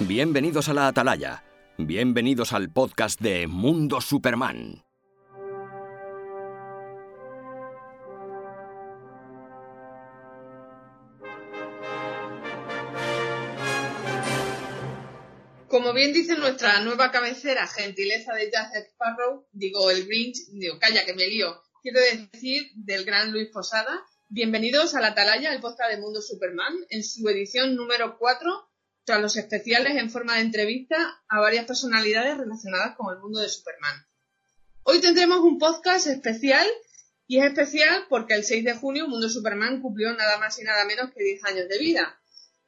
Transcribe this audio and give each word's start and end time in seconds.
Bienvenidos 0.00 0.68
a 0.68 0.74
la 0.74 0.88
Atalaya. 0.88 1.44
Bienvenidos 1.78 2.52
al 2.52 2.68
podcast 2.68 3.20
de 3.20 3.46
Mundo 3.46 4.00
Superman. 4.00 4.84
Como 15.68 15.92
bien 15.92 16.12
dice 16.12 16.36
nuestra 16.38 16.80
nueva 16.80 17.12
cabecera, 17.12 17.68
gentileza 17.68 18.34
de 18.34 18.50
Jack 18.50 18.74
Sparrow, 18.74 19.46
digo 19.52 19.92
el 19.92 20.06
Grinch, 20.06 20.38
digo, 20.54 20.76
calla 20.80 21.04
que 21.04 21.14
me 21.14 21.28
lío, 21.28 21.62
quiero 21.82 22.00
decir 22.00 22.72
del 22.74 23.04
gran 23.04 23.30
Luis 23.30 23.48
Posada. 23.52 24.04
Bienvenidos 24.28 24.96
a 24.96 25.00
la 25.00 25.08
Atalaya, 25.08 25.54
el 25.54 25.60
podcast 25.60 25.92
de 25.92 26.00
Mundo 26.00 26.20
Superman, 26.20 26.74
en 26.88 27.04
su 27.04 27.28
edición 27.28 27.76
número 27.76 28.18
4, 28.18 28.73
tras 29.04 29.20
los 29.20 29.36
especiales 29.36 29.96
en 29.96 30.10
forma 30.10 30.36
de 30.36 30.42
entrevista 30.42 30.96
a 31.28 31.40
varias 31.40 31.66
personalidades 31.66 32.38
relacionadas 32.38 32.96
con 32.96 33.14
el 33.14 33.20
mundo 33.20 33.40
de 33.40 33.48
Superman. 33.48 34.06
Hoy 34.82 35.00
tendremos 35.00 35.40
un 35.40 35.58
podcast 35.58 36.06
especial 36.06 36.66
y 37.26 37.38
es 37.38 37.46
especial 37.46 38.06
porque 38.08 38.34
el 38.34 38.44
6 38.44 38.64
de 38.64 38.74
junio 38.74 39.08
Mundo 39.08 39.28
Superman 39.28 39.80
cumplió 39.80 40.12
nada 40.14 40.38
más 40.38 40.58
y 40.58 40.64
nada 40.64 40.84
menos 40.84 41.10
que 41.12 41.22
10 41.22 41.44
años 41.44 41.68
de 41.68 41.78
vida. 41.78 42.20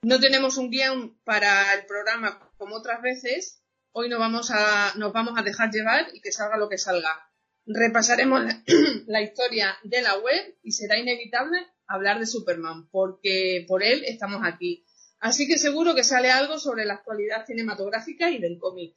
No 0.03 0.21
tenemos 0.21 0.57
un 0.57 0.71
guion 0.71 1.19
para 1.25 1.75
el 1.75 1.87
programa 1.87 2.39
como 2.57 2.77
otras 2.77 3.03
veces. 3.03 3.62
Hoy 3.93 4.09
nos 4.09 4.19
vamos 4.19 4.51
a, 4.51 4.93
nos 4.97 5.12
vamos 5.12 5.39
a 5.39 5.43
dejar 5.43 5.71
llevar 5.71 6.07
y 6.12 6.21
que 6.21 6.33
salga 6.33 6.57
lo 6.59 6.69
que 6.69 6.79
salga. 6.79 7.31
Repasaremos 7.67 8.45
la, 8.45 8.62
la 9.07 9.23
historia 9.23 9.77
de 9.83 10.03
la 10.03 10.17
web 10.19 10.59
y 10.62 10.73
será 10.73 10.98
inevitable 10.98 11.67
hablar 11.87 12.19
de 12.19 12.27
Superman 12.27 12.89
porque 12.91 13.65
por 13.67 13.83
él 13.83 14.05
estamos 14.06 14.43
aquí. 14.45 14.86
Así 15.19 15.47
que 15.48 15.59
seguro 15.59 15.95
que 15.95 16.05
sale 16.05 16.31
algo 16.31 16.59
sobre 16.59 16.84
la 16.84 16.95
actualidad 16.95 17.47
cinematográfica 17.47 18.31
y 18.31 18.39
del 18.39 18.59
cómic. 18.59 18.95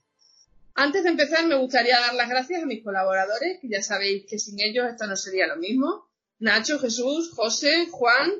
Antes 0.75 1.03
de 1.03 1.09
empezar, 1.09 1.45
me 1.48 1.56
gustaría 1.56 2.00
dar 2.00 2.14
las 2.14 2.30
gracias 2.30 2.64
a 2.64 2.66
mis 2.66 2.84
colaboradores, 2.84 3.59
que 3.59 3.70
ya 3.70 3.81
sabéis 3.81 4.25
que 4.30 4.40
sin 4.40 4.59
ellos 4.62 4.86
esto 4.90 5.08
no 5.08 5.16
sería 5.16 5.47
lo 5.47 5.58
mismo. 5.58 6.08
Nacho, 6.40 6.80
Jesús, 6.80 7.31
José, 7.36 7.88
Juan 7.92 8.31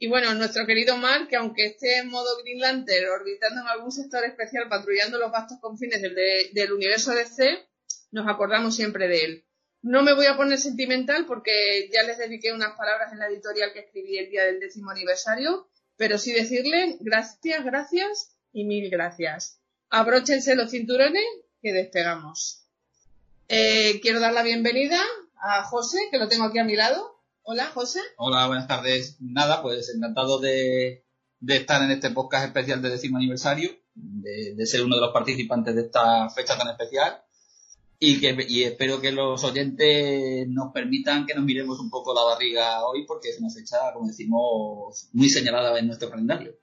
y 0.00 0.08
bueno, 0.08 0.32
nuestro 0.34 0.64
querido 0.64 0.96
Mark, 0.96 1.28
que 1.28 1.36
aunque 1.36 1.64
esté 1.66 1.98
en 1.98 2.08
modo 2.08 2.28
Green 2.42 2.60
Lantern, 2.60 3.08
orbitando 3.10 3.62
en 3.62 3.66
algún 3.68 3.90
sector 3.90 4.24
especial, 4.24 4.68
patrullando 4.68 5.18
los 5.18 5.32
vastos 5.32 5.58
confines 5.60 6.00
del, 6.02 6.14
de- 6.14 6.50
del 6.52 6.72
universo 6.72 7.12
DC, 7.14 7.66
nos 8.12 8.28
acordamos 8.28 8.76
siempre 8.76 9.08
de 9.08 9.24
él. 9.24 9.44
No 9.82 10.02
me 10.02 10.12
voy 10.12 10.26
a 10.26 10.36
poner 10.36 10.58
sentimental 10.58 11.24
porque 11.26 11.88
ya 11.92 12.02
les 12.04 12.18
dediqué 12.18 12.52
unas 12.52 12.76
palabras 12.76 13.12
en 13.12 13.18
la 13.18 13.26
editorial 13.28 13.72
que 13.72 13.80
escribí 13.80 14.18
el 14.18 14.30
día 14.30 14.44
del 14.44 14.60
décimo 14.60 14.90
aniversario, 14.90 15.68
pero 15.98 16.16
sí 16.16 16.32
decirle 16.32 16.96
gracias, 17.00 17.64
gracias 17.64 18.36
y 18.52 18.64
mil 18.64 18.88
gracias. 18.88 19.60
Abróchense 19.90 20.54
los 20.56 20.70
cinturones 20.70 21.24
que 21.60 21.72
despegamos. 21.72 22.64
Eh, 23.48 24.00
quiero 24.00 24.20
dar 24.20 24.32
la 24.32 24.42
bienvenida 24.42 25.00
a 25.36 25.64
José, 25.64 25.98
que 26.10 26.18
lo 26.18 26.28
tengo 26.28 26.44
aquí 26.44 26.58
a 26.58 26.64
mi 26.64 26.76
lado. 26.76 27.20
Hola, 27.42 27.66
José. 27.66 28.00
Hola, 28.16 28.46
buenas 28.46 28.68
tardes. 28.68 29.16
Nada, 29.20 29.60
pues 29.60 29.92
encantado 29.94 30.38
de, 30.38 31.04
estar 31.46 31.82
en 31.82 31.90
este 31.90 32.10
podcast 32.10 32.46
especial 32.46 32.80
de 32.80 32.90
décimo 32.90 33.16
aniversario, 33.16 33.70
de 33.94 34.66
ser 34.66 34.84
uno 34.84 34.96
de 34.96 35.00
los 35.00 35.12
participantes 35.12 35.74
de 35.74 35.82
esta 35.82 36.28
fecha 36.30 36.56
tan 36.56 36.68
especial 36.68 37.22
y 38.00 38.20
que 38.20 38.36
y 38.48 38.62
espero 38.62 39.00
que 39.00 39.10
los 39.10 39.42
oyentes 39.42 40.46
nos 40.48 40.72
permitan 40.72 41.26
que 41.26 41.34
nos 41.34 41.44
miremos 41.44 41.80
un 41.80 41.90
poco 41.90 42.14
la 42.14 42.22
barriga 42.22 42.84
hoy 42.84 43.04
porque 43.06 43.30
es 43.30 43.38
una 43.40 43.50
fecha, 43.50 43.92
como 43.92 44.06
decimos, 44.06 45.08
muy 45.12 45.28
señalada 45.28 45.78
en 45.78 45.88
nuestro 45.88 46.10
calendario. 46.10 46.54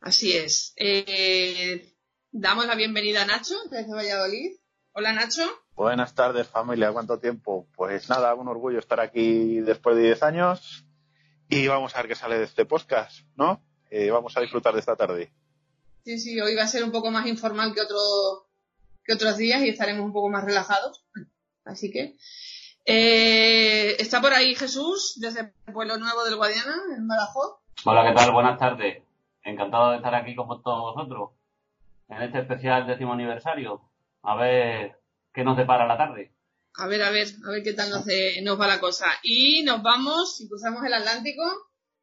Así 0.00 0.32
es. 0.32 0.74
Eh, 0.76 1.92
damos 2.30 2.66
la 2.66 2.74
bienvenida 2.74 3.22
a 3.22 3.26
Nacho, 3.26 3.54
desde 3.70 3.92
Valladolid. 3.92 4.56
Hola, 4.92 5.12
Nacho. 5.12 5.42
Buenas 5.74 6.14
tardes 6.14 6.46
familia, 6.46 6.92
¿cuánto 6.92 7.18
tiempo? 7.18 7.66
Pues 7.74 8.08
nada, 8.08 8.34
un 8.34 8.46
orgullo 8.46 8.78
estar 8.78 9.00
aquí 9.00 9.60
después 9.60 9.96
de 9.96 10.02
10 10.02 10.22
años 10.22 10.84
y 11.48 11.66
vamos 11.66 11.94
a 11.94 11.98
ver 11.98 12.08
qué 12.08 12.14
sale 12.14 12.38
de 12.38 12.44
este 12.44 12.64
podcast, 12.64 13.20
¿no? 13.36 13.64
Eh, 13.90 14.10
vamos 14.10 14.36
a 14.36 14.40
disfrutar 14.40 14.74
de 14.74 14.80
esta 14.80 14.96
tarde. 14.96 15.32
Sí, 16.04 16.18
sí, 16.18 16.40
hoy 16.40 16.54
va 16.54 16.64
a 16.64 16.68
ser 16.68 16.84
un 16.84 16.92
poco 16.92 17.10
más 17.10 17.26
informal 17.26 17.74
que, 17.74 17.80
otro, 17.80 17.96
que 19.04 19.14
otros 19.14 19.36
días 19.36 19.62
y 19.62 19.68
estaremos 19.68 20.04
un 20.04 20.12
poco 20.12 20.28
más 20.30 20.44
relajados. 20.44 21.04
Así 21.64 21.90
que. 21.90 22.16
eh, 22.84 23.96
está 23.98 24.20
por 24.20 24.32
ahí 24.32 24.54
Jesús, 24.54 25.18
desde 25.20 25.52
Pueblo 25.72 25.96
Nuevo 25.98 26.24
del 26.24 26.36
Guadiana, 26.36 26.76
en 26.96 27.06
Badajoz. 27.06 27.58
Hola, 27.84 28.08
¿qué 28.08 28.14
tal? 28.14 28.32
Buenas 28.32 28.58
tardes. 28.58 29.02
Encantado 29.44 29.90
de 29.90 29.96
estar 29.96 30.14
aquí 30.14 30.34
con 30.34 30.46
todos 30.62 30.94
vosotros 30.94 31.30
en 32.08 32.22
este 32.22 32.40
especial 32.40 32.86
décimo 32.86 33.12
aniversario. 33.12 33.82
A 34.22 34.36
ver 34.36 35.00
qué 35.32 35.42
nos 35.44 35.56
depara 35.56 35.86
la 35.86 35.96
tarde. 35.96 36.32
A 36.74 36.86
ver, 36.86 37.02
a 37.02 37.10
ver, 37.10 37.26
a 37.46 37.50
ver 37.50 37.62
qué 37.62 37.72
tal 37.72 37.90
nos, 37.90 38.06
eh, 38.08 38.40
nos 38.42 38.60
va 38.60 38.66
la 38.66 38.80
cosa. 38.80 39.06
Y 39.22 39.62
nos 39.64 39.82
vamos, 39.82 40.36
si 40.36 40.48
cruzamos 40.48 40.84
el 40.84 40.94
Atlántico, 40.94 41.42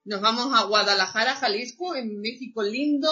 nos 0.06 0.22
vamos 0.22 0.54
a 0.54 0.64
Guadalajara, 0.64 1.36
Jalisco, 1.36 1.96
en 1.96 2.20
México 2.20 2.62
lindo, 2.64 3.12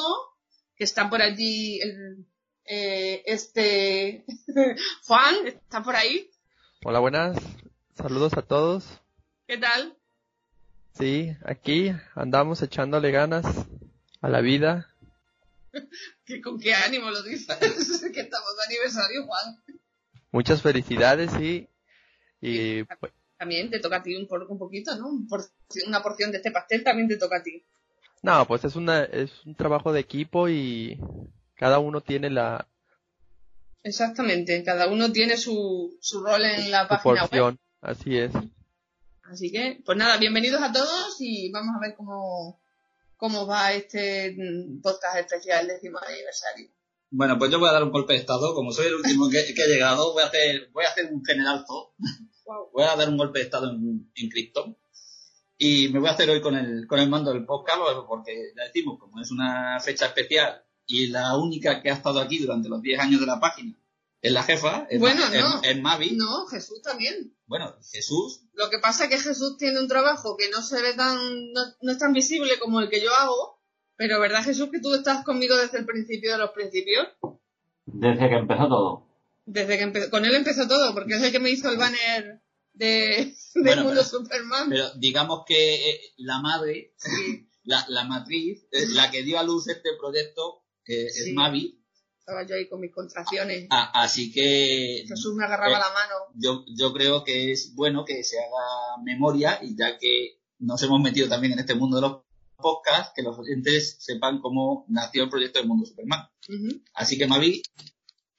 que 0.76 0.84
está 0.84 1.10
por 1.10 1.22
allí 1.22 1.80
el, 1.82 2.26
eh, 2.68 3.24
este 3.26 4.26
Juan, 5.06 5.36
está 5.48 5.84
por 5.84 5.96
ahí. 5.96 6.30
Hola, 6.84 7.00
buenas. 7.00 7.38
Saludos 7.96 8.34
a 8.38 8.42
todos. 8.42 9.02
¿Qué 9.48 9.58
tal? 9.58 9.98
Sí, 10.94 11.36
aquí 11.46 11.92
andamos 12.16 12.62
echándole 12.62 13.12
ganas 13.12 13.46
a 14.22 14.30
la 14.30 14.42
vida. 14.42 14.94
¿Qué, 16.26 16.42
¿Con 16.42 16.60
qué 16.60 16.74
ánimo 16.74 17.10
lo 17.10 17.22
dices? 17.24 17.48
que 18.14 18.22
estamos 18.22 18.58
de 18.58 18.64
aniversario, 18.74 19.26
Juan. 19.26 19.64
Muchas 20.32 20.62
felicidades 20.62 21.32
y, 21.40 21.68
y 22.42 22.84
pues, 22.84 23.14
También 23.38 23.70
te 23.70 23.80
toca 23.80 23.98
a 23.98 24.04
ti 24.04 24.16
un, 24.16 24.28
por- 24.28 24.44
un 24.44 24.58
poquito, 24.60 24.96
¿no? 24.98 25.10
Por- 25.30 25.46
una 25.88 26.02
porción 26.04 26.32
de 26.32 26.38
este 26.38 26.52
pastel 26.52 26.84
también 26.84 27.08
te 27.08 27.18
toca 27.18 27.38
a 27.38 27.44
ti. 27.44 27.64
no, 28.24 28.46
pues 28.48 28.64
es 28.66 28.76
una 28.76 29.04
es 29.04 29.32
un 29.46 29.56
trabajo 29.56 29.94
de 29.94 30.00
equipo 30.02 30.50
y 30.50 31.00
cada 31.58 31.80
uno 31.80 32.02
tiene 32.02 32.30
la 32.30 32.68
Exactamente, 33.84 34.64
cada 34.64 34.88
uno 34.88 35.12
tiene 35.12 35.38
su, 35.38 35.98
su 36.02 36.24
rol 36.24 36.44
en 36.44 36.72
la 36.72 36.84
su 36.84 36.88
página 36.90 37.14
web. 37.14 37.20
porción, 37.22 37.60
así 37.82 38.18
es. 38.18 38.32
Así 39.24 39.52
que, 39.52 39.82
pues 39.86 39.98
nada, 39.98 40.18
bienvenidos 40.18 40.62
a 40.62 40.72
todos 40.72 41.16
y 41.20 41.52
vamos 41.52 41.76
a 41.76 41.80
ver 41.80 41.96
cómo, 41.96 42.62
cómo 43.16 43.48
va 43.48 43.74
este 43.74 44.36
mm, 44.38 44.82
podcast 44.82 45.18
especial 45.18 45.68
décimo 45.68 46.00
aniversario. 46.00 46.70
Bueno, 47.10 47.38
pues 47.38 47.50
yo 47.50 47.60
voy 47.60 47.70
a 47.70 47.74
dar 47.74 47.84
un 47.84 47.92
golpe 47.92 48.14
de 48.14 48.20
estado. 48.20 48.54
Como 48.54 48.72
soy 48.72 48.88
el 48.88 48.96
último 48.96 49.30
que, 49.30 49.54
que 49.54 49.64
ha 49.64 49.68
llegado, 49.68 50.12
voy 50.12 50.24
a 50.24 50.28
hacer, 50.28 50.70
voy 50.74 50.84
a 50.84 50.90
hacer 50.90 51.10
un 51.12 51.24
general 51.24 51.64
todo. 51.66 51.94
Wow. 52.46 52.70
Voy 52.74 52.84
a 52.84 52.96
dar 52.96 53.10
un 53.10 53.18
golpe 53.18 53.40
de 53.40 53.46
estado 53.46 53.72
en, 53.72 54.12
en 54.16 54.30
Krypton. 54.30 54.78
Y 55.58 55.90
me 55.90 56.00
voy 56.00 56.10
a 56.10 56.12
hacer 56.12 56.30
hoy 56.30 56.42
con 56.42 56.56
el, 56.56 56.88
con 56.88 57.00
el 57.00 57.10
mando 57.10 57.32
del 57.32 57.46
podcast, 57.46 57.80
porque 58.08 58.54
ya 58.56 58.64
decimos, 58.64 59.00
como 59.00 59.22
es 59.22 59.32
una 59.32 59.80
fecha 59.80 60.08
especial 60.08 60.67
y 60.88 61.08
la 61.08 61.38
única 61.38 61.82
que 61.82 61.92
ha 61.92 61.94
estado 61.94 62.20
aquí 62.20 62.40
durante 62.40 62.70
los 62.70 62.82
10 62.82 63.00
años 63.00 63.20
de 63.20 63.26
la 63.28 63.40
página 63.40 63.78
es 64.22 64.32
la 64.32 64.42
jefa, 64.44 64.88
es, 64.90 65.00
Bueno, 65.00 65.24
es- 65.28 65.42
no. 65.42 65.62
es 65.64 65.80
Mavi. 65.82 66.12
No, 66.12 66.48
Jesús 66.48 66.82
también. 66.82 67.36
Bueno, 67.46 67.76
Jesús, 67.92 68.42
Lo 68.54 68.70
que 68.70 68.80
pasa 68.80 69.04
es 69.06 69.10
que 69.12 69.20
Jesús 69.20 69.58
tiene 69.58 69.80
un 69.80 69.88
trabajo 69.88 70.36
que 70.38 70.50
no 70.50 70.62
se 70.64 70.82
ve 70.82 70.94
tan, 70.94 71.18
no, 71.54 71.62
no 71.82 71.92
es 71.92 71.98
tan 72.00 72.12
visible 72.14 72.58
como 72.60 72.80
el 72.82 72.90
que 72.90 73.02
yo 73.02 73.14
hago, 73.14 73.62
pero 73.96 74.20
¿verdad 74.20 74.44
Jesús 74.44 74.70
que 74.72 74.80
tú 74.80 74.94
estás 74.96 75.24
conmigo 75.24 75.56
desde 75.56 75.78
el 75.80 75.86
principio 75.86 76.32
de 76.32 76.38
los 76.40 76.52
principios? 76.52 77.08
Desde 77.86 78.30
que 78.30 78.36
empezó 78.36 78.68
todo. 78.68 79.08
Desde 79.46 79.78
que 79.78 79.86
empe- 79.88 80.10
con 80.10 80.26
él 80.26 80.36
empezó 80.36 80.68
todo, 80.68 80.94
porque 80.94 81.16
es 81.16 81.22
el 81.24 81.32
que 81.32 81.40
me 81.40 81.50
hizo 81.52 81.70
el 81.70 81.78
banner 81.78 82.42
de, 82.74 83.34
de 83.56 83.62
Bueno, 83.62 83.84
Mundo 83.86 84.02
pero- 84.02 84.10
Superman. 84.24 84.70
pero 84.70 84.90
digamos 84.96 85.44
que 85.48 85.90
eh, 85.92 86.02
la 86.18 86.40
madre, 86.42 86.94
la, 87.64 87.86
la 87.88 88.04
matriz, 88.04 88.66
eh, 88.72 88.86
la 88.90 89.10
que 89.12 89.24
dio 89.24 89.40
a 89.40 89.44
luz 89.44 89.68
este 89.70 89.90
proyecto, 89.98 90.64
Sí. 90.88 91.30
es 91.30 91.34
Mavi. 91.34 91.74
Estaba 92.20 92.44
yo 92.46 92.56
ahí 92.56 92.68
con 92.68 92.82
mis 92.82 92.92
contracciones. 92.94 93.68
A- 93.70 94.02
así 94.04 94.32
que 94.32 95.06
Jesús 95.08 95.34
me 95.36 95.46
agarraba 95.46 95.70
Eh, 95.78 95.80
la 95.80 95.94
mano. 95.94 96.16
yo, 96.36 96.66
yo 96.76 96.92
creo 96.94 97.24
que 97.24 97.52
es 97.54 97.74
bueno 97.76 98.04
que 98.04 98.24
se 98.24 98.38
haga 98.40 99.02
memoria 99.04 99.60
y 99.62 99.78
ya 99.78 99.98
que 99.98 100.42
nos 100.60 100.82
hemos 100.84 101.00
metido 101.02 101.30
también 101.30 101.54
en 101.54 101.60
este 101.60 101.76
mundo 101.76 101.96
de 101.98 102.02
los 102.02 102.22
podcasts, 102.58 103.14
que 103.16 103.22
los 103.22 103.38
oyentes 103.38 103.98
sepan 104.00 104.40
cómo 104.42 104.86
nació 104.90 105.24
el 105.24 105.30
proyecto 105.30 105.60
del 105.60 105.68
mundo 105.70 105.86
Superman. 105.86 106.28
Así 106.96 107.18
que 107.18 107.28
Mavi, 107.28 107.62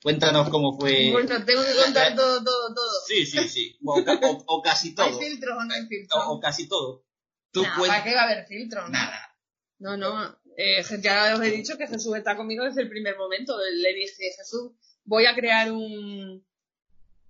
cuéntanos 0.02 0.48
cómo 0.50 0.78
fue. 0.78 1.10
Bueno, 1.12 1.44
tengo 1.44 1.62
que 1.62 1.74
contar 1.84 2.14
todo, 2.14 2.42
todo, 2.44 2.74
todo. 2.74 3.00
Sí, 3.06 3.24
sí, 3.26 3.48
sí. 3.48 3.78
O, 3.84 3.94
o- 4.00 4.44
o 4.48 4.62
casi 4.62 4.88
¿Hay 4.98 5.10
todo. 5.12 5.18
filtros 5.18 5.56
o 5.58 5.64
no 5.64 5.74
hay 5.74 5.86
filtros? 5.86 6.22
O, 6.26 6.32
o 6.32 6.40
casi 6.40 6.68
todo. 6.68 7.04
Tú 7.52 7.62
Nah, 7.62 7.78
¿Para 7.78 8.04
qué 8.04 8.14
va 8.14 8.22
a 8.22 8.24
haber 8.24 8.46
filtros? 8.46 8.90
Nada. 8.90 9.34
No, 9.78 9.96
no. 9.96 10.36
Eh, 10.60 10.82
ya 11.00 11.34
os 11.36 11.40
he 11.42 11.50
dicho 11.52 11.78
que 11.78 11.86
Jesús 11.86 12.16
está 12.16 12.36
conmigo 12.36 12.64
desde 12.64 12.82
el 12.82 12.88
primer 12.88 13.16
momento. 13.16 13.56
Le 13.58 13.94
dije, 13.94 14.32
Jesús, 14.36 14.72
voy 15.04 15.26
a 15.26 15.34
crear 15.36 15.70
un, 15.70 16.44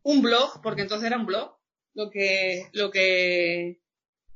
un 0.03 0.23
blog, 0.23 0.63
porque 0.63 0.81
entonces 0.83 1.07
era 1.09 1.19
un 1.19 1.27
blog, 1.27 1.55
lo 1.93 2.09
que, 2.11 2.69
lo 2.73 2.91
que, 2.91 3.83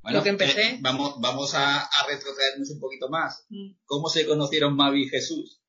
Bueno, 0.03 0.19
Lo 0.19 0.23
que 0.25 0.29
empecé. 0.31 0.63
eh, 0.63 0.79
vamos, 0.83 1.15
vamos 1.21 1.55
a, 1.55 1.81
a 1.81 2.07
retrotraernos 2.07 2.69
un 2.71 2.81
poquito 2.81 3.09
más. 3.09 3.47
mm, 3.49 3.77
¿Cómo 3.87 4.09
se 4.11 4.27
conocieron 4.27 4.77
Mavi 4.77 5.05
y 5.05 5.09
Jesús? 5.09 5.63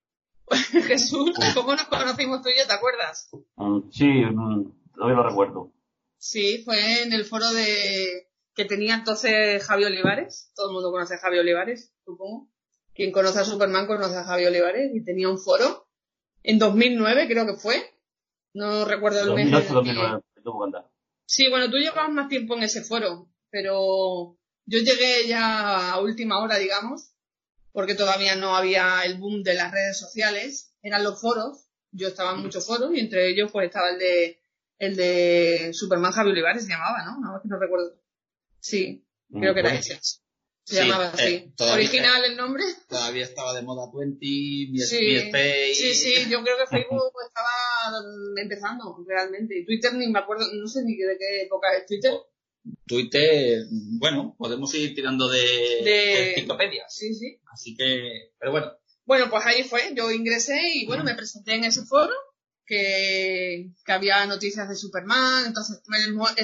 Jesús, 0.88 1.32
¿cómo 1.54 1.72
nos 1.76 1.86
conocimos 1.86 2.42
tú 2.42 2.50
y 2.50 2.58
yo? 2.60 2.68
¿Te 2.68 2.74
acuerdas? 2.74 3.30
Mm, 3.56 3.90
Sí, 3.90 4.06
mm, 4.06 4.92
todavía 4.96 5.16
lo 5.16 5.30
recuerdo. 5.30 5.72
Sí, 6.18 6.62
fue 6.66 7.04
en 7.04 7.14
el 7.14 7.24
foro 7.24 7.50
de 7.54 8.28
que 8.54 8.66
tenía 8.66 8.96
entonces 8.96 9.64
Javi 9.66 9.86
Olivares. 9.86 10.52
Todo 10.56 10.68
el 10.70 10.74
mundo 10.74 10.92
conoce 10.92 11.16
a 11.16 11.20
Javi 11.20 11.40
Olivares, 11.40 11.94
supongo. 12.04 12.50
Quien 12.94 13.12
conoce 13.12 13.40
a 13.40 13.46
Superman 13.46 13.88
conoce 13.88 14.16
a 14.16 14.24
Javi 14.24 14.46
Olivares 14.46 14.92
y 14.94 15.04
tenía 15.04 15.30
un 15.30 15.40
foro 15.40 15.88
en 16.44 16.60
2009, 16.60 17.28
creo 17.28 17.46
que 17.46 17.56
fue. 17.56 17.76
No 18.54 18.86
recuerdo 18.86 19.22
el 19.22 19.34
mes. 19.34 19.50
2008, 19.52 19.58
en 19.58 19.68
el 19.68 19.96
2009, 19.96 20.24
tuvo 20.44 20.60
que 20.60 20.66
andar. 20.66 20.92
Sí, 21.26 21.50
bueno, 21.50 21.70
tú 21.72 21.78
llevabas 21.78 22.12
más 22.12 22.28
tiempo 22.30 22.56
en 22.56 22.64
ese 22.64 22.84
foro, 22.84 23.30
pero 23.50 24.38
yo 24.66 24.80
llegué 24.80 25.28
ya 25.28 25.94
a 25.94 26.00
última 26.02 26.40
hora, 26.40 26.58
digamos, 26.58 27.14
porque 27.72 27.96
todavía 27.96 28.36
no 28.36 28.56
había 28.56 29.04
el 29.06 29.18
boom 29.18 29.42
de 29.42 29.56
las 29.56 29.72
redes 29.72 29.98
sociales, 29.98 30.76
eran 30.84 31.04
los 31.04 31.20
foros, 31.20 31.66
yo 31.92 32.10
estaba 32.10 32.34
en 32.34 32.42
muchos 32.42 32.68
foros 32.68 32.92
y 32.94 33.00
entre 33.00 33.30
ellos 33.30 33.52
pues 33.52 33.68
estaba 33.68 33.90
el 33.90 34.00
de 34.00 34.40
el 34.80 34.96
de 34.96 35.70
Superman 35.74 36.12
Javi 36.12 36.32
Olivares 36.32 36.64
se 36.64 36.70
llamaba, 36.70 37.04
¿no? 37.06 37.20
No, 37.22 37.42
no 37.44 37.60
recuerdo. 37.60 37.96
Sí, 38.60 39.06
creo 39.32 39.54
que 39.54 39.60
era 39.62 39.72
Mm, 39.72 39.76
ese. 39.76 40.00
Se 40.66 40.76
Sí, 40.76 40.82
llamaba 40.88 41.14
eh, 41.18 41.52
así. 41.58 41.72
Original 41.74 42.24
el 42.26 42.38
nombre. 42.38 42.64
Todavía 42.88 43.26
estaba 43.26 43.54
de 43.54 43.62
moda 43.64 43.92
20, 43.94 44.18
mi, 44.26 44.80
Sí, 44.80 44.98
MySpace. 45.00 45.74
sí, 45.76 45.94
sí, 45.94 46.14
yo 46.30 46.42
creo 46.42 46.56
que 46.58 46.68
Facebook 46.78 47.12
estaba 47.28 48.02
empezando 48.42 48.98
realmente. 49.08 49.60
Y 49.60 49.66
Twitter 49.66 49.94
ni 49.96 50.08
me 50.08 50.20
acuerdo, 50.20 50.46
no 50.54 50.68
sé 50.68 50.84
ni 50.84 50.96
de 50.96 51.18
qué 51.20 51.42
época 51.44 51.68
es 51.78 51.86
Twitter. 51.86 52.14
Twitter, 52.88 53.66
bueno, 54.00 54.36
podemos 54.38 54.74
ir 54.76 54.96
tirando 54.96 55.28
de, 55.28 55.40
De- 55.84 56.30
enciclopedias. 56.30 56.94
Sí, 56.96 57.14
sí. 57.14 57.40
Así 57.52 57.76
que, 57.76 58.32
pero 58.40 58.52
bueno, 58.52 58.72
Bueno, 59.06 59.30
pues 59.30 59.46
ahí 59.46 59.64
fue, 59.64 59.82
yo 59.96 60.10
ingresé 60.12 60.58
y 60.76 60.86
bueno, 60.86 61.04
me 61.04 61.14
presenté 61.16 61.56
en 61.56 61.66
ese 61.66 61.82
foro 61.84 62.14
que, 62.66 63.72
que 63.86 63.92
había 63.92 64.26
noticias 64.26 64.70
de 64.70 64.76
Superman, 64.78 65.46
entonces 65.48 65.82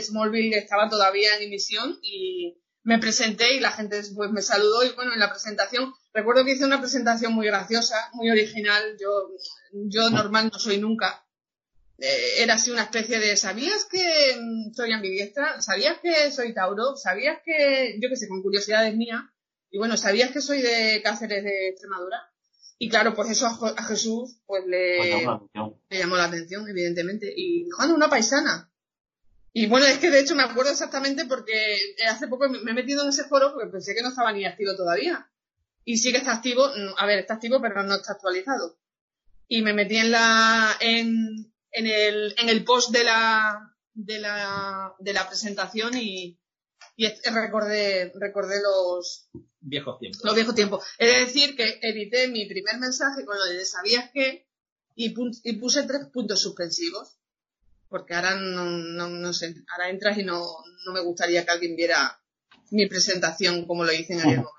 Smallville 0.02 0.58
estaba 0.58 0.90
todavía 0.90 1.38
en 1.38 1.44
emisión 1.44 1.98
y 2.02 2.58
me 2.84 3.00
presenté 3.00 3.56
y 3.56 3.60
la 3.60 3.72
gente 3.72 4.02
pues 4.16 4.32
me 4.32 4.42
saludó 4.42 4.84
y 4.84 4.92
bueno, 4.94 5.14
en 5.14 5.20
la 5.20 5.30
presentación, 5.30 5.94
recuerdo 6.14 6.46
que 6.46 6.54
hice 6.54 6.66
una 6.66 6.80
presentación 6.80 7.34
muy 7.34 7.48
graciosa, 7.48 8.10
muy 8.14 8.30
original, 8.30 8.98
yo, 9.00 9.30
yo 9.74 10.10
normal 10.10 10.50
no 10.52 10.60
soy 10.60 10.80
nunca. 10.80 11.26
Eh, 11.98 12.42
era 12.44 12.54
así 12.54 12.72
una 12.72 12.84
especie 12.84 13.20
de, 13.20 13.36
¿sabías 13.36 13.86
que 13.86 14.38
mm, 14.40 14.74
soy 14.74 14.94
ambidiestra? 14.94 15.62
¿Sabías 15.62 16.00
que 16.00 16.32
soy 16.32 16.54
Tauro? 16.54 16.96
¿Sabías 16.96 17.40
que, 17.44 18.00
yo 18.02 18.08
qué 18.08 18.16
sé, 18.16 18.30
con 18.30 18.42
curiosidades 18.42 18.96
mías? 18.96 19.22
Y 19.70 19.78
bueno, 19.78 19.98
¿sabías 19.98 20.32
que 20.32 20.42
soy 20.42 20.62
de 20.62 21.02
Cáceres 21.04 21.44
de 21.44 21.70
Extremadura? 21.70 22.18
Y 22.78 22.90
claro, 22.90 23.14
pues 23.14 23.30
eso 23.30 23.46
a, 23.46 23.74
a 23.76 23.84
Jesús 23.84 24.40
pues 24.46 24.64
Pues 24.64 24.72
le, 24.72 25.10
llamó 25.10 25.26
la 25.28 25.36
atención. 25.36 25.82
le 25.90 25.98
llamó 26.00 26.16
la 26.16 26.24
atención, 26.26 26.70
evidentemente. 26.70 27.34
Y 27.36 27.66
dijo, 27.66 27.82
anda, 27.82 27.94
una 27.96 28.10
paisana. 28.10 28.72
Y 29.54 29.68
bueno, 29.68 29.86
es 29.88 29.98
que 29.98 30.10
de 30.12 30.20
hecho 30.20 30.36
me 30.36 30.44
acuerdo 30.44 30.72
exactamente 30.72 31.26
porque 31.26 31.54
hace 32.08 32.28
poco 32.28 32.48
me 32.50 32.72
he 32.72 32.74
metido 32.74 33.04
en 33.04 33.10
ese 33.10 33.24
foro 33.26 33.54
porque 33.54 33.70
pensé 33.72 33.96
que 33.96 34.02
no 34.04 34.10
estaba 34.10 34.32
ni 34.32 34.46
activo 34.46 34.76
todavía. 34.76 35.30
Y 35.86 35.98
sí 35.98 36.12
que 36.12 36.20
está 36.20 36.34
activo, 36.34 36.68
mm, 36.68 36.94
a 36.98 37.06
ver, 37.06 37.20
está 37.20 37.36
activo 37.36 37.60
pero 37.62 37.82
no 37.84 37.96
está 37.96 38.14
actualizado. 38.14 38.80
Y 39.48 39.62
me 39.64 39.74
metí 39.74 39.98
en 39.98 40.12
la, 40.12 40.76
en, 40.80 41.52
en 41.72 41.88
el, 41.88 42.36
en 42.38 42.50
el 42.50 42.64
post 42.64 42.92
de 42.92 43.04
la, 43.04 43.76
de 43.94 44.20
la, 44.20 44.94
de 45.00 45.14
la 45.14 45.28
presentación 45.28 45.98
y, 45.98 46.40
y 46.96 47.06
es- 47.08 47.20
recordé, 47.34 48.12
recordé 48.20 48.62
los, 48.62 49.30
viejos 49.60 49.98
tiempos. 50.00 50.22
los 50.24 50.36
viejos 50.36 50.54
tiempos. 50.56 50.84
De 51.00 51.08
decir 51.08 51.56
que 51.56 51.80
edité 51.82 52.28
mi 52.28 52.46
primer 52.48 52.78
mensaje 52.78 53.26
con 53.26 53.36
lo 53.38 53.46
de 53.46 53.66
¿sabías 53.66 54.12
qué? 54.14 54.48
Y, 54.96 55.16
y 55.44 55.54
puse 55.54 55.84
tres 55.84 56.02
puntos 56.14 56.42
suspensivos. 56.42 57.19
Porque 57.90 58.14
ahora 58.14 58.36
no, 58.36 58.66
no, 58.66 59.10
no 59.10 59.34
sé, 59.34 59.56
ahora 59.72 59.90
entras 59.90 60.18
y 60.18 60.24
no, 60.24 60.46
no 60.86 60.94
me 60.94 61.02
gustaría 61.02 61.44
que 61.44 61.52
alguien 61.52 61.76
viera 61.76 62.22
mi 62.72 62.88
presentación 62.88 63.66
como 63.66 63.84
lo 63.84 63.92
hice 63.92 64.14
en 64.14 64.20
aquel 64.20 64.38
momento. 64.38 64.54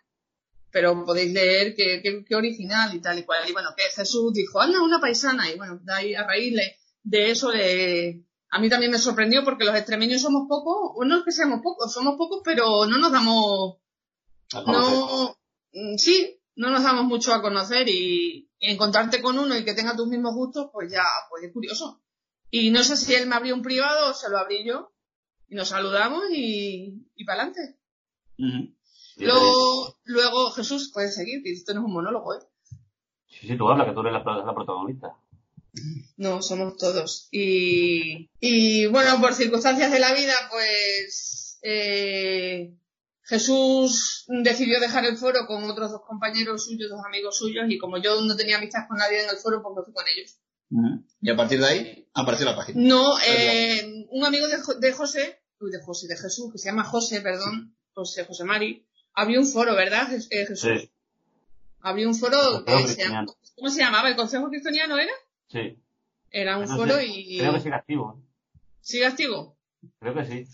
Pero 0.73 1.05
podéis 1.05 1.32
leer 1.32 1.75
que, 1.75 2.25
que 2.27 2.35
original 2.35 2.94
y 2.94 3.00
tal 3.00 3.19
y 3.19 3.25
cual. 3.25 3.49
Y 3.49 3.53
bueno, 3.53 3.71
que 3.77 3.85
Jesús 3.85 4.32
dijo, 4.32 4.61
anda, 4.61 4.82
una 4.82 5.00
paisana. 5.00 5.50
Y 5.50 5.56
bueno, 5.56 5.81
de 5.82 5.93
ahí, 5.93 6.15
a 6.15 6.25
raíz 6.25 6.55
de, 7.03 7.31
eso 7.31 7.50
le, 7.50 8.25
a 8.50 8.61
mí 8.61 8.69
también 8.69 8.93
me 8.93 8.99
sorprendió 8.99 9.44
porque 9.44 9.65
los 9.65 9.75
extremeños 9.75 10.23
somos 10.23 10.47
pocos, 10.49 10.93
o 10.94 11.05
no 11.05 11.19
es 11.19 11.25
que 11.25 11.33
seamos 11.33 11.61
pocos, 11.62 11.93
somos 11.93 12.17
pocos, 12.17 12.43
pero 12.44 12.87
no 12.87 12.99
nos 12.99 13.11
damos 13.11 13.81
no, 14.67 15.37
mm, 15.73 15.97
sí, 15.97 16.41
no 16.56 16.71
nos 16.71 16.83
damos 16.83 17.05
mucho 17.05 17.33
a 17.33 17.43
conocer 17.43 17.88
y, 17.88 18.50
y 18.59 18.71
encontrarte 18.71 19.23
con 19.23 19.38
uno 19.38 19.56
y 19.56 19.65
que 19.65 19.75
tenga 19.75 19.97
tus 19.97 20.09
mismos 20.09 20.35
gustos, 20.35 20.71
pues 20.73 20.91
ya, 20.91 21.05
pues 21.29 21.44
es 21.44 21.53
curioso. 21.53 22.03
Y 22.50 22.70
no 22.70 22.82
sé 22.82 22.97
si 22.97 23.14
él 23.14 23.26
me 23.26 23.37
abrió 23.37 23.55
un 23.55 23.62
privado 23.62 24.11
o 24.11 24.14
se 24.14 24.29
lo 24.29 24.38
abrí 24.38 24.64
yo 24.64 24.93
y 25.49 25.55
nos 25.55 25.69
saludamos 25.69 26.25
y, 26.31 27.06
y 27.14 27.25
para 27.25 27.43
adelante. 27.43 27.79
Luego, 29.17 29.99
luego, 30.05 30.50
Jesús, 30.50 30.91
puedes 30.93 31.14
seguir, 31.14 31.43
que 31.43 31.52
esto 31.52 31.75
no 31.75 31.81
es 31.81 31.87
un 31.87 31.93
monólogo, 31.93 32.35
¿eh? 32.35 32.41
Sí, 33.26 33.49
sí, 33.49 33.56
tú 33.56 33.69
hablas, 33.69 33.87
que 33.87 33.93
tú 33.93 34.00
eres 34.00 34.12
la 34.12 34.55
protagonista. 34.55 35.17
No, 36.17 36.43
somos 36.43 36.76
todos. 36.76 37.29
Y, 37.31 38.29
y 38.41 38.87
bueno, 38.87 39.20
por 39.20 39.35
circunstancias 39.35 39.93
de 39.93 40.00
la 40.00 40.12
vida, 40.14 40.35
pues 40.50 41.58
eh, 41.62 42.75
Jesús 43.23 44.25
decidió 44.29 44.81
dejar 44.81 45.05
el 45.05 45.17
foro 45.17 45.47
con 45.47 45.64
otros 45.64 45.93
dos 45.93 46.02
compañeros 46.06 46.64
suyos, 46.64 46.91
dos 46.91 47.05
amigos 47.06 47.38
suyos, 47.38 47.67
y 47.69 47.79
como 47.79 47.99
yo 47.99 48.20
no 48.23 48.37
tenía 48.37 48.58
amistad 48.58 48.88
con 48.88 48.99
nadie 48.99 49.23
en 49.23 49.31
el 49.31 49.37
foro, 49.37 49.62
pues 49.62 49.76
me 49.76 49.85
fui 49.85 49.94
con 49.94 50.05
ellos. 50.08 50.38
Ujú. 50.71 51.05
Y 51.21 51.31
a 51.31 51.37
partir 51.37 51.61
de 51.61 51.67
ahí 51.67 52.09
apareció 52.15 52.47
la 52.47 52.57
página. 52.57 52.81
No, 52.83 53.19
eh, 53.27 54.07
un 54.11 54.25
amigo 54.25 54.47
de, 54.49 54.59
Jo- 54.61 54.75
de 54.75 54.93
José, 54.93 55.41
uy, 55.61 55.71
de 55.71 55.81
José, 55.83 56.07
de 56.09 56.17
Jesús, 56.17 56.53
que 56.53 56.59
se 56.59 56.69
llama 56.71 56.85
José, 56.85 57.21
perdón, 57.21 57.75
José, 57.93 58.25
José 58.25 58.45
Mari, 58.45 58.87
abrió 59.15 59.41
un 59.41 59.47
foro, 59.47 59.75
¿verdad, 59.75 60.09
eh, 60.13 60.47
Jesús? 60.47 60.61
Sí, 60.81 60.91
Abrió 61.83 62.09
un 62.09 62.15
foro 62.15 62.37
Consejo 62.39 62.65
que 62.67 62.73
se 62.79 62.85
Cristiano. 62.85 63.15
llama, 63.15 63.35
¿cómo 63.57 63.71
se 63.71 63.81
llamaba? 63.81 64.09
¿El 64.11 64.17
Consejo 64.17 64.49
Cristiano 64.49 64.99
era? 64.99 65.13
sí. 65.49 65.77
Era 66.33 66.59
un 66.59 66.65
Eso 66.65 66.77
foro 66.77 67.01
y... 67.01 67.39
Creo 67.39 67.53
que 67.55 67.61
sigue 67.61 67.75
activo. 67.75 68.23
¿Sigue 68.81 69.05
activo? 69.07 69.57
Creo 69.99 70.15
que 70.15 70.25
sí. 70.25 70.45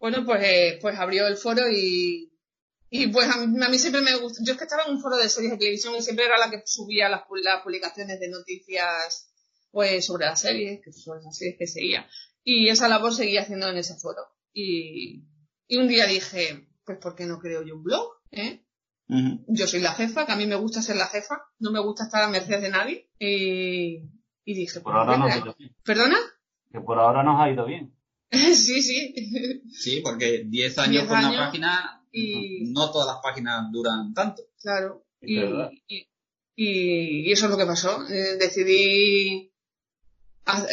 Bueno, 0.00 0.24
pues, 0.26 0.42
eh, 0.42 0.78
pues 0.82 0.98
abrió 0.98 1.28
el 1.28 1.36
foro 1.36 1.62
y, 1.70 2.32
y 2.90 3.06
pues 3.08 3.28
a 3.28 3.36
mí, 3.46 3.62
a 3.64 3.68
mí 3.68 3.78
siempre 3.78 4.00
me 4.00 4.16
gusta. 4.16 4.40
Yo 4.42 4.52
es 4.54 4.58
que 4.58 4.64
estaba 4.64 4.82
en 4.86 4.90
un 4.94 5.00
foro 5.00 5.16
de 5.16 5.28
series 5.28 5.52
de 5.52 5.58
televisión 5.58 5.94
y 5.94 6.02
siempre 6.02 6.24
era 6.24 6.36
la 6.36 6.50
que 6.50 6.62
subía 6.66 7.08
las, 7.08 7.20
pu- 7.28 7.40
las 7.44 7.62
publicaciones 7.62 8.18
de 8.18 8.28
noticias 8.28 9.28
pues 9.74 10.06
sobre 10.06 10.24
las 10.26 10.40
series, 10.40 10.80
que 10.82 10.92
sobre 10.92 11.20
las 11.22 11.36
series 11.36 11.56
que 11.58 11.66
seguía. 11.66 12.06
Y 12.44 12.68
esa 12.68 12.88
labor 12.88 13.12
seguía 13.12 13.42
haciendo 13.42 13.68
en 13.68 13.76
ese 13.76 13.96
foro. 13.96 14.22
Y, 14.52 15.24
y 15.66 15.76
un 15.76 15.88
día 15.88 16.06
dije, 16.06 16.68
pues 16.84 16.98
¿por 16.98 17.14
qué 17.16 17.26
no 17.26 17.38
creo 17.40 17.62
yo 17.64 17.74
un 17.74 17.82
blog? 17.82 18.08
¿Eh? 18.30 18.60
Yo 19.48 19.66
soy 19.66 19.80
la 19.80 19.92
jefa, 19.92 20.24
que 20.24 20.32
a 20.32 20.36
mí 20.36 20.46
me 20.46 20.54
gusta 20.54 20.80
ser 20.80 20.96
la 20.96 21.08
jefa, 21.08 21.42
no 21.58 21.70
me 21.72 21.80
gusta 21.80 22.04
estar 22.04 22.22
a 22.22 22.28
merced 22.28 22.60
de 22.60 22.70
nadie. 22.70 23.10
Y, 23.18 23.96
y 24.44 24.54
dije, 24.54 24.80
Por 24.80 24.92
pues, 24.92 24.94
ahora 25.08 25.24
ha 25.24 25.54
bien. 25.58 25.74
¿perdona? 25.84 26.16
Que 26.72 26.80
por 26.80 26.98
ahora 26.98 27.22
nos 27.22 27.40
ha 27.40 27.50
ido 27.50 27.66
bien. 27.66 27.94
sí, 28.30 28.80
sí. 28.82 29.14
Sí, 29.72 30.00
porque 30.02 30.44
10 30.46 30.78
años 30.78 30.90
Diez 30.90 31.06
con 31.06 31.18
una 31.18 31.46
página, 31.46 32.06
y 32.12 32.70
no 32.72 32.90
todas 32.92 33.08
las 33.08 33.22
páginas 33.22 33.70
duran 33.72 34.14
tanto. 34.14 34.42
Claro. 34.62 35.04
Y, 35.20 35.36
y- 35.88 36.08
y 36.56 37.32
eso 37.32 37.46
es 37.46 37.50
lo 37.50 37.56
que 37.58 37.66
pasó. 37.66 38.06
Eh, 38.08 38.36
decidí 38.38 39.52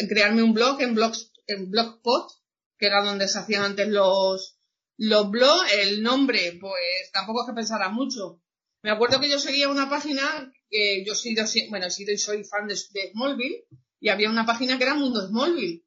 crearme 0.08 0.42
un 0.42 0.54
blog 0.54 0.80
en, 0.82 0.94
blogs, 0.94 1.32
en 1.46 1.70
Blogspot, 1.70 2.30
que 2.78 2.86
era 2.86 3.02
donde 3.04 3.28
se 3.28 3.38
hacían 3.38 3.62
antes 3.64 3.88
los, 3.88 4.58
los 4.96 5.30
blogs. 5.30 5.72
El 5.74 6.02
nombre, 6.02 6.58
pues 6.60 7.10
tampoco 7.12 7.42
es 7.42 7.48
que 7.48 7.54
pensara 7.54 7.88
mucho. 7.88 8.40
Me 8.82 8.90
acuerdo 8.90 9.20
que 9.20 9.30
yo 9.30 9.38
seguía 9.38 9.68
una 9.68 9.88
página 9.88 10.52
que 10.68 11.04
yo 11.06 11.14
si- 11.14 11.34
bueno, 11.70 11.86
he 11.86 11.90
sido 11.90 12.12
y 12.12 12.18
soy 12.18 12.44
fan 12.44 12.66
de, 12.66 12.74
de 12.74 13.10
Smallville, 13.12 13.64
y 14.00 14.08
había 14.08 14.28
una 14.30 14.44
página 14.46 14.76
que 14.78 14.84
era 14.84 14.94
Mundo 14.94 15.24
Smallville, 15.28 15.84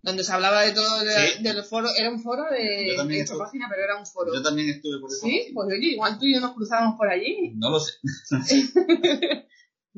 donde 0.00 0.24
se 0.24 0.32
hablaba 0.32 0.62
de 0.62 0.72
todo, 0.72 1.00
de, 1.04 1.12
Sí. 1.36 1.42
del 1.42 1.62
foro, 1.64 1.88
era 1.94 2.08
un 2.08 2.22
foro 2.22 2.44
de, 2.50 2.96
de 3.06 3.18
esta 3.20 3.36
página, 3.36 3.66
pero 3.68 3.82
era 3.84 3.98
un 3.98 4.06
foro. 4.06 4.32
Yo 4.32 4.42
también 4.42 4.68
estuve 4.70 4.98
por 5.00 5.10
eso. 5.10 5.26
Sí, 5.26 5.50
pues 5.52 5.66
oye, 5.68 5.88
igual 5.92 6.18
tú 6.18 6.24
y 6.24 6.34
yo 6.34 6.40
nos 6.40 6.54
cruzábamos 6.54 6.96
por 6.96 7.10
allí. 7.10 7.52
No 7.56 7.68
lo 7.70 7.80
sé. 7.80 7.92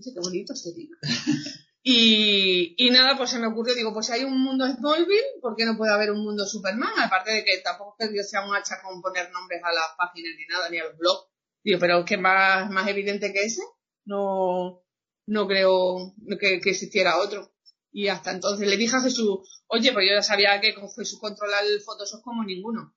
Qué 0.03 0.21
bonito 0.23 0.53
este 0.55 0.73
tío. 0.73 0.89
Y, 1.83 2.91
nada, 2.91 3.17
pues 3.17 3.31
se 3.31 3.39
me 3.39 3.47
ocurrió, 3.47 3.75
digo, 3.75 3.93
pues 3.95 4.07
si 4.07 4.13
hay 4.13 4.25
un 4.25 4.39
mundo 4.39 4.67
Smallville, 4.67 5.41
¿por 5.41 5.57
qué 5.57 5.65
no 5.65 5.77
puede 5.77 5.93
haber 5.93 6.11
un 6.11 6.23
mundo 6.23 6.45
Superman? 6.45 6.93
Aparte 6.99 7.33
de 7.33 7.45
que 7.45 7.59
tampoco 7.59 7.97
es 7.99 8.11
que 8.11 8.17
yo 8.17 8.23
sea 8.23 8.47
un 8.47 8.55
hacha 8.55 8.83
con 8.83 9.01
poner 9.01 9.31
nombres 9.31 9.63
a 9.65 9.73
las 9.73 9.87
páginas 9.97 10.33
ni 10.37 10.47
nada, 10.47 10.69
ni 10.69 10.79
a 10.79 10.85
los 10.85 10.99
blogs. 10.99 11.29
Digo, 11.65 11.79
pero 11.79 12.01
es 12.01 12.05
que 12.05 12.19
más, 12.19 12.71
más 12.71 12.87
evidente 12.89 13.33
que 13.33 13.45
ese, 13.45 13.63
no, 14.05 14.83
no 15.27 15.47
creo 15.47 16.15
que, 16.39 16.61
que 16.61 16.71
existiera 16.71 17.19
otro. 17.19 17.55
Y 17.93 18.09
hasta 18.09 18.31
entonces 18.31 18.69
le 18.69 18.77
dije 18.77 18.97
a 18.97 19.01
Jesús, 19.01 19.65
oye, 19.67 19.93
pues 19.93 20.07
yo 20.07 20.15
ya 20.15 20.23
sabía 20.23 20.61
que 20.61 20.75
con 20.75 20.89
Jesús 20.91 21.19
controla 21.19 21.61
el 21.61 21.81
Photoshop 21.81 22.23
como 22.23 22.45
ninguno. 22.45 22.95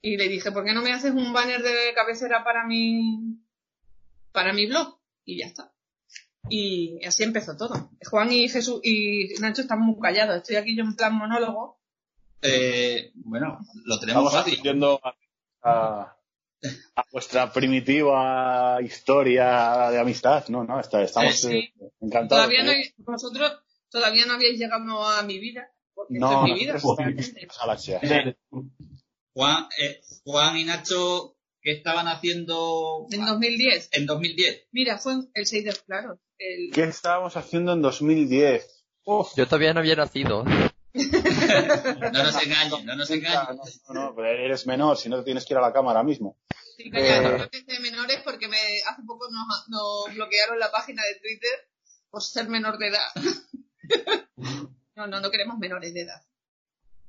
Y 0.00 0.16
le 0.16 0.28
dije, 0.28 0.52
¿por 0.52 0.64
qué 0.64 0.74
no 0.74 0.82
me 0.82 0.92
haces 0.92 1.12
un 1.12 1.32
banner 1.32 1.62
de 1.62 1.94
cabecera 1.94 2.44
para 2.44 2.66
mi, 2.66 3.38
para 4.32 4.52
mi 4.52 4.66
blog? 4.66 4.98
Y 5.24 5.38
ya 5.38 5.46
está. 5.46 5.73
Y 6.48 7.02
así 7.04 7.22
empezó 7.22 7.56
todo. 7.56 7.90
Juan 8.10 8.32
y 8.32 8.48
Jesús 8.48 8.80
y 8.82 9.34
Nacho 9.40 9.62
están 9.62 9.80
muy 9.80 9.98
callados. 10.00 10.36
Estoy 10.36 10.56
aquí 10.56 10.76
yo 10.76 10.84
en 10.84 10.94
plan 10.94 11.14
monólogo. 11.14 11.80
Eh, 12.42 13.12
bueno, 13.14 13.58
lo 13.86 13.98
tenemos 13.98 14.24
Estamos 14.34 14.44
fácil. 14.44 14.84
a, 15.62 16.16
a 16.96 17.04
vuestra 17.10 17.50
primitiva 17.52 18.78
historia 18.82 19.88
de 19.90 19.98
amistad. 19.98 20.46
No, 20.48 20.64
no, 20.64 20.78
está- 20.80 21.02
estamos 21.02 21.40
Sí. 21.40 21.56
eh, 21.56 21.72
encantados. 22.00 22.46
Todavía 22.46 22.64
no, 22.64 22.72
vosotros 22.98 23.52
todavía 23.90 24.26
no 24.26 24.34
habéis 24.34 24.58
llegado 24.58 25.06
a 25.06 25.22
mi 25.22 25.38
vida. 25.38 25.70
Porque 25.94 26.18
No, 26.18 26.44
es 26.46 26.52
mi 26.52 26.58
vida. 26.58 26.78
Juan, 29.32 29.66
eh, 29.80 30.00
Juan 30.24 30.56
y 30.58 30.64
Nacho, 30.64 31.36
¿qué 31.60 31.72
estaban 31.72 32.08
haciendo 32.08 33.06
En 33.10 33.24
2010. 33.24 33.88
en 33.92 34.06
2010? 34.06 34.68
Mira, 34.72 34.98
fue 34.98 35.14
el 35.34 35.46
6 35.46 35.64
de 35.64 35.72
claro. 35.86 36.20
El... 36.46 36.70
¿Qué 36.72 36.84
estábamos 36.84 37.36
haciendo 37.36 37.72
en 37.72 37.82
2010? 37.82 38.84
Uf, 39.04 39.28
Yo 39.36 39.46
todavía 39.46 39.72
no 39.74 39.80
había 39.80 39.96
nacido. 39.96 40.44
No 40.44 42.10
nos 42.12 42.42
engañen, 42.42 42.86
no 42.86 42.96
nos 42.96 43.10
no, 43.10 43.16
engañen. 43.16 43.58
no, 43.88 43.94
no, 43.94 44.14
pero 44.14 44.28
eres 44.28 44.66
menor, 44.66 44.96
si 44.96 45.08
no 45.08 45.18
te 45.18 45.24
tienes 45.24 45.44
que 45.44 45.54
ir 45.54 45.58
a 45.58 45.62
la 45.62 45.72
cámara 45.72 46.00
ahora 46.00 46.08
mismo. 46.08 46.38
Sí, 46.76 46.90
calla, 46.90 47.16
Eh. 47.16 47.22
no 47.22 47.42
hables 47.44 47.66
de 47.66 47.80
menores 47.80 48.20
porque 48.24 48.48
me, 48.48 48.56
hace 48.88 49.02
poco 49.06 49.28
nos, 49.30 49.68
nos 49.68 50.14
bloquearon 50.14 50.58
la 50.58 50.70
página 50.70 51.02
de 51.02 51.20
Twitter 51.20 51.68
por 52.10 52.22
ser 52.22 52.48
menor 52.48 52.78
de 52.78 52.88
edad. 52.88 53.08
no, 54.96 55.06
no, 55.06 55.20
no 55.20 55.30
queremos 55.30 55.58
menores 55.58 55.92
de 55.94 56.02
edad. 56.02 56.22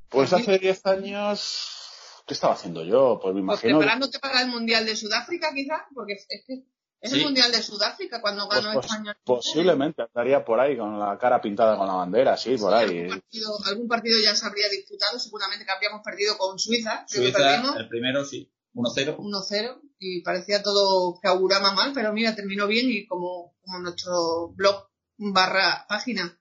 Pues 0.10 0.34
hace 0.34 0.58
10 0.60 0.86
años, 0.86 2.22
¿qué 2.26 2.34
estaba 2.34 2.54
haciendo 2.54 2.84
yo? 2.84 3.20
Pues 3.22 3.36
me 3.36 3.42
Pues 3.42 3.60
imagino. 3.64 3.80
preparándote 3.80 4.20
para 4.20 4.42
el 4.42 4.48
Mundial 4.50 4.86
de 4.86 4.96
Sudáfrica, 4.96 5.52
quizás, 5.54 5.82
porque 5.94 6.14
es 6.14 6.28
que 6.48 6.64
es 7.06 7.14
el 7.14 7.20
Sí. 7.20 7.26
Mundial 7.26 7.52
de 7.52 7.62
Sudáfrica 7.62 8.22
cuando 8.22 8.48
Pues, 8.48 8.62
ganó 8.64 8.74
pues, 8.74 8.86
España. 8.86 9.18
posiblemente 9.24 10.02
andaría 10.02 10.44
por 10.44 10.60
ahí 10.60 10.78
con 10.78 11.00
la 11.00 11.18
cara 11.18 11.42
pintada 11.42 11.78
con 11.78 11.88
la 11.88 11.94
bandera, 11.94 12.36
sí, 12.38 12.58
por 12.58 12.74
ahí. 12.74 13.00
Algún 13.00 13.10
partido, 13.10 13.50
algún 13.66 13.88
partido 13.88 14.18
ya 14.24 14.36
se 14.36 14.46
habría 14.46 14.70
disputado, 14.70 15.20
seguramente 15.20 15.66
que 15.66 15.72
habríamos 15.72 16.02
perdido 16.04 16.38
con 16.38 16.58
Suiza, 16.60 17.06
Suiza, 17.08 17.78
el 17.78 17.88
primero 17.88 18.26
sí, 18.26 18.52
1-0. 18.74 19.18
1-0 19.18 19.82
y 20.00 20.22
parecía 20.22 20.62
todo 20.62 21.20
que 21.22 21.28
auguraba 21.28 21.72
mal, 21.72 21.92
pero 21.94 22.12
mira, 22.14 22.36
terminó 22.36 22.68
bien 22.68 22.88
y 22.90 23.06
como, 23.08 23.56
como 23.62 23.80
nuestro 23.80 24.50
blog 24.56 24.88
barra 25.18 25.86
página. 25.88 26.38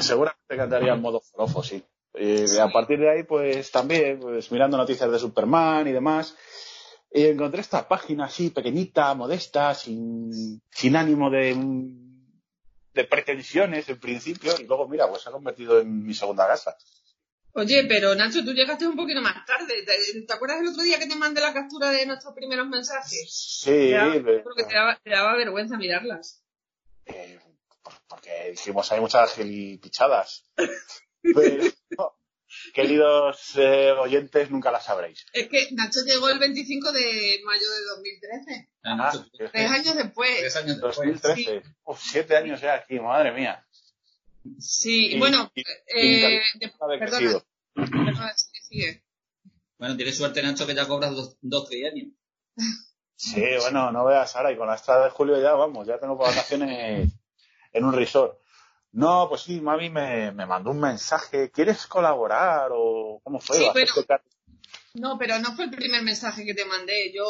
Seguramente 0.00 0.42
que 0.48 0.60
andaría 0.60 0.94
en 0.94 1.00
modo 1.02 1.20
forofo, 1.20 1.62
sí. 1.62 1.84
Y 2.14 2.56
a 2.58 2.68
partir 2.72 2.98
de 2.98 3.10
ahí, 3.10 3.22
pues 3.22 3.70
también, 3.70 4.18
pues 4.18 4.50
mirando 4.50 4.76
noticias 4.76 5.10
de 5.10 5.18
Superman 5.18 5.86
y 5.86 5.92
demás, 5.92 6.34
y 7.10 7.26
encontré 7.26 7.60
esta 7.60 7.88
página 7.88 8.26
así, 8.26 8.50
pequeñita, 8.50 9.14
modesta, 9.14 9.74
sin, 9.74 10.60
sin 10.70 10.96
ánimo 10.96 11.30
de, 11.30 11.54
de 12.94 13.04
pretensiones 13.04 13.88
en 13.88 13.98
principio, 13.98 14.52
y 14.58 14.64
luego, 14.64 14.86
mira, 14.88 15.08
pues 15.08 15.22
se 15.22 15.28
ha 15.28 15.32
convertido 15.32 15.80
en 15.80 16.04
mi 16.04 16.14
segunda 16.14 16.46
casa. 16.46 16.76
Oye, 17.52 17.84
pero 17.88 18.14
Nacho, 18.14 18.44
tú 18.44 18.52
llegaste 18.52 18.86
un 18.86 18.94
poquito 18.94 19.20
más 19.22 19.44
tarde. 19.46 19.82
¿Te, 19.84 20.20
te 20.22 20.32
acuerdas 20.32 20.60
el 20.60 20.68
otro 20.68 20.82
día 20.82 20.98
que 20.98 21.06
te 21.08 21.16
mandé 21.16 21.40
la 21.40 21.52
captura 21.54 21.90
de 21.90 22.06
nuestros 22.06 22.34
primeros 22.34 22.68
mensajes? 22.68 23.58
Sí, 23.64 23.88
Ya, 23.90 24.14
eh, 24.14 24.22
creo 24.22 24.54
que 24.56 24.64
te 24.64 24.74
daba, 24.74 24.96
te 25.02 25.10
daba 25.10 25.34
vergüenza 25.36 25.76
mirarlas. 25.76 26.44
eh, 27.06 27.40
por- 27.82 27.94
porque 28.06 28.50
dijimos, 28.50 28.92
hay 28.92 29.00
muchas 29.00 29.32
gilipichadas. 29.34 30.44
Pero, 31.22 32.17
queridos 32.74 33.52
eh, 33.56 33.92
oyentes, 33.92 34.50
nunca 34.50 34.70
las 34.70 34.84
sabréis. 34.84 35.24
Es 35.32 35.48
que 35.48 35.68
Nacho 35.72 36.00
llegó 36.06 36.28
el 36.30 36.38
25 36.38 36.92
de 36.92 37.40
mayo 37.44 37.70
de 37.70 37.84
2013, 37.96 38.68
Ah, 38.82 38.94
Nacho, 38.96 39.26
que- 39.36 39.48
tres 39.48 39.70
años 39.70 39.96
después. 39.96 40.38
tres 40.38 40.56
años 40.56 40.76
después. 40.80 40.96
2013. 40.96 41.62
Uf, 41.84 42.00
siete 42.00 42.36
años 42.36 42.60
ya 42.60 42.74
aquí, 42.74 42.98
madre 43.00 43.32
mía. 43.32 43.64
Sí, 44.58 45.14
Y- 45.14 45.18
bueno, 45.18 45.50
y- 45.54 45.60
eh, 45.94 46.40
de- 46.54 46.68
perdona, 46.68 46.98
crecido. 47.06 47.44
perdona, 47.74 48.32
sigue, 48.36 48.60
sigue. 48.68 49.04
Bueno, 49.78 49.96
tienes 49.96 50.16
suerte, 50.16 50.42
Nacho, 50.42 50.66
que 50.66 50.74
ya 50.74 50.86
cobras 50.88 51.14
dos, 51.14 51.36
dos 51.40 51.68
trienios. 51.68 52.08
Sí, 53.14 53.42
bueno, 53.60 53.90
no 53.92 54.04
veas 54.04 54.34
ahora, 54.36 54.52
y 54.52 54.56
con 54.56 54.68
la 54.68 54.76
estrada 54.76 55.04
de 55.04 55.10
julio 55.10 55.40
ya 55.42 55.52
vamos, 55.52 55.86
ya 55.86 55.98
tengo 55.98 56.16
vacaciones 56.16 57.12
en 57.72 57.84
un 57.84 57.92
resort. 57.92 58.38
No, 58.92 59.28
pues 59.28 59.42
sí, 59.42 59.60
Mavi 59.60 59.90
me, 59.90 60.32
me 60.32 60.46
mandó 60.46 60.70
un 60.70 60.80
mensaje. 60.80 61.50
¿Quieres 61.50 61.86
colaborar 61.86 62.70
o 62.72 63.20
cómo 63.22 63.38
fue? 63.40 63.56
Sí, 63.58 63.66
¿Hacerte 63.66 63.90
bueno. 63.94 64.06
car- 64.06 64.22
No, 64.94 65.18
pero 65.18 65.38
no 65.38 65.54
fue 65.54 65.66
el 65.66 65.70
primer 65.70 66.02
mensaje 66.02 66.44
que 66.44 66.54
te 66.54 66.64
mandé. 66.64 67.12
Yo 67.14 67.24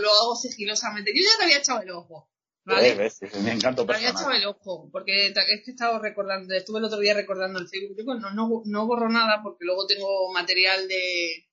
lo 0.00 0.10
hago 0.12 0.36
sigilosamente. 0.36 1.12
Yo 1.14 1.22
ya 1.22 1.38
te 1.38 1.44
había 1.44 1.58
echado 1.58 1.80
el 1.80 1.90
ojo. 1.90 2.28
¿Vale? 2.64 2.90
Eh, 2.90 2.94
ves, 2.96 3.22
es 3.22 3.34
mi 3.40 3.50
encanto 3.50 3.86
Me 3.86 3.94
había 3.94 4.10
echado 4.10 4.26
personal. 4.26 4.42
el 4.42 4.46
ojo, 4.48 4.90
porque 4.92 5.28
es 5.28 5.32
que 5.32 5.70
he 5.70 5.70
estado 5.70 5.98
recordando, 6.00 6.52
estuve 6.54 6.80
el 6.80 6.84
otro 6.84 6.98
día 6.98 7.14
recordando 7.14 7.58
el 7.58 7.66
Facebook. 7.66 7.96
Yo 7.96 8.04
no, 8.14 8.30
no, 8.30 8.62
no 8.66 8.86
borro 8.86 9.08
nada 9.08 9.40
porque 9.42 9.64
luego 9.64 9.86
tengo 9.86 10.30
material 10.34 10.86
de 10.86 11.46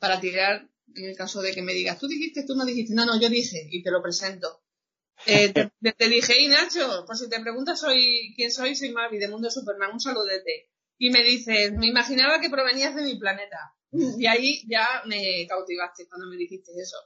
para 0.00 0.18
tirar 0.18 0.66
en 0.96 1.04
el 1.04 1.16
caso 1.16 1.40
de 1.42 1.52
que 1.54 1.62
me 1.62 1.72
digas, 1.72 1.96
tú 2.00 2.08
dijiste, 2.08 2.44
tú 2.44 2.56
no 2.56 2.64
dijiste, 2.64 2.92
no, 2.92 3.06
no, 3.06 3.20
yo 3.20 3.28
dije 3.28 3.68
y 3.70 3.84
te 3.84 3.92
lo 3.92 4.02
presento. 4.02 4.61
Eh, 5.26 5.52
te, 5.98 6.08
dije, 6.08 6.40
y 6.40 6.48
Nacho, 6.48 7.04
por 7.06 7.16
si 7.16 7.28
te 7.28 7.40
preguntas 7.40 7.80
soy 7.80 8.32
quién 8.36 8.50
soy, 8.50 8.74
soy 8.74 8.92
Mavi 8.92 9.18
de 9.18 9.28
Mundo 9.28 9.50
Superman, 9.50 9.92
un 9.92 10.00
saludete. 10.00 10.70
Y 10.98 11.10
me 11.10 11.22
dices, 11.22 11.72
me 11.72 11.86
imaginaba 11.86 12.40
que 12.40 12.50
provenías 12.50 12.94
de 12.94 13.02
mi 13.02 13.16
planeta. 13.16 13.74
Y 13.90 14.26
ahí 14.26 14.62
ya 14.68 15.02
me 15.04 15.46
cautivaste 15.46 16.08
cuando 16.08 16.28
me 16.28 16.36
dijiste 16.36 16.70
eso. 16.80 16.96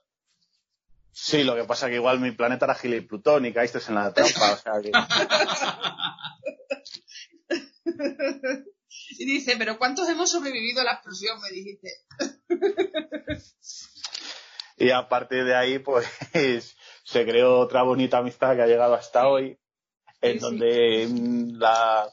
Sí, 1.11 1.43
lo 1.43 1.57
que 1.57 1.65
pasa 1.65 1.89
que 1.89 1.97
igual 1.97 2.21
mi 2.21 2.31
planeta 2.31 2.67
era 2.67 2.75
Gila 2.75 2.97
y 2.97 3.01
Plutón 3.01 3.47
y 3.47 3.53
caíste 3.53 3.79
en 3.89 3.95
la 3.95 4.13
trampa, 4.13 4.53
o 4.53 4.57
sea 4.57 4.75
que... 4.83 4.93
Y 9.19 9.25
dice, 9.25 9.57
pero 9.57 9.79
¿cuántos 9.79 10.09
hemos 10.09 10.31
sobrevivido 10.31 10.81
a 10.81 10.85
la 10.85 10.95
explosión? 10.95 11.41
Me 11.41 11.51
dijiste. 11.51 11.91
Y 14.79 14.91
a 14.91 15.09
partir 15.09 15.45
de 15.45 15.55
ahí, 15.55 15.79
pues, 15.79 16.76
se 17.07 17.25
creó 17.25 17.61
otra 17.61 17.83
bonita 17.83 18.19
amistad 18.19 18.57
que 18.57 18.63
ha 18.63 18.67
llegado 18.67 18.95
hasta 18.95 19.29
hoy, 19.29 19.57
en 20.21 20.33
Sí, 20.33 20.39
sí. 20.39 20.39
donde 20.41 21.07
mm, 21.09 21.59
la 21.59 22.11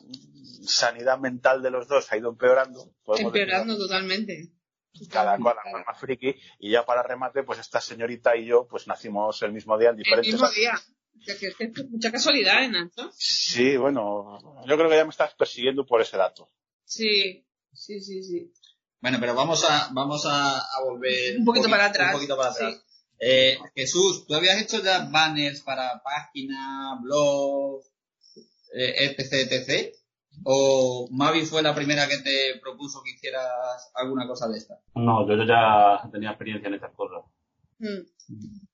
sanidad 0.65 1.17
mental 1.17 1.62
de 1.63 1.71
los 1.71 1.88
dos 1.88 2.12
ha 2.12 2.17
ido 2.17 2.29
empeorando. 2.29 2.91
decir, 3.07 3.25
Empeorando 3.25 3.75
totalmente. 3.77 4.51
cada 5.09 5.38
cual 5.39 5.55
a 5.57 5.71
forma 5.71 5.93
friki. 5.95 6.35
Y 6.59 6.69
ya 6.71 6.85
para 6.85 7.01
remate, 7.01 7.41
pues 7.43 7.57
esta 7.59 7.81
señorita 7.81 8.35
y 8.38 8.45
yo, 8.45 8.67
pues 8.67 8.85
nacimos 8.88 9.41
el 9.41 9.51
mismo 9.51 9.77
día 9.79 9.89
en 9.89 9.95
El 9.95 10.03
diferentes... 10.03 10.31
mismo 10.33 10.50
día. 10.51 10.73
Es 11.25 11.89
mucha 11.89 12.12
casualidad, 12.12 12.63
¿eh, 12.63 12.69
Nacho? 12.69 13.09
Sí, 13.17 13.77
bueno, 13.77 14.38
yo 14.67 14.75
creo 14.77 14.89
que 14.89 14.97
ya 14.97 15.05
me 15.05 15.09
estás 15.12 15.33
persiguiendo 15.33 15.85
por 15.88 16.01
ese 16.01 16.17
dato. 16.17 16.51
Sí, 16.85 17.47
sí, 17.71 18.00
sí, 18.00 18.23
sí. 18.23 18.53
Bueno, 19.01 19.17
pero 19.19 19.33
vamos 19.33 19.63
a, 19.69 19.89
vamos 19.93 20.25
a, 20.27 20.59
a 20.59 20.83
volver 20.83 21.38
Un 21.39 21.45
poquito 21.45 21.67
poqui- 21.67 21.71
para 21.71 21.85
atrás, 21.85 22.07
Un 22.13 22.19
poquito 22.19 22.38
para 22.38 22.50
atrás. 22.51 22.73
sí. 22.75 22.92
Eh, 23.25 23.58
Jesús, 23.74 24.25
¿tú 24.27 24.36
habías 24.36 24.62
hecho 24.62 24.84
ya 24.84 25.08
banners 25.10 25.62
para 25.62 26.01
página, 26.03 27.00
blog, 27.01 27.82
eh, 28.75 28.96
etc, 29.06 29.50
etc? 29.50 29.96
¿O 30.44 31.08
Mavi 31.12 31.46
fue 31.46 31.62
la 31.62 31.74
primera 31.74 32.08
que 32.08 32.18
te 32.18 32.60
propuso 32.62 33.01
que 33.03 33.12
hicieras 33.12 33.92
alguna 33.96 34.27
cosa 34.27 34.50
de 34.50 34.58
esta? 34.58 34.80
No, 34.96 35.25
yo, 35.27 35.42
ya 35.46 36.10
tenía 36.12 36.32
experiencia 36.32 36.68
en 36.68 36.74
estas 36.74 36.94
cosas. 36.96 37.24
Mm. 37.80 38.01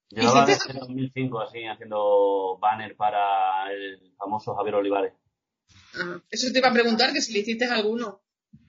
Llevaba 0.10 0.46
desde 0.46 0.74
2005 0.74 1.42
así 1.42 1.66
haciendo 1.66 2.58
banner 2.60 2.96
para 2.96 3.72
el 3.72 4.14
famoso 4.18 4.56
Javier 4.56 4.76
Olivares. 4.76 5.14
Ah, 5.94 6.20
eso 6.32 6.52
te 6.52 6.60
iba 6.60 6.70
a 6.70 6.74
preguntar, 6.74 7.14
que 7.14 7.22
si 7.22 7.34
le 7.34 7.40
hiciste 7.40 7.66
alguno. 7.66 8.22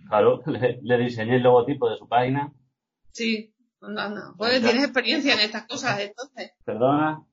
Claro, 0.08 0.42
le, 0.46 0.80
le 0.82 0.98
diseñé 0.98 1.36
el 1.36 1.42
logotipo 1.42 1.88
de 1.88 1.96
su 1.96 2.06
página. 2.06 2.52
Sí, 3.12 3.54
anda, 3.80 4.04
anda. 4.06 4.34
Pues 4.36 4.60
tienes 4.62 4.84
experiencia 4.84 5.34
en 5.34 5.40
estas 5.40 5.66
cosas, 5.66 6.00
entonces. 6.00 6.52
Perdona, 6.64 7.24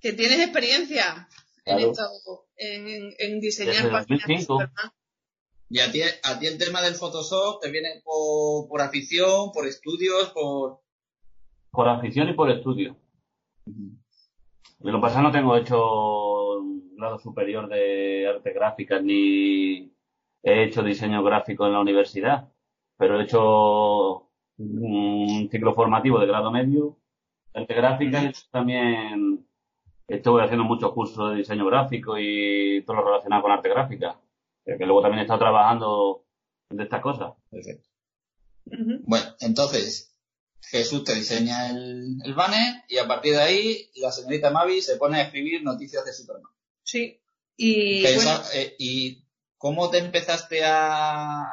Que 0.00 0.12
tienes 0.12 0.40
experiencia 0.40 1.28
en 1.64 1.78
esto, 1.80 2.02
en, 2.56 2.88
en- 2.88 3.12
en 3.18 3.40
diseñar 3.40 3.74
páginas 3.90 4.06
de 4.06 4.14
2005. 4.16 4.42
Superman. 4.54 4.92
¿Y 5.70 5.80
a 5.80 5.92
ti, 5.92 6.00
a 6.02 6.38
ti 6.38 6.46
el 6.46 6.56
tema 6.56 6.80
del 6.80 6.94
Photoshop 6.94 7.60
te 7.60 7.70
viene 7.70 8.00
por, 8.02 8.68
por 8.68 8.80
afición, 8.80 9.52
por 9.52 9.66
estudios, 9.66 10.30
por...? 10.30 10.80
por 11.70 11.86
afición 11.88 12.28
y 12.30 12.32
por 12.32 12.50
estudio. 12.50 12.96
De 13.66 14.90
lo 14.92 15.00
pasado 15.00 15.22
no 15.24 15.32
tengo 15.32 15.56
hecho 15.56 16.56
un 16.58 16.96
grado 16.96 17.18
superior 17.18 17.68
de 17.68 18.26
arte 18.26 18.52
gráfica 18.52 19.00
ni 19.00 19.92
he 20.42 20.64
hecho 20.64 20.82
diseño 20.82 21.22
gráfico 21.22 21.66
en 21.66 21.72
la 21.74 21.80
universidad, 21.80 22.48
pero 22.96 23.20
he 23.20 23.24
hecho 23.24 24.27
un 24.58 25.48
ciclo 25.50 25.72
formativo 25.74 26.18
de 26.20 26.26
grado 26.26 26.50
medio 26.50 26.98
arte 27.54 27.74
gráfica 27.74 28.22
y 28.24 28.32
también 28.50 29.46
estuve 30.06 30.42
haciendo 30.44 30.64
muchos 30.64 30.92
cursos 30.92 31.30
de 31.30 31.36
diseño 31.38 31.66
gráfico 31.66 32.16
y 32.18 32.82
todo 32.86 32.96
lo 32.96 33.04
relacionado 33.06 33.42
con 33.42 33.52
arte 33.52 33.68
gráfica, 33.68 34.20
que 34.64 34.76
luego 34.86 35.02
también 35.02 35.20
he 35.20 35.22
estado 35.22 35.40
trabajando 35.40 36.24
de 36.70 36.82
estas 36.84 37.00
cosas. 37.02 37.32
Perfecto. 37.50 37.88
Bueno, 39.06 39.24
entonces 39.40 40.14
Jesús 40.60 41.04
te 41.04 41.14
diseña 41.14 41.70
el, 41.70 42.18
el 42.24 42.34
banner 42.34 42.84
y 42.88 42.98
a 42.98 43.08
partir 43.08 43.32
de 43.32 43.42
ahí 43.42 43.90
la 43.96 44.12
señorita 44.12 44.50
Mavi 44.50 44.82
se 44.82 44.96
pone 44.96 45.18
a 45.18 45.22
escribir 45.22 45.62
noticias 45.62 46.04
de 46.04 46.12
Superman. 46.12 46.50
Sí, 46.82 47.20
Y, 47.56 48.02
Que 48.02 48.14
bueno, 48.16 48.30
esa- 48.30 48.58
eh, 48.58 48.76
¿Y 48.78 49.24
cómo 49.56 49.90
te 49.90 49.98
empezaste 49.98 50.64
a, 50.64 51.46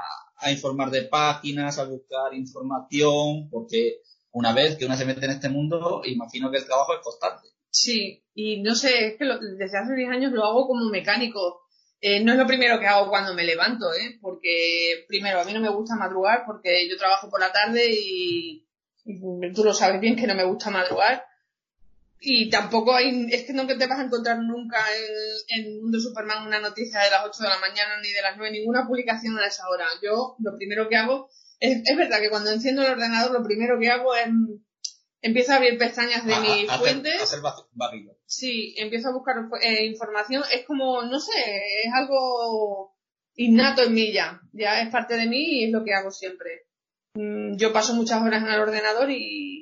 a 0.46 0.52
informar 0.52 0.90
de 0.92 1.04
páginas, 1.04 1.80
a 1.80 1.86
buscar 1.86 2.34
información? 2.34 3.50
Porque 3.50 4.02
una 4.32 4.54
vez 4.54 4.76
que 4.78 4.86
uno 4.86 4.96
se 4.96 5.06
mete 5.06 5.26
en 5.26 5.32
este 5.32 5.50
mundo, 5.50 6.02
imagino 6.06 6.52
que 6.52 6.58
el 6.58 6.66
trabajo 6.66 6.94
es 6.94 7.00
constante. 7.02 7.48
Sí, 7.70 8.24
y 8.34 8.62
no 8.62 8.76
sé, 8.76 9.08
es 9.08 9.18
que 9.18 9.26
lo- 9.26 9.40
desde 9.40 9.78
hace 9.78 9.96
10 9.96 10.10
años 10.10 10.32
lo 10.32 10.44
hago 10.46 10.68
como 10.68 10.90
mecánico. 10.90 11.62
Eh, 12.02 12.24
no 12.24 12.34
es 12.34 12.38
lo 12.38 12.46
primero 12.46 12.80
que 12.80 12.86
hago 12.88 13.10
cuando 13.10 13.34
me 13.34 13.44
levanto, 13.44 13.92
¿eh? 13.94 14.18
Porque, 14.22 15.06
primero, 15.08 15.40
a 15.40 15.44
mí 15.46 15.54
no 15.54 15.60
me 15.62 15.70
gusta 15.70 15.96
madrugar 15.96 16.44
porque 16.46 16.88
yo 16.90 16.98
trabajo 16.98 17.30
por 17.30 17.40
la 17.40 17.52
tarde 17.52 17.82
y, 17.92 18.68
y 19.06 19.54
tú 19.54 19.64
lo 19.64 19.74
sabes 19.74 20.00
bien 20.02 20.16
que 20.16 20.28
no 20.28 20.36
me 20.36 20.46
gusta 20.46 20.70
madrugar. 20.70 21.24
Y 22.28 22.50
tampoco 22.50 22.96
hay, 22.96 23.28
es 23.32 23.44
que 23.44 23.54
no 23.54 23.68
te 23.68 23.76
vas 23.88 24.00
a 24.00 24.04
encontrar 24.04 24.40
nunca 24.40 24.78
en, 25.50 25.66
en 25.66 25.82
Mundo 25.82 26.00
Superman 26.00 26.48
una 26.48 26.60
noticia 26.60 27.00
de 27.02 27.12
las 27.12 27.24
8 27.26 27.44
de 27.44 27.50
la 27.50 27.60
mañana 27.60 28.02
ni 28.02 28.12
de 28.12 28.22
las 28.22 28.36
9, 28.36 28.52
ninguna 28.52 28.88
publicación 28.88 29.38
a 29.38 29.46
esa 29.46 29.70
hora. 29.70 29.86
Yo 30.02 30.36
lo 30.40 30.56
primero 30.58 30.90
que 30.90 30.96
hago, 30.98 31.30
es, 31.60 31.82
es 31.86 31.96
verdad 31.98 32.20
que 32.20 32.30
cuando 32.32 32.50
enciendo 32.52 32.82
el 32.82 32.94
ordenador 32.94 33.32
lo 33.32 33.44
primero 33.46 33.78
que 33.80 33.90
hago 33.92 34.16
es 34.16 34.28
empiezo 35.22 35.54
a 35.54 35.56
abrir 35.58 35.78
pestañas 35.78 36.26
de 36.26 36.36
mis 36.40 36.68
hacer- 36.70 36.80
fuentes. 36.80 37.22
hacer 37.22 37.42
ba- 37.42 37.56
barrido. 37.74 38.18
Sí, 38.26 38.74
empiezo 38.78 39.10
a 39.10 39.14
buscar 39.14 39.36
eh, 39.62 39.86
información. 39.86 40.44
Es 40.52 40.66
como, 40.66 41.04
no 41.04 41.20
sé, 41.20 41.32
es 41.84 41.94
algo 41.94 42.96
innato 43.36 43.84
en 43.84 43.94
mí 43.94 44.12
ya. 44.12 44.42
Ya 44.52 44.82
es 44.82 44.90
parte 44.90 45.16
de 45.18 45.28
mí 45.28 45.60
y 45.60 45.66
es 45.66 45.72
lo 45.72 45.84
que 45.84 45.94
hago 45.94 46.10
siempre. 46.12 46.64
Mm, 47.16 47.56
Yo 47.58 47.72
paso 47.72 47.94
muchas 47.94 48.22
horas 48.22 48.44
en 48.44 48.50
el 48.50 48.60
ordenador 48.60 49.10
y, 49.12 49.55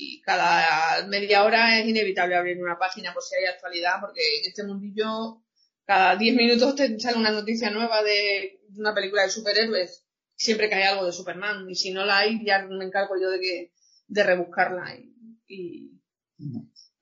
y 0.00 0.20
cada 0.22 1.06
media 1.06 1.44
hora 1.44 1.78
es 1.78 1.86
inevitable 1.86 2.34
abrir 2.34 2.62
una 2.62 2.78
página 2.78 3.12
por 3.12 3.22
si 3.22 3.36
hay 3.36 3.44
actualidad, 3.44 4.00
porque 4.00 4.20
en 4.38 4.48
este 4.48 4.64
mundillo 4.64 5.42
cada 5.84 6.16
10 6.16 6.36
minutos 6.36 6.74
te 6.74 6.98
sale 6.98 7.18
una 7.18 7.32
noticia 7.32 7.70
nueva 7.70 8.02
de 8.02 8.60
una 8.76 8.94
película 8.94 9.24
de 9.24 9.30
superhéroes, 9.30 10.06
siempre 10.36 10.68
que 10.68 10.76
hay 10.76 10.84
algo 10.84 11.04
de 11.04 11.12
Superman. 11.12 11.68
Y 11.68 11.74
si 11.74 11.90
no 11.90 12.04
la 12.06 12.18
hay, 12.18 12.44
ya 12.44 12.62
me 12.62 12.84
encargo 12.84 13.14
yo 13.20 13.28
de 13.28 13.40
que 13.40 13.72
de 14.06 14.22
rebuscarla. 14.22 14.94
Y, 14.96 15.12
y 15.48 15.90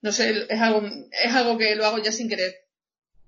no 0.01 0.11
sé, 0.11 0.45
es 0.49 0.59
algo, 0.59 0.81
es 0.85 1.33
algo 1.33 1.57
que 1.57 1.75
lo 1.75 1.85
hago 1.85 1.99
ya 1.99 2.11
sin 2.11 2.27
querer. 2.27 2.53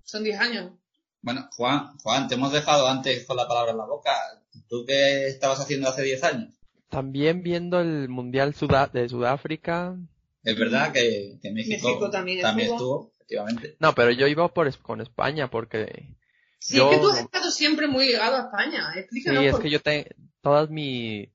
Son 0.04 0.24
10 0.24 0.40
años. 0.40 0.74
Bueno, 1.22 1.48
Juan, 1.56 1.98
Juan, 2.00 2.28
te 2.28 2.36
hemos 2.36 2.52
dejado 2.52 2.88
antes 2.88 3.26
con 3.26 3.38
la 3.38 3.48
palabra 3.48 3.72
en 3.72 3.78
la 3.78 3.86
boca. 3.86 4.14
¿Tú 4.68 4.84
qué 4.86 5.28
estabas 5.28 5.60
haciendo 5.60 5.88
hace 5.88 6.02
10 6.02 6.24
años? 6.24 6.61
También 6.92 7.42
viendo 7.42 7.80
el 7.80 8.10
Mundial 8.10 8.54
de 8.94 9.10
Sudáfrica. 9.10 9.98
Es 10.44 10.60
verdad 10.60 10.92
que, 10.92 11.40
que 11.42 11.52
México, 11.52 11.88
México 11.88 12.10
también 12.12 12.40
estuvo. 12.46 12.62
estuvo, 12.76 13.14
efectivamente. 13.16 13.78
No, 13.80 13.96
pero 13.96 14.12
yo 14.12 14.28
iba 14.28 14.48
por 14.54 14.68
es- 14.68 14.78
con 14.78 15.00
España 15.02 15.50
porque 15.50 16.16
Sí, 16.60 16.76
Yo- 16.78 16.92
es 16.92 16.96
que 16.98 17.02
tú 17.02 17.10
has 17.10 17.20
estado 17.20 17.50
siempre 17.50 17.88
muy 17.88 18.06
ligado 18.08 18.36
a 18.36 18.42
España. 18.42 18.92
sí, 18.94 19.00
Explícanos 19.00 19.46
es 19.46 19.52
por 19.54 19.62
que 19.64 19.70
yo 19.72 19.80
tengo 19.82 20.06
toda 20.42 20.68
mi 20.68 21.30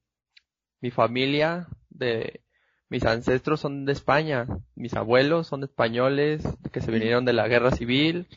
mi 0.80 0.90
familia 0.90 1.66
de 1.90 2.42
mis 2.90 3.04
ancestros 3.04 3.60
son 3.60 3.86
de 3.86 3.92
España, 3.92 4.46
mis 4.76 4.94
abuelos 4.94 5.46
son 5.48 5.64
españoles 5.64 6.44
que 6.70 6.80
se 6.82 6.92
vinieron 6.92 7.24
de 7.24 7.32
la 7.32 7.48
guerra 7.48 7.70
civil 7.72 8.28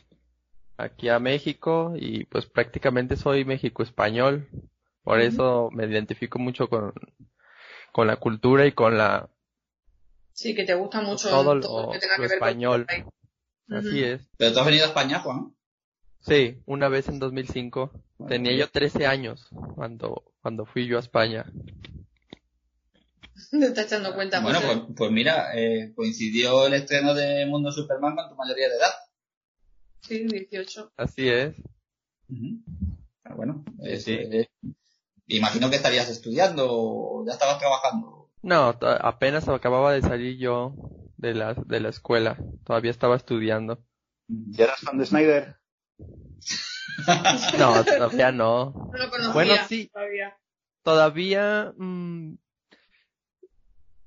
aquí 0.78 1.10
a 1.10 1.18
México 1.20 1.92
y 1.96 2.24
pues 2.24 2.46
prácticamente 2.46 3.16
soy 3.16 3.44
México 3.44 3.82
español. 3.82 4.48
Por 5.02 5.20
eso 5.20 5.70
me 5.72 5.86
identifico 5.86 6.38
mucho 6.38 6.68
con 6.68 6.92
con 7.92 8.06
la 8.06 8.16
cultura 8.16 8.66
y 8.66 8.72
con 8.72 8.96
la 8.98 9.28
Sí, 10.32 10.54
que 10.54 10.64
te 10.64 10.74
gusta 10.74 11.00
mucho 11.00 11.28
Todo 11.28 11.60
todo, 11.60 11.82
lo- 11.82 11.86
lo 11.86 11.92
que 11.92 11.98
tenga 11.98 12.16
lo 12.16 12.22
que 12.22 12.28
ver 12.28 12.32
español. 12.36 12.86
con 13.68 13.78
así 13.78 14.02
es. 14.04 14.28
Pero 14.38 14.52
tú 14.52 14.60
has 14.60 14.66
venido 14.66 14.84
a 14.84 14.88
España, 14.88 15.20
Juan. 15.20 15.54
Sí, 16.20 16.58
una 16.66 16.88
vez 16.88 17.08
en 17.08 17.18
2005. 17.18 17.90
Bueno, 18.18 18.28
Tenía 18.28 18.54
yo 18.54 18.68
13 18.68 19.06
años 19.06 19.48
cuando, 19.74 20.32
cuando 20.42 20.66
fui 20.66 20.86
yo 20.86 20.98
a 20.98 21.00
España. 21.00 21.46
Te 23.50 23.64
estás 23.66 23.86
echando 23.86 24.14
cuenta, 24.14 24.40
Bueno, 24.40 24.60
pues, 24.64 24.78
pues 24.96 25.10
mira, 25.10 25.56
eh, 25.58 25.92
coincidió 25.94 26.66
el 26.66 26.74
estreno 26.74 27.14
de 27.14 27.46
Mundo 27.46 27.72
Superman 27.72 28.14
con 28.14 28.28
tu 28.28 28.34
mayoría 28.36 28.68
de 28.68 28.76
edad. 28.76 28.92
Sí, 30.02 30.24
18. 30.26 30.92
Así 30.96 31.28
es. 31.28 31.54
Ah, 33.24 33.34
Bueno, 33.34 33.64
Sí. 33.98 34.12
eh, 34.12 34.48
imagino 35.36 35.70
que 35.70 35.76
estarías 35.76 36.08
estudiando 36.08 36.66
o 36.68 37.24
ya 37.26 37.32
estabas 37.32 37.58
trabajando. 37.58 38.28
No, 38.42 38.76
to- 38.76 38.86
apenas 38.88 39.48
acababa 39.48 39.92
de 39.92 40.02
salir 40.02 40.38
yo 40.38 40.74
de 41.16 41.34
la, 41.34 41.54
de 41.54 41.80
la 41.80 41.88
escuela. 41.90 42.38
Todavía 42.64 42.90
estaba 42.90 43.16
estudiando. 43.16 43.78
¿Y 44.28 44.60
eras 44.62 44.80
fan 44.80 44.96
de 44.98 45.06
Snyder? 45.06 45.56
No, 47.58 47.84
todavía 47.84 48.32
no. 48.32 48.90
No 48.92 48.98
lo 48.98 49.10
conocía 49.10 49.32
Bueno, 49.32 49.54
sí. 49.68 49.90
todavía. 49.92 50.36
Todavía, 50.82 51.72
mm, 51.76 52.34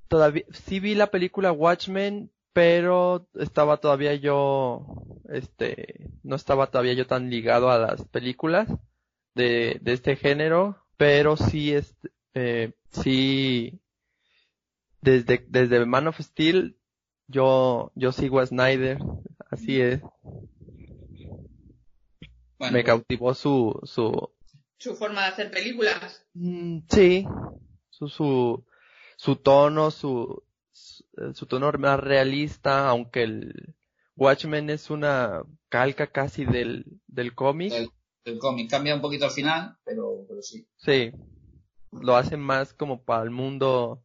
todavía, 0.07 0.43
sí 0.51 0.79
vi 0.79 0.95
la 0.95 1.07
película 1.07 1.51
Watchmen, 1.51 2.31
pero 2.53 3.27
estaba 3.35 3.77
todavía 3.77 4.15
yo, 4.15 4.85
este, 5.29 6.09
no 6.23 6.35
estaba 6.35 6.67
todavía 6.67 6.93
yo 6.93 7.07
tan 7.07 7.29
ligado 7.29 7.69
a 7.71 7.77
las 7.77 8.05
películas 8.07 8.67
de, 9.35 9.79
de 9.81 9.93
este 9.93 10.15
género, 10.15 10.82
pero 11.03 11.35
sí, 11.35 11.73
este, 11.73 12.11
eh, 12.33 12.71
sí, 12.89 13.81
desde, 15.01 15.45
desde 15.49 15.85
Man 15.85 16.07
of 16.07 16.17
Steel, 16.17 16.77
yo, 17.27 17.91
yo 17.93 18.13
sigo 18.13 18.39
a 18.39 18.45
Snyder, 18.45 18.99
así 19.49 19.81
es, 19.81 19.99
Bueno, 22.57 22.71
me 22.71 22.71
pues, 22.71 22.85
cautivó 22.85 23.33
su, 23.33 23.77
su, 23.83 24.31
Su 24.77 24.95
forma 24.95 25.23
de 25.23 25.27
hacer 25.27 25.51
películas. 25.51 26.25
Mm, 26.35 26.79
sí, 26.89 27.25
su, 27.89 28.07
su, 28.07 28.63
su 29.17 29.35
tono, 29.35 29.91
su, 29.91 30.41
su, 30.71 31.03
su 31.33 31.45
tono 31.47 31.69
más 31.79 31.99
realista, 31.99 32.87
aunque 32.87 33.23
el 33.23 33.75
Watchmen 34.15 34.69
es 34.69 34.89
una 34.89 35.43
calca 35.67 36.07
casi 36.07 36.45
del, 36.45 36.85
del 37.07 37.35
cómic, 37.35 37.73
el, 38.25 38.39
cómic 38.39 38.69
cambia 38.69 38.95
un 38.95 39.01
poquito 39.01 39.25
al 39.25 39.31
final, 39.31 39.77
pero, 39.83 40.25
pero 40.27 40.41
sí. 40.41 40.67
sí, 40.77 41.11
lo 41.91 42.15
hace 42.15 42.37
más 42.37 42.73
como 42.73 43.03
para 43.03 43.23
el 43.23 43.29
mundo, 43.29 44.03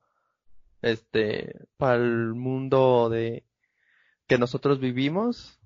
este, 0.82 1.66
para 1.76 1.96
el 1.96 2.34
mundo 2.34 3.08
de, 3.08 3.44
que 4.26 4.38
nosotros 4.38 4.78
vivimos, 4.78 5.58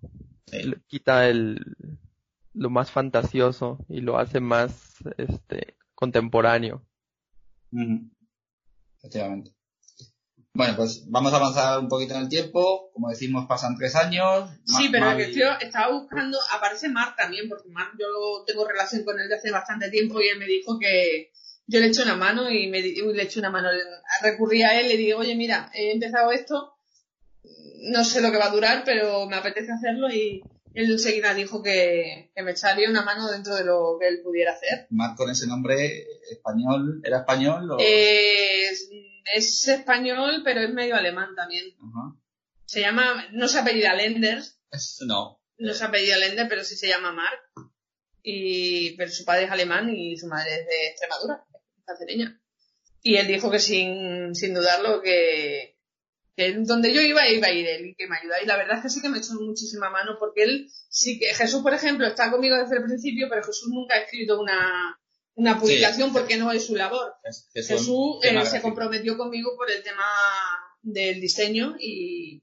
Sí. 0.46 0.64
le 0.64 0.80
quita 0.86 1.28
el, 1.28 1.76
lo 2.52 2.68
más 2.68 2.90
fantasioso 2.90 3.78
y 3.88 4.00
lo 4.00 4.18
hace 4.18 4.40
más, 4.40 4.96
este, 5.16 5.76
contemporáneo. 5.94 6.82
Ujú. 7.72 8.10
Efectivamente. 8.98 9.54
Bueno, 10.54 10.74
pues 10.76 11.04
vamos 11.08 11.32
a 11.32 11.36
avanzar 11.36 11.78
un 11.78 11.88
poquito 11.88 12.14
en 12.14 12.22
el 12.22 12.28
tiempo. 12.28 12.90
Como 12.92 13.08
decimos, 13.08 13.46
pasan 13.48 13.74
tres 13.76 13.94
años. 13.96 14.50
Sí, 14.66 14.84
Ma- 14.84 14.88
pero 14.92 15.06
Mavi- 15.06 15.32
que 15.58 15.64
estaba 15.64 15.92
buscando, 15.92 16.38
aparece 16.52 16.88
Mark 16.90 17.14
también, 17.16 17.48
porque 17.48 17.68
Mark 17.70 17.92
yo 17.98 18.44
tengo 18.46 18.66
relación 18.66 19.02
con 19.04 19.18
él 19.18 19.28
de 19.28 19.36
hace 19.36 19.50
bastante 19.50 19.88
tiempo 19.90 20.20
y 20.20 20.28
él 20.28 20.38
me 20.38 20.46
dijo 20.46 20.78
que 20.78 21.30
yo 21.66 21.80
le 21.80 21.86
eché 21.86 22.02
una 22.02 22.16
mano 22.16 22.50
y 22.50 22.66
me 22.68 22.82
di- 22.82 22.94
le 23.00 23.22
eché 23.22 23.38
una 23.40 23.50
mano. 23.50 23.68
Recurrí 24.22 24.62
a 24.62 24.78
él, 24.78 24.88
le 24.88 24.96
digo, 24.98 25.20
oye, 25.20 25.34
mira, 25.36 25.70
he 25.74 25.92
empezado 25.92 26.30
esto, 26.32 26.74
no 27.90 28.04
sé 28.04 28.20
lo 28.20 28.30
que 28.30 28.38
va 28.38 28.46
a 28.46 28.50
durar, 28.54 28.82
pero 28.84 29.26
me 29.26 29.36
apetece 29.36 29.72
hacerlo 29.72 30.10
y 30.12 30.42
él 30.74 30.90
enseguida 30.92 31.34
dijo 31.34 31.62
que, 31.62 32.30
que 32.34 32.42
me 32.42 32.52
echaría 32.52 32.88
una 32.88 33.02
mano 33.02 33.30
dentro 33.30 33.54
de 33.54 33.64
lo 33.64 33.96
que 34.00 34.08
él 34.08 34.20
pudiera 34.22 34.52
hacer. 34.52 34.86
Mark 34.90 35.16
con 35.16 35.30
ese 35.30 35.46
nombre 35.46 36.06
español, 36.30 37.00
¿era 37.04 37.18
español 37.18 37.70
o...? 37.70 37.78
Eh, 37.80 38.68
es, 38.70 38.90
es 39.34 39.68
español, 39.68 40.42
pero 40.44 40.60
es 40.60 40.72
medio 40.72 40.96
alemán 40.96 41.34
también. 41.34 41.64
Ajá. 41.78 42.16
Se 42.64 42.80
llama, 42.80 43.28
no 43.32 43.48
se 43.48 43.58
apellida 43.58 43.94
Lenders, 43.94 44.58
no. 45.06 45.42
no 45.58 45.74
se 45.74 45.84
apellida 45.84 46.16
Lender, 46.16 46.48
pero 46.48 46.64
sí 46.64 46.76
se 46.76 46.88
llama 46.88 47.12
Mark. 47.12 47.40
Y, 48.22 48.96
pero 48.96 49.10
su 49.10 49.24
padre 49.24 49.44
es 49.44 49.50
alemán 49.50 49.90
y 49.90 50.16
su 50.16 50.26
madre 50.26 50.54
es 50.54 50.66
de 50.66 50.86
Extremadura, 50.88 51.44
cacereña. 51.84 52.40
Y 53.02 53.16
él 53.16 53.26
dijo 53.26 53.50
que 53.50 53.58
sin, 53.58 54.34
sin 54.34 54.54
dudarlo 54.54 55.02
que, 55.02 55.71
que 56.36 56.52
donde 56.64 56.92
yo 56.94 57.00
iba, 57.02 57.28
iba 57.28 57.46
a 57.48 57.52
ir 57.52 57.66
él 57.66 57.86
y 57.86 57.94
que 57.94 58.06
me 58.08 58.16
ayudaba. 58.16 58.42
Y 58.42 58.46
la 58.46 58.56
verdad 58.56 58.76
es 58.78 58.82
que 58.82 58.88
sí 58.90 59.02
que 59.02 59.08
me 59.08 59.18
echó 59.18 59.34
muchísima 59.34 59.90
mano 59.90 60.16
porque 60.18 60.44
él 60.44 60.68
sí 60.88 61.18
que, 61.18 61.34
Jesús, 61.34 61.62
por 61.62 61.74
ejemplo, 61.74 62.06
está 62.06 62.30
conmigo 62.30 62.56
desde 62.56 62.76
el 62.76 62.84
principio, 62.84 63.26
pero 63.28 63.42
Jesús 63.44 63.68
nunca 63.70 63.94
ha 63.96 63.98
escrito 63.98 64.40
una, 64.40 64.98
una 65.34 65.58
publicación 65.60 66.12
porque 66.12 66.36
no 66.38 66.50
es 66.52 66.66
su 66.66 66.74
labor. 66.76 67.12
Es- 67.24 67.50
es 67.54 67.68
Jesús 67.68 68.16
eh, 68.22 68.28
se 68.46 68.62
comprometió 68.62 69.16
conmigo 69.18 69.50
por 69.56 69.70
el 69.70 69.82
tema 69.82 70.04
del 70.80 71.20
diseño 71.20 71.76
y, 71.78 72.42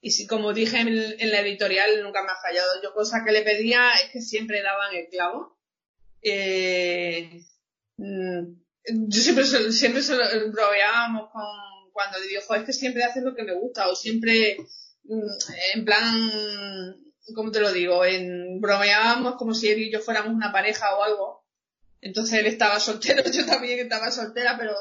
y 0.00 0.10
si, 0.10 0.26
como 0.26 0.52
dije 0.52 0.80
en, 0.80 0.88
en 0.88 1.30
la 1.30 1.40
editorial, 1.40 2.02
nunca 2.02 2.22
me 2.24 2.30
ha 2.32 2.36
fallado. 2.42 2.82
Yo 2.82 2.92
cosa 2.92 3.22
que 3.24 3.32
le 3.32 3.42
pedía 3.42 3.92
es 4.04 4.10
que 4.12 4.20
siempre 4.20 4.62
daban 4.62 4.94
el 4.96 5.06
clavo. 5.08 5.58
Eh, 6.22 7.40
mm, 7.96 8.42
yo 9.08 9.20
siempre, 9.20 9.44
siempre 9.72 10.02
se 10.02 10.16
lo 10.16 10.24
bromeábamos 10.50 11.30
con 11.30 11.42
cuando 11.98 12.20
digo, 12.20 12.40
"Jo, 12.46 12.54
es 12.54 12.64
que 12.64 12.72
siempre 12.72 13.02
haces 13.02 13.24
lo 13.24 13.34
que 13.34 13.42
me 13.42 13.54
gusta 13.54 13.88
o 13.88 13.96
siempre, 13.96 14.56
mm, 15.02 15.74
en 15.74 15.84
plan, 15.84 16.04
¿cómo 17.34 17.50
te 17.50 17.58
lo 17.60 17.72
digo? 17.72 18.04
En, 18.04 18.60
bromeábamos 18.60 19.34
como 19.34 19.52
si 19.52 19.68
él 19.68 19.80
y 19.80 19.90
yo 19.92 19.98
fuéramos 20.00 20.32
una 20.32 20.52
pareja 20.52 20.96
o 20.96 21.02
algo. 21.02 21.44
Entonces 22.00 22.38
él 22.38 22.46
estaba 22.46 22.78
soltero, 22.78 23.22
yo 23.32 23.44
también 23.46 23.80
estaba 23.80 24.10
soltera, 24.12 24.56
pero 24.56 24.72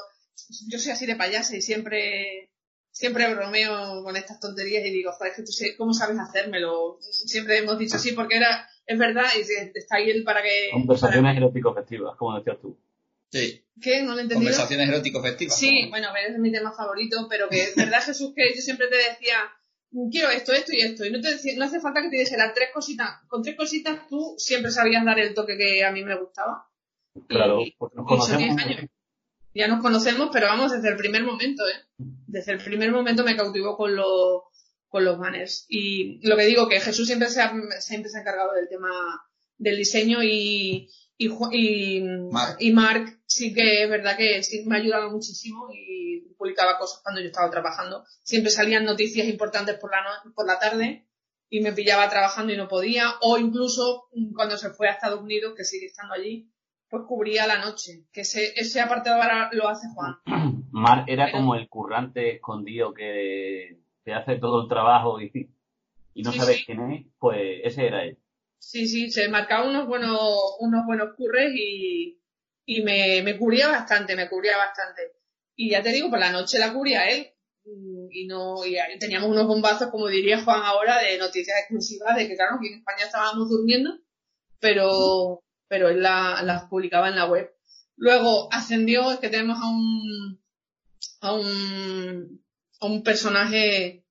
yo 0.69 0.77
soy 0.77 0.91
así 0.91 1.05
de 1.07 1.15
payasa 1.15 1.55
y 1.55 1.61
siempre, 1.61 2.51
siempre 2.91 3.33
bromeo 3.33 4.03
con 4.03 4.15
estas 4.15 4.39
tonterías 4.39 4.85
y 4.85 4.91
digo, 4.91 5.11
joder, 5.13 5.33
que 5.35 5.41
tú 5.41 5.51
sé, 5.51 5.75
¿cómo 5.75 5.93
sabes 5.93 6.17
hacérmelo? 6.19 6.99
Siempre 7.01 7.57
hemos 7.57 7.79
dicho 7.79 7.97
sí, 7.97 8.11
porque 8.11 8.37
era, 8.37 8.69
es 8.85 8.97
verdad, 8.99 9.25
y 9.35 9.41
está 9.75 9.95
ahí 9.97 10.11
él 10.11 10.23
para 10.23 10.43
que... 10.43 10.69
Conversaciones 10.71 11.23
para- 11.33 11.37
erótico-festivas, 11.37 12.15
como 12.17 12.37
decías 12.37 12.57
tú. 12.61 12.77
Sí. 13.31 13.63
¿Qué? 13.81 14.01
¿No 14.03 14.13
lo 14.13 14.19
he 14.19 14.21
entendido? 14.23 14.51
Conversaciones 14.51 14.89
erótico-festivas. 14.89 15.57
Sí, 15.57 15.77
como- 15.81 15.89
bueno, 15.91 16.07
ese 16.15 16.33
es 16.33 16.39
mi 16.39 16.51
tema 16.51 16.71
favorito, 16.71 17.27
pero 17.29 17.47
que 17.49 17.61
es 17.63 17.75
verdad, 17.75 18.01
Jesús, 18.03 18.33
que 18.35 18.55
yo 18.55 18.61
siempre 18.61 18.87
te 18.87 18.95
decía, 18.97 19.37
quiero 20.11 20.29
esto, 20.29 20.53
esto 20.53 20.73
y 20.73 20.81
esto, 20.81 21.05
y 21.05 21.11
no, 21.11 21.19
te 21.21 21.31
decía- 21.31 21.53
no 21.57 21.65
hace 21.65 21.79
falta 21.79 22.01
que 22.01 22.09
te 22.09 22.17
dijera 22.17 22.53
tres 22.53 22.69
cositas. 22.73 23.09
Con 23.27 23.43
tres 23.43 23.55
cositas 23.55 24.07
tú 24.07 24.35
siempre 24.37 24.71
sabías 24.71 25.05
dar 25.05 25.19
el 25.19 25.33
toque 25.33 25.57
que 25.57 25.83
a 25.83 25.91
mí 25.91 26.03
me 26.03 26.17
gustaba. 26.19 26.65
Claro, 27.27 27.61
Y- 27.61 27.75
porque 27.77 27.97
nos 27.97 28.07
conocemos. 28.07 28.43
10 28.43 28.57
años. 28.57 28.89
Ya 29.53 29.67
nos 29.67 29.81
conocemos, 29.81 30.29
pero 30.31 30.47
vamos, 30.47 30.71
desde 30.71 30.89
el 30.89 30.97
primer 30.97 31.23
momento, 31.23 31.63
¿eh? 31.67 31.85
Desde 32.27 32.51
el 32.53 32.59
primer 32.63 32.91
momento 32.91 33.23
me 33.23 33.35
cautivó 33.35 33.75
con, 33.75 33.95
los 33.95 34.43
con 34.87 35.03
los 35.03 35.17
banners. 35.17 35.65
Y 35.67 36.19
lo 36.27 36.37
que 36.37 36.45
digo, 36.45 36.69
que 36.69 36.79
Jesús 36.79 37.07
siempre 37.07 37.27
se 37.29 37.41
ha, 37.41 37.51
siempre 37.79 38.09
se 38.09 38.17
ha 38.17 38.21
encargado 38.21 38.53
del 38.53 38.69
tema 38.69 38.89
del 39.57 39.77
diseño 39.77 40.21
y, 40.23 40.89
y, 41.17 41.27
y, 41.51 42.01
Mark. 42.31 42.57
y 42.59 42.71
Mark 42.73 43.19
sí 43.25 43.53
que 43.53 43.83
es 43.83 43.89
verdad 43.89 44.15
que 44.17 44.43
sí 44.43 44.63
me 44.65 44.75
ha 44.77 44.79
ayudado 44.79 45.09
muchísimo 45.11 45.67
y 45.73 46.21
publicaba 46.37 46.77
cosas 46.77 47.01
cuando 47.03 47.21
yo 47.21 47.27
estaba 47.27 47.49
trabajando. 47.49 48.03
Siempre 48.23 48.51
salían 48.51 48.85
noticias 48.85 49.27
importantes 49.27 49.77
por 49.79 49.91
la, 49.91 49.97
no- 50.03 50.33
por 50.33 50.45
la 50.45 50.59
tarde 50.59 51.07
y 51.49 51.61
me 51.61 51.71
pillaba 51.71 52.09
trabajando 52.09 52.53
y 52.53 52.57
no 52.57 52.67
podía. 52.67 53.13
O 53.21 53.37
incluso 53.37 54.07
mm, 54.13 54.33
cuando 54.35 54.57
se 54.57 54.69
fue 54.69 54.87
a 54.89 54.91
Estados 54.93 55.21
Unidos, 55.21 55.53
que 55.57 55.63
sigue 55.63 55.87
estando 55.87 56.13
allí, 56.13 56.51
pues 56.89 57.03
cubría 57.07 57.47
la 57.47 57.59
noche. 57.65 58.05
Que 58.13 58.21
ese, 58.21 58.53
ese 58.55 58.79
apartado 58.81 59.21
ahora 59.21 59.49
lo 59.53 59.67
hace 59.67 59.87
Juan. 59.95 60.15
Mar 60.71 61.05
era 61.07 61.25
Pero- 61.25 61.37
como 61.39 61.55
el 61.55 61.67
currante 61.67 62.35
escondido 62.35 62.93
que 62.93 63.77
te 64.03 64.13
hace 64.13 64.35
todo 64.37 64.61
el 64.61 64.69
trabajo 64.69 65.19
y, 65.19 65.31
y 66.13 66.21
no 66.21 66.31
Sí, 66.31 66.39
sabes 66.39 66.57
sí. 66.57 66.65
quién 66.67 66.91
es, 66.91 67.05
pues 67.17 67.61
ese 67.63 67.87
era 67.87 68.03
él. 68.03 68.17
Sí, 68.59 68.87
sí, 68.87 69.09
se 69.11 69.29
marcaba 69.29 69.67
unos 69.69 69.87
buenos, 69.87 70.19
unos 70.59 70.85
buenos 70.85 71.15
curres 71.15 71.51
y, 71.55 72.19
y 72.65 72.81
me, 72.83 73.21
me 73.23 73.37
cubría 73.37 73.67
bastante, 73.69 74.15
me 74.15 74.29
cubría 74.29 74.57
bastante. 74.57 75.13
Y 75.55 75.71
ya 75.71 75.81
te 75.81 75.89
digo, 75.91 76.09
por 76.09 76.19
la 76.19 76.31
noche 76.31 76.59
la 76.59 76.73
cubría 76.73 77.07
él. 77.09 77.31
Y 78.11 78.25
no, 78.27 78.65
y 78.65 78.77
teníamos 78.99 79.29
unos 79.29 79.45
bombazos, 79.47 79.89
como 79.91 80.07
diría 80.07 80.41
Juan 80.43 80.61
ahora, 80.63 80.99
de 81.01 81.17
noticias 81.17 81.57
exclusivas 81.59 82.15
de 82.15 82.27
que 82.27 82.35
claro, 82.35 82.55
aquí 82.55 82.67
en 82.67 82.79
España 82.79 83.05
estábamos 83.05 83.49
durmiendo, 83.49 83.99
pero, 84.59 85.43
pero 85.67 85.89
él 85.89 86.01
la- 86.03 86.41
las 86.43 86.65
publicaba 86.65 87.09
en 87.09 87.17
la 87.17 87.25
web. 87.27 87.53
Luego 87.97 88.49
ascendió, 88.53 89.11
es 89.11 89.19
que 89.19 89.29
tenemos 89.29 89.59
a 89.61 89.69
un, 89.69 90.41
a 91.21 91.33
un, 91.33 92.43
a 92.81 92.85
un 92.87 93.03
personaje 93.03 94.05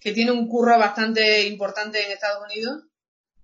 que 0.00 0.12
tiene 0.12 0.32
un 0.32 0.48
curro 0.48 0.78
bastante 0.78 1.46
importante 1.46 2.04
en 2.04 2.12
Estados 2.12 2.44
Unidos, 2.44 2.84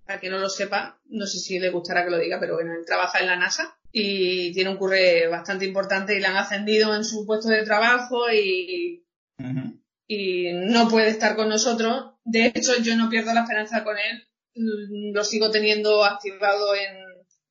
para 0.07 0.19
que 0.19 0.29
no 0.29 0.39
lo 0.39 0.49
sepa, 0.49 0.99
no 1.05 1.27
sé 1.27 1.37
si 1.37 1.59
le 1.59 1.69
gustará 1.69 2.03
que 2.03 2.11
lo 2.11 2.17
diga, 2.17 2.39
pero 2.39 2.55
bueno, 2.55 2.73
él 2.73 2.85
trabaja 2.85 3.19
en 3.19 3.27
la 3.27 3.35
NASA 3.35 3.77
y 3.91 4.51
tiene 4.53 4.71
un 4.71 4.77
curre 4.77 5.27
bastante 5.27 5.65
importante 5.65 6.15
y 6.15 6.19
le 6.19 6.27
han 6.27 6.37
ascendido 6.37 6.95
en 6.95 7.03
su 7.03 7.25
puesto 7.25 7.49
de 7.49 7.63
trabajo 7.63 8.31
y, 8.31 9.03
no 9.39 10.87
puede 10.87 11.09
estar 11.09 11.35
con 11.35 11.49
nosotros. 11.49 12.13
De 12.23 12.47
hecho, 12.47 12.77
yo 12.81 12.95
no 12.95 13.09
pierdo 13.09 13.33
la 13.33 13.41
esperanza 13.41 13.83
con 13.83 13.97
él, 13.97 14.27
Mm, 14.57 15.13
lo 15.13 15.23
sigo 15.23 15.51
teniendo 15.51 16.03
activado 16.03 16.75
en, 16.75 16.97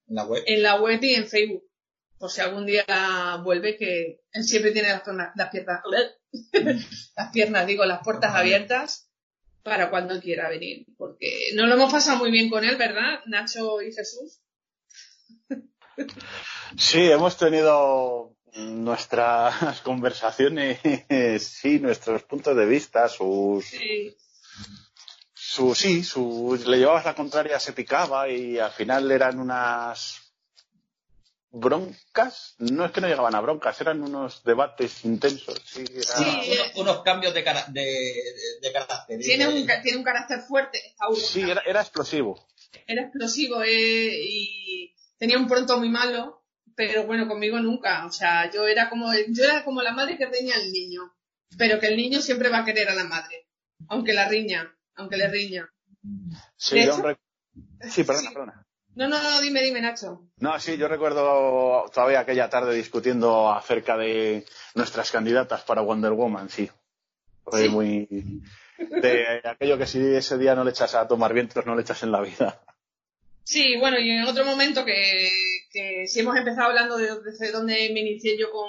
En 0.09 0.14
la 0.14 0.25
web. 0.25 0.42
en 0.47 0.62
la 0.62 0.81
web 0.81 0.99
y 1.03 1.14
en 1.14 1.27
Facebook. 1.27 1.62
Por 2.19 2.31
si 2.31 2.40
algún 2.40 2.66
día 2.66 2.85
vuelve, 3.45 3.77
que 3.77 4.21
él 4.33 4.45
siempre 4.45 4.73
tiene 4.73 4.88
las 4.88 5.03
piernas, 5.03 5.33
las 5.37 5.51
piernas, 5.51 5.83
las 7.16 7.33
piernas, 7.33 7.66
digo, 7.66 7.85
las 7.85 8.03
puertas 8.03 8.35
abiertas 8.35 9.06
para 9.66 9.90
cuando 9.90 10.20
quiera 10.20 10.48
venir. 10.48 10.87
Porque 10.96 11.48
no 11.55 11.66
lo 11.66 11.74
hemos 11.74 11.92
pasado 11.92 12.18
muy 12.18 12.31
bien 12.31 12.48
con 12.48 12.64
él, 12.64 12.76
¿verdad? 12.76 13.20
Nacho 13.26 13.83
y 13.83 13.92
Jesús. 13.92 14.40
Sí, 16.79 17.11
hemos 17.11 17.37
tenido 17.37 18.37
nuestras 18.55 19.81
conversaciones, 19.83 20.79
sí, 21.42 21.81
nuestros 21.81 22.22
puntos 22.22 22.57
de 22.57 22.66
vista, 22.66 23.09
sus, 23.09 23.64
Sí, 23.64 24.16
su, 25.35 25.74
sí, 25.74 26.05
su, 26.05 26.62
le 26.66 26.79
llevabas 26.79 27.05
la 27.05 27.14
contraria, 27.14 27.59
se 27.59 27.72
picaba 27.72 28.29
y 28.29 28.59
al 28.59 28.70
final 28.70 29.11
eran 29.11 29.40
unas 29.40 30.26
broncas. 31.51 32.55
No 32.59 32.85
es 32.85 32.93
que 32.93 33.01
no 33.01 33.09
llegaban 33.09 33.35
a 33.35 33.41
broncas, 33.41 33.81
eran 33.81 34.03
unos 34.03 34.43
debates 34.45 35.05
intensos. 35.05 35.61
Sí, 35.65 35.85
era- 35.93 36.03
Sí. 36.03 36.51
Unos, 36.53 36.77
unos 36.77 37.03
cambios 37.03 37.35
de, 37.35 37.45
cara- 37.45 37.67
de, 37.69 37.81
de, 37.83 38.61
de 38.63 38.73
carácter. 38.73 39.21
tiene 39.21 39.49
un, 39.49 39.67
tiene 39.83 40.03
carácter 40.05 40.41
fuerte. 40.43 40.81
Sí, 41.17 41.43
era, 41.43 41.63
era 41.67 41.81
explosivo. 41.81 42.47
era 42.87 43.03
explosivo 43.03 43.63
eh, 43.63 44.11
y 44.13 44.95
tenía 45.19 45.39
un 45.39 45.47
pronto 45.49 45.79
muy 45.79 45.89
malo, 45.89 46.45
pero 46.75 47.07
bueno, 47.07 47.27
conmigo 47.29 47.59
nunca. 47.59 48.05
O 48.07 48.13
sea, 48.13 48.51
yo 48.51 48.67
era 48.67 48.89
como, 48.91 49.13
yo 49.15 49.45
era 49.45 49.65
como 49.65 49.83
la 49.83 49.93
madre 49.93 50.17
que 50.19 50.27
riña 50.27 50.55
al 50.57 50.71
niño, 50.73 51.01
pero 51.57 51.79
que 51.81 51.87
el 51.87 51.97
niño 51.97 52.21
siempre 52.21 52.49
va 52.51 52.59
a 52.59 52.65
querer 52.65 52.89
a 52.91 52.95
la 52.95 53.05
madre, 53.05 53.49
aunque 53.89 54.13
la 54.13 54.29
riña, 54.29 54.77
aunque 54.95 55.17
le 55.17 55.29
riña. 55.29 55.69
Sí, 56.57 56.77
De 56.81 56.87
yo 56.87 56.93
hecho- 56.93 57.03
rec- 57.03 57.19
sí, 57.91 58.05
perdona, 58.05 58.29
Sí. 58.29 58.35
perdona. 58.35 58.65
No, 58.97 59.09
no, 59.09 59.23
no, 59.23 59.41
dime, 59.43 59.63
dime, 59.63 59.81
Nacho. 59.83 60.23
No, 60.39 60.59
sí, 60.59 60.77
yo 60.79 60.89
recuerdo 60.89 61.85
todavía 61.93 62.21
aquella 62.21 62.49
tarde 62.49 62.75
discutiendo 62.75 63.51
acerca 63.53 63.97
de 63.97 64.45
nuestras 64.75 65.11
candidatas 65.11 65.63
para 65.63 65.83
Wonder 65.83 66.13
Woman, 66.13 66.49
sí. 66.49 66.71
Fue 67.45 67.65
Sí. 67.65 67.69
muy. 67.69 68.09
De 68.79 69.41
aquello 69.45 69.79
que 69.79 69.87
si 69.87 69.99
ese 70.15 70.37
día 70.39 70.55
no 70.55 70.65
le 70.65 70.71
echas 70.71 70.95
a 70.95 71.07
tomar 71.07 71.33
vientos, 71.35 71.65
no 71.67 71.75
le 71.77 71.83
echas 71.83 72.03
en 72.03 72.11
la 72.13 72.21
vida. 72.23 72.61
Sí, 73.45 73.77
bueno, 73.79 73.99
y 74.01 74.11
en 74.11 74.25
otro 74.25 74.45
momento 74.45 74.85
que, 74.85 75.31
que 75.71 76.09
si 76.09 76.21
hemos 76.21 76.37
empezado 76.37 76.69
hablando 76.69 76.97
de 76.97 77.21
desde 77.21 77.53
donde 77.53 77.75
me 77.93 78.01
inicié 78.01 78.37
yo 78.37 78.51
con, 78.51 78.69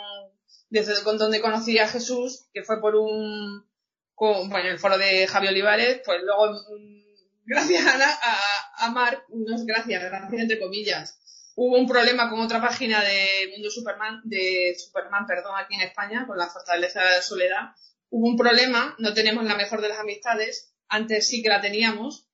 desde 0.70 1.02
con 1.04 1.18
donde 1.18 1.42
conocí 1.42 1.80
a 1.80 1.88
Jesús, 1.88 2.46
que 2.54 2.64
fue 2.64 2.80
por 2.80 2.96
un, 2.96 3.66
con, 4.14 4.50
bueno, 4.50 4.70
el 4.70 4.78
foro 4.78 4.98
de 4.98 5.26
Javi 5.28 5.48
Olivares, 5.48 6.02
pues 6.06 6.22
luego, 6.24 6.52
mm, 6.52 7.07
gracias 7.48 7.86
a, 7.86 7.96
a, 7.96 8.86
a 8.86 8.92
Marc, 8.92 9.24
no 9.30 9.56
es 9.56 9.66
gracias, 9.66 10.04
gracias 10.04 10.42
entre 10.42 10.60
comillas, 10.60 11.20
hubo 11.56 11.78
un 11.78 11.88
problema 11.88 12.30
con 12.30 12.40
otra 12.40 12.62
página 12.62 13.04
de 13.04 13.50
Mundo 13.54 13.72
Superman, 13.72 14.22
de 14.26 14.76
Superman, 14.78 15.26
perdón, 15.26 15.54
aquí 15.58 15.74
en 15.74 15.82
España, 15.82 16.26
con 16.28 16.38
la 16.38 16.48
Fortaleza 16.48 17.02
de 17.02 17.16
la 17.16 17.22
Soledad. 17.22 17.72
Hubo 18.10 18.28
un 18.28 18.38
problema, 18.38 18.96
no 19.00 19.14
tenemos 19.14 19.44
la 19.44 19.56
mejor 19.56 19.82
de 19.82 19.90
las 19.90 20.00
amistades, 20.00 20.72
antes 20.88 21.28
sí 21.28 21.42
que 21.42 21.50
la 21.50 21.60
teníamos, 21.60 22.28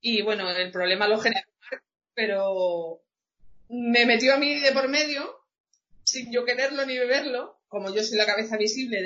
y 0.00 0.22
bueno, 0.22 0.50
el 0.50 0.70
problema 0.70 1.08
lo 1.08 1.18
generó 1.18 1.46
pero 2.14 3.02
me 3.68 4.06
metió 4.06 4.34
a 4.34 4.38
mí 4.38 4.60
de 4.60 4.72
por 4.72 4.88
medio, 4.88 5.44
sin 6.04 6.32
yo 6.32 6.44
quererlo 6.44 6.86
ni 6.86 6.96
beberlo, 6.96 7.58
como 7.68 7.92
yo 7.92 8.02
soy 8.04 8.16
la 8.16 8.26
cabeza 8.26 8.56
visible 8.56 9.02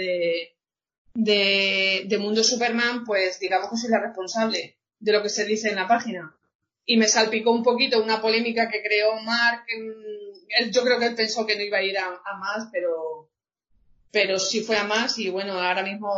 de, 1.14 2.04
de 2.06 2.18
Mundo 2.18 2.44
Superman, 2.44 3.04
pues 3.04 3.40
digamos 3.40 3.70
que 3.70 3.76
soy 3.78 3.90
la 3.90 4.00
responsable 4.00 4.77
de 5.00 5.12
lo 5.12 5.22
que 5.22 5.28
se 5.28 5.44
dice 5.44 5.68
en 5.70 5.76
la 5.76 5.88
página. 5.88 6.34
Y 6.84 6.96
me 6.96 7.06
salpicó 7.06 7.50
un 7.52 7.62
poquito 7.62 8.02
una 8.02 8.20
polémica 8.20 8.68
que 8.70 8.82
creó 8.82 9.20
Mark. 9.20 9.64
mm, 9.66 10.62
Él, 10.62 10.72
yo 10.72 10.82
creo 10.82 10.98
que 10.98 11.06
él 11.06 11.14
pensó 11.14 11.46
que 11.46 11.56
no 11.56 11.62
iba 11.62 11.78
a 11.78 11.82
ir 11.82 11.98
a, 11.98 12.06
a 12.06 12.36
más, 12.38 12.68
pero, 12.72 13.30
pero 14.10 14.38
sí 14.38 14.60
fue 14.62 14.76
a 14.78 14.84
más. 14.84 15.18
Y 15.18 15.28
bueno, 15.28 15.52
ahora 15.60 15.82
mismo 15.82 16.10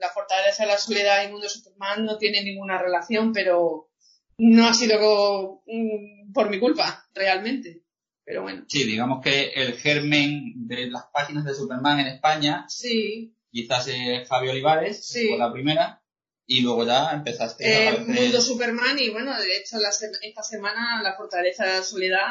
la 0.00 0.08
Fortaleza 0.10 0.62
de 0.64 0.68
la 0.70 0.78
Soledad 0.78 1.24
y 1.26 1.32
Mundo 1.32 1.48
Superman 1.48 2.04
no 2.04 2.16
tienen 2.18 2.44
ninguna 2.44 2.78
relación, 2.80 3.32
pero 3.32 3.90
no 4.38 4.66
ha 4.68 4.74
sido 4.74 5.62
mm, 5.66 6.32
por 6.32 6.48
mi 6.50 6.60
culpa, 6.60 7.06
realmente. 7.14 7.82
Pero 8.24 8.42
bueno, 8.42 8.64
Sí, 8.68 8.84
digamos 8.84 9.20
que 9.22 9.48
el 9.54 9.74
germen 9.74 10.52
de 10.66 10.86
las 10.90 11.04
páginas 11.12 11.44
de 11.44 11.54
Superman 11.54 12.00
en 12.00 12.06
España 12.06 12.64
sí. 12.68 13.36
quizás 13.50 13.86
es 13.88 14.26
Javi 14.28 14.48
Olivares, 14.48 15.06
Sí. 15.06 15.28
fue 15.28 15.38
la 15.38 15.52
primera, 15.52 16.02
y 16.46 16.60
luego 16.60 16.84
ya 16.86 17.10
empezaste 17.12 17.64
Eh, 17.66 17.88
a 17.88 17.92
aparecer- 17.92 18.22
Mundo 18.22 18.40
Superman 18.40 18.98
y 18.98 19.10
bueno, 19.10 19.38
de 19.40 19.56
hecho 19.56 19.78
la 19.78 19.90
se- 19.92 20.10
esta 20.22 20.42
semana 20.42 21.02
la 21.02 21.16
Fortaleza 21.16 21.64
de 21.66 21.72
la 21.74 21.82
Soledad 21.82 22.26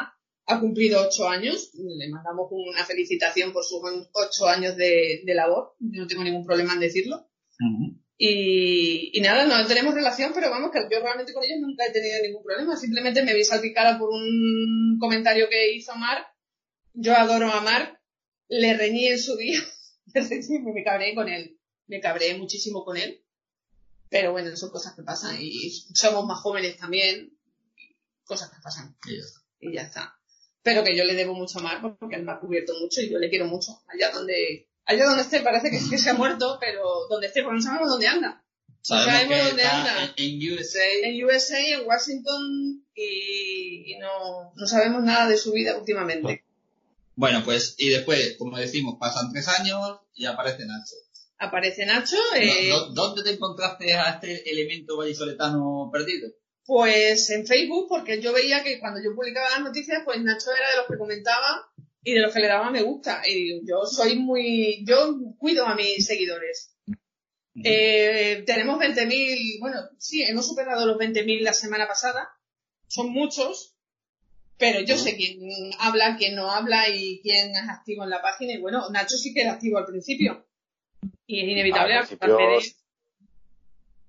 ha 0.46 0.60
cumplido 0.60 1.02
ocho 1.06 1.28
años. 1.28 1.70
Le 1.74 2.08
mandamos 2.10 2.48
una 2.50 2.84
felicitación 2.84 3.52
por 3.52 3.64
sus 3.64 3.80
ocho 4.12 4.46
años 4.46 4.76
de, 4.76 5.22
de 5.24 5.34
labor. 5.34 5.74
No 5.80 6.06
tengo 6.06 6.22
ningún 6.22 6.44
problema 6.44 6.74
en 6.74 6.80
decirlo. 6.80 7.28
Y, 8.16 9.10
y 9.18 9.20
nada, 9.22 9.44
no 9.46 9.66
tenemos 9.66 9.94
relación, 9.94 10.32
pero 10.34 10.50
vamos, 10.50 10.70
que 10.70 10.78
yo 10.90 11.00
realmente 11.00 11.32
con 11.32 11.42
ellos 11.42 11.58
nunca 11.60 11.84
he 11.86 11.92
tenido 11.92 12.22
ningún 12.22 12.42
problema. 12.44 12.76
Simplemente 12.76 13.22
me 13.24 13.34
vi 13.34 13.42
salpicada 13.44 13.98
por 13.98 14.10
un 14.10 14.98
comentario 15.00 15.48
que 15.48 15.74
hizo 15.74 15.94
Mark. 15.96 16.24
Yo 16.92 17.14
adoro 17.14 17.50
a 17.50 17.60
Mark. 17.60 17.98
Le 18.48 18.74
reñí 18.76 19.08
en 19.08 19.18
su 19.18 19.36
día. 19.36 19.58
Me 20.74 20.84
cabré 20.84 21.14
con 21.14 21.28
él. 21.28 21.58
Me 21.86 22.00
cabré 22.00 22.36
muchísimo 22.36 22.84
con 22.84 22.96
él. 22.96 23.23
Pero 24.10 24.32
bueno, 24.32 24.54
son 24.56 24.70
cosas 24.70 24.94
que 24.94 25.02
pasan 25.02 25.36
y 25.40 25.70
somos 25.94 26.26
más 26.26 26.40
jóvenes 26.40 26.76
también. 26.76 27.36
Cosas 28.24 28.50
que 28.50 28.60
pasan. 28.62 28.96
Y 29.06 29.16
ya 29.16 29.22
está. 29.22 29.40
Y 29.60 29.74
ya 29.74 29.82
está. 29.82 30.18
Pero 30.62 30.82
que 30.82 30.96
yo 30.96 31.04
le 31.04 31.14
debo 31.14 31.34
mucho 31.34 31.58
a 31.58 31.62
Marco 31.62 31.96
porque 31.98 32.16
él 32.16 32.24
me 32.24 32.32
ha 32.32 32.40
cubierto 32.40 32.72
mucho 32.80 33.00
y 33.00 33.10
yo 33.10 33.18
le 33.18 33.28
quiero 33.28 33.46
mucho. 33.46 33.82
Allá 33.88 34.10
donde, 34.10 34.68
allá 34.86 35.06
donde 35.06 35.22
esté 35.22 35.40
parece 35.40 35.70
que, 35.70 35.78
que 35.90 35.98
se 35.98 36.10
ha 36.10 36.14
muerto, 36.14 36.58
pero 36.60 37.06
donde 37.10 37.26
esté, 37.26 37.42
porque 37.42 37.56
no 37.56 37.62
sabemos 37.62 37.88
dónde 37.88 38.06
anda. 38.06 38.44
Sabemos 38.80 39.14
sabemos 39.14 39.46
dónde 39.48 39.64
anda. 39.64 40.14
en, 40.16 40.42
en 40.42 40.52
USA. 40.52 40.84
En 41.02 41.24
USA, 41.24 41.60
en 41.60 41.86
Washington 41.86 42.84
y, 42.94 43.92
y 43.92 43.98
no, 43.98 44.52
no 44.54 44.66
sabemos 44.66 45.02
nada 45.02 45.28
de 45.28 45.36
su 45.36 45.52
vida 45.52 45.76
últimamente. 45.76 46.44
Bueno, 47.16 47.42
pues, 47.44 47.74
y 47.78 47.90
después, 47.90 48.36
como 48.38 48.56
decimos, 48.56 48.96
pasan 48.98 49.32
tres 49.32 49.48
años 49.48 50.00
y 50.14 50.26
aparece 50.26 50.66
Nacho. 50.66 50.96
Aparece 51.38 51.84
Nacho, 51.86 52.16
eh, 52.36 52.68
¿Dó- 52.70 52.88
dó- 52.88 52.94
¿Dónde 52.94 53.22
te 53.24 53.30
encontraste 53.36 53.92
a 53.94 54.10
este 54.10 54.48
elemento 54.50 54.96
vallisoletano 54.96 55.90
perdido? 55.92 56.28
pues 56.66 57.28
en 57.28 57.46
Facebook, 57.46 57.88
porque 57.90 58.22
yo 58.22 58.32
veía 58.32 58.62
que 58.64 58.80
cuando 58.80 58.98
yo 59.02 59.14
publicaba 59.14 59.50
las 59.50 59.60
noticias, 59.60 60.00
pues 60.02 60.18
Nacho 60.22 60.50
era 60.56 60.70
de 60.70 60.76
los 60.78 60.86
que 60.86 60.96
comentaba 60.96 61.70
y 62.02 62.14
de 62.14 62.20
los 62.20 62.32
que 62.32 62.40
le 62.40 62.48
daba 62.48 62.70
me 62.70 62.80
gusta. 62.82 63.22
Y 63.28 63.60
yo 63.68 63.84
soy 63.84 64.16
muy, 64.16 64.82
yo 64.86 65.14
cuido 65.38 65.66
a 65.66 65.74
mis 65.74 66.06
seguidores. 66.06 66.74
Eh, 67.62 68.42
tenemos 68.46 68.78
20.000, 68.78 69.60
bueno, 69.60 69.78
sí, 69.98 70.22
hemos 70.22 70.46
superado 70.48 70.86
los 70.86 70.96
20.000 70.98 71.42
la 71.42 71.52
semana 71.52 71.86
pasada. 71.86 72.28
Son 72.88 73.10
muchos, 73.10 73.74
pero 74.58 74.80
yo 74.80 74.96
sé 74.96 75.16
quién 75.16 75.38
habla, 75.78 76.16
quién 76.18 76.34
no 76.34 76.50
habla 76.50 76.88
y 76.88 77.20
quién 77.22 77.50
es 77.50 77.68
activo 77.68 78.04
en 78.04 78.10
la 78.10 78.22
página. 78.22 78.54
Y 78.54 78.60
bueno, 78.60 78.88
Nacho 78.90 79.16
sí 79.18 79.34
que 79.34 79.42
era 79.42 79.52
activo 79.52 79.76
al 79.78 79.86
principio. 79.86 80.46
Y 81.26 81.40
es 81.40 81.48
inevitable 81.48 81.94
de- 81.94 82.60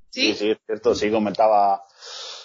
Sí, 0.10 0.22
¿Sí? 0.32 0.34
sí, 0.34 0.52
es 0.52 0.58
cierto, 0.66 0.96
sí, 0.96 1.12
comentaba, 1.12 1.84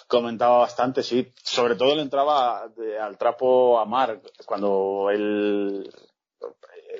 comentaba 0.07 0.59
bastante, 0.59 1.03
sí. 1.03 1.31
Sobre 1.41 1.75
todo 1.75 1.95
le 1.95 2.01
entraba 2.01 2.67
de- 2.75 2.99
al 2.99 3.17
trapo 3.17 3.79
a 3.79 3.85
Mark 3.85 4.21
cuando 4.45 5.09
él 5.09 5.89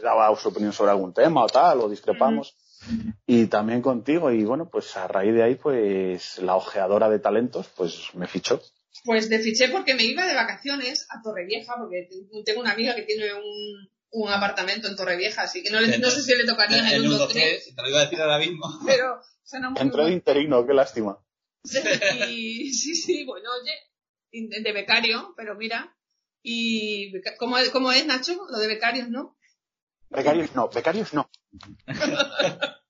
daba 0.01 0.33
su 0.37 0.47
opinión 0.49 0.71
sobre 0.73 0.91
algún 0.91 1.13
tema 1.13 1.43
o 1.43 1.47
tal, 1.47 1.81
o 1.81 1.89
discrepamos. 1.89 2.55
Y 3.27 3.45
también 3.47 3.81
contigo, 3.81 4.31
y 4.31 4.43
bueno, 4.43 4.67
pues 4.69 4.95
a 4.97 5.07
raíz 5.07 5.33
de 5.35 5.43
ahí, 5.43 5.55
pues 5.55 6.39
la 6.39 6.55
ojeadora 6.55 7.09
de 7.09 7.19
talentos, 7.19 7.67
pues 7.75 8.09
me 8.15 8.27
fichó. 8.27 8.59
Pues 9.03 9.29
te 9.29 9.39
fiché 9.39 9.69
porque 9.69 9.93
me 9.93 10.03
iba 10.03 10.25
de 10.25 10.33
vacaciones 10.33 11.05
a 11.11 11.21
Torrevieja, 11.21 11.75
porque 11.77 12.07
te- 12.09 12.43
tengo 12.43 12.61
una 12.61 12.71
amiga 12.71 12.95
que 12.95 13.03
tiene 13.03 13.33
un, 13.33 13.89
un 14.11 14.29
apartamento 14.29 14.87
en 14.87 14.95
Torrevieja, 14.95 15.43
así 15.43 15.63
que 15.63 15.69
no, 15.69 15.79
le- 15.79 15.97
no 15.97 16.09
sé 16.09 16.21
si 16.21 16.35
le 16.35 16.45
tocaría 16.45 16.79
en 16.79 16.85
el 16.87 17.07
1, 17.07 17.17
2, 17.17 17.31
3, 17.33 17.63
si 17.63 17.75
te 17.75 17.81
lo 17.81 17.89
iba 17.89 17.99
a 17.99 18.03
decir 18.03 18.21
ahora 18.21 18.37
mismo. 18.39 18.65
pero 18.85 19.21
suena 19.43 19.69
muy 19.69 19.81
Entré 19.81 20.05
de 20.05 20.11
interino, 20.11 20.65
qué 20.65 20.73
lástima. 20.73 21.17
Y 22.29 22.71
sí, 22.73 22.95
sí, 22.95 23.25
bueno, 23.25 23.49
oye, 23.61 24.61
de 24.61 24.71
becario, 24.73 25.33
pero 25.37 25.55
mira, 25.55 25.95
y 26.43 27.13
¿cómo 27.37 27.57
es, 27.57 27.69
cómo 27.69 27.91
es 27.91 28.05
Nacho? 28.05 28.47
Lo 28.49 28.57
de 28.59 28.67
becarios, 28.67 29.09
¿no? 29.09 29.37
Becarios 30.09 30.53
no, 30.55 30.69
becarios 30.69 31.13
no. 31.13 31.29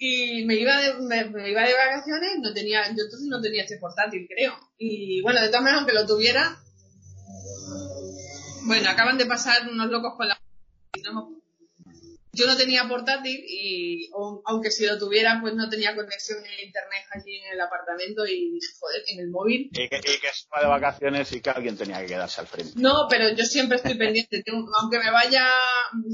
Y 0.00 0.44
me 0.44 0.54
iba 0.54 0.80
de, 0.80 0.94
me, 0.94 1.24
me 1.24 1.50
iba 1.50 1.62
de 1.66 1.74
vacaciones, 1.74 2.36
no 2.40 2.54
tenía, 2.54 2.84
yo 2.86 3.02
entonces 3.02 3.26
no 3.28 3.40
tenía 3.40 3.62
este 3.64 3.78
portátil, 3.78 4.28
creo. 4.28 4.54
Y 4.78 5.20
bueno, 5.22 5.40
de 5.40 5.48
todas 5.48 5.62
maneras, 5.62 5.80
aunque 5.80 5.94
lo 5.94 6.06
tuviera, 6.06 6.56
bueno, 8.66 8.88
acaban 8.90 9.18
de 9.18 9.26
pasar 9.26 9.68
unos 9.68 9.90
locos 9.90 10.12
con 10.16 10.28
la... 10.28 10.37
Yo 12.32 12.46
no 12.46 12.56
tenía 12.56 12.86
portátil 12.86 13.42
y 13.48 14.10
o- 14.12 14.42
aunque 14.44 14.70
si 14.70 14.86
lo 14.86 14.96
tuviera, 14.98 15.38
pues 15.40 15.54
no 15.54 15.68
tenía 15.68 15.96
conexión 15.96 16.38
en 16.38 16.66
internet 16.66 17.02
allí 17.12 17.36
en 17.36 17.52
el 17.54 17.60
apartamento 17.60 18.26
y, 18.26 18.58
joder, 18.78 19.02
en 19.08 19.20
el 19.20 19.30
móvil. 19.30 19.70
Y 19.72 19.88
que, 19.88 19.96
y 19.96 20.00
que 20.20 20.28
va 20.54 20.60
de 20.60 20.68
vacaciones 20.68 21.32
y 21.32 21.40
que 21.40 21.50
alguien 21.50 21.76
tenía 21.76 22.00
que 22.00 22.06
quedarse 22.06 22.40
al 22.40 22.46
frente. 22.46 22.72
No, 22.76 23.06
pero 23.10 23.34
yo 23.34 23.44
siempre 23.44 23.78
estoy 23.78 23.94
pendiente. 23.98 24.42
Tengo- 24.44 24.68
aunque 24.80 24.98
me 24.98 25.10
vaya, 25.10 25.42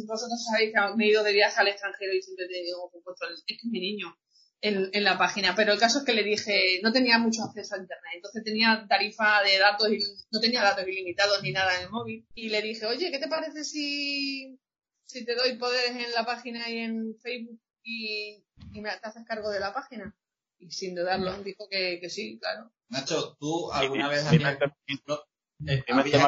vosotros 0.07 0.42
sabéis 0.51 0.73
que 0.73 0.97
me 0.97 1.05
he 1.05 1.09
ido 1.11 1.23
de 1.25 1.33
viaje 1.33 1.61
al 1.61 1.68
extranjero 1.68 2.12
y 2.14 2.23
siempre 2.23 2.47
tengo 2.49 2.90
puesto 3.05 3.27
el, 3.29 3.35
es 3.35 3.42
que 3.47 3.55
es 3.57 3.64
mi 3.64 3.81
niño 3.81 4.16
en, 4.62 4.88
en 4.92 5.05
la 5.05 5.18
página. 5.18 5.55
Pero 5.55 5.73
el 5.75 5.79
caso 5.81 5.99
es 5.99 6.05
que 6.05 6.14
le 6.14 6.23
dije, 6.23 6.81
no 6.83 6.92
tenía 6.92 7.18
mucho 7.18 7.42
acceso 7.42 7.75
a 7.75 7.79
internet, 7.79 8.12
entonces 8.14 8.42
tenía 8.44 8.87
tarifa 8.88 9.42
de 9.42 9.59
datos 9.59 9.88
y 9.92 9.99
no 10.31 10.40
tenía 10.40 10.62
datos 10.62 10.87
ilimitados 10.88 11.42
ni 11.42 11.53
nada 11.53 11.77
en 11.77 11.83
el 11.85 11.90
móvil. 11.90 12.25
Y 12.35 12.49
le 12.49 12.62
dije, 12.62 12.87
oye, 12.87 13.11
¿qué 13.11 13.18
te 13.18 13.29
parece 13.29 13.62
si, 13.64 14.59
si 15.07 15.25
te 15.25 15.35
doy 15.35 15.57
poderes 15.57 15.90
en 15.90 16.12
la 16.12 16.25
página 16.25 16.69
y 16.69 16.79
en 16.79 17.17
Facebook 17.23 17.61
y, 17.83 18.45
y 18.73 18.81
me 18.81 18.90
te 18.90 19.07
haces 19.07 19.25
cargo 19.27 19.51
de 19.51 19.61
la 19.61 19.73
página? 19.73 20.14
Y 20.59 20.71
sin 20.71 20.95
dudarlo, 20.95 21.43
dijo 21.43 21.69
que, 21.69 21.99
que 22.01 22.09
sí, 22.09 22.38
claro. 22.38 22.71
Nacho, 22.88 23.37
¿tú 23.38 23.71
alguna 23.73 24.09
vez 24.09 24.23
Sí, 24.23 24.37
habías, 24.37 24.59
eh, 25.67 25.85
me 25.88 26.01
habías 26.01 26.25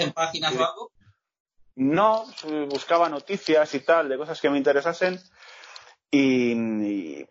en 0.00 0.12
páginas 0.12 0.54
o 0.54 0.64
algo? 0.64 0.92
No, 1.76 2.26
buscaba 2.68 3.08
noticias 3.08 3.74
y 3.74 3.80
tal, 3.80 4.08
de 4.08 4.16
cosas 4.16 4.40
que 4.40 4.50
me 4.50 4.58
interesasen. 4.58 5.20
Y, 6.10 6.52
y, 6.52 7.26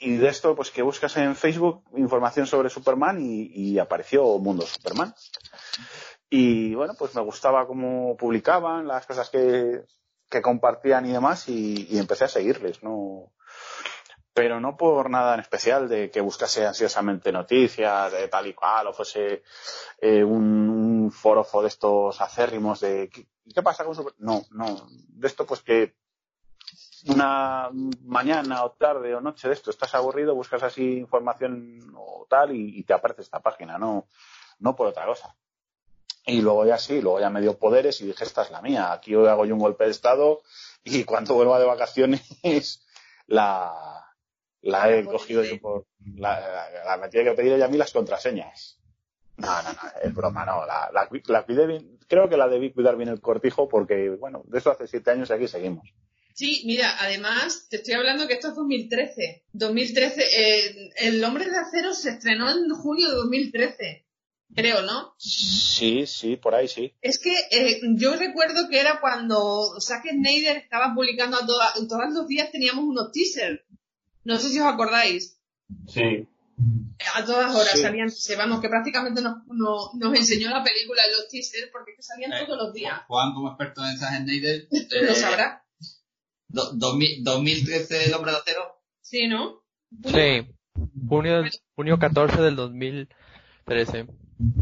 y 0.00 0.16
de 0.16 0.28
esto, 0.28 0.54
pues 0.54 0.70
que 0.70 0.82
buscas 0.82 1.16
en 1.16 1.34
Facebook 1.34 1.84
información 1.96 2.46
sobre 2.46 2.68
Superman 2.68 3.20
y, 3.20 3.46
y 3.54 3.78
apareció 3.78 4.38
Mundo 4.38 4.66
Superman. 4.66 5.14
Y 6.30 6.74
bueno, 6.74 6.94
pues 6.98 7.14
me 7.14 7.22
gustaba 7.22 7.66
cómo 7.66 8.16
publicaban, 8.16 8.88
las 8.88 9.06
cosas 9.06 9.30
que, 9.30 9.84
que 10.28 10.42
compartían 10.42 11.06
y 11.06 11.12
demás, 11.12 11.48
y, 11.48 11.98
empecé 11.98 12.24
a 12.24 12.28
seguirles, 12.28 12.82
¿no? 12.82 13.32
Pero 14.32 14.58
no 14.58 14.76
por 14.76 15.10
nada 15.10 15.34
en 15.34 15.40
especial 15.40 15.88
de 15.88 16.10
que 16.10 16.20
buscase 16.20 16.66
ansiosamente 16.66 17.30
noticias 17.30 18.10
de 18.10 18.26
tal 18.28 18.48
y 18.48 18.54
cual, 18.54 18.88
o 18.88 18.92
fuese 18.92 19.44
eh, 20.00 20.24
un, 20.24 20.68
un 20.68 21.12
forofo 21.12 21.62
de 21.62 21.68
estos 21.68 22.20
acérrimos 22.20 22.80
de 22.80 23.10
¿qué, 23.10 23.62
pasa 23.62 23.84
con 23.84 23.94
Super? 23.94 24.14
No, 24.18 24.42
no. 24.50 24.88
De 24.90 25.28
esto, 25.28 25.46
pues 25.46 25.62
que 25.62 25.94
una 27.06 27.70
mañana 28.02 28.64
o 28.64 28.72
tarde 28.72 29.14
o 29.14 29.20
noche 29.20 29.46
de 29.46 29.54
esto 29.54 29.70
estás 29.70 29.94
aburrido, 29.94 30.34
buscas 30.34 30.62
así 30.64 30.96
información 30.98 31.92
o 31.96 32.26
tal 32.28 32.52
y 32.56 32.82
te 32.82 32.94
aparece 32.94 33.22
esta 33.22 33.40
página, 33.40 33.78
no, 33.78 34.08
no 34.58 34.74
por 34.74 34.88
otra 34.88 35.06
cosa. 35.06 35.36
Y 36.26 36.40
luego 36.40 36.64
ya 36.64 36.78
sí, 36.78 37.00
luego 37.00 37.20
ya 37.20 37.30
me 37.30 37.40
dio 37.40 37.58
poderes 37.58 38.00
y 38.00 38.06
dije, 38.06 38.24
esta 38.24 38.42
es 38.42 38.50
la 38.50 38.62
mía, 38.62 38.92
aquí 38.92 39.14
hoy 39.14 39.28
hago 39.28 39.44
yo 39.44 39.54
un 39.54 39.60
golpe 39.60 39.84
de 39.84 39.90
estado 39.90 40.42
y 40.82 41.04
cuando 41.04 41.34
vuelva 41.34 41.58
de 41.58 41.66
vacaciones 41.66 42.22
la, 43.26 44.04
la 44.62 44.90
he 44.90 45.04
cogido 45.04 45.44
yo 45.44 45.60
por, 45.60 45.86
la, 46.16 46.40
la, 46.40 46.84
la 46.84 46.96
me 46.96 47.08
tiene 47.08 47.30
que 47.30 47.36
pedir 47.36 47.52
ella 47.52 47.66
a 47.66 47.68
mí 47.68 47.76
las 47.76 47.92
contraseñas. 47.92 48.78
No, 49.36 49.62
no, 49.62 49.72
no, 49.72 49.80
es 50.02 50.14
broma, 50.14 50.44
no. 50.44 50.64
La, 50.64 50.90
la, 50.92 51.08
la 51.26 51.42
cuidé 51.44 51.66
bien, 51.66 51.98
creo 52.06 52.28
que 52.28 52.36
la 52.36 52.48
debí 52.48 52.72
cuidar 52.72 52.96
bien 52.96 53.08
el 53.08 53.20
cortijo 53.20 53.68
porque, 53.68 54.10
bueno, 54.10 54.44
de 54.46 54.58
eso 54.58 54.70
hace 54.70 54.86
siete 54.86 55.10
años 55.10 55.30
y 55.30 55.32
aquí 55.32 55.48
seguimos. 55.48 55.92
Sí, 56.34 56.62
mira, 56.66 56.96
además, 57.00 57.68
te 57.68 57.76
estoy 57.76 57.94
hablando 57.94 58.26
que 58.26 58.34
esto 58.34 58.48
es 58.48 58.54
2013. 58.56 59.44
2013, 59.52 60.22
eh, 60.22 60.90
El 60.96 61.22
Hombre 61.22 61.48
de 61.48 61.56
Acero 61.56 61.94
se 61.94 62.10
estrenó 62.10 62.50
en 62.50 62.68
junio 62.70 63.08
de 63.08 63.14
2013, 63.14 64.03
creo, 64.54 64.82
¿no? 64.82 65.14
Sí, 65.18 66.06
sí, 66.06 66.36
por 66.36 66.54
ahí 66.54 66.68
sí. 66.68 66.94
Es 67.00 67.18
que 67.18 67.32
eh, 67.50 67.80
yo 67.96 68.16
recuerdo 68.16 68.68
que 68.68 68.80
era 68.80 69.00
cuando 69.00 69.78
Zack 69.80 70.04
Snyder 70.10 70.56
estaba 70.56 70.94
publicando 70.94 71.36
a 71.36 71.46
toda- 71.46 71.72
todos 71.88 72.12
los 72.12 72.26
días 72.26 72.50
teníamos 72.50 72.84
unos 72.84 73.12
teasers. 73.12 73.60
No 74.24 74.38
sé 74.38 74.48
si 74.48 74.58
os 74.60 74.66
acordáis. 74.66 75.38
Sí. 75.88 76.28
A 77.16 77.24
todas 77.24 77.54
horas 77.54 77.72
Sí. 77.72 77.80
salían. 77.82 78.08
Vamos, 78.38 78.60
que 78.60 78.68
prácticamente 78.68 79.20
nos, 79.20 79.38
nos, 79.48 79.92
nos 79.94 80.14
enseñó 80.16 80.50
la 80.50 80.62
película 80.62 81.02
en 81.04 81.12
los 81.16 81.28
teasers 81.28 81.68
porque 81.72 81.90
es 81.92 81.96
que 81.98 82.02
salían 82.02 82.32
Eh, 82.32 82.44
todos 82.46 82.58
los 82.66 82.72
días. 82.74 83.00
Juan, 83.08 83.34
como 83.34 83.48
experto 83.48 83.84
en 83.84 83.98
Zack 83.98 84.22
Snyder, 84.22 84.68
Lo 85.02 85.10
eh, 85.10 85.14
sabrá. 85.14 85.64
do- 86.48 86.72
2000 86.74 87.24
2013 87.24 88.04
El 88.06 88.14
Hombre 88.14 88.30
de 88.32 88.38
Acero. 88.38 88.80
Sí, 89.00 89.26
¿no? 89.26 89.62
Sí. 90.04 90.46
Junio, 91.08 91.42
del- 91.42 91.50
junio 91.74 91.98
14 91.98 92.40
del 92.40 92.56
2013. 92.56 94.06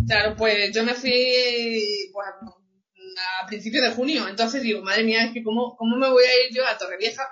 Claro, 0.07 0.35
pues 0.37 0.73
yo 0.75 0.85
me 0.85 0.95
fui 0.95 2.11
pues, 2.13 2.29
a 3.43 3.47
principios 3.47 3.85
de 3.85 3.93
junio, 3.95 4.29
entonces 4.29 4.63
digo, 4.63 4.83
madre 4.83 5.05
mía, 5.05 5.25
es 5.25 5.33
que 5.33 5.43
cómo, 5.43 5.77
cómo 5.77 5.97
me 5.97 6.09
voy 6.11 6.25
a 6.25 6.49
ir 6.49 6.55
yo 6.57 6.67
a 6.67 6.77
Torrevieja, 6.79 7.23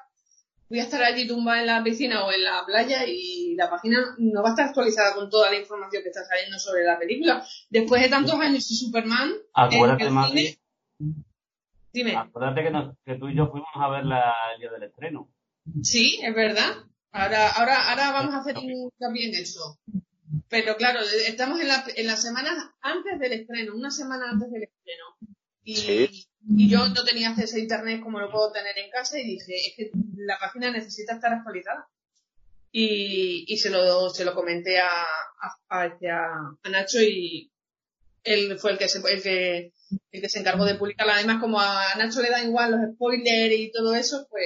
voy 0.69 0.79
a 0.79 0.83
estar 0.85 1.03
allí 1.03 1.27
tumbada 1.27 1.61
en 1.61 1.67
la 1.67 1.83
piscina 1.83 2.25
o 2.25 2.33
en 2.33 2.43
la 2.45 2.63
playa 2.67 3.05
y 3.07 3.55
la 3.57 3.69
página 3.69 3.99
no 4.19 4.43
va 4.43 4.51
a 4.51 4.53
estar 4.53 4.69
actualizada 4.69 5.15
con 5.15 5.29
toda 5.29 5.51
la 5.51 5.59
información 5.59 6.03
que 6.03 6.09
está 6.11 6.25
saliendo 6.25 6.59
sobre 6.59 6.85
la 6.85 6.99
película. 6.99 7.45
Después 7.71 8.03
de 8.03 8.09
tantos 8.09 8.35
años 8.35 8.69
de 8.69 8.75
Superman, 8.75 9.33
Acuérdate, 9.55 10.05
el 10.05 10.11
Mati, 10.11 10.39
cine- 10.39 10.59
dime, 11.93 12.17
acuérdate 12.17 12.63
que, 12.63 12.71
nos- 12.71 12.95
que 13.05 13.15
tú 13.17 13.29
y 13.29 13.37
yo 13.37 13.49
fuimos 13.51 13.69
a 13.75 13.89
verla 13.91 14.33
el 14.55 14.61
día 14.61 14.71
del 14.71 14.85
estreno. 14.85 15.29
sí, 15.83 16.21
es 16.23 16.35
verdad, 16.35 16.73
ahora, 17.13 17.51
ahora, 17.51 17.91
ahora 17.91 18.13
vamos 18.13 18.35
a 18.35 18.39
hacer 18.39 18.57
hincapié 18.59 19.29
en 19.29 19.35
eso. 19.35 19.79
Pero 20.49 20.77
claro, 20.77 21.01
estamos 21.27 21.61
en 21.61 21.69
la, 21.69 21.85
en 21.95 22.07
las 22.07 22.23
semanas 22.23 22.53
antes 22.81 23.19
del 23.19 23.33
estreno, 23.33 23.75
una 23.75 23.91
semana 23.91 24.31
antes 24.31 24.51
del 24.51 24.65
estreno. 24.65 25.05
Y, 25.65 25.77
Sí. 25.77 26.27
y 26.57 26.69
yo 26.71 26.89
no 26.89 27.05
tenía 27.05 27.31
acceso 27.31 27.57
a 27.57 27.61
internet 27.61 28.01
como 28.03 28.21
lo 28.21 28.31
puedo 28.31 28.53
tener 28.53 28.77
en 28.79 28.91
casa 28.91 29.19
y 29.19 29.25
dije, 29.27 29.55
es 29.57 29.75
que 29.77 29.91
la 30.17 30.39
página 30.39 30.71
necesita 30.71 31.15
estar 31.15 31.33
actualizada. 31.33 31.89
y, 32.73 33.45
y 33.53 33.57
se 33.59 33.71
lo, 33.71 34.11
se 34.11 34.25
lo 34.25 34.35
comenté 34.35 34.79
a, 34.81 34.89
a, 35.69 35.83
a, 35.85 36.69
Nacho 36.71 37.01
y 37.01 37.51
él 38.23 38.59
fue 38.59 38.73
el 38.73 38.79
que 38.79 38.89
se, 38.89 38.99
el 39.13 39.23
que, 39.23 39.73
el 40.13 40.21
que 40.23 40.29
se 40.29 40.39
encargó 40.41 40.65
de 40.65 40.77
publicarla. 40.77 41.15
Además, 41.15 41.41
como 41.41 41.61
a 41.61 41.95
Nacho 41.97 42.23
le 42.23 42.31
da 42.31 42.45
igual 42.45 42.71
los 42.73 42.95
spoilers 42.95 43.55
y 43.55 43.73
todo 43.73 43.95
eso, 43.95 44.27
pues 44.31 44.45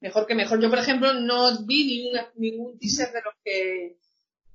mejor 0.00 0.26
que 0.26 0.34
mejor. 0.34 0.60
Yo, 0.62 0.70
por 0.70 0.78
ejemplo, 0.78 1.12
no 1.14 1.64
vi 1.66 1.84
ningún, 1.86 2.20
ningún 2.36 2.78
teaser 2.78 3.12
de 3.12 3.20
los 3.22 3.34
que... 3.44 3.96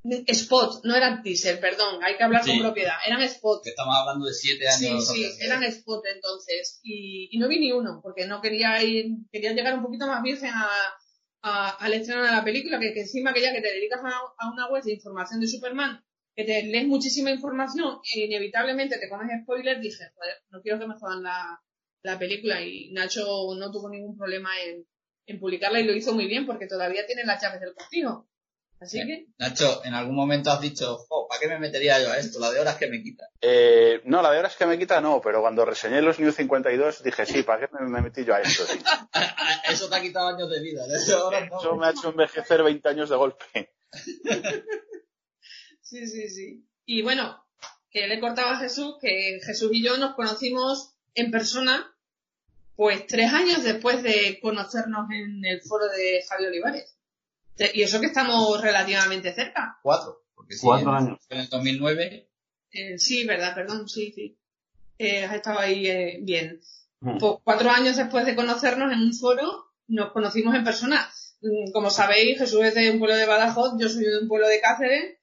Spot, 0.04 0.84
no 0.86 0.96
eran 0.96 1.22
teaser, 1.22 1.60
perdón, 1.60 2.02
hay 2.04 2.16
que 2.16 2.24
hablar 2.24 2.44
Sí. 2.44 2.52
con 2.52 2.60
propiedad, 2.62 2.96
eran 3.06 3.22
spot. 3.24 3.62
Que 3.64 3.72
estamos 3.72 3.96
hablando 3.98 4.26
de 4.26 4.34
siete 4.34 4.66
Sí, 4.72 4.88
años. 4.88 5.08
sí, 5.08 5.24
antes. 5.26 5.42
eran 5.42 5.64
spot 5.64 6.04
entonces. 6.16 6.80
Y, 6.84 7.28
y 7.32 7.38
no 7.40 7.48
vi 7.48 7.60
ni 7.60 7.72
uno, 7.74 8.00
porque 8.02 8.26
no 8.26 8.40
quería 8.42 8.82
ir, 8.84 9.08
quería 9.32 9.52
llegar 9.54 9.74
un 9.76 9.84
poquito 9.84 10.08
más 10.08 10.24
virgen 10.24 10.52
a, 10.54 10.70
a- 11.42 11.70
al 11.72 11.94
estreno 11.94 12.24
de 12.24 12.32
la 12.32 12.44
película, 12.44 12.80
que, 12.80 12.94
que 12.94 13.02
encima 13.02 13.34
que 13.34 13.42
ya 13.42 13.52
que 13.54 13.62
te 13.62 13.72
dedicas 13.74 14.00
a, 14.04 14.12
a 14.38 14.52
una 14.52 14.70
web 14.70 14.84
de 14.84 14.94
información 14.94 15.42
de 15.42 15.48
Superman, 15.48 16.02
que 16.36 16.44
te 16.46 16.64
lees 16.64 16.88
muchísima 16.88 17.32
información 17.32 18.00
e 18.16 18.22
inevitablemente 18.26 18.98
te 19.00 19.10
comes 19.10 19.28
spoilers, 19.44 19.82
dije, 19.82 20.06
joder, 20.16 20.36
no 20.52 20.62
quiero 20.62 20.80
que 20.80 20.88
me 20.88 20.96
jodan 20.98 21.24
la, 21.24 21.60
la 22.04 22.18
película. 22.20 22.62
Y 22.62 22.92
Nacho 22.94 23.26
no 23.58 23.72
tuvo 23.72 23.90
ningún 23.90 24.16
problema 24.18 24.52
en, 24.62 24.86
en 25.26 25.40
publicarla 25.40 25.80
y 25.82 25.84
lo 25.84 25.94
hizo 25.96 26.14
muy 26.14 26.28
bien, 26.28 26.46
porque 26.46 26.68
todavía 26.68 27.06
tiene 27.06 27.26
las 27.26 27.42
llaves 27.42 27.60
del 27.60 27.74
cortijo. 27.74 28.30
Así 28.80 29.00
que, 29.00 29.26
Nacho, 29.40 29.84
en 29.86 29.96
algún 29.96 30.16
momento 30.16 30.52
has 30.52 30.62
dicho, 30.62 30.98
"Jo, 30.98 31.28
¿para 31.28 31.42
qué 31.42 31.48
me 31.48 31.58
metería 31.58 32.00
yo 32.00 32.12
a 32.12 32.18
esto? 32.20 32.40
La 32.40 32.52
de 32.52 32.60
horas 32.60 32.76
que 32.78 32.88
me 32.88 33.02
quita. 33.02 33.28
Eh, 33.42 34.02
no, 34.06 34.22
la 34.22 34.32
de 34.32 34.40
horas 34.40 34.56
que 34.56 34.68
me 34.68 34.78
quita 34.78 35.02
no, 35.02 35.20
pero 35.20 35.42
cuando 35.42 35.66
reseñé 35.66 36.02
los 36.02 36.20
New 36.20 36.32
52 36.32 37.02
dije, 37.04 37.26
sí, 37.26 37.42
¿para 37.44 37.68
qué 37.68 37.74
me, 37.74 37.88
me 37.90 38.02
metí 38.02 38.24
yo 38.24 38.36
a 38.36 38.42
esto? 38.42 38.66
sí? 38.66 38.80
Eso 39.70 39.90
te 39.90 39.96
ha 39.96 40.02
quitado 40.02 40.28
años 40.28 40.50
de 40.50 40.62
vida. 40.62 40.86
De 40.86 41.14
horas 41.16 41.50
no. 41.50 41.60
Eso 41.60 41.76
me 41.76 41.88
ha 41.88 41.90
hecho 41.92 42.10
envejecer 42.10 42.62
20 42.64 42.88
años 42.90 43.10
de 43.10 43.16
golpe. 43.16 43.74
Sí, 45.82 46.06
sí, 46.06 46.28
sí. 46.30 46.66
Y 46.86 47.02
bueno, 47.02 47.46
que 47.90 48.08
le 48.08 48.20
cortaba 48.20 48.52
a 48.52 48.60
Jesús, 48.60 48.96
que 49.00 49.40
Jesús 49.42 49.70
y 49.72 49.82
yo 49.82 49.98
nos 49.98 50.16
conocimos 50.16 50.96
en 51.16 51.32
persona, 51.32 51.96
pues 52.76 53.08
tres 53.08 53.32
años 53.32 53.64
después 53.64 54.04
de 54.04 54.38
conocernos 54.42 55.10
en 55.12 55.46
el 55.46 55.62
foro 55.62 55.88
de 55.88 56.22
Javier 56.28 56.50
Olivares. 56.50 56.97
Y 57.74 57.82
eso 57.82 58.00
que 58.00 58.08
estamos 58.08 58.62
relativamente 58.62 59.34
cerca. 59.34 59.80
Cuatro. 59.82 60.24
Porque 60.36 60.54
sí, 60.56 60.62
Cuatro 60.66 60.90
en, 60.92 60.96
años. 60.96 61.20
en 61.30 61.40
el 61.40 61.50
2009. 61.50 62.30
Eh, 62.72 62.98
sí, 63.00 63.26
verdad, 63.26 63.56
perdón, 63.56 63.88
sí, 63.90 64.12
sí. 64.14 64.38
Eh, 64.98 65.24
has 65.26 65.36
estado 65.36 65.60
ahí 65.60 65.88
eh, 65.88 66.20
bien. 66.22 66.60
Mm. 67.00 67.18
Pues 67.18 67.34
cuatro 67.44 67.70
años 67.70 67.96
después 67.98 68.26
de 68.26 68.36
conocernos 68.36 68.92
en 68.92 69.00
un 69.02 69.14
foro, 69.14 69.74
nos 69.88 70.12
conocimos 70.12 70.56
en 70.56 70.64
persona. 70.64 71.10
Mm, 71.42 71.72
Como 71.72 71.90
sabéis, 71.90 72.38
Jesús 72.40 72.64
es 72.64 72.76
de 72.76 72.92
un 72.92 73.00
pueblo 73.00 73.16
de 73.16 73.26
Badajoz, 73.26 73.74
yo 73.80 73.90
soy 73.90 74.04
de 74.06 74.20
un 74.20 74.28
pueblo 74.28 74.48
de 74.48 74.60
Cáceres. 74.62 75.18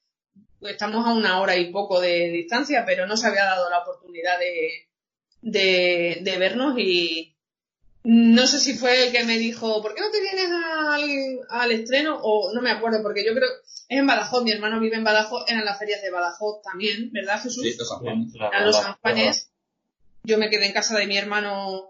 Pues 0.59 0.73
estamos 0.73 1.05
a 1.05 1.13
una 1.13 1.39
hora 1.41 1.55
y 1.57 1.71
poco 1.71 1.99
de 2.01 2.29
distancia, 2.29 2.83
pero 2.85 3.05
no 3.05 3.17
se 3.17 3.27
había 3.27 3.43
dado 3.45 3.69
la 3.69 3.79
oportunidad 3.79 4.39
de, 4.39 4.89
de, 5.41 6.19
de 6.21 6.37
vernos 6.37 6.75
y 6.79 7.34
no 8.05 8.45
sé 8.47 8.59
si 8.59 8.75
fue 8.75 9.07
el 9.07 9.11
que 9.11 9.23
me 9.23 9.37
dijo, 9.37 9.81
¿por 9.81 9.93
qué 9.95 10.01
no 10.01 10.11
te 10.11 10.21
vienes 10.21 10.45
al, 10.51 11.39
al 11.49 11.71
estreno? 11.71 12.19
O 12.21 12.53
no 12.53 12.61
me 12.61 12.69
acuerdo, 12.71 13.01
porque 13.01 13.25
yo 13.25 13.33
creo, 13.33 13.49
es 13.89 13.99
en 13.99 14.05
Badajoz, 14.07 14.43
mi 14.43 14.51
hermano 14.51 14.79
vive 14.79 14.95
en 14.95 15.03
Badajoz, 15.03 15.45
eran 15.47 15.65
las 15.65 15.77
ferias 15.79 16.01
de 16.01 16.11
Badajoz 16.11 16.61
también, 16.61 17.11
¿verdad 17.11 17.41
Jesús? 17.41 17.63
Sí, 17.63 17.75
los 17.77 17.89
San 17.89 17.99
Juan. 17.99 18.27
A 18.53 18.63
los 18.65 18.75
San 18.75 18.95
Juanes. 19.01 19.49
Yo 20.23 20.37
me 20.37 20.49
quedé 20.49 20.65
en 20.67 20.73
casa 20.73 20.97
de 20.97 21.07
mi 21.07 21.17
hermano 21.17 21.89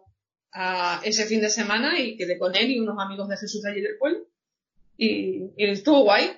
a 0.52 1.02
ese 1.04 1.26
fin 1.26 1.42
de 1.42 1.50
semana 1.50 2.00
y 2.00 2.16
quedé 2.18 2.38
con 2.38 2.56
él 2.56 2.72
y 2.72 2.80
unos 2.80 2.98
amigos 3.00 3.28
de 3.30 3.38
Jesús 3.38 3.62
de 3.62 3.72
allí 3.72 3.82
del 3.82 3.98
pueblo. 3.98 4.20
Y, 4.98 5.52
y 5.58 5.70
estuvo 5.70 6.04
guay. 6.04 6.32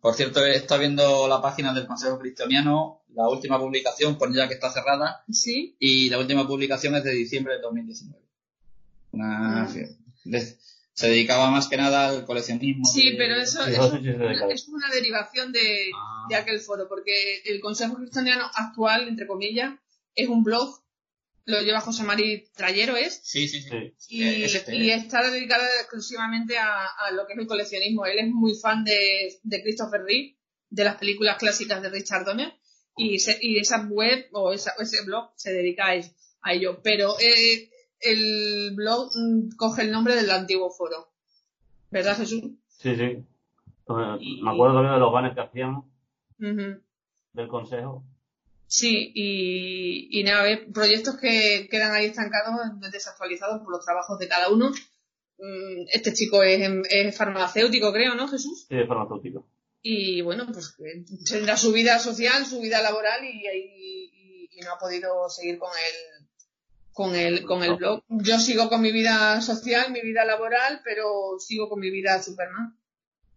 Por 0.00 0.14
cierto, 0.14 0.44
está 0.44 0.76
viendo 0.76 1.26
la 1.28 1.40
página 1.42 1.72
del 1.72 1.86
Consejo 1.86 2.18
Cristianiano, 2.18 3.02
la 3.14 3.28
última 3.28 3.58
publicación, 3.58 4.18
ya 4.34 4.48
que 4.48 4.54
está 4.54 4.72
cerrada, 4.72 5.24
Sí. 5.30 5.76
y 5.78 6.08
la 6.10 6.18
última 6.18 6.46
publicación 6.46 6.94
es 6.96 7.04
de 7.04 7.12
diciembre 7.12 7.54
de 7.54 7.60
2019. 7.62 8.25
Una, 9.16 9.68
de- 10.24 10.56
se 10.92 11.08
dedicaba 11.10 11.50
más 11.50 11.68
que 11.68 11.76
nada 11.76 12.08
al 12.08 12.24
coleccionismo. 12.24 12.84
Sí, 12.86 13.10
de- 13.12 13.16
pero 13.18 13.36
eso, 13.36 13.64
es 13.66 14.68
una 14.68 14.88
derivación 14.90 15.52
de, 15.52 15.90
Ah. 15.94 16.26
de 16.30 16.36
aquel 16.36 16.60
foro, 16.60 16.88
porque 16.88 17.42
el 17.44 17.60
Consejo 17.60 17.96
Cristiano 17.96 18.50
actual, 18.54 19.08
entre 19.08 19.26
comillas, 19.26 19.74
es 20.14 20.28
un 20.28 20.42
blog, 20.42 20.82
lo 21.44 21.60
lleva 21.60 21.80
José 21.80 22.02
Mari 22.02 22.48
Trayero, 22.56 22.96
¿es? 22.96 23.20
Sí, 23.22 23.46
sí, 23.46 23.60
sí. 23.62 23.92
Y, 24.08 24.42
es 24.44 24.54
este, 24.54 24.74
y 24.74 24.90
eh. 24.90 24.94
está 24.94 25.30
dedicada 25.30 25.64
exclusivamente 25.80 26.58
a, 26.58 26.86
a 26.86 27.10
lo 27.12 27.26
que 27.26 27.34
es 27.34 27.38
el 27.38 27.46
coleccionismo. 27.46 28.04
Él 28.06 28.18
es 28.18 28.28
muy 28.28 28.54
fan 28.58 28.82
de, 28.82 29.38
de 29.42 29.62
Christopher 29.62 30.00
Reeve, 30.02 30.36
de 30.70 30.84
las 30.84 30.96
películas 30.96 31.36
clásicas 31.38 31.80
de 31.82 31.90
Richard 31.90 32.24
Donner, 32.24 32.52
y, 32.96 33.18
se- 33.18 33.38
y 33.40 33.58
esa 33.58 33.86
web 33.88 34.26
o 34.32 34.52
esa- 34.52 34.74
ese 34.80 35.02
blog 35.04 35.30
se 35.36 35.52
dedica 35.52 35.84
a, 35.92 36.00
a 36.40 36.52
ello. 36.54 36.80
Pero 36.82 37.14
eh, 37.20 37.70
el 38.00 38.72
blog 38.74 39.10
mm, 39.14 39.56
coge 39.56 39.82
el 39.82 39.90
nombre 39.92 40.14
del 40.16 40.30
antiguo 40.30 40.70
foro. 40.70 41.08
¿Verdad, 41.90 42.16
Jesús? 42.16 42.42
Sí, 42.68 42.96
sí. 42.96 43.24
Y- 44.20 44.42
Me 44.42 44.50
acuerdo 44.50 44.74
también 44.76 44.94
de 44.94 45.00
los 45.00 45.12
banners 45.12 45.34
que 45.34 45.40
hacían 45.42 45.76
Ujú. 46.40 46.82
del 47.32 47.48
consejo. 47.48 48.04
Sí, 48.68 49.12
y, 49.14 50.20
y 50.20 50.24
nada, 50.24 50.44
proyectos 50.74 51.16
que 51.18 51.68
quedan 51.70 51.92
ahí 51.94 52.06
estancados, 52.06 52.58
desactualizados 52.90 53.62
por 53.62 53.70
los 53.70 53.84
trabajos 53.84 54.18
de 54.18 54.26
cada 54.28 54.48
uno. 54.50 54.70
Mm, 55.38 55.84
Este 55.92 56.12
chico 56.12 56.42
es, 56.42 56.68
es 56.90 57.16
farmacéutico, 57.16 57.92
creo, 57.92 58.14
¿no, 58.16 58.26
Jesús? 58.26 58.66
Sí, 58.68 58.74
de 58.74 58.86
farmacéutico. 58.86 59.46
y 59.82 60.20
bueno, 60.22 60.46
pues 60.52 60.74
tendrá 61.30 61.56
su 61.56 61.70
vida 61.72 62.00
social, 62.00 62.44
su 62.44 62.60
vida 62.60 62.82
laboral 62.82 63.24
y, 63.24 63.46
y- 63.46 64.48
y 64.58 64.60
no 64.62 64.72
ha 64.72 64.78
podido 64.78 65.28
seguir 65.28 65.58
con 65.58 65.70
el 65.70 66.25
con 66.96 67.14
el 67.14 67.44
con 67.44 67.62
el 67.62 67.76
blog. 67.76 68.02
Yo 68.08 68.38
sigo 68.38 68.68
con 68.70 68.80
mi 68.80 68.90
vida 68.90 69.40
social, 69.42 69.92
mi 69.92 70.00
vida 70.00 70.24
laboral, 70.24 70.80
pero 70.82 71.38
sigo 71.38 71.68
con 71.68 71.78
mi 71.78 71.90
vida 71.90 72.22
Superman. 72.22 72.76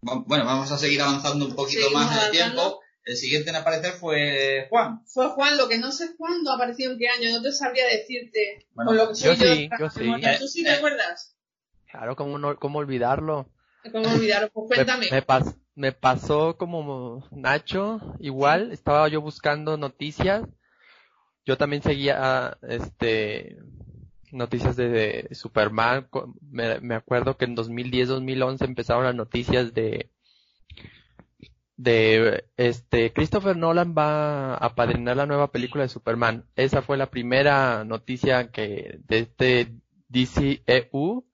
Bueno, 0.01 0.45
vamos 0.45 0.71
a 0.71 0.77
seguir 0.77 1.01
avanzando 1.01 1.45
un 1.45 1.55
poquito 1.55 1.81
Seguimos 1.81 2.03
más 2.05 2.11
en 2.11 2.17
el 2.17 2.23
avanzando. 2.23 2.61
tiempo. 2.61 2.79
El 3.03 3.17
siguiente 3.17 3.49
en 3.49 3.55
aparecer 3.57 3.93
fue 3.93 4.67
Juan. 4.69 5.03
Fue 5.07 5.27
Juan, 5.29 5.57
lo 5.57 5.67
que 5.67 5.77
no 5.77 5.91
sé 5.91 6.15
cuándo 6.15 6.51
apareció 6.53 6.91
en 6.91 6.97
qué 6.99 7.09
año, 7.09 7.31
no 7.31 7.41
te 7.41 7.51
sabría 7.51 7.85
decirte. 7.87 8.65
Bueno, 8.73 8.91
con 8.91 8.97
lo 8.97 9.07
que 9.09 9.15
soy 9.15 9.35
yo 9.35 9.43
yo, 9.43 9.55
sí, 9.55 9.69
yo 9.79 9.89
sí. 9.89 10.21
¿Tú 10.39 10.47
sí 10.47 10.63
te 10.63 10.69
Eh, 10.69 10.73
acuerdas? 10.75 11.35
Claro, 11.91 12.15
¿cómo, 12.15 12.37
no, 12.37 12.57
cómo 12.57 12.79
olvidarlo? 12.79 13.49
¿Cómo 13.91 14.09
olvidaros? 14.09 14.51
Pues 14.53 14.69
Me, 14.69 14.75
cuéntame. 14.75 15.07
me 15.11 15.25
pas- 15.25 15.57
me 15.75 15.91
pasó 15.91 16.55
como 16.57 17.27
Nacho, 17.31 17.99
igual, 18.19 18.71
estaba 18.71 19.07
yo 19.09 19.21
buscando 19.21 19.75
noticias. 19.77 20.43
Yo 21.49 21.57
también 21.57 21.81
seguía 21.81 22.59
este 22.61 23.57
noticias 24.31 24.75
de, 24.75 24.89
de 24.89 25.29
Superman. 25.33 26.07
Me, 26.47 26.79
me 26.79 26.93
acuerdo 26.93 27.37
que 27.37 27.45
en 27.45 27.55
2010-2011 27.55 28.65
empezaron 28.65 29.03
las 29.03 29.15
noticias 29.15 29.73
de 29.73 30.11
de 31.75 32.43
este 32.55 33.13
Christopher 33.13 33.57
Nolan 33.57 33.95
va 33.97 34.53
a 34.53 34.57
apadrinar 34.57 35.17
la 35.17 35.25
nueva 35.25 35.51
película 35.51 35.81
de 35.81 35.89
Superman. 35.89 36.45
Esa 36.55 36.83
fue 36.83 36.97
la 36.97 37.09
primera 37.09 37.83
noticia 37.83 38.51
que 38.51 38.99
de 39.07 39.17
este 39.17 39.73
DCEU 40.07 41.25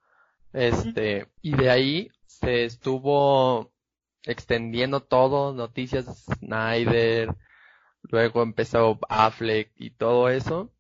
este, 0.54 1.28
y 1.42 1.58
de 1.58 1.70
ahí 1.70 2.10
se 2.26 2.64
estuvo 2.64 3.74
extendiendo 4.24 5.02
todo, 5.02 5.54
noticias 5.54 6.06
de 6.06 6.36
Snyder, 6.36 7.36
luego 8.10 8.44
empezó 8.44 9.00
Affleck 9.10 9.72
y 9.78 9.92
todo 9.92 10.30
eso, 10.30 10.72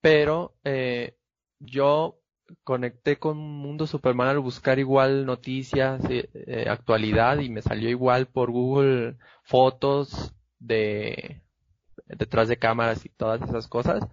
pero 0.00 0.54
eh, 0.64 1.16
yo 1.60 2.18
conecté 2.64 3.18
con 3.18 3.38
Mundo 3.38 3.86
Superman 3.86 4.28
al 4.28 4.38
buscar 4.40 4.78
igual 4.78 5.26
noticias, 5.26 6.02
eh, 6.08 6.28
eh, 6.34 6.66
actualidad 6.68 7.38
y 7.38 7.48
me 7.48 7.62
salió 7.62 7.88
igual 7.88 8.26
por 8.26 8.50
Google 8.50 9.16
fotos 9.42 10.34
de 10.58 11.42
detrás 12.06 12.48
de 12.48 12.58
cámaras 12.58 13.04
y 13.04 13.08
todas 13.08 13.42
esas 13.42 13.68
cosas. 13.68 14.06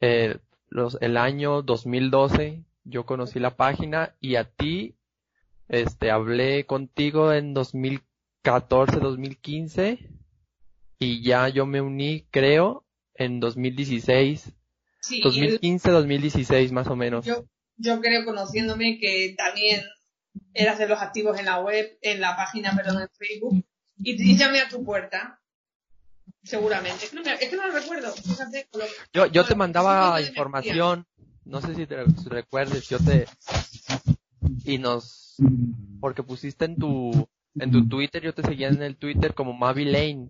Eh, 0.00 0.38
los, 0.68 0.98
el 1.00 1.16
año 1.16 1.62
2012 1.62 2.64
yo 2.84 3.06
conocí 3.06 3.38
la 3.40 3.56
página 3.56 4.14
y 4.20 4.36
a 4.36 4.44
ti, 4.44 4.96
este, 5.68 6.10
hablé 6.10 6.64
contigo 6.66 7.32
en 7.32 7.54
2014, 7.54 9.00
2015 9.00 10.17
y 10.98 11.22
ya 11.22 11.48
yo 11.48 11.66
me 11.66 11.80
uní, 11.80 12.26
creo, 12.30 12.84
en 13.14 13.40
2016, 13.40 14.52
Sí, 15.00 15.16
y 15.16 15.18
el- 15.18 15.24
2015, 15.24 15.90
2016 15.90 16.72
más 16.72 16.88
o 16.88 16.96
menos. 16.96 17.24
yo, 17.24 17.44
yo 17.76 18.00
creo, 18.00 18.24
conociéndome, 18.24 18.98
que 18.98 19.34
también 19.38 19.82
eras 20.54 20.78
de 20.78 20.88
los 20.88 21.00
activos 21.00 21.38
en 21.38 21.44
la 21.46 21.60
web, 21.60 21.98
en 22.02 22.20
la 22.20 22.36
página, 22.36 22.74
perdón, 22.76 23.02
en 23.02 23.08
Facebook, 23.10 23.64
y, 23.96 24.32
y 24.32 24.36
llamé 24.36 24.60
a 24.60 24.68
tu 24.68 24.84
puerta. 24.84 25.40
Seguramente. 26.42 27.04
Es 27.04 27.10
que 27.10 27.16
no, 27.16 27.22
me- 27.22 27.34
es 27.34 27.48
que 27.48 27.56
no 27.56 27.66
lo 27.66 27.72
recuerdo. 27.72 28.12
Fíjate, 28.12 28.66
con 28.70 28.80
lo- 28.80 28.86
Yo, 29.12 29.26
yo 29.26 29.44
te 29.44 29.54
mandaba 29.54 30.20
información, 30.20 31.06
no 31.44 31.60
sé 31.60 31.74
si 31.74 31.86
te 31.86 31.96
si 32.16 32.28
recuerdes, 32.28 32.88
yo 32.88 32.98
te, 32.98 33.26
y 34.64 34.78
nos, 34.78 35.36
porque 36.00 36.22
pusiste 36.22 36.64
en 36.64 36.76
tu, 36.76 37.28
en 37.58 37.70
tu 37.70 37.88
Twitter, 37.88 38.22
yo 38.22 38.34
te 38.34 38.42
seguía 38.42 38.68
en 38.68 38.82
el 38.82 38.96
Twitter 38.96 39.34
como 39.34 39.52
Mavi 39.52 39.84
Lane. 39.84 40.28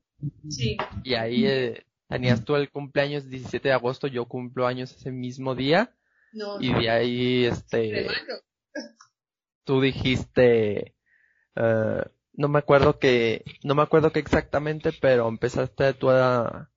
Sí. 0.48 0.76
Y 1.04 1.14
ahí 1.14 1.46
eh, 1.46 1.84
tenías 2.08 2.44
tú 2.44 2.56
el 2.56 2.70
cumpleaños 2.70 3.28
17 3.28 3.68
de 3.68 3.74
agosto, 3.74 4.06
yo 4.06 4.24
cumplo 4.26 4.66
años 4.66 4.92
ese 4.92 5.10
mismo 5.10 5.54
día. 5.54 5.94
No, 6.32 6.60
Y 6.60 6.72
de 6.74 6.90
ahí, 6.90 7.44
este, 7.46 8.06
tú 9.64 9.80
dijiste, 9.80 10.94
eh, 11.56 12.02
no 12.34 12.48
me 12.48 12.58
acuerdo 12.58 12.98
que, 12.98 13.44
no 13.64 13.74
me 13.74 13.82
acuerdo 13.82 14.12
que 14.12 14.20
exactamente, 14.20 14.92
pero 14.92 15.28
empezaste 15.28 15.94
tú 15.94 16.10
a, 16.10 16.70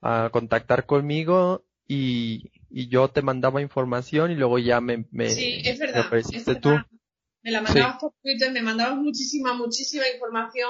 a 0.00 0.30
contactar 0.32 0.86
conmigo 0.86 1.64
y, 1.86 2.50
y 2.68 2.88
yo 2.88 3.08
te 3.08 3.22
mandaba 3.22 3.62
información 3.62 4.30
y 4.30 4.34
luego 4.34 4.58
ya 4.58 4.80
me, 4.80 5.06
me, 5.10 5.30
Sí, 5.30 5.62
es 5.64 5.78
me 5.78 5.86
verdad. 5.86 6.00
es 6.00 6.06
ofreciste 6.06 6.54
verdad. 6.54 6.60
tú. 6.60 6.96
Me 7.42 7.52
la 7.52 7.60
mandabas 7.62 7.98
por 8.00 8.12
Twitter, 8.22 8.50
me 8.52 8.62
mandabas 8.62 8.96
muchísima, 8.98 9.54
muchísima 9.54 10.04
información 10.12 10.68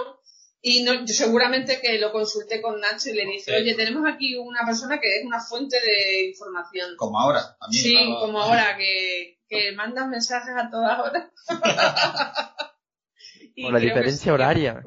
y 0.62 0.82
no, 0.82 0.94
yo 0.94 1.14
seguramente 1.14 1.80
que 1.80 1.98
lo 1.98 2.10
consulté 2.12 2.60
con 2.60 2.80
Nacho 2.80 3.10
y 3.10 3.14
le 3.14 3.24
dije, 3.26 3.40
Sí. 3.44 3.52
oye, 3.52 3.74
tenemos 3.74 4.02
aquí 4.12 4.36
una 4.36 4.64
persona 4.66 4.98
que 4.98 5.18
es 5.18 5.24
una 5.24 5.40
fuente 5.40 5.76
de 5.80 6.26
información. 6.28 6.96
Como 6.96 7.18
ahora. 7.20 7.56
también, 7.60 7.82
Sí, 7.82 8.10
¿no? 8.10 8.18
como 8.20 8.40
ahora, 8.40 8.76
que, 8.76 9.38
que 9.48 9.72
mandas 9.72 10.08
mensajes 10.08 10.54
a 10.56 10.70
todas 10.70 10.98
horas. 10.98 11.30
Por 13.62 13.72
la 13.72 13.78
diferencia 13.78 14.24
sí, 14.24 14.30
horaria. 14.30 14.82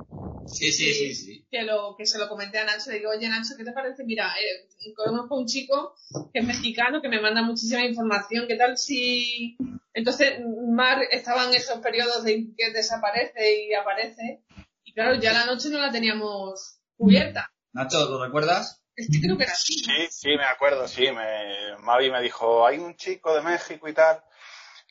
Sí, 0.45 0.71
sí, 0.71 0.93
sí, 0.93 1.15
sí. 1.15 1.45
Que, 1.49 1.63
lo, 1.63 1.95
que 1.97 2.05
se 2.05 2.17
lo 2.19 2.27
comenté 2.27 2.59
a 2.59 2.65
Nacho, 2.65 2.91
le 2.91 2.97
digo, 2.97 3.11
oye 3.11 3.27
Nacho, 3.27 3.53
¿qué 3.57 3.63
te 3.63 3.71
parece? 3.71 4.03
Mira, 4.03 4.31
eh, 4.39 4.93
conozco 4.95 5.35
a 5.35 5.39
un 5.39 5.45
chico 5.47 5.95
que 6.33 6.39
es 6.39 6.45
mexicano, 6.45 7.01
que 7.01 7.09
me 7.09 7.21
manda 7.21 7.41
muchísima 7.41 7.85
información, 7.85 8.45
¿qué 8.47 8.55
tal 8.55 8.77
si...? 8.77 9.57
Entonces, 9.93 10.39
Mar 10.71 10.99
estaba 11.11 11.45
en 11.45 11.53
esos 11.55 11.79
periodos 11.79 12.23
de 12.23 12.47
que 12.55 12.71
desaparece 12.71 13.63
y 13.65 13.73
aparece, 13.73 14.43
claro, 14.99 15.15
ya 15.15 15.31
la 15.31 15.45
noche 15.45 15.69
no 15.69 15.79
la 15.79 15.91
teníamos 15.91 16.81
cubierta. 16.97 17.51
Nacho, 17.71 18.09
¿lo 18.09 18.21
recuerdas? 18.21 18.83
Es 18.95 19.07
que 19.09 19.21
creo 19.21 19.37
que 19.37 19.43
era 19.43 19.53
así. 19.53 19.81
¿no? 19.87 19.93
Sí, 19.93 20.07
sí, 20.11 20.27
me 20.35 20.43
acuerdo, 20.43 20.87
sí. 20.89 21.09
Me, 21.11 21.77
Mavi 21.79 22.11
me 22.11 22.21
dijo, 22.21 22.67
hay 22.67 22.79
un 22.79 22.97
chico 22.97 23.33
de 23.33 23.41
México 23.41 23.87
y 23.87 23.93
tal 23.93 24.21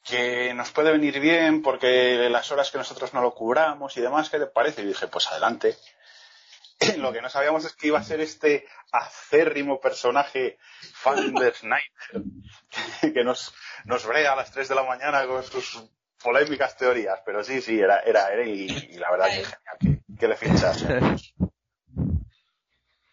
que 0.09 0.55
nos 0.55 0.71
puede 0.71 0.93
venir 0.93 1.21
bien 1.21 1.61
porque 1.61 2.29
las 2.31 2.51
horas 2.51 2.71
que 2.71 2.79
nosotros 2.79 3.13
no 3.13 3.21
lo 3.21 3.35
cubramos 3.35 3.95
y 3.99 4.01
demás, 4.01 4.31
¿qué 4.31 4.39
te 4.39 4.47
parece? 4.47 4.81
Y 4.81 4.87
dije, 4.87 5.09
pues 5.09 5.27
adelante. 5.27 5.77
Lo 6.97 7.13
que 7.13 7.21
no 7.21 7.29
sabíamos 7.29 7.65
es 7.65 7.75
que 7.75 7.89
iba 7.89 7.99
a 7.99 8.05
ser 8.05 8.21
este 8.21 8.67
acérrimo 8.93 9.81
personaje 9.81 10.59
fan 10.95 11.35
de 11.35 11.53
Snyder 11.55 12.23
que 13.13 13.25
nos, 13.25 13.53
nos 13.85 14.07
brega 14.07 14.33
a 14.33 14.37
las 14.37 14.53
3 14.53 14.69
de 14.69 14.75
la 14.75 14.85
mañana 14.85 15.27
con 15.27 15.43
sus 15.43 15.91
polémicas 16.23 16.77
teorías. 16.77 17.21
Pero 17.27 17.45
sí, 17.45 17.61
sí, 17.61 17.79
era, 17.79 18.01
era, 18.01 18.33
era 18.33 18.47
y, 18.47 18.67
y 18.67 18.97
la 18.99 19.11
verdad 19.11 19.27
que 19.27 19.45
genial 19.45 19.77
que, 19.81 19.98
que 20.19 20.29
le 20.29 20.37
fichas. 20.37 20.85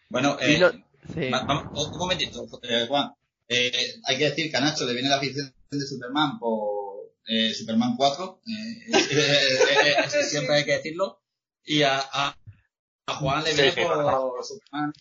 Bueno, 0.08 0.36
eh, 0.40 0.58
lo- 0.58 0.70
sí. 0.70 1.30
va- 1.30 1.42
vamos, 1.44 1.88
un 1.88 1.98
momentito, 1.98 2.46
eh, 2.62 2.86
Juan. 2.88 3.12
Eh, 3.48 3.72
hay 4.06 4.18
que 4.18 4.30
decir 4.30 4.50
que 4.50 4.56
a 4.56 4.60
Nacho 4.60 4.84
le 4.84 4.92
viene 4.92 5.08
la 5.08 5.16
afición 5.16 5.52
de 5.70 5.80
Superman 5.86 6.38
por 6.38 7.12
eh, 7.26 7.52
Superman 7.52 7.96
4. 7.96 8.40
eh, 8.46 8.92
eh, 8.92 8.92
eh, 9.10 9.88
eh, 9.88 9.94
eso 10.04 10.22
siempre 10.22 10.54
hay 10.56 10.64
que 10.64 10.72
decirlo. 10.76 11.22
Y 11.64 11.82
a, 11.82 11.98
a, 11.98 12.36
a 13.06 13.14
Juan 13.16 13.42
le 13.42 13.52
viene 13.54 13.72
sí, 13.72 13.80
por 13.80 13.94
claro. 13.94 14.34
Superman. 14.42 14.92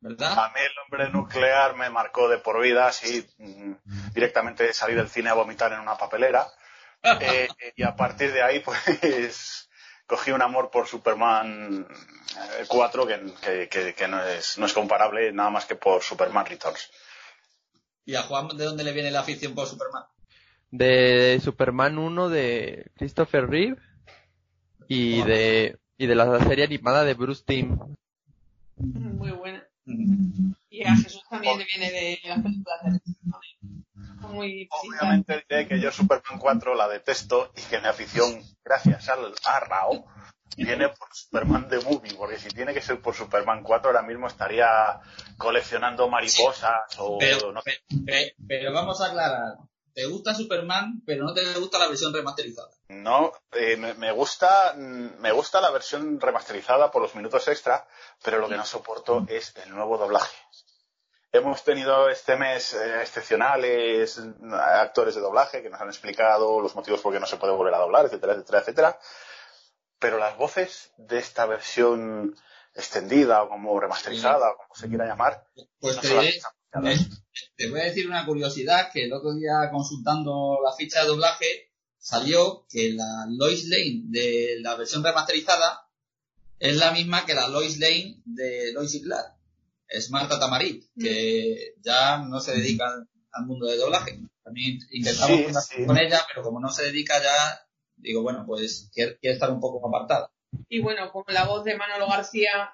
¿Verdad? 0.00 0.32
A 0.38 0.48
mí 0.48 0.60
el 0.60 0.72
hombre 0.84 1.10
nuclear 1.12 1.76
me 1.76 1.90
marcó 1.90 2.28
de 2.28 2.38
por 2.38 2.60
vida, 2.62 2.86
así 2.86 3.26
mm, 3.36 3.72
directamente 4.14 4.72
salí 4.72 4.94
del 4.94 5.10
cine 5.10 5.28
a 5.28 5.34
vomitar 5.34 5.72
en 5.72 5.80
una 5.80 5.96
papelera. 5.98 6.46
Eh, 7.22 7.48
y 7.76 7.82
a 7.82 7.96
partir 7.96 8.30
de 8.30 8.42
ahí, 8.42 8.60
pues, 8.60 9.69
cogí 10.10 10.32
un 10.32 10.42
amor 10.42 10.70
por 10.70 10.86
Superman 10.88 11.86
eh, 11.88 12.64
4 12.68 13.06
que, 13.06 13.32
que- 13.40 13.68
que- 13.68 13.94
que 13.94 14.08
no, 14.08 14.20
es, 14.24 14.58
no 14.58 14.66
es 14.66 14.72
comparable 14.72 15.32
nada 15.32 15.50
más 15.50 15.64
que 15.66 15.76
por 15.76 16.02
Superman 16.02 16.44
Returns. 16.46 16.90
¿Y 18.04 18.16
a 18.16 18.22
Juan 18.22 18.48
de 18.56 18.64
dónde 18.64 18.82
le 18.84 18.92
viene 18.92 19.10
la 19.12 19.20
afición 19.20 19.54
por 19.54 19.66
Superman? 19.68 20.02
de 20.72 21.40
Superman 21.42 21.98
1 21.98 22.28
de 22.28 22.90
Christopher 22.96 23.48
Reeve 23.48 23.76
y 24.86 25.20
de 25.22 25.78
y 25.98 26.06
de 26.06 26.14
la 26.14 26.38
serie 26.44 26.64
animada 26.64 27.02
de 27.04 27.14
Bruce 27.14 27.42
Timm. 27.44 27.76
Muy 28.76 29.32
buena. 29.32 29.66
Y 30.70 30.84
a 30.84 30.94
Jesús 30.96 31.22
también 31.28 31.58
le 31.58 31.64
viene 31.64 31.90
de 31.90 32.20
las 32.24 32.40
películas 32.40 32.78
de 32.84 33.00
muy 34.20 34.68
Obviamente 34.70 35.44
diré 35.48 35.66
que 35.66 35.80
yo 35.80 35.90
Superman 35.90 36.38
4 36.38 36.74
la 36.74 36.88
detesto 36.88 37.52
y 37.56 37.62
que 37.62 37.80
mi 37.80 37.88
afición, 37.88 38.42
gracias 38.64 39.08
al, 39.08 39.34
a 39.44 39.60
Rao, 39.60 40.04
viene 40.56 40.88
por 40.88 41.08
Superman 41.12 41.68
The 41.68 41.80
Movie, 41.80 42.14
porque 42.14 42.38
si 42.38 42.48
tiene 42.48 42.74
que 42.74 42.82
ser 42.82 43.00
por 43.00 43.14
Superman 43.14 43.62
4 43.62 43.90
ahora 43.90 44.02
mismo 44.02 44.26
estaría 44.26 45.00
coleccionando 45.36 46.08
mariposas 46.08 46.98
o 46.98 47.18
Pero, 47.18 47.52
no 47.52 47.62
pero 48.46 48.72
vamos 48.72 49.00
a 49.00 49.06
aclarar. 49.06 49.56
Te 49.92 50.06
gusta 50.06 50.34
Superman, 50.34 51.02
pero 51.04 51.24
no 51.24 51.34
te 51.34 51.42
gusta 51.54 51.78
la 51.78 51.88
versión 51.88 52.14
remasterizada. 52.14 52.70
No, 52.88 53.32
eh, 53.52 53.76
me, 53.76 53.94
me 53.94 54.12
gusta, 54.12 54.74
mm, 54.76 55.20
me 55.20 55.32
gusta 55.32 55.60
la 55.60 55.70
versión 55.70 56.20
remasterizada 56.20 56.90
por 56.90 57.02
los 57.02 57.14
minutos 57.14 57.48
extra, 57.48 57.86
pero 58.22 58.38
lo 58.38 58.48
que 58.48 58.56
no 58.56 58.64
soporto 58.64 59.26
es 59.28 59.54
el 59.64 59.70
nuevo 59.70 59.98
doblaje. 59.98 60.36
Hemos 61.32 61.62
tenido 61.62 62.08
este 62.08 62.36
mes 62.36 62.74
eh, 62.74 63.02
excepcionales 63.02 64.20
actores 64.52 65.14
de 65.14 65.20
doblaje 65.20 65.62
que 65.62 65.70
nos 65.70 65.80
han 65.80 65.88
explicado 65.88 66.60
los 66.60 66.74
motivos 66.74 67.00
por 67.00 67.12
qué 67.12 67.20
no 67.20 67.26
se 67.26 67.36
puede 67.36 67.52
volver 67.52 67.74
a 67.74 67.78
doblar, 67.78 68.06
etcétera, 68.06 68.32
etcétera, 68.32 68.58
etcétera. 68.60 68.98
Pero 70.00 70.18
las 70.18 70.36
voces 70.36 70.92
de 70.96 71.18
esta 71.18 71.46
versión 71.46 72.34
extendida 72.74 73.42
o 73.42 73.48
como 73.48 73.78
remasterizada 73.78 74.50
o 74.50 74.56
como 74.56 74.74
se 74.74 74.88
quiera 74.88 75.06
llamar, 75.06 75.46
Pues 75.78 75.96
no 75.96 76.02
te 76.02 76.08
diré, 76.08 76.28
eh, 76.28 76.98
te 77.56 77.70
voy 77.70 77.80
a 77.80 77.84
decir 77.84 78.08
una 78.08 78.24
curiosidad 78.24 78.90
que 78.92 79.04
el 79.04 79.12
otro 79.12 79.34
día 79.34 79.68
consultando 79.70 80.58
la 80.64 80.72
ficha 80.72 81.02
de 81.02 81.08
doblaje 81.08 81.72
salió 81.98 82.66
que 82.68 82.92
la 82.92 83.26
Lois 83.28 83.68
Lane 83.68 84.02
de 84.04 84.56
la 84.60 84.76
versión 84.76 85.04
remasterizada 85.04 85.88
es 86.58 86.76
la 86.76 86.92
misma 86.92 87.26
que 87.26 87.34
la 87.34 87.48
Lois 87.48 87.78
Lane 87.78 88.20
de 88.24 88.72
Lois 88.72 88.94
y 88.94 89.02
Clark. 89.02 89.39
Es 89.90 90.10
Marta 90.10 90.38
Tamarit, 90.38 90.84
que 90.98 91.74
ya 91.82 92.18
no 92.18 92.40
se 92.40 92.52
dedica 92.52 92.86
al, 92.86 93.08
al 93.32 93.46
mundo 93.46 93.66
de 93.66 93.76
doblaje. 93.76 94.20
También 94.42 94.78
intentamos 94.90 95.66
Sí, 95.66 95.84
con 95.84 95.98
ella, 95.98 96.20
pero 96.28 96.42
como 96.42 96.60
no 96.60 96.68
se 96.70 96.84
dedica 96.84 97.22
ya, 97.22 97.66
digo, 97.96 98.22
bueno, 98.22 98.44
pues 98.46 98.90
quiere, 98.94 99.18
quiere 99.18 99.34
estar 99.34 99.50
un 99.50 99.60
poco 99.60 99.86
apartada. 99.86 100.30
Y 100.68 100.80
bueno, 100.80 101.10
como 101.12 101.26
la 101.28 101.44
voz 101.44 101.64
de 101.64 101.76
Manolo 101.76 102.08
García 102.08 102.72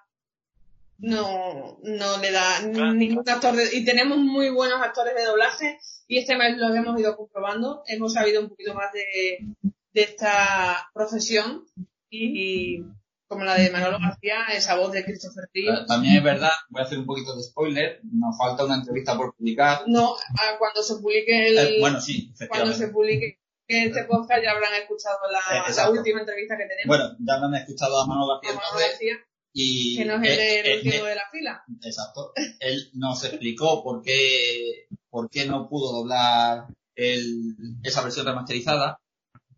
no, 0.98 1.78
no 1.82 2.18
le 2.18 2.30
da 2.30 2.62
ningún 2.62 3.28
actor 3.28 3.54
de, 3.54 3.76
y 3.76 3.84
tenemos 3.84 4.18
muy 4.18 4.50
buenos 4.50 4.80
actores 4.80 5.14
de 5.14 5.24
doblaje 5.24 5.78
y 6.08 6.18
este 6.18 6.36
mes 6.36 6.56
los 6.56 6.74
hemos 6.74 6.98
ido 6.98 7.16
comprobando, 7.16 7.82
hemos 7.86 8.14
sabido 8.14 8.40
un 8.40 8.48
poquito 8.48 8.74
más 8.74 8.92
de, 8.92 9.46
de 9.92 10.02
esta 10.02 10.88
profesión 10.94 11.66
y, 12.08 12.82
como 13.28 13.44
la 13.44 13.54
de 13.54 13.70
Manolo 13.70 13.98
García, 13.98 14.44
esa 14.52 14.76
voz 14.76 14.92
de 14.92 15.04
Christopher 15.04 15.48
Reeve. 15.52 15.84
También 15.86 16.16
es 16.16 16.22
verdad, 16.22 16.52
voy 16.70 16.82
a 16.82 16.84
hacer 16.84 16.98
un 16.98 17.06
poquito 17.06 17.34
de 17.36 17.42
spoiler, 17.42 18.00
nos 18.04 18.36
falta 18.38 18.64
una 18.64 18.76
entrevista 18.76 19.16
por 19.16 19.34
publicar. 19.34 19.82
No, 19.86 20.14
a 20.14 20.58
cuando 20.58 20.82
se 20.82 20.96
publique 20.96 21.48
el, 21.48 21.58
Eh, 21.58 21.76
bueno, 21.80 22.00
sí, 22.00 22.32
cuando 22.48 22.72
se 22.72 22.88
publique 22.88 23.40
este 23.68 24.04
podcast 24.04 24.42
ya 24.44 24.52
habrán 24.52 24.74
escuchado 24.74 25.18
la, 25.30 25.40
Eh, 25.58 25.72
la 25.76 25.90
última 25.90 26.20
entrevista 26.20 26.56
que 26.56 26.66
tenemos 26.66 26.86
Bueno, 26.86 27.16
ya 27.18 27.34
han 27.34 27.54
escuchado 27.54 28.00
a 28.00 28.06
Manolo 28.06 28.34
García 28.34 28.50
con 28.50 28.56
Manolo 28.58 28.80
entonces, 28.80 28.90
García, 28.90 29.16
y 29.52 29.96
que 29.96 30.04
no 30.04 30.22
es 30.22 30.30
el, 30.30 30.66
el 30.66 30.86
último 30.86 31.04
de 31.06 31.14
la 31.16 31.30
fila. 31.32 31.64
exacto. 31.82 32.32
Él 32.60 32.90
nos 32.94 33.24
explicó 33.24 33.82
por 33.82 34.02
qué, 34.02 34.86
por 35.10 35.28
qué 35.30 35.46
no 35.46 35.68
pudo 35.68 35.92
doblar 35.92 36.66
el, 36.94 37.56
esa 37.82 38.02
versión 38.02 38.26
remasterizada, 38.26 39.00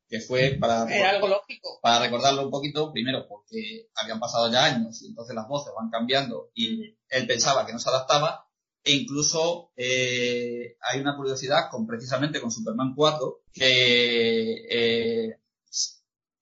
que 0.08 0.20
fue 0.20 0.56
para, 0.60 0.84
Era 0.94 1.10
algo 1.10 1.28
lógico. 1.28 1.78
para 1.82 2.00
recordarlo 2.04 2.42
un 2.44 2.50
poquito, 2.50 2.90
primero 2.92 3.26
porque 3.28 3.88
habían 3.94 4.18
pasado 4.18 4.50
ya 4.50 4.64
años 4.64 5.02
y 5.02 5.08
entonces 5.08 5.34
las 5.34 5.46
voces 5.48 5.72
van 5.76 5.90
cambiando 5.90 6.50
y 6.54 6.96
él 7.10 7.26
pensaba 7.26 7.66
que 7.66 7.72
no 7.72 7.78
se 7.78 7.90
adaptaba 7.90 8.46
e 8.84 8.92
incluso 8.92 9.70
eh, 9.76 10.76
hay 10.80 11.00
una 11.00 11.14
curiosidad 11.16 11.68
con 11.70 11.86
precisamente 11.86 12.40
con 12.40 12.50
Superman 12.50 12.94
4 12.96 13.40
que 13.52 14.64
eh, 14.70 15.38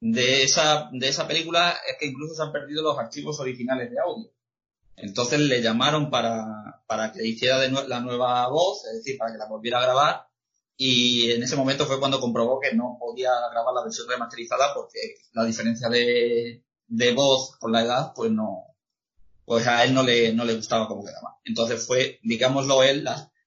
de 0.00 0.42
esa 0.42 0.88
de 0.92 1.08
esa 1.08 1.26
película 1.26 1.74
es 1.88 1.96
que 1.98 2.06
incluso 2.06 2.34
se 2.34 2.42
han 2.42 2.52
perdido 2.52 2.82
los 2.82 2.98
archivos 2.98 3.40
originales 3.40 3.90
de 3.90 3.98
audio 3.98 4.30
entonces 4.96 5.40
le 5.40 5.60
llamaron 5.62 6.10
para, 6.10 6.82
para 6.86 7.12
que 7.12 7.26
hiciera 7.26 7.58
de 7.58 7.70
nue- 7.70 7.86
la 7.86 8.00
nueva 8.00 8.48
voz 8.48 8.84
es 8.86 8.98
decir 8.98 9.18
para 9.18 9.32
que 9.32 9.38
la 9.38 9.48
volviera 9.48 9.78
a 9.78 9.82
grabar 9.82 10.26
y 10.76 11.30
en 11.32 11.42
ese 11.42 11.56
momento 11.56 11.86
fue 11.86 11.98
cuando 11.98 12.20
comprobó 12.20 12.60
que 12.60 12.74
no 12.74 12.96
podía 13.00 13.30
grabar 13.50 13.74
la 13.74 13.82
versión 13.84 14.08
remasterizada 14.08 14.74
porque 14.74 14.98
la 15.32 15.44
diferencia 15.44 15.88
de, 15.88 16.64
de 16.86 17.12
voz 17.14 17.56
con 17.58 17.72
la 17.72 17.82
edad 17.82 18.12
pues 18.14 18.30
no 18.30 18.64
pues 19.44 19.66
a 19.68 19.84
él 19.84 19.94
no 19.94 20.02
le, 20.02 20.32
no 20.32 20.44
le 20.44 20.54
gustaba 20.56 20.88
cómo 20.88 21.04
quedaba. 21.04 21.38
Entonces 21.44 21.86
fue, 21.86 22.18
digámoslo 22.24 22.82
él, 22.82 23.06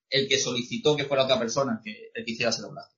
el 0.10 0.30
que 0.30 0.40
solicitó 0.40 0.96
que 0.96 1.04
fuera 1.04 1.26
otra 1.26 1.38
persona 1.38 1.82
que, 1.84 2.10
el 2.14 2.24
que 2.26 2.32
hiciera 2.32 2.52
ese 2.52 2.62
doblaje. 2.62 2.94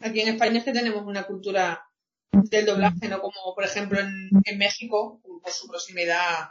Aquí 0.00 0.20
en 0.20 0.28
España 0.28 0.58
es 0.58 0.64
que 0.64 0.72
tenemos 0.72 1.02
una 1.06 1.22
cultura 1.26 1.82
del 2.30 2.66
doblaje, 2.66 3.08
no 3.08 3.20
como 3.22 3.54
por 3.54 3.64
ejemplo 3.64 3.98
en, 4.00 4.28
en 4.44 4.58
México, 4.58 5.22
por 5.24 5.50
su 5.50 5.66
proximidad 5.66 6.50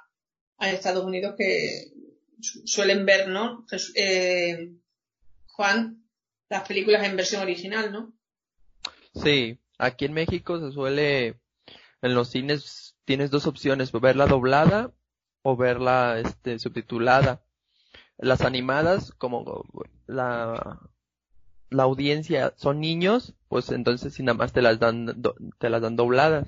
a 0.57 0.69
Estados 0.71 1.05
Unidos, 1.05 1.35
que 1.37 1.91
su- 2.41 2.63
suelen 2.65 3.05
ver, 3.05 3.27
¿no? 3.27 3.63
Eh, 3.95 4.71
Juan, 5.47 6.02
las 6.49 6.67
películas 6.67 7.03
en 7.05 7.15
versión 7.15 7.41
original, 7.41 7.91
¿no? 7.91 8.13
Sí, 9.15 9.59
aquí 9.77 10.05
en 10.05 10.13
México 10.13 10.59
se 10.59 10.71
suele, 10.71 11.39
en 12.01 12.15
los 12.15 12.29
cines 12.29 12.95
tienes 13.05 13.31
dos 13.31 13.47
opciones, 13.47 13.91
verla 13.91 14.27
doblada 14.27 14.91
o 15.41 15.55
verla 15.55 16.19
este, 16.19 16.59
subtitulada. 16.59 17.43
Las 18.17 18.41
animadas, 18.41 19.11
como 19.17 19.63
la, 20.07 20.79
la 21.69 21.83
audiencia 21.83 22.53
son 22.57 22.79
niños, 22.79 23.33
pues 23.49 23.69
entonces 23.71 24.13
si 24.13 24.23
nada 24.23 24.37
más 24.37 24.53
te 24.53 24.61
las 24.61 24.79
dan, 24.79 25.05
do- 25.21 25.35
te 25.59 25.69
las 25.69 25.81
dan 25.81 25.95
dobladas. 25.95 26.47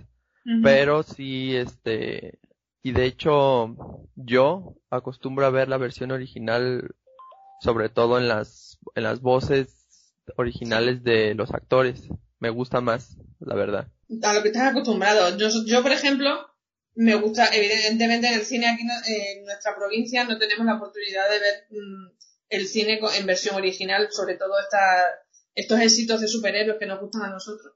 Pero 0.62 1.02
sí, 1.04 1.56
este, 1.56 2.39
y 2.84 2.91
de 2.91 3.06
hecho, 3.06 3.76
yo 4.16 4.76
acostumbro 4.91 5.46
a 5.46 5.50
ver 5.50 5.68
la 5.70 5.78
versión 5.78 6.12
original, 6.12 6.96
sobre 7.62 7.89
todo 7.89 8.20
en 8.20 8.28
las, 8.28 8.78
en 8.93 9.04
las 9.04 9.22
voces 9.22 9.84
originales 10.38 11.03
de 11.03 11.34
los 11.36 11.51
actores. 11.51 12.09
Me 12.39 12.49
gusta 12.49 12.82
más, 12.82 13.17
la 13.39 13.55
verdad. 13.55 13.88
a 14.21 14.34
lo 14.34 14.41
que 14.41 14.49
estás 14.49 14.71
acostumbrado. 14.71 15.38
Yo, 15.38 15.47
yo, 15.65 15.82
por 15.82 15.91
ejemplo, 15.91 16.47
me 16.95 17.15
gusta, 17.15 17.49
evidentemente 17.53 18.28
en 18.28 18.34
el 18.36 18.45
cine 18.45 18.67
aquí 18.67 18.84
en 18.84 19.45
nuestra 19.45 19.76
provincia 19.76 20.23
no 20.23 20.38
tenemos 20.38 20.65
la 20.65 20.76
oportunidad 20.76 21.30
de 21.30 21.39
ver 21.39 21.67
mm, 21.69 22.15
el 22.49 22.67
cine 22.67 22.99
en 23.17 23.26
versión 23.26 23.55
original, 23.55 24.07
sobre 24.11 24.36
todo 24.36 24.53
estos 25.53 25.80
éxitos 25.80 26.21
de 26.21 26.28
superhéroes 26.28 26.80
que 26.80 26.86
nos 26.86 27.01
gustan 27.01 27.23
a 27.23 27.30
nosotros. 27.30 27.73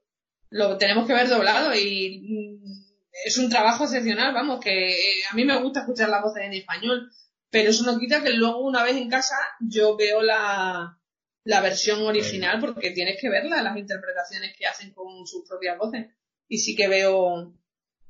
Lo 0.48 0.76
tenemos 0.78 1.06
que 1.06 1.14
ver 1.14 1.28
doblado 1.28 1.74
y 1.74 2.60
mm, 2.62 2.90
es 3.26 3.38
un 3.38 3.50
trabajo 3.50 3.84
excepcional, 3.84 4.32
vamos, 4.32 4.60
que 4.60 4.90
eh, 4.90 5.22
a 5.30 5.34
mí 5.34 5.44
me 5.44 5.60
gusta 5.60 5.80
escuchar 5.80 6.08
las 6.08 6.22
voces 6.22 6.44
en 6.44 6.54
español, 6.54 7.10
pero 7.50 7.70
eso 7.70 7.84
no 7.84 7.98
quita 7.98 8.22
que 8.22 8.30
luego 8.30 8.60
una 8.60 8.82
vez 8.82 8.96
en 8.96 9.10
casa 9.10 9.36
yo 9.60 9.96
veo 9.96 10.22
la, 10.22 10.99
la 11.44 11.60
versión 11.60 12.02
original 12.02 12.60
porque 12.60 12.90
tienes 12.90 13.20
que 13.20 13.30
verla, 13.30 13.62
las 13.62 13.76
interpretaciones 13.76 14.54
que 14.56 14.66
hacen 14.66 14.92
con 14.92 15.26
sus 15.26 15.48
propias 15.48 15.78
voces. 15.78 16.06
Y 16.48 16.58
sí 16.58 16.74
que 16.74 16.88
veo, 16.88 17.54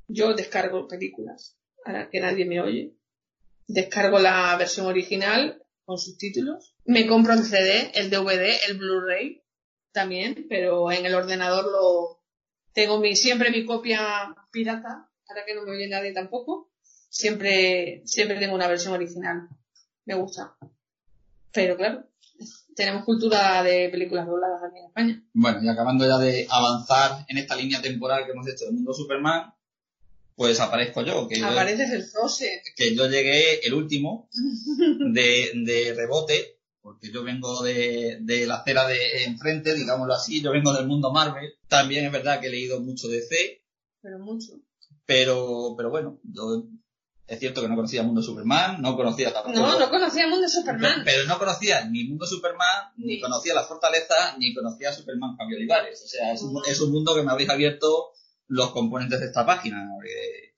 yo 0.07 0.33
descargo 0.33 0.87
películas, 0.87 1.57
ahora 1.85 2.09
que 2.09 2.19
nadie 2.19 2.45
me 2.45 2.59
oye. 2.61 2.95
Descargo 3.67 4.19
la 4.19 4.55
versión 4.57 4.87
original 4.87 5.63
con 5.85 5.97
subtítulos. 5.97 6.75
Me 6.85 7.07
compro 7.07 7.33
el 7.33 7.43
CD, 7.43 7.91
el 7.93 8.09
DVD, 8.09 8.57
el 8.67 8.77
Blu-ray 8.77 9.43
también, 9.91 10.47
pero 10.49 10.91
en 10.91 11.05
el 11.05 11.13
ordenador 11.15 11.65
lo 11.71 12.21
tengo 12.73 12.99
mi, 12.99 13.15
siempre 13.15 13.51
mi 13.51 13.65
copia 13.65 14.35
pirata, 14.51 15.09
para 15.27 15.45
que 15.45 15.53
no 15.53 15.63
me 15.63 15.71
oye 15.71 15.87
nadie 15.87 16.13
tampoco. 16.13 16.71
Siempre, 17.09 18.01
siempre 18.05 18.39
tengo 18.39 18.55
una 18.55 18.67
versión 18.67 18.93
original. 18.93 19.49
Me 20.05 20.15
gusta. 20.15 20.55
Pero 21.53 21.75
claro, 21.75 22.07
tenemos 22.81 23.05
cultura 23.05 23.63
de 23.63 23.89
películas 23.89 24.25
dobladas 24.25 24.61
aquí 24.63 24.79
en 24.79 24.85
España. 24.85 25.23
Bueno, 25.33 25.59
y 25.63 25.67
acabando 25.69 26.05
ya 26.07 26.17
de 26.17 26.47
avanzar 26.49 27.25
en 27.27 27.37
esta 27.37 27.55
línea 27.55 27.81
temporal 27.81 28.25
que 28.25 28.31
hemos 28.31 28.47
hecho 28.47 28.65
del 28.65 28.73
mundo 28.73 28.93
Superman, 28.93 29.53
pues 30.35 30.59
aparezco 30.59 31.03
yo, 31.03 31.27
que, 31.27 31.39
yo, 31.39 31.45
Apareces 31.47 31.91
el 31.91 32.03
Frozen. 32.03 32.59
que 32.75 32.95
yo 32.95 33.07
llegué 33.07 33.59
el 33.65 33.73
último 33.75 34.27
de, 35.13 35.51
de 35.63 35.93
rebote, 35.95 36.57
porque 36.81 37.11
yo 37.11 37.23
vengo 37.23 37.61
de, 37.61 38.17
de 38.21 38.47
la 38.47 38.55
acera 38.55 38.87
de 38.87 39.25
enfrente, 39.25 39.75
digámoslo 39.75 40.13
así, 40.15 40.41
yo 40.41 40.51
vengo 40.51 40.73
del 40.73 40.87
mundo 40.87 41.11
Marvel. 41.11 41.53
También 41.67 42.05
es 42.05 42.11
verdad 42.11 42.39
que 42.41 42.47
he 42.47 42.51
leído 42.51 42.79
mucho 42.81 43.07
de 43.07 43.21
C, 43.21 43.63
Pero 44.01 44.17
mucho. 44.19 44.53
pero, 45.05 45.75
pero 45.77 45.91
bueno, 45.91 46.19
yo, 46.23 46.63
es 47.31 47.39
cierto 47.39 47.61
que 47.61 47.67
no 47.69 47.75
conocía 47.75 48.03
Mundo 48.03 48.21
Superman, 48.21 48.81
no 48.81 48.95
conocía 48.95 49.31
tampoco. 49.33 49.57
No, 49.57 49.79
no 49.79 49.89
conocía 49.89 50.25
el 50.25 50.29
mundo 50.31 50.47
Superman. 50.49 51.01
pero 51.05 51.25
no 51.25 51.39
conocía 51.39 51.85
ni 51.85 52.03
Mundo 52.03 52.25
Superman, 52.25 52.91
ni 52.97 53.05
Ni- 53.15 53.19
conocía 53.21 53.53
la 53.53 53.63
Fortaleza, 53.63 54.35
ni 54.37 54.53
conocía 54.53 54.89
a 54.89 54.93
Superman 54.93 55.35
Javier 55.37 55.59
Olivares. 55.59 56.01
O 56.03 56.07
sea, 56.07 56.33
es 56.33 56.41
un, 56.41 56.61
es 56.67 56.79
un 56.81 56.91
mundo 56.91 57.15
que 57.15 57.23
me 57.23 57.31
habéis 57.31 57.49
abierto 57.49 58.11
los 58.47 58.71
componentes 58.71 59.19
de 59.19 59.27
esta 59.27 59.45
página. 59.45 59.87
porque, 59.95 60.53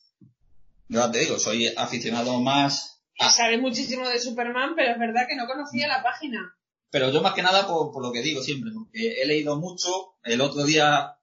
yo 0.89 1.11
te 1.11 1.19
digo, 1.19 1.37
soy 1.39 1.67
aficionado 1.77 2.39
más 2.41 3.01
Y 3.19 3.23
sabe 3.29 3.57
muchísimo 3.59 4.07
de 4.09 4.19
Superman, 4.19 4.73
pero 4.75 4.93
es 4.93 4.99
verdad 4.99 5.27
que 5.29 5.35
no 5.35 5.45
conocía 5.45 5.87
la 5.87 6.01
página. 6.01 6.55
Pero 6.89 7.11
yo 7.11 7.21
más 7.21 7.33
que 7.33 7.41
nada 7.43 7.67
por, 7.67 7.91
por 7.91 8.03
lo 8.03 8.11
que 8.11 8.21
digo 8.21 8.41
siempre, 8.41 8.71
porque 8.73 9.21
he 9.21 9.25
leído 9.27 9.57
mucho. 9.59 9.89
El 10.23 10.41
otro 10.41 10.63
día 10.63 11.17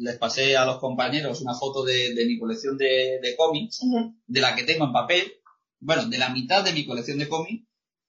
les 0.00 0.16
pasé 0.18 0.56
a 0.56 0.64
los 0.64 0.78
compañeros 0.78 1.40
una 1.42 1.54
foto 1.54 1.84
de, 1.84 2.14
de 2.14 2.26
mi 2.26 2.38
colección 2.38 2.76
de, 2.78 3.18
de 3.22 3.36
cómics, 3.36 3.80
de 4.26 4.40
la 4.40 4.54
que 4.56 4.64
tengo 4.64 4.84
en 4.86 4.92
papel, 4.92 5.32
bueno, 5.80 6.06
de 6.06 6.18
la 6.18 6.30
mitad 6.30 6.64
de 6.64 6.72
mi 6.72 6.86
colección 6.86 7.18
de 7.18 7.28
cómics, 7.28 7.66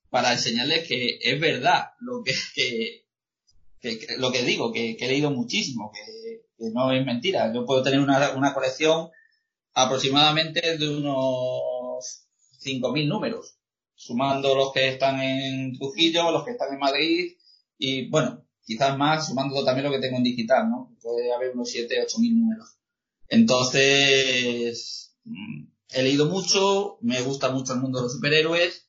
para 0.09 0.33
enseñarles 0.33 0.87
que 0.87 1.19
es 1.21 1.39
verdad 1.39 1.89
lo 1.99 2.23
que, 2.23 2.33
que, 2.55 3.05
que- 3.81 3.99
que- 3.99 4.17
lo 4.17 4.31
que 4.31 4.43
digo, 4.43 4.71
que, 4.71 4.97
he 4.99 5.07
leído 5.07 5.31
muchísimo, 5.31 5.91
que, 5.93 6.41
que 6.57 6.71
no 6.71 6.91
es 6.91 7.05
mentira. 7.05 7.51
Yo 7.53 7.65
puedo 7.65 7.83
tener 7.83 7.99
una, 7.99 8.31
una 8.31 8.53
colección 8.53 9.09
aproximadamente 9.73 10.77
de 10.77 10.89
unos 10.97 12.25
5.000 12.59 13.07
números, 13.07 13.55
sumando 13.95 14.55
los 14.55 14.71
que 14.73 14.89
están 14.89 15.21
en 15.21 15.73
Trujillo, 15.77 16.31
los 16.31 16.43
que 16.43 16.51
están 16.51 16.73
en 16.73 16.79
Madrid 16.79 17.33
y, 17.77 18.09
bueno, 18.09 18.45
quizás 18.69 18.95
más, 18.99 19.25
sumando 19.25 19.65
también 19.65 19.87
lo 19.87 19.91
que 19.91 19.99
tengo 19.99 20.17
en 20.17 20.23
digital, 20.23 20.69
¿no? 20.69 20.95
Puede 21.01 21.33
haber 21.33 21.55
unos 21.55 21.71
7, 21.71 22.05
8.000 22.05 22.35
números. 22.35 22.77
Entonces, 23.27 25.15
mm, 25.23 25.63
he 25.89 26.03
leído 26.03 26.27
mucho, 26.27 26.99
me 27.01 27.19
gusta 27.21 27.49
mucho 27.49 27.73
el 27.73 27.79
mundo 27.79 27.97
de 27.97 28.03
los 28.03 28.13
superhéroes 28.13 28.85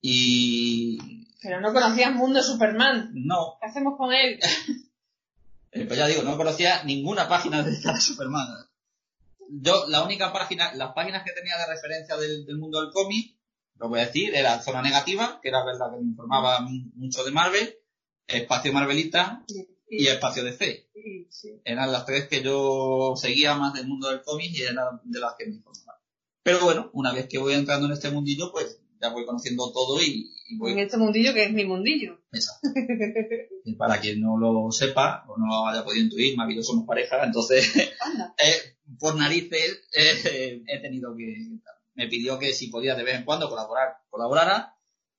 y 0.00 1.26
Pero 1.42 1.60
no 1.60 1.72
conocía 1.72 2.10
el 2.10 2.14
mundo 2.14 2.38
de 2.38 2.44
Superman. 2.44 3.10
no, 3.12 3.56
¿Qué 3.60 3.66
hacemos 3.66 3.98
con 3.98 4.12
él? 4.12 4.38
Eh, 5.76 5.86
pues 5.86 5.98
ya 5.98 6.06
digo, 6.06 6.22
no 6.22 6.36
conocía 6.36 6.84
ninguna 6.84 7.28
página 7.28 7.58
a 7.58 8.00
Superman. 8.00 8.46
Yo, 9.50 9.88
la 9.88 10.04
única 10.04 10.32
página, 10.32 10.72
las 10.74 10.92
páginas 10.92 11.24
que 11.24 11.32
tenía 11.32 11.58
de 11.58 11.66
referencia 11.66 12.16
del, 12.16 12.46
del 12.46 12.58
mundo 12.58 12.80
del 12.80 12.92
cómic, 12.92 13.34
lo 13.80 13.88
voy 13.88 13.98
a 13.98 14.06
decir, 14.06 14.32
era 14.36 14.62
Zona 14.62 14.82
Negativa, 14.82 15.40
que 15.42 15.48
era 15.48 15.64
verdad 15.64 15.90
que 15.90 15.96
me 15.96 16.10
informaba 16.10 16.60
mucho 16.60 17.24
de 17.24 17.32
Marvel, 17.32 17.76
Espacio 18.26 18.72
Marvelita 18.72 19.44
y 19.88 20.06
Espacio 20.06 20.44
DC. 20.44 20.88
sí. 21.30 21.60
Eran 21.64 21.92
las 21.92 22.06
tres 22.06 22.28
que 22.28 22.42
yo 22.42 23.14
seguía 23.16 23.54
más 23.54 23.74
del 23.74 23.86
mundo 23.86 24.08
del 24.08 24.22
cómic 24.22 24.50
y 24.52 24.62
eran 24.62 25.00
de 25.04 25.20
las 25.20 25.34
que 25.38 25.46
me 25.46 25.56
informaban. 25.56 26.00
Pero 26.42 26.60
bueno, 26.60 26.90
una 26.92 27.12
vez 27.12 27.26
que 27.28 27.38
voy 27.38 27.54
entrando 27.54 27.86
en 27.86 27.92
este 27.92 28.10
mundillo, 28.10 28.52
pues 28.52 28.80
ya 29.00 29.10
voy 29.10 29.24
conociendo 29.24 29.72
todo 29.72 30.00
y, 30.00 30.32
y 30.48 30.58
voy 30.58 30.72
En 30.72 30.78
este 30.80 30.96
mundillo 30.96 31.32
que 31.32 31.44
es 31.44 31.52
mi 31.52 31.64
mundillo. 31.64 32.20
Exacto. 32.32 32.68
Y 33.64 33.76
para 33.76 34.00
quien 34.00 34.20
no 34.20 34.36
lo 34.36 34.70
sepa 34.70 35.24
o 35.26 35.38
no 35.38 35.46
lo 35.46 35.66
haya 35.66 35.84
podido 35.84 36.04
intuir, 36.04 36.36
Mavi 36.36 36.52
y 36.52 36.56
yo 36.56 36.62
somos 36.62 36.86
pareja, 36.86 37.24
entonces 37.24 37.74
eh, 37.76 38.76
por 38.98 39.16
narices 39.16 39.82
eh, 39.96 40.62
he 40.66 40.78
tenido 40.80 41.16
que... 41.16 41.60
Me 41.94 42.08
pidió 42.08 42.40
que 42.40 42.52
si 42.52 42.68
podía 42.68 42.96
de 42.96 43.04
vez 43.04 43.14
en 43.14 43.24
cuando 43.24 43.48
colaborar, 43.48 43.98
colaborara. 44.10 44.73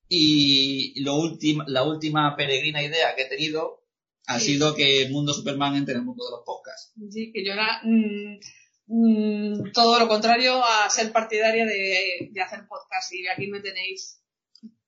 Y 0.08 1.01
lo 1.01 1.16
última, 1.16 1.66
la 1.68 1.84
última 1.84 2.36
peregrina 2.36 2.84
idea 2.84 3.16
que 3.16 3.24
he 3.24 3.30
tenido 3.30 3.82
ha 4.28 4.39
Sí. 4.39 4.53
sido 4.53 4.76
que 4.76 5.03
el 5.03 5.12
mundo 5.12 5.34
Superman 5.34 5.76
entre 5.76 5.93
en 5.95 5.99
el 6.01 6.06
mundo 6.06 6.24
de 6.26 6.32
los 6.32 6.41
podcasts. 6.45 6.93
Sí, 7.12 7.32
que 7.32 7.45
yo 7.45 7.53
era 7.53 7.82
mm, 7.84 8.39
mm, 8.88 9.72
todo 9.72 9.99
lo 9.99 10.08
contrario 10.08 10.64
a 10.64 10.89
ser 10.89 11.12
partidaria 11.12 11.66
de, 11.66 12.30
de 12.32 12.41
hacer 12.41 12.68
podcast 12.68 13.14
y 13.14 13.28
aquí 13.28 13.47
me 13.47 13.60
tenéis. 13.62 14.22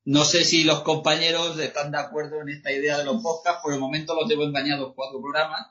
No 0.06 0.24
sé 0.24 0.46
si 0.46 0.64
los 0.64 0.82
compañeros 0.84 1.60
están 1.60 1.92
de 1.92 1.98
acuerdo 1.98 2.42
en 2.42 2.50
esta 2.50 2.72
idea 2.72 2.98
de 2.98 3.04
los 3.06 3.22
podcasts. 3.22 3.60
Por 3.62 3.74
el 3.74 3.80
momento 3.80 4.16
los 4.16 4.30
llevo 4.30 4.44
engañados 4.46 4.94
cuatro 4.96 5.20
programas. 5.22 5.68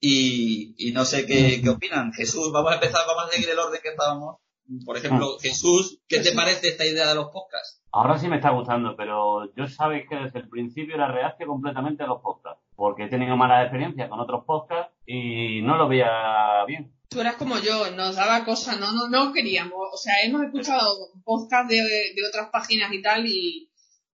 Y, 0.00 0.74
y 0.78 0.92
no 0.92 1.04
sé 1.04 1.26
qué, 1.26 1.60
qué 1.62 1.68
opinan. 1.70 2.12
Jesús, 2.12 2.50
vamos 2.52 2.72
a 2.72 2.74
empezar, 2.74 3.02
vamos 3.06 3.24
a 3.24 3.32
seguir 3.32 3.48
el 3.50 3.58
orden 3.58 3.80
que 3.82 3.88
estábamos. 3.90 4.36
Por 4.84 4.96
ejemplo, 4.96 5.38
Jesús, 5.40 5.98
¿qué 6.08 6.20
te 6.20 6.32
parece 6.32 6.68
esta 6.68 6.86
idea 6.86 7.08
de 7.08 7.14
los 7.16 7.26
podcasts? 7.30 7.82
Ahora 7.92 8.18
sí 8.18 8.28
me 8.28 8.36
está 8.36 8.50
gustando, 8.50 8.94
pero 8.96 9.52
yo 9.56 9.66
sabéis 9.66 10.04
que 10.08 10.14
desde 10.16 10.38
el 10.40 10.48
principio 10.48 10.94
era 10.94 11.10
reacio 11.10 11.46
completamente 11.46 12.04
a 12.04 12.06
los 12.06 12.22
podcasts, 12.22 12.62
porque 12.76 13.04
he 13.04 13.08
tenido 13.08 13.36
malas 13.36 13.64
experiencias 13.64 14.08
con 14.08 14.20
otros 14.20 14.44
podcasts 14.46 14.92
y 15.06 15.60
no 15.62 15.76
lo 15.76 15.88
veía 15.88 16.64
bien. 16.68 16.94
Tú 17.08 17.20
eras 17.20 17.34
como 17.34 17.58
yo, 17.58 17.90
nos 17.90 18.14
daba 18.14 18.44
cosas, 18.44 18.78
no, 18.78 18.92
no, 18.92 19.08
no 19.08 19.32
queríamos. 19.32 19.88
O 19.92 19.96
sea, 19.96 20.12
hemos 20.24 20.42
escuchado 20.42 20.96
podcast 21.24 21.68
de, 21.68 21.76
de 21.76 22.26
otras 22.28 22.50
páginas 22.52 22.92
y 22.92 23.02
tal 23.02 23.26
y, 23.26 23.72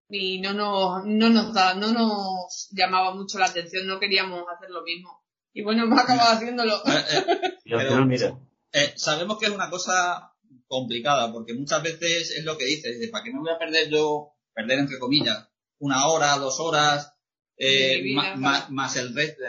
y 0.08 0.40
no, 0.40 0.54
nos, 0.54 1.04
no, 1.04 1.28
nos 1.28 1.52
da, 1.52 1.74
no 1.74 1.92
nos 1.92 2.70
llamaba 2.72 3.14
mucho 3.14 3.38
la 3.38 3.46
atención, 3.46 3.86
no 3.86 3.98
queríamos 4.00 4.42
hacer 4.56 4.70
lo 4.70 4.82
mismo. 4.82 5.22
Y 5.52 5.62
bueno, 5.62 5.84
hemos 5.84 5.98
acabado 6.00 6.32
haciéndolo. 6.32 6.76
Eh, 6.86 7.04
eh, 7.12 7.40
Pero- 7.66 8.06
mira, 8.06 8.38
eh, 8.72 8.94
sabemos 8.96 9.38
que 9.38 9.46
es 9.46 9.52
una 9.52 9.68
cosa 9.68 10.32
complicada, 10.68 11.32
porque 11.32 11.54
muchas 11.54 11.82
veces 11.82 12.30
es 12.32 12.44
lo 12.44 12.56
que 12.58 12.64
dices, 12.66 12.98
de 13.00 13.08
para 13.08 13.24
qué 13.24 13.32
me 13.32 13.40
voy 13.40 13.50
a 13.50 13.58
perder 13.58 13.88
yo, 13.88 14.32
perder 14.52 14.78
entre 14.80 14.98
comillas, 14.98 15.48
una 15.78 16.06
hora, 16.08 16.36
dos 16.38 16.58
horas, 16.60 17.14
eh, 17.56 18.00
vida, 18.02 18.22
ma- 18.36 18.66
más 18.70 18.96
el 18.96 19.14
resto, 19.14 19.42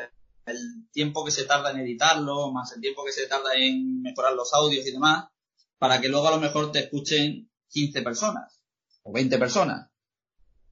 el 0.45 0.57
tiempo 0.91 1.25
que 1.25 1.31
se 1.31 1.43
tarda 1.45 1.71
en 1.71 1.79
editarlo, 1.79 2.51
más 2.51 2.71
el 2.73 2.81
tiempo 2.81 3.03
que 3.03 3.11
se 3.11 3.27
tarda 3.27 3.53
en 3.55 4.01
mejorar 4.01 4.33
los 4.33 4.53
audios 4.53 4.85
y 4.85 4.91
demás, 4.91 5.25
para 5.77 5.99
que 6.01 6.09
luego 6.09 6.27
a 6.27 6.31
lo 6.31 6.39
mejor 6.39 6.71
te 6.71 6.79
escuchen 6.79 7.49
15 7.69 8.01
personas 8.01 8.63
o 9.03 9.11
20 9.11 9.37
personas. 9.37 9.89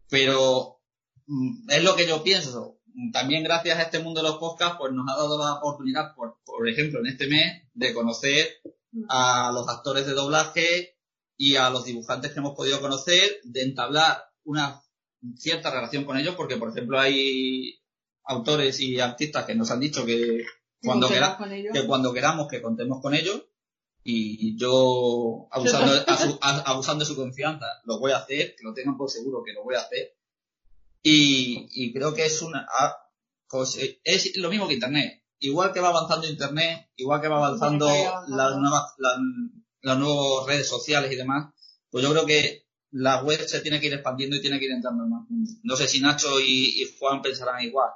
Pero 0.10 0.82
mm, 1.28 1.70
es 1.72 1.84
lo 1.84 1.96
que 1.96 2.08
yo 2.08 2.24
pienso. 2.24 2.80
También 3.12 3.44
gracias 3.44 3.78
a 3.78 3.84
este 3.84 4.00
mundo 4.00 4.22
de 4.22 4.30
los 4.30 4.38
podcasts, 4.38 4.78
pues 4.80 4.94
nos 4.94 5.06
ha 5.10 5.18
dado 5.18 5.38
la 5.38 5.56
oportunidad, 5.56 6.16
por, 6.16 6.38
por 6.46 6.68
ejemplo, 6.70 7.00
en 7.00 7.08
este 7.08 7.28
mes, 7.28 7.64
de 7.74 7.94
conocer 7.94 8.48
a 9.10 9.52
los 9.54 9.68
actores 9.68 10.06
de 10.06 10.14
doblaje 10.14 10.98
y 11.38 11.56
a 11.58 11.70
los 11.70 11.84
dibujantes 11.86 12.32
que 12.32 12.40
hemos 12.40 12.56
podido 12.56 12.80
conocer, 12.82 13.42
de 13.44 13.64
entablar 13.64 14.24
una 14.44 14.82
cierta 15.38 15.72
relación 15.72 16.06
con 16.06 16.18
ellos, 16.18 16.36
porque 16.36 16.58
por 16.58 16.70
ejemplo 16.70 17.00
hay 17.00 17.82
autores 18.24 18.80
y 18.80 19.00
artistas 19.00 19.46
que 19.46 19.56
nos 19.56 19.70
han 19.72 19.80
dicho 19.80 20.06
que 20.06 20.46
cuando, 20.82 21.08
quera- 21.16 21.38
que 21.74 21.88
cuando 21.88 22.14
queramos 22.14 22.48
que 22.48 22.62
contemos 22.62 23.02
con 23.02 23.14
ellos 23.14 23.44
y 24.08 24.56
yo 24.58 25.48
abusando, 25.52 25.92
abusando 26.66 27.04
de 27.04 27.08
su 27.08 27.16
confianza 27.16 27.66
lo 27.86 28.00
voy 28.00 28.12
a 28.12 28.18
hacer, 28.18 28.56
que 28.56 28.64
lo 28.64 28.74
tengan 28.74 28.98
por 28.98 29.10
seguro 29.10 29.44
que 29.44 29.54
lo 29.54 29.64
voy 29.64 29.76
a 29.76 29.80
hacer. 29.80 30.16
Y, 31.02 31.68
y 31.72 31.92
creo 31.94 32.14
que 32.14 32.26
es 32.26 32.42
una 32.42 32.66
ah, 32.80 32.96
pues, 33.50 33.78
eh, 33.78 34.00
es 34.04 34.38
lo 34.38 34.50
mismo 34.50 34.68
que 34.68 34.76
internet 34.76 35.24
igual 35.40 35.74
que 35.74 35.80
va 35.80 35.90
avanzando 35.90 36.28
internet 36.28 36.90
igual 36.96 37.22
que 37.22 37.28
va 37.28 37.38
avanzando 37.38 37.88
las 38.28 38.58
nuevas 38.58 38.94
las, 38.98 39.18
las 39.82 39.98
nuevas 39.98 40.48
redes 40.48 40.68
sociales 40.68 41.12
y 41.12 41.16
demás 41.16 41.54
pues 41.90 42.04
yo 42.04 42.12
creo 42.12 42.26
que 42.26 42.66
la 42.92 43.22
web 43.24 43.42
se 43.46 43.62
tiene 43.62 43.80
que 43.80 43.88
ir 43.88 43.94
expandiendo 43.94 44.36
y 44.38 44.42
tiene 44.42 44.60
que 44.60 44.66
ir 44.66 44.72
entrando 44.72 45.04
en 45.04 45.10
más 45.10 45.30
mundo. 45.30 45.52
no 45.64 45.76
sé 45.76 45.88
si 45.88 46.00
Nacho 46.00 46.40
y, 46.40 46.82
y 46.82 46.96
Juan 46.98 47.22
pensarán 47.22 47.62
igual 47.62 47.92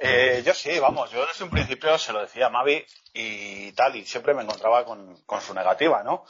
Eh, 0.00 0.42
yo 0.46 0.54
sí, 0.54 0.78
vamos, 0.78 1.10
yo 1.10 1.26
desde 1.26 1.42
un 1.42 1.50
principio 1.50 1.98
se 1.98 2.12
lo 2.12 2.20
decía 2.20 2.46
a 2.46 2.50
Mavi 2.50 2.84
y 3.14 3.72
tal, 3.72 3.96
y 3.96 4.06
siempre 4.06 4.32
me 4.32 4.42
encontraba 4.42 4.84
con, 4.84 5.20
con 5.26 5.40
su 5.40 5.52
negativa, 5.54 6.04
¿no? 6.04 6.24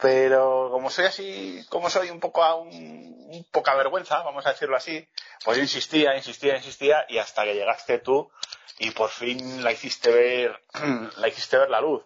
Pero 0.00 0.68
como 0.70 0.90
soy 0.90 1.06
así, 1.06 1.64
como 1.68 1.90
soy 1.90 2.10
un 2.10 2.20
poco 2.20 2.42
a 2.42 2.54
un, 2.54 2.70
un 2.70 3.44
poca 3.50 3.74
vergüenza, 3.74 4.22
vamos 4.22 4.46
a 4.46 4.52
decirlo 4.52 4.76
así, 4.76 5.06
pues 5.44 5.56
yo 5.56 5.62
insistía, 5.62 6.16
insistía, 6.16 6.56
insistía, 6.56 7.04
y 7.08 7.18
hasta 7.18 7.44
que 7.44 7.54
llegaste 7.54 7.98
tú 7.98 8.30
y 8.80 8.90
por 8.92 9.10
fin 9.10 9.62
la 9.62 9.72
hiciste 9.72 10.10
ver, 10.10 10.58
la 11.18 11.28
hiciste 11.28 11.58
ver 11.58 11.70
la 11.70 11.80
luz. 11.80 12.02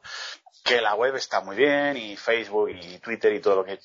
Que 0.64 0.80
la 0.80 0.94
web 0.94 1.14
está 1.14 1.40
muy 1.40 1.56
bien, 1.56 1.98
y 1.98 2.16
Facebook 2.16 2.70
y 2.70 2.98
Twitter 2.98 3.34
y 3.34 3.40
todo 3.40 3.56
lo 3.56 3.64
que, 3.64 3.78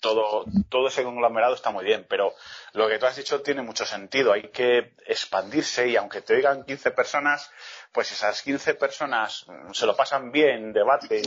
todo, 0.00 0.44
todo 0.68 0.86
ese 0.86 1.02
conglomerado 1.02 1.54
está 1.54 1.70
muy 1.70 1.84
bien, 1.84 2.06
pero 2.08 2.32
lo 2.72 2.88
que 2.88 3.00
tú 3.00 3.06
has 3.06 3.16
dicho 3.16 3.42
tiene 3.42 3.62
mucho 3.62 3.84
sentido. 3.84 4.32
Hay 4.32 4.48
que 4.50 4.94
expandirse 5.06 5.88
y 5.88 5.96
aunque 5.96 6.22
te 6.22 6.34
oigan 6.34 6.64
15 6.64 6.92
personas, 6.92 7.50
pues 7.92 8.12
esas 8.12 8.42
15 8.42 8.74
personas 8.74 9.44
se 9.72 9.86
lo 9.86 9.96
pasan 9.96 10.30
bien, 10.30 10.72
debaten 10.72 11.22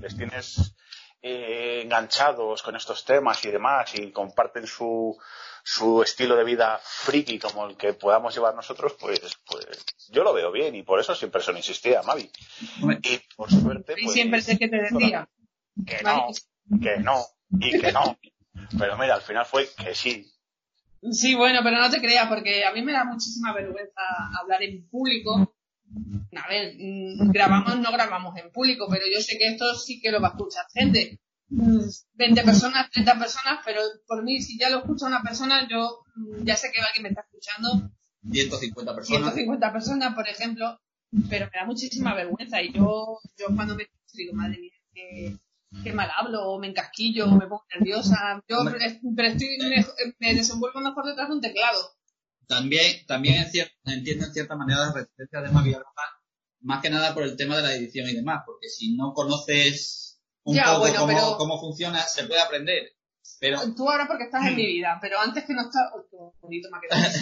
les 0.00 0.16
tienes 0.16 0.72
eh, 1.26 1.80
enganchados 1.82 2.62
con 2.62 2.76
estos 2.76 3.02
temas 3.06 3.42
y 3.46 3.50
demás 3.50 3.94
y 3.94 4.12
comparten 4.12 4.66
su, 4.66 5.18
su 5.62 6.02
estilo 6.02 6.36
de 6.36 6.44
vida 6.44 6.78
friki 6.82 7.38
como 7.38 7.66
el 7.66 7.78
que 7.78 7.94
podamos 7.94 8.34
llevar 8.34 8.54
nosotros, 8.54 8.94
pues, 9.00 9.20
pues 9.46 9.66
yo 10.10 10.22
lo 10.22 10.34
veo 10.34 10.52
bien 10.52 10.74
y 10.74 10.82
por 10.82 11.00
eso 11.00 11.14
siempre 11.14 11.40
se 11.40 11.52
lo 11.52 11.56
insistía, 11.56 12.02
Mavi. 12.02 12.30
Y 13.02 13.20
por 13.34 13.50
suerte, 13.50 13.94
Y 13.96 14.04
pues, 14.04 14.12
siempre 14.12 14.42
sé 14.42 14.58
que 14.58 14.68
te 14.68 14.76
decía. 14.76 15.26
que 15.86 16.02
no, 16.02 16.28
que 16.82 16.98
no 16.98 17.24
y 17.58 17.80
que 17.80 17.90
no. 17.90 18.18
Pero 18.78 18.98
mira, 18.98 19.14
al 19.14 19.22
final 19.22 19.46
fue 19.46 19.66
que 19.78 19.94
sí. 19.94 20.30
Sí, 21.10 21.34
bueno, 21.34 21.60
pero 21.64 21.78
no 21.78 21.90
te 21.90 22.00
creas, 22.00 22.28
porque 22.28 22.66
a 22.66 22.72
mí 22.72 22.82
me 22.82 22.92
da 22.92 23.04
muchísima 23.04 23.54
vergüenza 23.54 24.02
hablar 24.42 24.62
en 24.62 24.86
público. 24.90 25.53
A 26.36 26.48
ver, 26.48 26.74
mm, 26.78 27.30
grabamos, 27.30 27.78
no 27.78 27.92
grabamos 27.92 28.36
en 28.36 28.50
público, 28.50 28.86
pero 28.90 29.04
yo 29.12 29.20
sé 29.20 29.38
que 29.38 29.48
esto 29.48 29.74
sí 29.74 30.00
que 30.00 30.10
lo 30.10 30.20
va 30.20 30.28
a 30.28 30.30
escuchar 30.32 30.64
gente. 30.72 31.20
Mm, 31.48 31.88
20 32.14 32.42
personas, 32.42 32.90
30 32.90 33.18
personas, 33.18 33.60
pero 33.64 33.80
por 34.06 34.24
mí, 34.24 34.40
si 34.40 34.58
ya 34.58 34.70
lo 34.70 34.78
escucha 34.78 35.06
una 35.06 35.22
persona, 35.22 35.68
yo 35.68 36.02
mm, 36.16 36.44
ya 36.44 36.56
sé 36.56 36.72
que 36.72 36.80
alguien 36.80 37.02
me 37.04 37.08
está 37.10 37.22
escuchando, 37.22 37.90
150 38.30 38.94
personas 38.94 39.20
150 39.34 39.72
personas, 39.72 40.14
por 40.14 40.28
ejemplo, 40.28 40.80
pero 41.28 41.46
me 41.46 41.60
da 41.60 41.66
muchísima 41.66 42.14
vergüenza. 42.14 42.62
Y 42.62 42.72
yo, 42.72 43.18
yo 43.38 43.46
cuando 43.54 43.76
me 43.76 43.86
digo, 44.14 44.32
madre 44.34 44.58
mía, 44.58 44.72
que, 44.92 45.36
que 45.82 45.92
mal 45.92 46.10
hablo, 46.16 46.48
o 46.48 46.58
me 46.58 46.68
encasquillo, 46.68 47.26
o 47.26 47.32
me 47.32 47.46
pongo 47.46 47.64
nerviosa. 47.74 48.42
Yo, 48.48 48.58
pero 48.64 49.28
estoy, 49.28 49.58
me, 49.58 49.84
me 50.18 50.34
desenvuelvo 50.34 50.80
mejor 50.80 51.06
detrás 51.06 51.28
de 51.28 51.34
un 51.34 51.40
teclado. 51.40 51.78
También, 52.46 53.04
también 53.06 53.42
en 53.42 53.50
cier- 53.50 53.72
entiendo 53.84 54.26
en 54.26 54.32
cierta 54.32 54.56
manera 54.56 54.86
la 54.86 54.92
resistencia 54.92 55.40
de 55.40 55.50
Mavi 55.50 55.74
Arroja, 55.74 56.02
más 56.60 56.82
que 56.82 56.90
nada 56.90 57.12
por 57.14 57.22
el 57.24 57.36
tema 57.36 57.56
de 57.56 57.62
la 57.62 57.74
edición 57.74 58.08
y 58.08 58.14
demás, 58.14 58.42
porque 58.46 58.68
si 58.68 58.96
no 58.96 59.12
conoces 59.12 60.20
un 60.44 60.56
Ya, 60.56 60.64
poco 60.66 60.78
bueno, 60.80 61.00
cómo, 61.00 61.06
pero- 61.12 61.36
cómo 61.38 61.60
funciona, 61.60 62.00
se 62.02 62.24
puede 62.24 62.40
aprender. 62.40 62.90
Pero 63.40 63.58
Tú 63.74 63.88
ahora 63.90 64.06
porque 64.06 64.24
estás 64.24 64.46
en 64.46 64.56
mi 64.56 64.66
vida, 64.66 64.98
pero 65.00 65.18
antes 65.18 65.44
que 65.44 65.54
no 65.54 65.62
estás... 65.62 65.82
Qué 66.10 66.16
bonito 66.40 66.68
me 66.70 66.76
ha 66.78 66.80
quedado. 66.80 67.12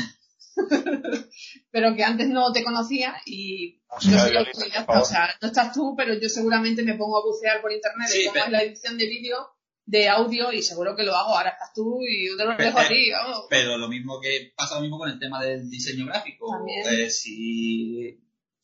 pero 1.70 1.94
que 1.96 2.04
antes 2.04 2.28
no 2.28 2.52
te 2.52 2.62
conocía 2.64 3.14
y 3.24 3.80
Música 3.90 4.16
yo 4.16 4.22
de 4.24 4.28
soy 4.28 4.32
por 4.32 4.46
autodidacta, 4.48 5.00
o 5.00 5.04
sea, 5.04 5.28
no 5.40 5.48
estás 5.48 5.72
tú, 5.72 5.94
pero 5.96 6.14
yo 6.14 6.28
seguramente 6.28 6.82
me 6.82 6.94
pongo 6.94 7.18
a 7.18 7.24
bucear 7.24 7.60
por 7.62 7.72
internet 7.72 8.08
de 8.10 8.24
cómo 8.24 8.32
pero- 8.34 8.44
es 8.46 8.52
la 8.52 8.62
edición 8.62 8.98
de 8.98 9.06
vídeo, 9.06 9.36
de 9.84 10.08
audio, 10.08 10.52
y 10.52 10.62
seguro 10.62 10.94
que 10.96 11.02
lo 11.02 11.14
hago. 11.14 11.36
Ahora 11.36 11.50
estás 11.50 11.72
tú 11.74 12.00
y 12.02 12.28
yo 12.28 12.36
te 12.36 12.44
lo 12.44 12.56
dejo 12.56 12.78
a 12.78 12.88
ti, 12.88 13.10
vamos. 13.12 13.46
pero 13.50 13.76
lo 13.78 13.88
mismo 13.88 14.20
que 14.20 14.52
pasa 14.56 14.76
lo 14.76 14.80
mismo 14.82 14.98
con 14.98 15.08
el 15.10 15.18
tema 15.18 15.42
del 15.42 15.68
diseño 15.68 16.06
gráfico. 16.06 16.46
También. 16.50 16.82
Eh, 16.88 17.10
si 17.10 18.18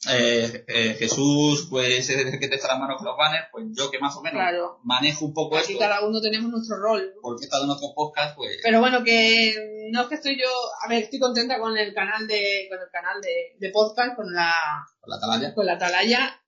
eh, 0.08 0.64
eh, 0.68 0.94
Jesús 0.96 1.66
pues 1.68 2.08
es 2.08 2.10
el 2.10 2.38
que 2.38 2.46
te 2.46 2.54
echa 2.54 2.68
las 2.68 2.78
manos 2.78 2.98
con 2.98 3.06
los 3.06 3.16
banners, 3.16 3.48
pues 3.50 3.66
yo 3.76 3.90
que 3.90 3.98
más 3.98 4.14
o 4.16 4.22
menos 4.22 4.38
Claro. 4.40 4.78
manejo 4.84 5.24
un 5.26 5.34
poco 5.34 5.56
Aquí 5.56 5.72
esto, 5.72 5.80
cada 5.80 6.06
uno 6.06 6.20
tenemos 6.20 6.50
nuestro 6.50 6.76
rol. 6.78 7.12
¿no? 7.16 7.20
porque 7.20 7.42
he 7.42 7.46
estado 7.46 7.64
en 7.64 7.70
otros 7.70 7.90
podcasts, 7.96 8.34
pues 8.36 8.58
Pero 8.62 8.78
bueno, 8.78 9.02
que 9.02 9.88
no 9.90 10.02
es 10.02 10.06
que 10.08 10.14
estoy 10.14 10.38
yo, 10.40 10.48
a 10.84 10.88
ver, 10.88 11.02
estoy 11.02 11.18
contenta 11.18 11.58
con 11.58 11.76
el 11.76 11.92
canal 11.94 12.28
de, 12.28 12.66
con 12.70 12.78
el 12.78 12.90
canal 12.92 13.20
de, 13.20 13.56
de 13.58 13.72
podcast, 13.72 14.14
con 14.14 14.32
la, 14.32 14.54
por 15.00 15.08
la 15.10 15.16
atalaya. 15.16 15.54
con 15.54 15.66
la 15.66 15.72
atalaya, 15.72 16.42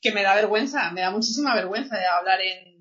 que 0.00 0.10
me 0.12 0.22
da 0.24 0.34
vergüenza, 0.34 0.90
me 0.90 1.02
da 1.02 1.10
muchísima 1.12 1.54
vergüenza 1.54 1.96
de 1.96 2.06
hablar 2.06 2.40
en, 2.40 2.75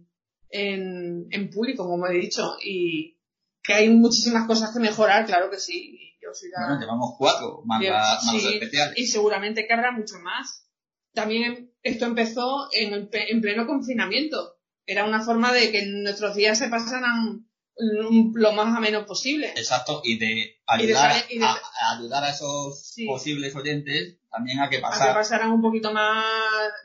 en, 0.55 1.27
en 1.31 1.49
público, 1.49 1.85
como 1.87 2.07
he 2.07 2.13
dicho, 2.13 2.55
y 2.63 3.17
que 3.61 3.73
hay 3.73 3.89
muchísimas 3.89 4.47
cosas 4.47 4.71
que 4.73 4.79
mejorar, 4.79 5.25
claro 5.25 5.49
que 5.49 5.57
sí, 5.59 5.97
y 5.99 6.23
yo 6.23 6.29
soy 6.33 6.49
la, 6.49 6.65
Bueno, 6.67 6.81
llevamos 6.81 7.15
cuatro, 7.17 7.61
más, 7.65 7.79
Bien, 7.79 7.93
la- 7.93 7.99
más 7.99 8.33
los 8.33 8.41
sí, 8.41 8.53
especiales. 8.53 8.97
y 8.97 9.05
seguramente 9.07 9.65
que 9.67 9.73
habrá 9.73 9.91
mucho 9.91 10.15
más. 10.19 10.67
También 11.13 11.71
esto 11.81 12.05
empezó 12.05 12.67
en, 12.73 12.93
el 12.93 13.09
en 13.11 13.41
pleno 13.41 13.65
confinamiento. 13.65 14.57
Era 14.85 15.05
una 15.05 15.21
forma 15.23 15.51
de 15.53 15.71
que 15.71 15.85
nuestros 15.87 16.35
días 16.35 16.59
se 16.59 16.67
pasaran 16.69 17.47
lo 17.77 18.51
más 18.53 18.75
ameno 18.77 19.05
posible. 19.05 19.49
Exacto, 19.55 20.01
y 20.03 20.17
de 20.17 20.27
Y 20.27 20.31
de 20.37 20.57
ayudar, 20.67 21.11
saber- 21.11 21.25
y 21.31 21.39
de- 21.39 21.45
a, 21.45 21.51
a 21.51 21.97
ayudar 21.97 22.23
a 22.23 22.29
esos 22.29 22.79
Sí. 22.93 23.05
posibles 23.05 23.55
oyentes 23.55 24.17
también 24.31 24.59
a 24.59 24.69
que 24.69 24.77
a 24.77 24.79
que 24.79 24.81
pasar. 24.83 25.13
pasaran 25.13 25.51
un 25.51 25.61
poquito 25.61 25.91
más, 25.93 26.23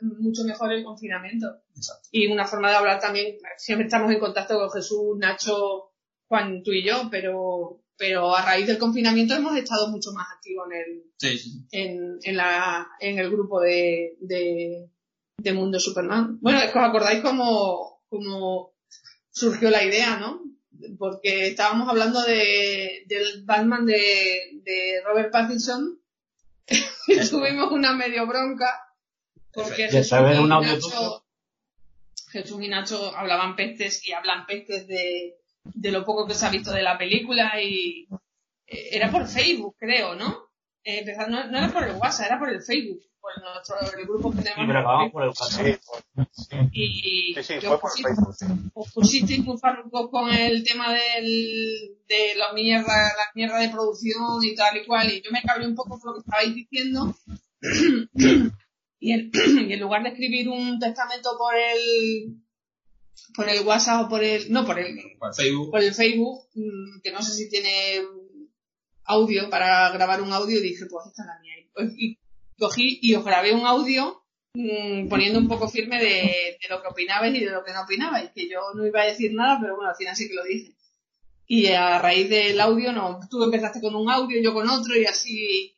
mucho 0.01 0.43
mejor 0.43 0.71
el 0.73 0.83
confinamiento. 0.83 1.47
Exacto. 1.75 2.09
Y 2.11 2.27
una 2.27 2.45
forma 2.45 2.69
de 2.69 2.75
hablar 2.75 2.99
también, 2.99 3.37
siempre 3.57 3.87
estamos 3.87 4.11
en 4.11 4.19
contacto 4.19 4.57
con 4.57 4.69
Jesús, 4.71 5.17
Nacho, 5.17 5.91
Juan, 6.27 6.61
tú 6.63 6.71
y 6.71 6.85
yo, 6.85 7.09
pero, 7.11 7.81
pero 7.97 8.35
a 8.35 8.41
raíz 8.45 8.67
del 8.67 8.77
confinamiento 8.77 9.35
hemos 9.35 9.55
estado 9.57 9.89
mucho 9.89 10.11
más 10.13 10.27
activos 10.35 10.65
en 10.71 10.77
el, 10.77 11.03
Sí, 11.17 11.37
sí. 11.37 11.67
en, 11.71 12.19
en, 12.23 12.37
la, 12.37 12.87
en 12.99 13.19
el 13.19 13.29
grupo 13.29 13.59
de, 13.61 14.15
de, 14.21 14.89
de 15.37 15.53
Mundo 15.53 15.79
Superman. 15.79 16.37
Bueno, 16.41 16.59
es 16.59 16.71
que 16.71 16.79
os 16.79 16.85
acordáis 16.85 17.21
cómo, 17.21 18.01
cómo 18.09 18.73
surgió 19.29 19.69
la 19.69 19.83
idea, 19.83 20.17
¿no? 20.17 20.40
Porque 20.97 21.47
estábamos 21.47 21.89
hablando 21.89 22.21
de, 22.21 23.03
del 23.07 23.43
Batman 23.43 23.85
de, 23.85 24.59
de 24.63 25.01
Robert 25.05 25.31
Pattinson 25.31 25.99
y 27.07 27.29
tuvimos 27.29 27.71
una 27.71 27.93
medio 27.93 28.25
bronca 28.27 28.87
porque 29.53 29.89
Jesús 29.89 30.11
y, 30.11 30.43
Nacho. 30.47 31.25
Jesús 32.31 32.61
y 32.61 32.67
Nacho 32.69 33.15
hablaban 33.15 33.55
pestes 33.55 34.05
y 34.07 34.13
hablan 34.13 34.45
pestes 34.45 34.87
de, 34.87 35.35
de 35.63 35.91
lo 35.91 36.05
poco 36.05 36.25
que 36.25 36.33
se 36.33 36.45
ha 36.45 36.49
visto 36.49 36.71
de 36.71 36.83
la 36.83 36.97
película 36.97 37.61
y 37.61 38.07
eh, 38.67 38.89
era 38.93 39.11
por 39.11 39.27
Facebook, 39.27 39.75
creo, 39.77 40.15
¿no? 40.15 40.49
Eh, 40.83 41.05
no, 41.27 41.47
no 41.47 41.57
era 41.57 41.69
por 41.69 41.83
el 41.83 41.95
WhatsApp, 41.95 42.27
era 42.27 42.39
por 42.39 42.49
el 42.49 42.61
Facebook, 42.61 43.03
por 43.21 43.31
nuestro, 43.41 43.75
el 43.99 44.05
grupo 44.05 44.31
que 44.31 44.41
tenemos. 44.41 44.75
acabamos 44.75 45.11
Facebook. 45.11 45.13
por 45.13 45.23
el 45.23 45.29
WhatsApp. 45.29 45.65
Sí, 45.65 45.79
pues, 46.15 46.69
Y 46.73 47.33
sí, 47.35 47.43
sí, 47.43 47.53
yo 47.61 47.69
fue 47.69 47.79
por 47.79 47.91
pusiste- 47.91 48.03
Facebook. 48.15 48.35
sí. 48.35 48.45
os 48.73 48.91
pusisteis 48.93 49.45
muy 49.45 49.57
farrucos 49.57 50.09
con 50.09 50.29
el 50.33 50.63
tema 50.63 50.91
del, 50.93 51.97
de 52.07 52.35
la 52.35 52.51
mierda, 52.53 52.85
la 52.87 53.31
mierda 53.35 53.59
de 53.59 53.69
producción 53.69 54.43
y 54.43 54.55
tal 54.55 54.77
y 54.77 54.85
cual, 54.85 55.11
y 55.11 55.21
yo 55.21 55.31
me 55.31 55.41
cabré 55.43 55.67
un 55.67 55.75
poco 55.75 55.99
por 55.99 56.07
lo 56.09 56.13
que 56.15 56.19
estabais 56.27 56.55
diciendo. 56.55 57.15
y, 58.99 59.11
en, 59.11 59.31
y 59.69 59.73
en 59.73 59.79
lugar 59.79 60.03
de 60.03 60.09
escribir 60.09 60.49
un 60.49 60.79
testamento 60.79 61.37
por 61.37 61.55
el 61.55 62.37
por 63.35 63.47
el 63.47 63.65
WhatsApp 63.65 64.05
o 64.05 64.09
por 64.09 64.23
el 64.23 64.51
no 64.51 64.65
por 64.65 64.79
el 64.79 64.97
Por 65.19 65.33
Facebook. 65.33 65.71
por 65.71 65.81
el 65.81 65.93
Facebook 65.93 66.47
mm, 66.55 67.01
que 67.03 67.11
no 67.11 67.21
sé 67.21 67.33
si 67.33 67.49
tiene 67.49 68.01
audio 69.05 69.49
para 69.49 69.89
grabar 69.91 70.21
un 70.21 70.33
audio 70.33 70.57
y 70.59 70.61
dije 70.61 70.85
pues 70.89 71.05
esta 71.07 71.23
es 71.23 71.27
la 71.27 71.39
mía 71.39 71.53
y, 71.59 71.69
pues, 71.73 71.91
y 71.97 72.17
cogí 72.61 72.99
y 73.01 73.15
os 73.15 73.25
grabé 73.25 73.53
un 73.53 73.65
audio 73.65 74.23
mm, 74.53 75.09
poniendo 75.09 75.39
un 75.39 75.47
poco 75.47 75.67
firme 75.67 75.97
de, 75.97 76.57
de 76.61 76.69
lo 76.69 76.81
que 76.81 76.87
opinabais 76.87 77.35
y 77.35 77.43
de 77.43 77.51
lo 77.51 77.63
que 77.63 77.73
no 77.73 77.81
opinabais, 77.81 78.31
que 78.33 78.47
yo 78.47 78.59
no 78.75 78.85
iba 78.85 79.01
a 79.01 79.07
decir 79.07 79.33
nada, 79.33 79.57
pero 79.59 79.75
bueno, 79.75 79.89
al 79.89 79.97
final 79.97 80.15
sí 80.15 80.29
que 80.29 80.35
lo 80.35 80.43
dije. 80.43 80.75
Y 81.47 81.67
a 81.67 81.99
raíz 81.99 82.29
del 82.29 82.61
audio, 82.61 82.93
no, 82.93 83.19
tú 83.29 83.43
empezaste 83.43 83.81
con 83.81 83.95
un 83.95 84.09
audio, 84.09 84.41
yo 84.41 84.53
con 84.53 84.69
otro, 84.69 84.95
y 84.95 85.05
así 85.05 85.77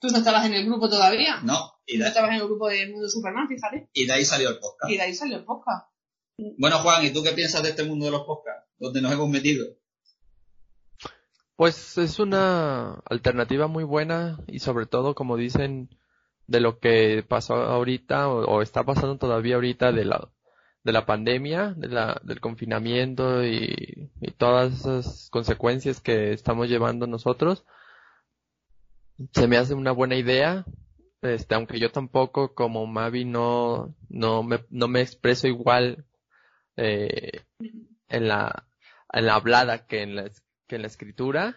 tú 0.00 0.08
no 0.08 0.18
estabas 0.18 0.46
en 0.46 0.54
el 0.54 0.66
grupo 0.66 0.90
todavía. 0.90 1.40
No, 1.44 1.74
y 1.86 1.98
no 1.98 2.06
estabas 2.06 2.30
en 2.30 2.36
el 2.38 2.46
grupo 2.46 2.68
de 2.68 2.88
Mundo 2.88 3.08
Superman, 3.08 3.46
fíjate. 3.46 3.88
y 3.92 4.06
de 4.06 4.12
ahí 4.12 4.24
salió 4.24 4.48
el 4.48 4.58
podcast. 4.58 4.90
Y 4.90 4.96
de 4.96 5.02
ahí 5.02 5.14
salió 5.14 5.36
el 5.36 5.44
podcast. 5.44 5.92
Bueno, 6.58 6.78
Juan, 6.78 7.04
¿y 7.06 7.10
tú 7.10 7.22
qué 7.22 7.32
piensas 7.32 7.62
de 7.62 7.68
este 7.70 7.84
mundo 7.84 8.06
de 8.06 8.10
los 8.10 8.22
podcasts? 8.22 8.68
Donde 8.78 9.00
nos 9.00 9.12
hemos 9.12 9.28
metido. 9.28 9.64
Pues 11.56 11.98
es 11.98 12.18
una 12.18 12.94
alternativa 13.04 13.68
muy 13.68 13.84
buena 13.84 14.40
y 14.48 14.58
sobre 14.58 14.86
todo, 14.86 15.14
como 15.14 15.36
dicen, 15.36 15.90
de 16.52 16.60
lo 16.60 16.78
que 16.78 17.24
pasó 17.26 17.54
ahorita 17.54 18.28
o, 18.28 18.62
está 18.62 18.84
pasando 18.84 19.16
todavía 19.16 19.56
ahorita 19.56 19.90
de 19.90 20.04
la, 20.04 20.28
de 20.84 20.92
la 20.92 21.06
pandemia, 21.06 21.74
de 21.76 21.88
la, 21.88 22.20
del 22.22 22.40
confinamiento 22.40 23.44
y, 23.44 24.10
todas 24.36 24.72
esas 24.72 25.28
consecuencias 25.30 26.00
que 26.00 26.32
estamos 26.32 26.68
llevando 26.68 27.06
nosotros. 27.06 27.64
Se 29.32 29.46
me 29.48 29.56
hace 29.56 29.74
una 29.74 29.92
buena 29.92 30.16
idea, 30.16 30.64
este, 31.22 31.54
aunque 31.54 31.78
yo 31.80 31.90
tampoco 31.90 32.54
como 32.54 32.86
Mavi 32.86 33.24
no, 33.24 33.94
no 34.08 34.42
me, 34.42 34.64
no 34.70 34.88
me 34.88 35.00
expreso 35.00 35.46
igual, 35.46 36.04
eh, 36.76 37.42
en 38.08 38.28
la, 38.28 38.66
en 39.12 39.26
la 39.26 39.34
hablada 39.34 39.86
que 39.86 40.02
en 40.02 40.16
la, 40.16 40.30
que 40.66 40.76
en 40.76 40.82
la 40.82 40.88
escritura. 40.88 41.56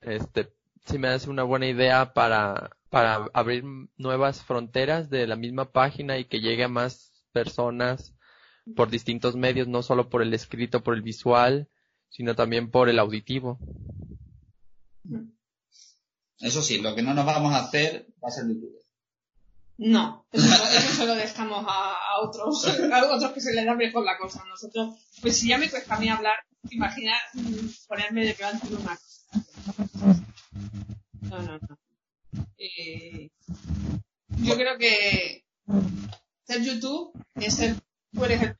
Este, 0.00 0.52
sí 0.86 0.98
me 0.98 1.08
hace 1.08 1.30
una 1.30 1.42
buena 1.42 1.66
idea 1.66 2.14
para, 2.14 2.70
para 2.90 3.26
abrir 3.32 3.64
nuevas 3.96 4.42
fronteras 4.42 5.08
de 5.08 5.26
la 5.26 5.36
misma 5.36 5.70
página 5.70 6.18
y 6.18 6.24
que 6.24 6.40
llegue 6.40 6.64
a 6.64 6.68
más 6.68 7.12
personas 7.32 8.14
por 8.76 8.90
distintos 8.90 9.36
medios, 9.36 9.68
no 9.68 9.82
solo 9.82 10.10
por 10.10 10.22
el 10.22 10.34
escrito, 10.34 10.82
por 10.82 10.94
el 10.94 11.02
visual, 11.02 11.68
sino 12.08 12.34
también 12.34 12.70
por 12.70 12.88
el 12.88 12.98
auditivo. 12.98 13.58
Eso 16.40 16.62
sí, 16.62 16.80
lo 16.80 16.94
que 16.94 17.02
no 17.02 17.14
nos 17.14 17.24
vamos 17.24 17.54
a 17.54 17.64
hacer 17.64 18.06
va 18.22 18.28
a 18.28 18.32
ser 18.32 18.48
YouTube. 18.48 18.76
No, 19.78 20.26
eso, 20.30 20.46
eso 20.46 20.92
se 20.92 21.06
lo 21.06 21.14
dejamos 21.14 21.64
a, 21.66 21.94
a 21.94 22.20
otros, 22.20 22.66
a 22.66 23.14
otros 23.14 23.32
que 23.32 23.40
se 23.40 23.54
les 23.54 23.64
da 23.64 23.74
mejor 23.74 24.04
la 24.04 24.18
cosa. 24.18 24.44
Nosotros, 24.46 24.94
pues 25.22 25.38
si 25.38 25.48
ya 25.48 25.58
me 25.58 25.70
cuesta 25.70 25.94
a 25.94 25.98
mí 25.98 26.08
hablar, 26.08 26.36
imagina 26.70 27.14
mm, 27.32 27.66
ponerme 27.88 28.26
de 28.26 28.34
delante 28.34 28.68
de 28.68 28.76
una 28.76 28.96
cosa. 28.96 29.22
No, 31.22 31.42
no, 31.42 31.58
no. 31.58 31.78
Eh, 32.62 33.30
yo 34.36 34.54
creo 34.54 34.76
que 34.76 35.46
ser 36.44 36.62
YouTube 36.62 37.12
es 37.36 37.54
ser, 37.54 37.74
tú 38.12 38.24
eres 38.26 38.42
el 38.42 38.56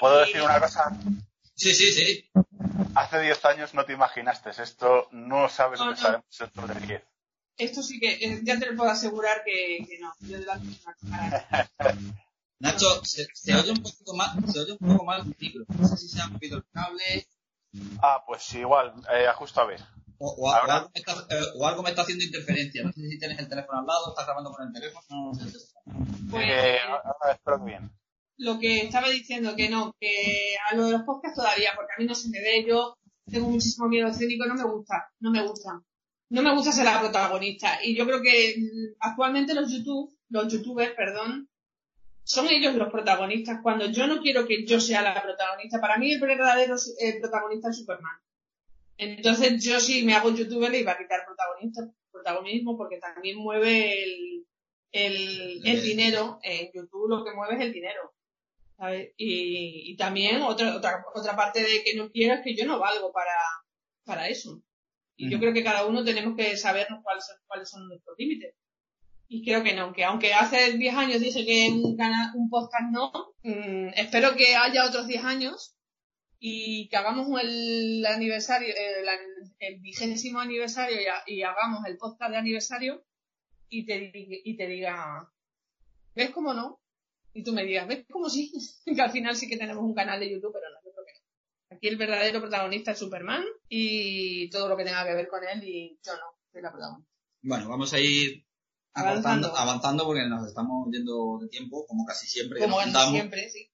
¿Puedo 0.00 0.20
decir 0.20 0.40
una 0.40 0.58
cosa? 0.58 0.98
Sí, 1.54 1.74
sí, 1.74 1.92
sí. 1.92 2.30
Hace 2.94 3.20
10 3.20 3.44
años 3.44 3.74
no 3.74 3.84
te 3.84 3.92
imaginaste 3.92 4.50
esto, 4.50 5.08
no 5.12 5.50
sabes 5.50 5.80
lo 5.80 5.86
No, 5.86 5.90
que 5.94 5.96
no. 6.00 6.06
sabemos 6.06 6.38
dentro 6.38 6.66
de 6.66 6.80
10. 6.86 7.02
Esto 7.58 7.82
sí 7.82 8.00
que, 8.00 8.12
eh, 8.12 8.40
ya 8.42 8.58
te 8.58 8.70
lo 8.70 8.76
puedo 8.76 8.90
asegurar 8.90 9.44
que, 9.44 9.84
que 9.86 9.98
no. 9.98 10.14
Yo. 10.20 10.38
Nacho, 12.60 13.04
se, 13.04 13.26
se 13.34 13.54
oye 13.54 13.70
un 13.72 13.82
poquito 13.82 14.14
más, 14.14 14.34
se 14.50 14.60
oye 14.60 14.72
un 14.72 14.78
poco 14.78 15.04
mal 15.04 15.20
el 15.20 15.36
micro. 15.38 15.64
No 15.78 15.86
sé 15.86 15.98
si 15.98 16.08
se 16.08 16.22
ha 16.22 16.28
movido 16.28 16.56
el 16.56 16.64
cable 16.72 17.26
Ah, 18.02 18.24
pues 18.26 18.52
igual, 18.54 18.94
eh, 19.12 19.26
ajusto 19.26 19.60
a 19.60 19.66
ver. 19.66 19.80
O, 20.20 20.28
o- 20.28 20.44
o 20.48 20.52
Ahora. 20.52 20.76
algo 20.76 20.90
me 20.94 21.00
está, 21.00 21.12
eh, 21.34 21.44
o 21.56 21.66
algo 21.66 21.82
me 21.82 21.90
está 21.90 22.02
haciendo 22.02 22.24
interferencia. 22.24 22.82
No 22.84 22.92
sé 22.92 23.08
si 23.08 23.18
tienes 23.18 23.38
el 23.38 23.48
teléfono 23.48 23.80
al 23.80 23.86
lado, 23.86 24.10
estás 24.10 24.26
grabando 24.26 24.52
con 24.52 24.66
el 24.66 24.72
teléfono. 24.72 25.04
No 25.10 25.34
sé. 25.34 25.44
Pues, 26.30 26.44
Eh, 26.48 26.78
ahora 26.86 27.32
espero 27.34 27.58
que 27.58 27.64
bien. 27.64 27.90
lo 28.36 28.58
que 28.58 28.82
estaba 28.82 29.08
diciendo, 29.08 29.56
que 29.56 29.68
no, 29.68 29.94
que 30.00 30.56
a 30.70 30.74
lo 30.76 30.86
de 30.86 30.92
los 30.92 31.02
podcasts 31.02 31.36
todavía, 31.36 31.70
porque 31.74 31.92
a 31.96 32.00
mí 32.00 32.06
no 32.06 32.14
se 32.14 32.28
me 32.28 32.40
ve, 32.40 32.64
yo 32.66 32.96
tengo 33.30 33.48
muchísimo 33.48 33.88
miedo 33.88 34.08
escénico, 34.08 34.46
no 34.46 34.54
me 34.54 34.64
gusta, 34.64 35.10
no 35.20 35.30
me 35.30 35.46
gusta. 35.46 35.80
No 36.30 36.42
me 36.42 36.54
gusta 36.54 36.70
ser 36.72 36.84
la 36.84 37.00
protagonista. 37.00 37.78
Y 37.84 37.96
yo 37.96 38.04
creo 38.06 38.22
que 38.22 38.54
mm, 38.58 38.94
actualmente 39.00 39.52
los 39.54 39.70
YouTube, 39.72 40.16
los 40.28 40.52
youtubers, 40.52 40.94
perdón, 40.94 41.48
son 42.22 42.46
ellos 42.48 42.74
los 42.76 42.90
protagonistas. 42.92 43.58
Cuando 43.62 43.86
yo 43.86 44.06
no 44.06 44.20
quiero 44.20 44.46
que 44.46 44.64
yo 44.64 44.80
sea 44.80 45.02
la 45.02 45.20
protagonista, 45.20 45.80
para 45.80 45.98
mí 45.98 46.12
el 46.12 46.20
verdadero 46.20 46.76
eh, 47.00 47.18
protagonista 47.20 47.70
es 47.70 47.78
Superman. 47.78 48.16
Entonces 49.00 49.64
yo 49.64 49.80
si 49.80 50.04
me 50.04 50.12
hago 50.12 50.30
youtuber 50.30 50.70
le 50.70 50.80
iba 50.80 50.92
a 50.92 50.98
quitar 50.98 51.24
protagonista, 51.24 51.80
protagonismo 52.12 52.76
porque 52.76 52.98
también 52.98 53.38
mueve 53.38 54.02
el, 54.02 54.46
el, 54.92 55.66
el 55.66 55.82
dinero. 55.82 56.38
En 56.42 56.70
YouTube 56.74 57.08
lo 57.08 57.24
que 57.24 57.32
mueve 57.32 57.54
es 57.54 57.60
el 57.62 57.72
dinero. 57.72 58.12
¿sabes? 58.76 59.12
Y, 59.16 59.90
y 59.90 59.96
también 59.96 60.42
otra, 60.42 60.76
otra, 60.76 61.02
otra 61.14 61.34
parte 61.34 61.62
de 61.62 61.82
que 61.82 61.96
no 61.96 62.10
quiero 62.10 62.34
es 62.34 62.40
que 62.44 62.54
yo 62.54 62.66
no 62.66 62.78
valgo 62.78 63.10
para, 63.10 63.32
para 64.04 64.28
eso. 64.28 64.62
Y 65.16 65.30
yo 65.30 65.38
creo 65.38 65.54
que 65.54 65.64
cada 65.64 65.86
uno 65.86 66.04
tenemos 66.04 66.36
que 66.36 66.56
sabernos 66.58 67.00
cuáles 67.02 67.26
son, 67.26 67.36
cuáles 67.46 67.70
son 67.70 67.88
nuestros 67.88 68.16
límites. 68.18 68.54
Y 69.28 69.44
creo 69.44 69.62
que 69.62 69.74
no, 69.74 69.92
que 69.94 70.04
aunque 70.04 70.34
hace 70.34 70.72
10 70.76 70.94
años 70.94 71.20
dije 71.20 71.46
que 71.46 71.70
un, 71.70 71.96
un 72.34 72.50
podcast 72.50 72.90
no, 72.90 73.12
mm, 73.44 73.92
espero 73.94 74.34
que 74.34 74.56
haya 74.56 74.86
otros 74.86 75.06
10 75.06 75.24
años 75.24 75.76
y 76.42 76.88
que 76.88 76.96
hagamos 76.96 77.28
el 77.42 78.04
aniversario, 78.06 78.74
el, 78.74 79.06
el 79.58 79.80
vigésimo 79.80 80.40
aniversario 80.40 81.00
y, 81.00 81.04
ha- 81.04 81.22
y 81.26 81.42
hagamos 81.42 81.84
el 81.86 81.98
podcast 81.98 82.30
de 82.30 82.38
aniversario 82.38 83.04
y 83.68 83.84
te, 83.84 84.10
y 84.14 84.56
te 84.56 84.66
diga, 84.66 85.30
¿ves 86.14 86.30
cómo 86.30 86.54
no? 86.54 86.80
Y 87.34 87.44
tú 87.44 87.52
me 87.52 87.64
digas, 87.64 87.86
¿ves 87.86 88.04
cómo 88.10 88.28
sí? 88.30 88.50
que 88.86 89.00
al 89.02 89.10
final 89.12 89.36
sí 89.36 89.48
que 89.48 89.56
tenemos 89.58 89.84
un 89.84 89.94
canal 89.94 90.18
de 90.18 90.30
YouTube, 90.32 90.52
pero 90.52 90.66
no, 90.70 90.78
yo 90.84 90.92
creo 90.92 91.04
que 91.06 91.12
no. 91.12 91.76
Aquí 91.76 91.88
el 91.88 91.96
verdadero 91.98 92.40
protagonista 92.40 92.92
es 92.92 92.98
Superman 92.98 93.44
y 93.68 94.48
todo 94.50 94.68
lo 94.68 94.76
que 94.76 94.84
tenga 94.84 95.04
que 95.06 95.14
ver 95.14 95.28
con 95.28 95.46
él 95.46 95.62
y 95.62 96.00
yo 96.04 96.12
no, 96.14 96.22
soy 96.50 96.62
la 96.62 96.72
protagonista. 96.72 97.10
Bueno, 97.42 97.68
vamos 97.68 97.92
a 97.92 98.00
ir 98.00 98.44
Avanzando. 98.92 99.54
avanzando, 99.56 100.04
porque 100.04 100.26
nos 100.26 100.48
estamos 100.48 100.88
yendo 100.90 101.38
de 101.40 101.48
tiempo, 101.48 101.86
como 101.86 102.04
casi 102.04 102.26
siempre 102.26 102.58
que 102.58 102.64
Como 102.64 102.76
nos 102.78 102.86
en 102.86 102.92
juntamos. 102.92 103.12
siempre, 103.14 103.48
sí. 103.50 103.69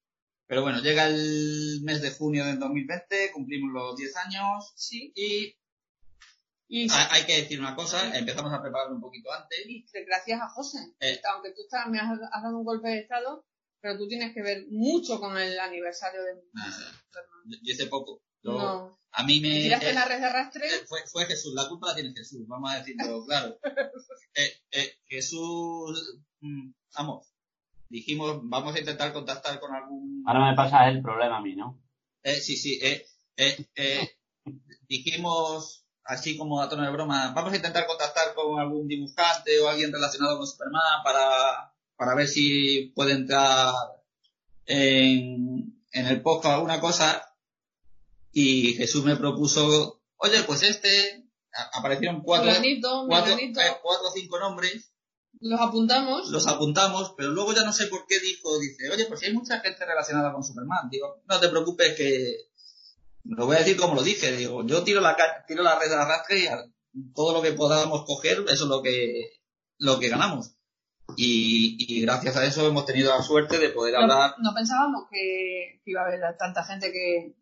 Pero 0.47 0.63
bueno, 0.63 0.81
llega 0.81 1.07
el 1.07 1.81
mes 1.83 2.01
de 2.03 2.11
junio 2.13 2.45
del 2.45 2.59
2020, 2.59 3.33
cumplimos 3.33 3.73
los 3.73 3.97
10 3.97 4.17
años 4.17 4.73
Sí. 4.77 5.13
y 5.17 5.57
Y, 6.69 6.91
hay, 6.91 7.07
hay 7.11 7.27
que 7.27 7.37
decir 7.43 7.61
una 7.61 7.77
cosa, 7.77 8.17
empezamos 8.17 8.53
a 8.53 8.61
prepararlo 8.61 8.97
un 8.97 9.01
poquito 9.01 9.33
antes. 9.33 9.59
y 9.67 9.85
gracias 10.07 10.41
a 10.41 10.49
José, 10.49 10.79
Eh. 11.01 11.21
aunque 11.33 11.51
tú 11.53 11.63
estás, 11.63 11.87
me 11.89 11.99
has, 12.01 12.11
has 12.33 12.43
dado 12.43 12.59
un 12.59 12.65
golpe 12.65 12.89
de 12.89 12.99
estado, 13.01 13.47
pero 13.81 13.97
tú 13.99 14.09
tienes 14.09 14.35
que 14.35 14.43
ver 14.43 14.67
mucho 14.71 15.21
con 15.21 15.37
el 15.39 15.59
aniversario 15.61 16.23
de 16.25 16.33
Nada, 16.53 16.93
yo, 17.47 17.59
hice 17.73 17.87
poco. 17.87 18.23
Yo- 18.43 18.53
No. 18.53 18.97
A 19.19 19.23
mí 19.23 19.41
me... 19.41 19.49
¿Tiraste 19.49 19.91
eh, 19.91 19.95
la 19.95 20.05
red 20.05 20.19
de 20.19 20.27
arrastre? 20.27 20.67
eh, 20.67 20.85
fue, 20.87 21.01
fue 21.07 21.25
Jesús, 21.27 21.55
la 21.55 21.69
culpa 21.69 21.87
la 21.89 21.95
tiene 21.95 22.13
Jesús, 22.15 22.47
vamos 22.47 22.71
a 22.71 22.79
decirlo 22.79 23.25
claro. 23.27 23.59
Eh, 24.73 24.99
Jesús, 25.07 26.19
mm, 26.41 26.71
vamos, 26.99 27.33
dijimos, 27.89 28.41
vamos 28.43 28.75
a 28.75 28.79
intentar 28.79 29.13
contactar 29.13 29.61
con 29.61 29.75
algún... 29.75 30.23
Ahora 30.27 30.51
me 30.51 30.57
pasa 30.57 30.89
el 30.89 31.03
problema 31.03 31.39
a 31.39 31.43
mí, 31.43 31.55
¿no? 31.55 31.81
Eh, 32.23 32.41
sí, 32.41 32.57
sí, 32.57 32.79
eh, 32.83 33.07
eh, 33.37 33.67
eh, 33.77 34.11
dijimos, 34.89 35.87
así 36.05 36.37
como 36.37 36.61
a 36.61 36.69
tono 36.69 36.85
de 36.85 36.91
broma, 36.91 37.33
vamos 37.35 37.53
a 37.53 37.57
intentar 37.57 37.87
contactar 37.87 38.35
con 38.35 38.59
algún 38.59 38.89
dibujante 38.89 39.59
o 39.61 39.69
alguien 39.69 39.93
relacionado 39.93 40.39
con 40.39 40.47
Superman 40.47 41.03
para, 41.05 41.75
para 41.97 42.15
ver 42.15 42.29
si 42.29 42.93
puede 42.95 43.13
entrar 43.13 43.73
en, 44.67 45.83
en 45.93 46.07
el 46.07 46.23
podcast 46.23 46.55
alguna 46.55 46.81
cosa. 46.81 47.23
Y 48.33 48.75
Jesús 48.75 49.05
me 49.05 49.17
propuso, 49.17 50.03
oye, 50.17 50.43
pues 50.43 50.63
este, 50.63 51.25
aparecieron 51.73 52.23
cuatro, 52.23 52.53
cuatro, 53.09 53.33
eh, 53.39 53.53
cuatro 53.83 54.09
o 54.09 54.13
cinco 54.13 54.39
nombres, 54.39 54.93
los 55.41 55.61
apuntamos. 55.61 56.29
los 56.31 56.47
apuntamos, 56.47 57.15
pero 57.17 57.31
luego 57.31 57.53
ya 57.55 57.65
no 57.65 57.73
sé 57.73 57.87
por 57.87 58.07
qué 58.07 58.19
dijo, 58.21 58.59
dice, 58.59 58.89
oye, 58.91 59.05
pues 59.07 59.21
si 59.21 59.27
hay 59.27 59.33
mucha 59.35 59.61
gente 59.61 59.85
relacionada 59.85 60.33
con 60.33 60.43
Superman, 60.45 60.89
digo, 60.91 61.23
no 61.29 61.39
te 61.41 61.49
preocupes 61.49 61.95
que 61.97 62.37
lo 63.25 63.47
voy 63.47 63.57
a 63.57 63.61
decir 63.61 63.77
como 63.77 63.95
lo 63.95 64.03
dije, 64.03 64.33
digo, 64.37 64.65
yo 64.67 64.83
tiro 64.85 65.01
la 65.01 65.17
tiro 65.47 65.63
la 65.63 65.79
red 65.79 65.89
de 65.89 65.95
arrastre 65.97 66.39
y 66.41 66.47
a- 66.47 66.65
todo 67.15 67.33
lo 67.35 67.43
que 67.43 67.53
podamos 67.53 68.05
coger, 68.07 68.45
eso 68.49 68.65
es 68.65 68.71
lo 68.71 68.83
que 68.83 69.31
lo 69.79 69.99
que 69.99 70.09
ganamos. 70.09 70.53
Y, 71.17 71.77
y 71.79 72.01
gracias 72.01 72.37
a 72.37 72.45
eso 72.45 72.67
hemos 72.67 72.85
tenido 72.87 73.15
la 73.17 73.23
suerte 73.23 73.59
de 73.59 73.69
poder 73.71 73.95
No, 73.95 74.01
hablar. 74.01 74.35
no 74.43 74.53
pensábamos 74.55 75.05
que, 75.11 75.81
que 75.85 75.91
iba 75.91 76.03
a 76.03 76.07
haber 76.07 76.21
tanta 76.39 76.65
gente 76.65 76.91
que... 76.91 77.37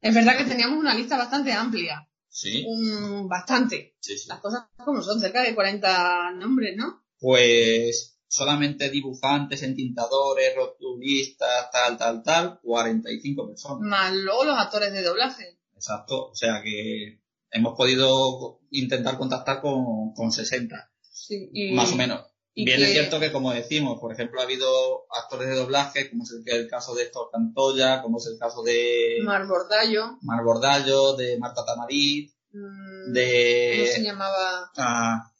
Es 0.00 0.14
verdad 0.14 0.38
que 0.38 0.44
teníamos 0.44 0.78
una 0.78 0.94
lista 0.94 1.18
bastante 1.18 1.52
amplia. 1.52 2.08
Sí, 2.28 2.64
Un, 2.66 3.28
bastante. 3.28 3.96
sí, 4.00 4.16
sí. 4.16 4.28
Las 4.28 4.40
cosas 4.40 4.64
como 4.84 5.02
son, 5.02 5.20
cerca 5.20 5.42
de 5.42 5.54
40 5.54 6.30
nombres, 6.36 6.74
¿no? 6.76 6.99
Pues 7.20 8.18
solamente 8.28 8.90
dibujantes, 8.90 9.62
entintadores, 9.62 10.54
rotulistas, 10.56 11.70
tal, 11.70 11.96
tal, 11.96 12.22
tal, 12.22 12.60
45 12.62 13.46
personas. 13.46 13.80
Más 13.80 14.12
luego 14.14 14.44
los 14.44 14.58
actores 14.58 14.92
de 14.92 15.02
doblaje. 15.02 15.58
Exacto, 15.74 16.28
o 16.30 16.34
sea 16.34 16.62
que 16.62 17.20
hemos 17.50 17.76
podido 17.76 18.60
intentar 18.70 19.18
contactar 19.18 19.60
con, 19.60 20.12
con 20.14 20.32
60. 20.32 20.90
Sí, 21.12 21.50
y- 21.52 21.72
más 21.74 21.92
o 21.92 21.96
menos. 21.96 22.24
y 22.54 22.64
Bien 22.64 22.78
que- 22.78 22.84
es 22.86 22.92
cierto 22.92 23.20
que, 23.20 23.32
como 23.32 23.52
decimos, 23.52 23.98
por 24.00 24.12
ejemplo, 24.12 24.40
ha 24.40 24.44
habido 24.44 24.66
actores 25.10 25.48
de 25.48 25.56
doblaje, 25.56 26.08
como 26.10 26.22
es 26.24 26.30
el, 26.32 26.42
el 26.46 26.68
caso 26.68 26.94
de 26.94 27.04
Héctor 27.04 27.30
Cantoya, 27.32 28.02
como 28.02 28.18
es 28.18 28.26
el 28.26 28.38
caso 28.38 28.62
de 28.62 29.18
Mar 29.24 29.46
Bordallo. 29.46 30.18
Mar 30.22 30.42
Bordallo, 30.44 31.16
de 31.16 31.38
Marta 31.38 31.64
Tamarit, 31.64 32.32
mm, 32.52 33.04
¿Cómo 33.04 33.14
se 33.14 33.98
de... 34.00 34.02
llamaba? 34.04 34.70
ah, 34.76 35.32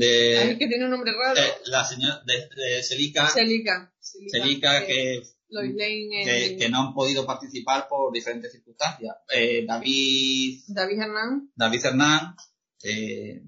Ay, 0.00 0.48
de 0.48 0.58
que 0.58 0.66
tiene 0.68 0.84
un 0.84 0.90
nombre 0.90 1.12
raro. 1.12 1.38
eh, 1.40 1.52
la 1.66 1.84
señora 1.84 2.22
de, 2.26 2.34
de 2.34 2.82
Celica, 2.82 3.28
Celica. 3.28 3.92
Celica, 4.00 4.86
que 4.86 5.22
que, 5.48 6.56
que 6.58 6.68
no 6.68 6.80
han 6.80 6.94
podido 6.94 7.24
participar 7.26 7.86
por 7.88 8.12
diferentes 8.12 8.50
circunstancias. 8.52 9.14
Eh, 9.32 9.64
David, 9.66 10.62
David 10.68 11.00
Hernán. 11.00 11.52
David 11.54 11.84
Hernán, 11.84 12.34
eh, 12.82 13.40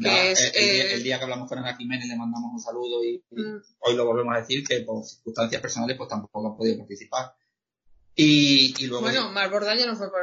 Que 0.00 0.08
la- 0.08 0.24
es, 0.30 0.40
el, 0.40 0.46
el 0.46 0.52
día- 0.74 0.84
eh, 0.84 0.94
el 0.94 1.02
día 1.04 1.18
que 1.18 1.24
hablamos 1.24 1.48
con 1.48 1.58
Ana 1.58 1.76
Jiménez 1.76 2.08
le 2.08 2.16
mandamos 2.16 2.50
un 2.52 2.60
saludo 2.60 3.04
y, 3.04 3.22
y 3.30 3.40
Mm. 3.40 3.62
hoy 3.80 3.94
lo 3.94 4.04
volvemos 4.06 4.34
a 4.34 4.40
decir 4.40 4.66
que 4.66 4.80
por 4.80 5.04
circunstancias 5.04 5.60
personales 5.62 5.96
pues 5.96 6.08
tampoco 6.08 6.48
han 6.50 6.56
podido 6.56 6.78
participar. 6.78 7.32
Y, 8.16 8.74
y 8.82 8.86
luego... 8.88 9.04
Bueno, 9.04 9.30
Mar 9.30 9.48
Bordallo 9.50 9.86
no 9.86 9.96
fue 9.96 10.10
por... 10.10 10.20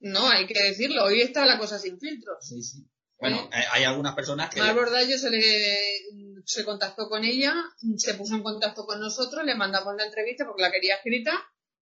No, 0.00 0.28
hay 0.28 0.46
que 0.46 0.62
decirlo. 0.62 1.04
Hoy 1.04 1.20
está 1.20 1.44
la 1.46 1.58
cosa 1.58 1.78
sin 1.78 1.98
filtros. 1.98 2.36
Sí, 2.46 2.62
sí. 2.62 2.86
Bueno, 3.22 3.48
eh, 3.52 3.64
hay 3.72 3.84
algunas 3.84 4.14
personas 4.14 4.50
que... 4.50 4.60
Mar 4.60 4.74
Bordallo 4.74 5.16
se 5.16 5.30
le 5.30 5.42
se 6.44 6.64
contactó 6.64 7.08
con 7.08 7.24
ella, 7.24 7.54
se 7.96 8.14
puso 8.14 8.34
en 8.34 8.42
contacto 8.42 8.84
con 8.84 8.98
nosotros, 9.00 9.44
le 9.44 9.54
mandamos 9.54 9.94
la 9.96 10.04
entrevista 10.06 10.44
porque 10.44 10.62
la 10.62 10.72
quería 10.72 10.96
escrita 10.96 11.32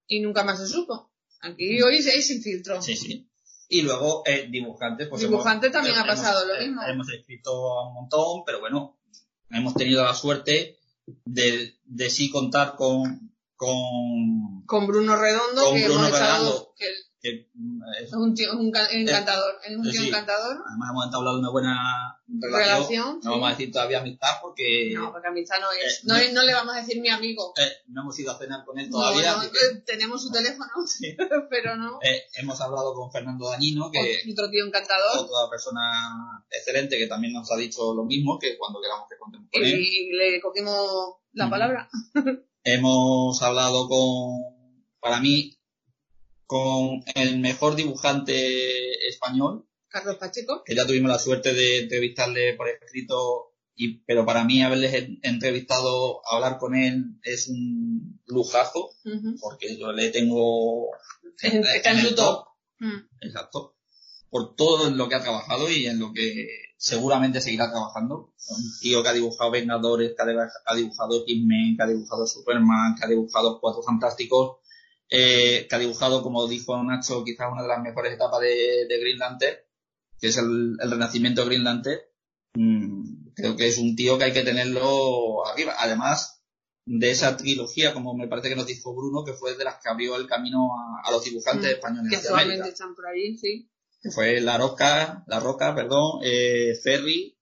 y 0.07 0.21
nunca 0.21 0.45
más 0.45 0.59
se 0.61 0.69
supo. 0.69 1.11
Aquí 1.41 1.81
hoy 1.81 1.97
hay 1.97 2.23
sin 2.23 2.43
filtro. 2.43 2.81
Sí, 2.83 2.95
sí. 2.95 3.27
Y 3.69 3.83
luego 3.83 4.23
eh, 4.27 4.49
dibujantes, 4.51 5.09
pues 5.09 5.23
hemos- 5.23 5.43
también 5.45 5.97
ha 5.97 6.01
hemos- 6.03 6.07
pasado 6.07 6.47
lo 6.47 6.57
eh, 6.57 6.61
mismo. 6.67 6.83
Hemos 6.83 7.09
escrito 7.11 7.87
un 7.89 7.95
montón, 7.95 8.43
pero 8.45 8.61
bueno, 8.61 9.01
hemos 9.51 9.73
tenido 9.75 10.05
la 10.05 10.15
suerte 10.15 10.79
de, 11.25 11.79
de 11.85 12.11
sí 12.11 12.31
contar 12.31 12.77
con, 12.77 13.33
con 13.57 14.65
Con 14.67 14.87
Bruno 14.87 15.17
Redondo, 15.17 15.65
Con 15.65 15.75
que 15.75 15.85
Bruno 15.87 16.07
hemos 16.07 16.19
echado, 16.19 16.45
Redondo. 16.45 16.75
que 16.77 16.87
que 17.21 17.51
mm, 17.55 17.81
es- 18.03 18.13
un 18.15 18.35
tío 18.35 18.53
un 18.59 18.73
encantador, 18.93 19.55
es 19.63 19.77
un 19.77 19.83
tío 19.83 20.01
sí. 20.01 20.09
encantador. 20.09 20.57
además 20.67 20.91
hemos 20.91 21.05
entablado 21.05 21.39
una 21.39 21.51
buena 21.51 22.17
relación. 22.27 22.53
Relación, 22.79 23.07
no 23.17 23.21
sí. 23.23 23.29
vamos 23.29 23.47
a 23.49 23.51
decir 23.51 23.73
todavía 23.73 24.01
amistad 24.01 24.29
porque 24.41 24.93
No, 24.95 25.13
porque 25.13 25.29
amistad 25.29 25.57
no 25.61 25.71
es. 25.73 25.99
Eh, 25.99 26.01
no, 26.05 26.15
no. 26.15 26.21
es- 26.21 26.33
no 26.33 26.43
le 26.45 26.55
vamos 26.55 26.75
a 26.75 26.79
decir 26.81 27.01
mi 27.01 27.09
amigo. 27.11 27.53
eh, 27.59 27.71
no 27.89 28.03
hemos 28.03 28.19
ido 28.19 28.33
a 28.33 28.39
cenar 28.39 28.65
con 28.65 28.79
él 28.79 28.89
todavía. 28.89 29.33
no, 29.33 29.39
así 29.39 29.51
que, 29.51 29.59
eh, 29.59 29.83
tenemos 29.87 30.23
su 30.23 30.31
teléfono, 30.33 30.71
Sí. 30.87 31.15
pero 31.51 31.77
no. 31.77 31.99
eh, 32.03 32.23
hemos 32.37 32.61
hablado 32.61 32.95
con 32.95 33.11
Fernando 33.13 33.49
Dañino, 33.51 33.91
que 33.91 34.21
Otro 34.33 34.49
tío 34.51 34.65
encantador. 34.65 35.19
otra 35.19 35.51
persona 35.51 36.43
excelente 36.51 36.97
que 36.99 37.07
también 37.07 37.33
nos 37.35 37.51
ha 37.53 37.57
dicho 37.57 37.93
lo 37.95 38.05
mismo, 38.05 38.39
que 38.39 38.57
cuando 38.57 38.81
queramos 38.81 39.07
que 39.11 39.19
contemos 39.19 39.49
con 39.53 39.63
él. 39.63 39.79
Y 39.81 40.13
le 40.17 40.41
cogimos 40.41 41.17
la 41.33 41.51
palabra. 41.51 41.89
Hemos 42.65 43.41
hablado 43.43 43.89
con, 43.89 44.55
para 45.01 45.21
mí, 45.21 45.57
con 46.51 47.05
el 47.15 47.39
mejor 47.39 47.77
dibujante 47.77 49.07
español, 49.09 49.69
Carlos 49.89 50.17
Pacheco. 50.17 50.63
que 50.65 50.75
ya 50.75 50.85
tuvimos 50.85 51.09
la 51.09 51.19
suerte 51.21 51.55
de 51.55 51.83
entrevistarle 51.83 52.55
por 52.55 52.69
escrito, 52.69 53.53
y, 53.77 53.99
pero 54.05 54.27
para 54.27 54.43
mí 54.45 54.61
haberles 54.61 54.95
en- 54.95 55.21
entrevistado, 55.23 56.21
hablar 56.29 56.59
con 56.59 56.75
él 56.75 57.21
es 57.23 57.47
un 57.49 58.21
lujazo, 58.27 58.91
porque 59.41 59.79
yo 59.79 59.93
le 59.93 60.11
tengo 60.11 60.89
en, 61.43 61.63
Está 61.65 61.93
en 61.93 61.99
en 62.01 62.07
el 62.07 62.15
top. 62.17 62.47
Mm. 62.81 62.99
exacto, 63.21 63.77
por 64.29 64.57
todo 64.57 64.89
en 64.89 64.97
lo 64.99 65.09
que 65.09 65.15
ha 65.15 65.23
trabajado 65.23 65.71
y 65.71 65.87
en 65.87 66.01
lo 66.01 66.13
que 66.13 66.49
seguramente 66.79 67.41
seguirá 67.41 67.71
trabajando. 67.71 68.35
Un 68.49 68.63
tío 68.81 69.03
que 69.05 69.09
ha 69.09 69.13
dibujado 69.13 69.53
Vengadores, 69.53 70.15
que 70.17 70.23
ha 70.23 70.27
dib- 70.27 70.51
ha 70.67 70.75
dibujado 70.75 71.25
Hitman, 71.27 71.77
que 71.77 71.83
ha 71.85 71.87
dibujado 71.87 72.27
Superman, 72.27 72.97
que 72.99 73.05
ha 73.05 73.09
dibujado 73.09 73.61
Cuatro 73.61 73.83
Fantásticos, 73.85 74.57
eh, 75.11 75.67
que 75.69 75.75
ha 75.75 75.79
dibujado, 75.79 76.23
como 76.23 76.47
dijo 76.47 76.83
Nacho, 76.83 77.25
quizás 77.25 77.49
una 77.53 77.63
de 77.63 77.69
las 77.69 77.83
mejores 77.83 78.13
etapas 78.15 78.41
de, 78.41 78.87
de 78.89 79.01
Green 79.01 79.19
Lantern, 79.19 79.57
que 80.21 80.29
es 80.29 80.37
el, 80.39 80.77
el 80.81 80.91
renacimiento 80.91 81.41
de 81.43 81.47
Green 81.49 81.65
Lantern. 81.65 82.01
Mm, 82.55 83.33
creo 83.35 83.57
que 83.57 83.69
es 83.69 83.79
un 83.79 83.97
tío 83.97 84.19
que 84.19 84.25
hay 84.25 84.33
que 84.33 84.43
tenerlo 84.43 85.47
arriba. 85.47 85.75
Además 85.79 86.43
de 86.87 87.11
esa 87.11 87.37
trilogía, 87.37 87.93
como 87.95 88.15
me 88.15 88.27
parece 88.29 88.49
que 88.49 88.57
nos 88.57 88.67
dijo 88.67 88.95
Bruno, 88.95 89.25
que 89.25 89.35
fue 89.35 89.57
de 89.57 89.65
las 89.65 89.81
que 89.83 89.89
abrió 89.89 90.17
el 90.17 90.27
camino 90.27 90.69
a, 90.79 91.09
a 91.09 91.13
los 91.13 91.25
dibujantes 91.25 91.71
Mm, 91.71 91.75
españoles 91.75 92.11
Que 92.11 92.17
actualmente 92.17 92.55
América. 92.55 92.69
están 92.73 92.95
por 92.95 93.07
ahí, 93.07 93.37
sí. 93.37 93.71
Que 94.03 94.11
fue 94.11 94.41
La 94.41 94.57
Roca, 94.59 95.25
La 95.27 95.41
Roca, 95.41 95.75
perdón, 95.75 96.21
eh, 96.25 96.75
Ferry 96.83 97.37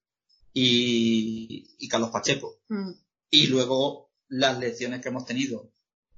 y, 0.53 1.75
y 1.79 1.89
Carlos 1.89 2.11
Pacheco. 2.11 2.61
Mm. 2.69 2.93
Y 3.31 3.47
luego 3.49 4.11
las 4.29 4.59
lecciones 4.59 5.01
que 5.01 5.09
hemos 5.09 5.25
tenido 5.25 5.73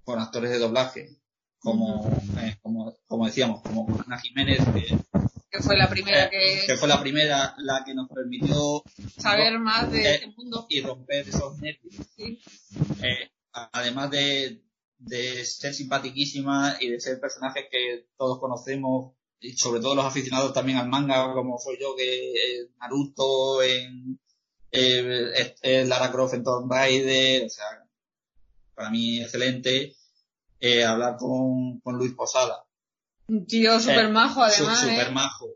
con 0.04 0.18
actores 0.18 0.50
de 0.50 0.58
doblaje, 0.58 1.18
como, 1.60 2.06
eh, 2.38 2.56
como, 2.62 2.94
como 3.06 3.26
decíamos, 3.26 3.62
como 3.62 3.86
Ana 4.06 4.18
Jiménez, 4.18 4.60
que, 4.74 4.96
Que 5.50 5.62
fue 5.62 5.76
la 5.76 5.88
primera 5.88 6.24
eh, 6.24 6.30
que 6.30 6.66
que 6.66 6.76
fue 6.76 6.88
la 6.88 7.00
primera 7.00 7.54
la 7.58 7.84
que 7.84 7.94
nos 7.94 8.08
permitió 8.08 8.82
saber 9.18 9.58
más 9.58 9.90
de 9.92 10.02
eh, 10.02 10.14
este 10.14 10.26
mundo. 10.28 10.66
y 10.68 10.80
romper 10.80 11.28
esos 11.28 11.58
nervios. 11.58 11.94
Sí. 12.16 12.40
Eh, 13.02 13.30
además 13.52 14.10
de, 14.10 14.62
de 14.98 15.44
ser 15.44 15.74
simpaticísima 15.74 16.76
y 16.80 16.88
de 16.88 17.00
ser 17.00 17.20
personajes 17.20 17.64
que 17.70 18.06
todos 18.16 18.38
conocemos, 18.40 19.12
y 19.40 19.56
sobre 19.56 19.80
todo 19.80 19.94
los 19.94 20.04
aficionados 20.04 20.52
también 20.52 20.78
al 20.78 20.88
manga, 20.88 21.32
como 21.32 21.58
soy 21.58 21.78
yo, 21.80 21.94
que 21.96 22.32
eh, 22.32 22.68
Naruto, 22.78 23.62
en 23.62 24.18
eh, 24.72 25.32
eh, 25.34 25.54
eh, 25.62 25.84
Lara 25.86 26.12
Croft 26.12 26.34
en 26.34 26.44
Tomb 26.44 26.70
Raider, 26.70 27.44
o 27.46 27.48
sea, 27.48 27.66
para 28.74 28.90
mí 28.90 29.20
excelente 29.20 29.96
eh, 30.60 30.84
hablar 30.84 31.16
con, 31.16 31.80
con 31.80 31.96
Luis 31.96 32.12
Posada. 32.14 32.64
Un 33.28 33.46
tío 33.46 33.78
súper 33.80 34.08
majo, 34.10 34.40
Su- 34.50 34.62
además. 34.64 34.80
Súper 34.80 35.06
¿eh? 35.08 35.10
majo. 35.12 35.46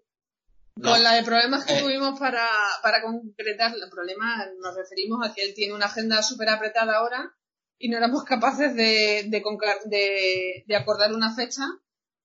Con 0.83 1.03
la 1.05 1.13
de 1.13 1.23
problemas 1.23 1.65
que 1.65 1.75
Eh. 1.79 1.81
tuvimos 1.83 2.19
para, 2.19 2.49
para 2.83 3.01
concretar 3.03 3.73
el 3.75 3.89
problema, 3.91 4.45
nos 4.61 4.75
referimos 4.75 5.25
a 5.25 5.33
que 5.33 5.43
él 5.45 5.55
tiene 5.55 5.73
una 5.75 5.87
agenda 5.87 6.21
súper 6.23 6.49
apretada 6.49 6.97
ahora 6.97 7.33
y 7.79 7.89
no 7.89 7.97
éramos 7.97 8.25
capaces 8.25 8.75
de, 8.75 9.25
de, 9.29 9.43
de, 9.85 10.65
de 10.67 10.77
acordar 10.77 11.13
una 11.13 11.35
fecha 11.35 11.63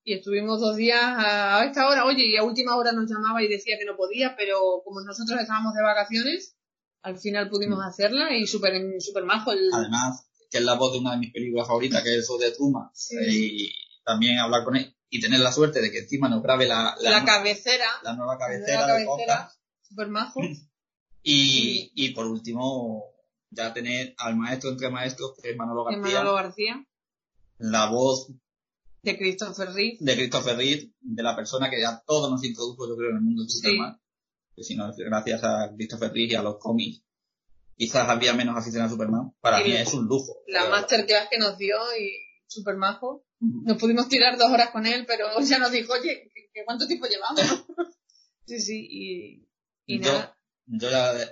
y 0.03 0.13
estuvimos 0.15 0.59
dos 0.61 0.75
días 0.77 0.99
a, 1.01 1.59
a 1.59 1.65
esta 1.65 1.87
hora, 1.87 2.05
oye, 2.05 2.25
y 2.25 2.37
a 2.37 2.43
última 2.43 2.75
hora 2.75 2.91
nos 2.91 3.09
llamaba 3.09 3.43
y 3.43 3.47
decía 3.47 3.77
que 3.77 3.85
no 3.85 3.95
podía, 3.95 4.35
pero 4.35 4.81
como 4.83 5.01
nosotros 5.01 5.39
estábamos 5.39 5.73
de 5.75 5.83
vacaciones, 5.83 6.55
al 7.03 7.17
final 7.19 7.49
pudimos 7.49 7.79
hacerla 7.85 8.35
y 8.35 8.47
súper 8.47 8.73
súper 8.99 9.25
majo. 9.25 9.51
El, 9.51 9.69
Además, 9.71 10.27
que 10.49 10.57
es 10.59 10.63
la 10.63 10.75
voz 10.75 10.93
de 10.93 10.99
una 10.99 11.11
de 11.11 11.17
mis 11.17 11.31
películas 11.31 11.67
favoritas, 11.67 12.01
que 12.03 12.09
es 12.09 12.15
el 12.17 12.23
show 12.23 12.37
de 12.37 12.51
Truman. 12.51 12.89
Sí. 12.93 13.15
Y 13.29 13.71
también 14.03 14.37
hablar 14.39 14.63
con 14.63 14.75
él 14.75 14.95
y 15.09 15.19
tener 15.19 15.39
la 15.39 15.51
suerte 15.51 15.81
de 15.81 15.91
que 15.91 15.99
encima 15.99 16.29
nos 16.29 16.41
grabe 16.43 16.67
la, 16.67 16.95
la, 17.01 17.09
la 17.11 17.25
cabecera, 17.25 17.85
la 18.03 18.13
nueva 18.15 18.33
la 18.33 18.39
cabecera 18.39 18.81
nueva 18.87 18.97
de 18.99 19.05
cabecera, 19.05 19.51
súper 19.81 20.07
majo. 20.09 20.39
Y, 21.23 21.91
y 21.95 22.09
por 22.13 22.25
último, 22.27 23.03
ya 23.49 23.73
tener 23.73 24.15
al 24.17 24.35
maestro 24.37 24.69
entre 24.69 24.89
maestros, 24.89 25.33
que 25.41 25.51
es 25.51 25.57
Manolo 25.57 25.83
García, 25.83 26.19
Manolo 26.19 26.35
García, 26.35 26.85
la 27.57 27.89
voz 27.89 28.31
de 29.01 29.17
Christopher 29.17 29.69
Reeve. 29.73 29.97
de 29.99 30.15
Christopher 30.15 30.57
Reeve, 30.57 30.93
de 30.99 31.23
la 31.23 31.35
persona 31.35 31.69
que 31.69 31.83
a 31.85 32.01
todos 32.05 32.29
nos 32.31 32.43
introdujo, 32.43 32.87
yo 32.87 32.95
creo, 32.95 33.09
en 33.11 33.17
el 33.17 33.21
mundo 33.21 33.43
de 33.43 33.49
Sí. 33.49 33.57
Superman. 33.57 33.99
Que 34.55 34.63
si 34.63 34.75
no, 34.75 34.89
es 34.89 34.97
gracias 34.97 35.43
a 35.43 35.71
Christopher 35.75 36.11
Reeve 36.13 36.33
y 36.33 36.35
a 36.35 36.41
los 36.41 36.57
cómics, 36.57 37.03
quizás 37.79 38.07
había 38.09 38.33
menos 38.33 38.57
afición 38.57 38.83
a 38.83 38.89
Superman. 38.89 39.31
Para 39.39 39.61
Y 39.61 39.69
mí 39.69 39.71
es 39.77 39.93
un 39.93 40.05
lujo. 40.05 40.35
la 40.47 40.59
Pero- 40.63 40.71
masterclass 40.71 41.29
que 41.31 41.37
nos 41.37 41.57
dio 41.57 41.77
y 41.97 42.11
súper 42.45 42.75
majo. 42.75 43.25
Nos 43.39 43.77
pudimos 43.77 44.09
tirar 44.09 44.37
dos 44.37 44.51
horas 44.51 44.71
con 44.71 44.85
él, 44.85 45.05
pero 45.07 45.27
ya 45.41 45.59
nos 45.59 45.71
dijo, 45.71 45.93
oye, 45.93 46.29
¿qué, 46.35 46.49
qué- 46.53 46.65
cuánto 46.65 46.85
tiempo 46.87 47.07
llevamos? 47.07 47.39
sí, 48.45 48.59
sí, 48.59 48.87
y, 48.89 49.47
y 49.85 49.99
Yo- 50.01 50.11
nada. 50.11 50.35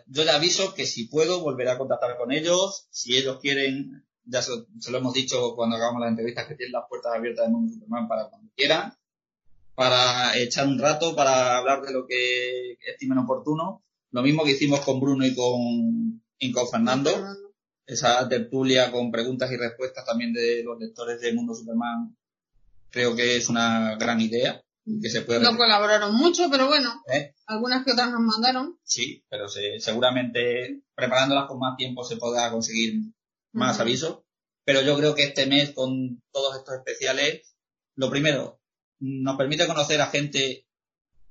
Yo 0.07 0.23
ya 0.23 0.35
aviso 0.35 0.73
que 0.73 0.85
si 0.87 1.07
puedo 1.09 1.41
volveré 1.41 1.69
a 1.71 1.77
contactar 1.77 2.17
con 2.17 2.31
ellos. 2.31 2.87
Si 2.91 3.15
ellos 3.17 3.39
quieren, 3.41 4.07
ya 4.23 4.41
se, 4.41 4.51
se 4.79 4.89
lo 4.89 4.97
hemos 4.99 5.13
dicho 5.13 5.53
cuando 5.55 5.75
hagamos 5.75 5.99
las 6.01 6.09
entrevistas, 6.11 6.47
que 6.47 6.55
tienen 6.55 6.71
las 6.71 6.85
puertas 6.89 7.13
abiertas 7.13 7.45
de 7.45 7.51
Mundo 7.51 7.71
Superman 7.73 8.07
para 8.07 8.29
cuando 8.29 8.49
quieran. 8.55 8.93
Para 9.75 10.35
echar 10.37 10.65
un 10.67 10.79
rato, 10.79 11.15
para 11.15 11.57
hablar 11.57 11.81
de 11.83 11.91
lo 11.93 12.07
que 12.07 12.77
estimen 12.87 13.19
oportuno. 13.19 13.83
Lo 14.11 14.23
mismo 14.23 14.43
que 14.43 14.51
hicimos 14.51 14.79
con 14.79 14.99
Bruno 14.99 15.23
y 15.25 15.35
con, 15.35 16.23
y 16.39 16.51
con 16.51 16.67
Fernando. 16.67 17.11
Esa 17.85 18.27
tertulia 18.27 18.91
con 18.91 19.11
preguntas 19.11 19.49
y 19.51 19.55
respuestas 19.57 20.05
también 20.05 20.33
de 20.33 20.61
los 20.63 20.77
lectores 20.79 21.21
de 21.21 21.31
Mundo 21.33 21.53
Superman. 21.55 22.17
Creo 22.89 23.15
que 23.15 23.37
es 23.37 23.47
una 23.49 23.95
gran 23.95 24.19
idea. 24.21 24.61
Que 25.01 25.09
se 25.09 25.21
puede 25.21 25.41
No 25.41 25.57
colaboraron 25.57 26.15
mucho, 26.15 26.49
pero 26.49 26.67
bueno, 26.67 27.03
¿eh? 27.13 27.35
algunas 27.45 27.83
que 27.83 27.91
otras 27.91 28.09
nos 28.09 28.21
mandaron. 28.21 28.79
Sí, 28.83 29.21
pero 29.29 29.49
se- 29.49 29.81
seguramente 29.81 30.81
preparándolas 30.95 31.47
con 31.49 31.59
más 31.59 31.75
tiempo 31.75 32.05
se 32.05 32.15
podrá 32.15 32.49
conseguir 32.51 33.01
más 33.51 33.81
avisos. 33.81 34.19
Pero 34.63 34.81
yo 34.81 34.95
creo 34.97 35.13
que 35.13 35.23
este 35.23 35.45
mes, 35.45 35.71
con 35.71 36.21
todos 36.31 36.55
estos 36.57 36.75
especiales, 36.75 37.53
lo 37.95 38.09
primero, 38.09 38.61
nos 38.99 39.35
permite 39.37 39.67
conocer 39.67 39.99
a 39.99 40.07
gente 40.07 40.65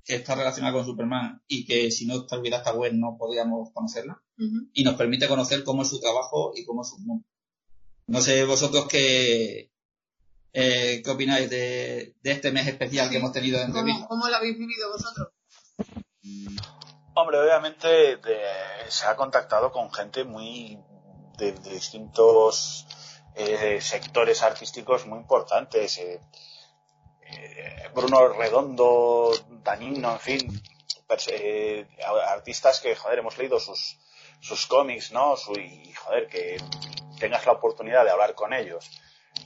que 0.04 0.16
está 0.16 0.34
relacionada 0.34 0.74
con 0.74 0.84
Superman 0.84 1.42
y 1.46 1.64
que 1.64 1.90
si 1.90 2.04
no 2.06 2.16
estuviera 2.20 2.58
esta 2.58 2.74
web 2.74 2.92
no 2.94 3.16
podíamos 3.18 3.70
conocerla. 3.72 4.22
Y 4.74 4.84
nos 4.84 4.94
permite 4.96 5.28
conocer 5.28 5.64
cómo 5.64 5.82
es 5.82 5.88
su 5.88 6.00
trabajo 6.00 6.52
y 6.54 6.64
cómo 6.64 6.82
es 6.82 6.88
su 6.90 6.98
mundo. 6.98 7.24
No 8.06 8.20
sé 8.20 8.44
vosotros 8.44 8.86
qué, 8.88 9.70
eh, 10.52 11.02
qué 11.04 11.10
opináis 11.10 11.48
de, 11.50 12.14
de 12.22 12.30
este 12.32 12.52
mes 12.52 12.66
especial 12.66 13.08
que 13.10 13.16
hemos 13.16 13.32
tenido 13.32 13.58
de 13.58 13.72
¿Cómo. 13.72 14.06
¿Cómo 14.08 14.28
lo 14.28 14.36
habéis 14.36 14.58
vivido 14.58 14.90
vosotros? 14.92 15.28
Hombre, 17.14 17.38
obviamente 17.38 17.88
de- 18.16 18.40
se 18.88 19.06
ha 19.06 19.16
contactado 19.16 19.72
con 19.72 19.90
gente 19.92 20.24
muy 20.24 20.78
de, 21.38 21.52
de 21.52 21.70
distintos 21.70 22.86
eh, 23.34 23.78
sectores 23.80 24.42
artísticos 24.42 25.06
muy 25.06 25.18
importantes. 25.18 25.98
eh, 25.98 26.20
eh, 27.28 27.88
Bruno 27.94 28.28
Redondo, 28.28 29.32
Danino, 29.64 30.12
en 30.12 30.20
fin, 30.20 30.62
eh, 31.28 31.86
artistas 32.28 32.80
que, 32.80 32.94
joder, 32.94 33.18
hemos 33.20 33.36
leído 33.38 33.58
sus, 33.58 33.98
sus 34.40 34.66
cómics, 34.66 35.12
¿no? 35.12 35.36
Su- 35.36 35.58
y, 35.58 35.92
joder, 35.92 36.28
que 36.28 36.56
tengas 37.18 37.46
la 37.46 37.52
oportunidad 37.52 38.04
de 38.04 38.10
hablar 38.10 38.34
con 38.34 38.52
ellos, 38.52 38.90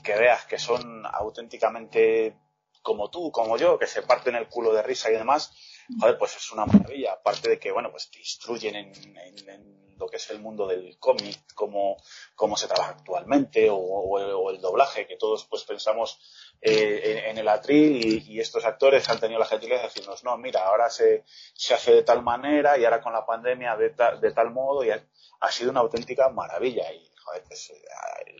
que 0.03 0.15
veas 0.15 0.45
que 0.45 0.57
son 0.59 1.05
auténticamente 1.05 2.37
como 2.81 3.09
tú, 3.09 3.31
como 3.31 3.57
yo, 3.57 3.77
que 3.77 3.87
se 3.87 4.01
parten 4.01 4.35
el 4.35 4.47
culo 4.47 4.73
de 4.73 4.81
risa 4.81 5.09
y 5.11 5.13
demás, 5.13 5.53
joder, 5.99 6.17
pues 6.17 6.35
es 6.35 6.51
una 6.51 6.65
maravilla. 6.65 7.13
Aparte 7.13 7.49
de 7.49 7.59
que, 7.59 7.71
bueno, 7.71 7.91
pues 7.91 8.09
te 8.09 8.19
instruyen 8.19 8.75
en, 8.75 8.91
en- 9.17 9.49
en 9.49 9.80
lo 10.01 10.07
que 10.07 10.17
es 10.17 10.29
el 10.31 10.39
mundo 10.39 10.67
del 10.67 10.97
cómic, 10.97 11.53
cómo, 11.53 11.95
cómo 12.35 12.57
se 12.57 12.67
trabaja 12.67 12.91
actualmente, 12.91 13.69
o, 13.71 14.49
el, 14.49 14.59
doblaje, 14.59 15.07
que 15.07 15.15
todos 15.15 15.45
pues 15.45 15.63
pensamos 15.63 16.19
eh, 16.59 17.25
en, 17.27 17.37
el 17.37 17.47
atril 17.47 18.23
y, 18.27 18.39
estos 18.39 18.65
actores 18.65 19.07
han 19.09 19.19
tenido 19.19 19.39
la 19.39 19.45
gentileza 19.45 19.83
de 19.83 19.87
decirnos, 19.87 20.23
no, 20.23 20.35
mira, 20.37 20.65
ahora 20.65 20.89
se, 20.89 21.23
se 21.53 21.75
hace 21.75 21.93
de 21.93 22.03
tal 22.03 22.23
manera 22.23 22.77
y 22.77 22.83
ahora 22.83 23.01
con 23.01 23.13
la 23.13 23.25
pandemia 23.25 23.77
de, 23.77 23.91
ta- 23.91 24.17
de 24.17 24.31
tal 24.31 24.49
modo 24.51 24.83
y 24.83 24.89
ha, 24.89 25.51
sido 25.51 25.69
una 25.69 25.81
auténtica 25.81 26.29
maravilla. 26.29 26.91
Y, 26.91 27.07
joder, 27.23 27.43
pues, 27.47 27.69
eh, 27.69 27.75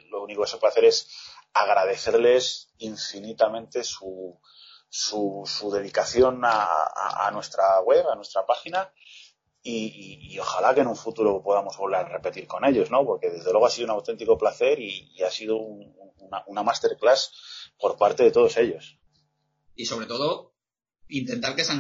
lo 0.10 0.24
único 0.24 0.42
que 0.42 0.50
se 0.50 0.58
puede 0.58 0.72
hacer 0.72 0.86
es 0.86 1.08
agradecerles 1.54 2.74
infinitamente 2.80 3.84
su, 3.84 4.40
su, 4.90 5.44
su 5.46 5.70
dedicación 5.70 6.42
a 6.44 7.30
nuestra 7.32 7.82
web, 7.82 8.08
a 8.10 8.16
nuestra 8.16 8.46
página, 8.48 8.92
y, 9.64 9.86
y- 10.30 10.34
y 10.34 10.40
ojalá 10.40 10.74
que 10.74 10.82
en 10.82 10.88
un 10.88 10.96
futuro 10.96 11.42
podamos 11.44 11.78
volver 11.78 12.00
a 12.00 12.10
repetir 12.10 12.48
con 12.48 12.66
ellos, 12.66 12.90
¿no? 12.90 13.06
Porque 13.06 13.30
desde 13.30 13.52
luego 13.52 13.68
ha 13.68 13.70
sido 13.70 13.86
un 13.86 13.92
auténtico 13.92 14.38
placer 14.38 14.80
y, 14.80 15.12
y 15.16 15.24
ha 15.24 15.30
sido 15.32 15.58
un- 15.58 15.94
una, 16.20 16.44
una 16.48 16.64
masterclass 16.64 17.72
por 17.80 17.98
parte 17.98 18.24
de 18.24 18.32
todos 18.32 18.58
ellos. 18.58 18.98
Y 19.76 19.86
sobre 19.86 20.06
todo, 20.08 20.54
intentar 21.10 21.56
que 21.56 21.64
se 21.64 21.74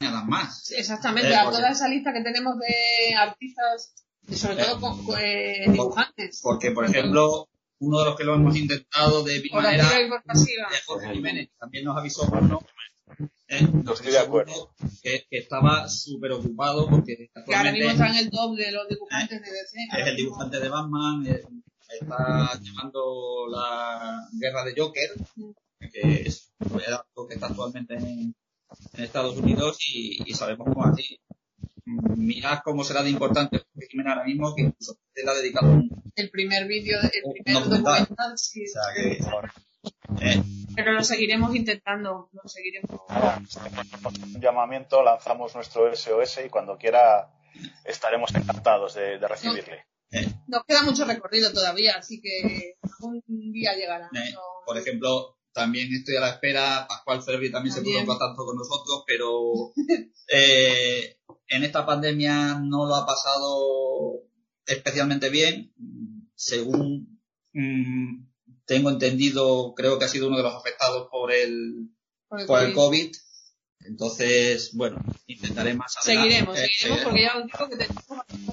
añadan 0.00 0.26
más. 0.28 0.64
Sí, 0.64 0.74
Exactamente, 0.76 1.30
Eh, 1.30 1.34
a 1.36 1.44
porque- 1.44 1.56
toda 1.58 1.70
esa 1.70 1.88
lista 1.88 2.12
que 2.12 2.22
tenemos 2.22 2.54
de 2.58 3.14
artistas, 3.16 3.94
y 4.28 4.34
sobre 4.36 4.56
todo 4.64 4.80
con, 4.80 5.04
con, 5.04 5.18
eh, 5.20 5.66
dibujantes. 5.68 6.40
Porque, 6.42 6.70
por 6.70 6.84
ejemplo, 6.86 7.48
uno 7.80 7.98
de 7.98 8.04
los 8.06 8.16
que 8.16 8.24
lo 8.24 8.34
hemos 8.34 8.56
intentado 8.56 9.22
de 9.24 9.40
mi 9.40 9.48
Por 9.50 9.62
manera 9.62 9.84
activa 9.84 10.06
y 10.06 10.08
por 10.08 10.22
pasiva. 10.24 10.68
es 10.72 10.84
Jorge 10.84 11.12
Jiménez. 11.14 11.50
También 11.58 11.84
nos 11.84 11.96
avisó 11.98 12.26
Bruno. 12.30 12.60
Eh, 13.48 13.68
Estoy 13.92 14.12
de 14.12 14.18
acuerdo. 14.18 14.74
Que, 15.02 15.26
que 15.30 15.38
estaba 15.38 15.88
súper 15.88 16.32
ocupado 16.32 16.88
porque 16.88 17.30
Que 17.46 17.54
ahora 17.54 17.72
mismo 17.72 17.90
actualmente 17.90 17.92
está 17.92 18.08
en 18.08 18.24
el 18.24 18.30
top 18.30 18.56
de 18.56 18.72
los 18.72 18.88
dibujantes 18.88 19.40
de 19.42 19.50
DC. 19.50 20.00
es 20.00 20.06
el 20.06 20.16
dibujante 20.16 20.60
de 20.60 20.68
Batman, 20.68 21.26
eh, 21.26 21.42
está 22.00 22.58
llevando 22.60 23.46
la 23.48 24.28
guerra 24.32 24.64
de 24.64 24.74
Joker, 24.76 25.10
que 25.92 26.22
es 26.22 26.52
algo 26.60 27.28
que 27.28 27.34
está 27.34 27.46
actualmente 27.46 27.94
en, 27.94 28.34
en 28.94 29.04
Estados 29.04 29.36
Unidos 29.36 29.78
y, 29.92 30.22
y 30.28 30.34
sabemos 30.34 30.68
cómo 30.72 30.86
así. 30.86 31.20
Mirad 31.86 32.60
cómo 32.64 32.82
será 32.82 33.02
de 33.02 33.10
importante 33.10 33.58
Jorge 33.58 33.88
Jiménez 33.90 34.12
ahora 34.12 34.24
mismo, 34.24 34.54
que 34.54 34.62
incluso 34.62 34.96
él 35.14 35.28
ha 35.28 35.34
dedicado 35.34 35.70
un, 35.70 35.90
El 36.16 36.30
primer 36.30 36.66
vídeo, 36.66 36.98
el 37.02 37.10
primer 37.44 37.62
documental. 37.62 38.00
documental, 38.00 38.38
sí. 38.38 38.64
o 38.64 38.72
sea, 38.72 38.82
que, 38.94 39.18
eh, 40.20 40.42
Pero 40.74 40.92
lo 40.92 41.02
seguiremos 41.04 41.54
intentando, 41.54 42.28
lo 42.32 42.48
seguiremos. 42.48 42.90
Un 44.34 44.40
llamamiento, 44.40 45.02
lanzamos 45.02 45.54
nuestro 45.54 45.94
SOS 45.94 46.40
y 46.46 46.48
cuando 46.50 46.76
quiera 46.76 47.30
estaremos 47.84 48.34
encantados 48.34 48.94
de, 48.94 49.18
de 49.18 49.28
recibirle. 49.28 49.86
Nos 50.46 50.64
queda 50.64 50.82
mucho 50.82 51.04
recorrido 51.04 51.52
todavía, 51.52 51.94
así 51.98 52.20
que 52.20 52.74
algún 52.82 53.22
día 53.52 53.74
llegará. 53.74 54.06
Eh, 54.14 54.32
No- 54.32 54.40
por 54.66 54.78
ejemplo, 54.78 55.38
también 55.52 55.92
estoy 55.92 56.16
a 56.16 56.20
la 56.20 56.30
espera, 56.30 56.86
Pascual 56.88 57.22
Ferri 57.22 57.50
también, 57.50 57.74
se 57.74 57.82
puso 57.82 57.98
en 57.98 58.06
contacto 58.06 58.44
con 58.44 58.56
nosotros, 58.56 59.04
pero 59.06 59.72
eh, 60.32 61.18
en 61.48 61.64
esta 61.64 61.84
pandemia 61.84 62.58
no 62.62 62.86
lo 62.86 62.94
ha 62.96 63.06
pasado 63.06 64.22
especialmente 64.66 65.28
bien. 65.30 65.72
Según 66.34 67.20
mm, 67.52 68.26
tengo 68.66 68.90
entendido, 68.90 69.74
creo 69.74 69.98
que 69.98 70.04
ha 70.04 70.08
sido 70.08 70.28
uno 70.28 70.36
de 70.38 70.42
los 70.42 70.54
afectados 70.54 71.08
por 71.10 71.32
el, 71.32 71.90
por 72.28 72.40
el 72.40 72.46
por 72.46 72.62
el 72.62 72.72
COVID. 72.74 73.14
Entonces, 73.86 74.70
bueno, 74.74 74.98
intentaré 75.26 75.74
más 75.74 75.94
adelante. 75.98 76.30
Seguiremos, 76.30 76.58
Eh, 76.58 76.68
seguiremos, 76.74 77.04
porque 77.04 77.22
ya 77.22 77.36
os 77.36 77.44
digo 77.44 77.68
que 77.68 77.76
tenemos 77.76 78.04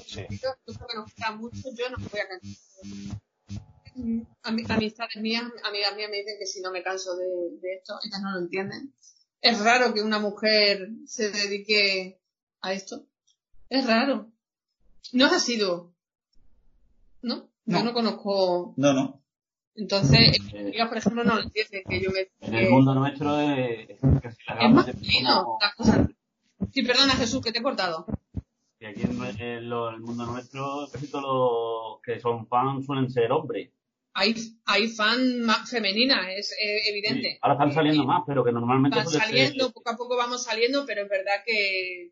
Sí. 0.06 0.20
yo 0.30 0.74
creo 0.74 0.86
que 0.88 0.96
nos 0.96 1.14
queda 1.14 1.32
mucho, 1.32 1.62
yo 1.74 1.88
no 1.90 1.96
me 1.98 2.06
voy 2.08 2.20
a 2.20 2.28
cansar. 2.28 3.20
Ami- 4.42 4.64
Amistades 4.68 5.16
mías, 5.16 5.44
amigas 5.64 5.96
mías 5.96 6.10
me 6.10 6.18
dicen 6.18 6.36
que 6.38 6.46
si 6.46 6.60
no 6.60 6.70
me 6.70 6.82
canso 6.82 7.16
de, 7.16 7.24
de 7.60 7.74
esto, 7.76 7.94
ellas 8.04 8.20
no 8.22 8.32
lo 8.32 8.38
entienden. 8.40 8.94
Es 9.40 9.58
raro 9.60 9.92
que 9.94 10.02
una 10.02 10.18
mujer 10.18 10.88
se 11.06 11.30
dedique 11.30 12.20
a 12.60 12.72
esto. 12.74 13.06
Es 13.68 13.86
raro. 13.86 14.30
No 15.12 15.34
es 15.34 15.42
sido. 15.42 15.94
¿No? 17.22 17.50
Yo 17.64 17.82
no 17.82 17.92
conozco. 17.92 18.74
No, 18.76 18.92
no. 18.92 19.21
Entonces, 19.74 20.38
Eh, 20.52 20.60
amigas, 20.60 20.88
por 20.88 20.98
ejemplo, 20.98 21.24
no 21.24 21.34
lo 21.36 21.42
entienden. 21.42 21.82
Que 21.88 22.00
yo 22.00 22.10
me. 22.10 22.28
en 22.46 22.54
el 22.54 22.70
mundo 22.70 22.94
nuestro 22.94 23.40
es 23.40 23.98
casi 24.22 24.38
la 24.46 24.54
es 24.54 24.96
como- 25.32 25.58
las 25.60 25.74
cosas. 25.74 26.08
Sí, 26.72 26.82
perdona 26.82 27.14
Jesús, 27.14 27.42
que 27.42 27.52
te 27.52 27.58
he 27.58 27.62
cortado. 27.62 28.06
que 28.78 28.88
aquí 28.88 29.02
en, 29.02 29.22
el 29.42 30.00
mundo 30.00 30.26
nuestro 30.26 30.88
casi 30.92 31.06
todos 31.08 31.22
los 31.24 32.02
que 32.02 32.20
son 32.20 32.46
fans 32.48 32.84
suelen 32.84 33.08
ser 33.10 33.30
hombres. 33.30 33.70
Hay, 34.14 34.34
hay 34.66 34.88
fan 34.88 35.40
más 35.42 35.70
femenina, 35.70 36.32
es 36.32 36.50
eh, 36.52 36.80
evidente. 36.90 37.30
Sí. 37.30 37.38
Ahora 37.40 37.54
están 37.54 37.72
saliendo 37.72 38.04
más, 38.04 38.24
pero 38.26 38.44
que 38.44 38.50
normalmente 38.52 39.02
saliendo, 39.06 39.64
ser, 39.66 39.72
poco 39.72 39.90
a 39.90 39.96
poco 39.96 40.16
vamos 40.16 40.42
saliendo, 40.44 40.84
pero 40.84 41.02
es 41.04 41.08
verdad 41.08 41.42
que, 41.46 42.10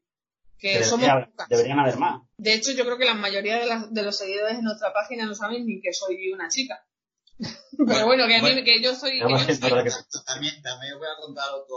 que 0.58 0.82
somos 0.84 1.08
pocas. 1.26 1.48
deberían 1.48 1.80
haber 1.80 1.98
más. 1.98 2.22
De 2.38 2.54
hecho, 2.54 2.70
yo 2.72 2.84
creo 2.84 2.96
que 2.98 3.04
la 3.04 3.14
mayoría 3.14 3.58
de, 3.58 3.66
las- 3.66 3.92
de 3.92 4.02
los 4.02 4.16
seguidores 4.16 4.56
de 4.56 4.62
nuestra 4.62 4.92
página 4.94 5.26
no 5.26 5.34
saben 5.34 5.66
ni 5.66 5.80
que 5.80 5.92
soy 5.92 6.32
una 6.32 6.48
chica. 6.48 6.86
Pero 7.86 8.07
bueno, 8.07 8.26
que 8.26 8.36
a 8.36 8.43
mí, 8.43 8.62
que 8.64 8.82
yo 8.82 8.95
soy... 8.95 9.12
Que 9.12 9.18
yo 9.20 9.38
soy- 9.38 9.59
También, 10.26 10.61
también 10.62 10.93
os 10.95 10.99
voy 10.99 11.09
a 11.09 11.20
contar 11.20 11.47
otro 11.55 11.76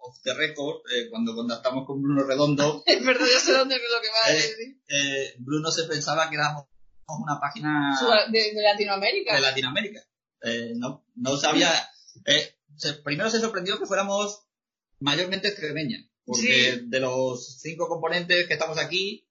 off 0.00 0.16
the 0.22 0.34
record. 0.34 0.76
eh, 0.94 1.08
cuando 1.10 1.34
contactamos 1.34 1.86
con 1.86 2.02
Bruno 2.02 2.24
Redondo, 2.24 2.82
Es 2.86 3.04
verdad, 3.04 3.26
yo 3.32 3.40
sé 3.40 3.52
dónde 3.52 3.76
es 3.76 3.82
lo 3.82 4.00
que 4.02 4.08
va 4.08 4.24
a 4.26 4.30
Eh, 4.30 4.34
decir. 4.34 4.82
eh, 4.88 5.34
Bruno 5.38 5.70
se 5.70 5.84
pensaba 5.84 6.28
que 6.28 6.36
éramos 6.36 6.64
una 7.06 7.40
página 7.40 7.98
De, 8.30 8.38
de 8.52 8.62
Latinoamérica. 8.62 9.34
de 9.34 9.40
Latinoamérica. 9.40 10.00
Eh, 10.42 10.72
no, 10.76 11.04
no 11.16 11.36
sabía. 11.36 11.70
se- 12.76 12.94
primero 13.04 13.30
se 13.30 13.40
sorprendió 13.40 13.78
que 13.78 13.86
fuéramos 13.86 14.42
mayormente 15.00 15.48
extremeñas. 15.48 16.04
Porque 16.24 16.42
Sí. 16.74 16.80
de 16.88 17.00
los 17.00 17.58
cinco 17.60 17.88
componentes 17.88 18.46
que 18.46 18.52
estamos 18.52 18.76
aquí, 18.76 19.26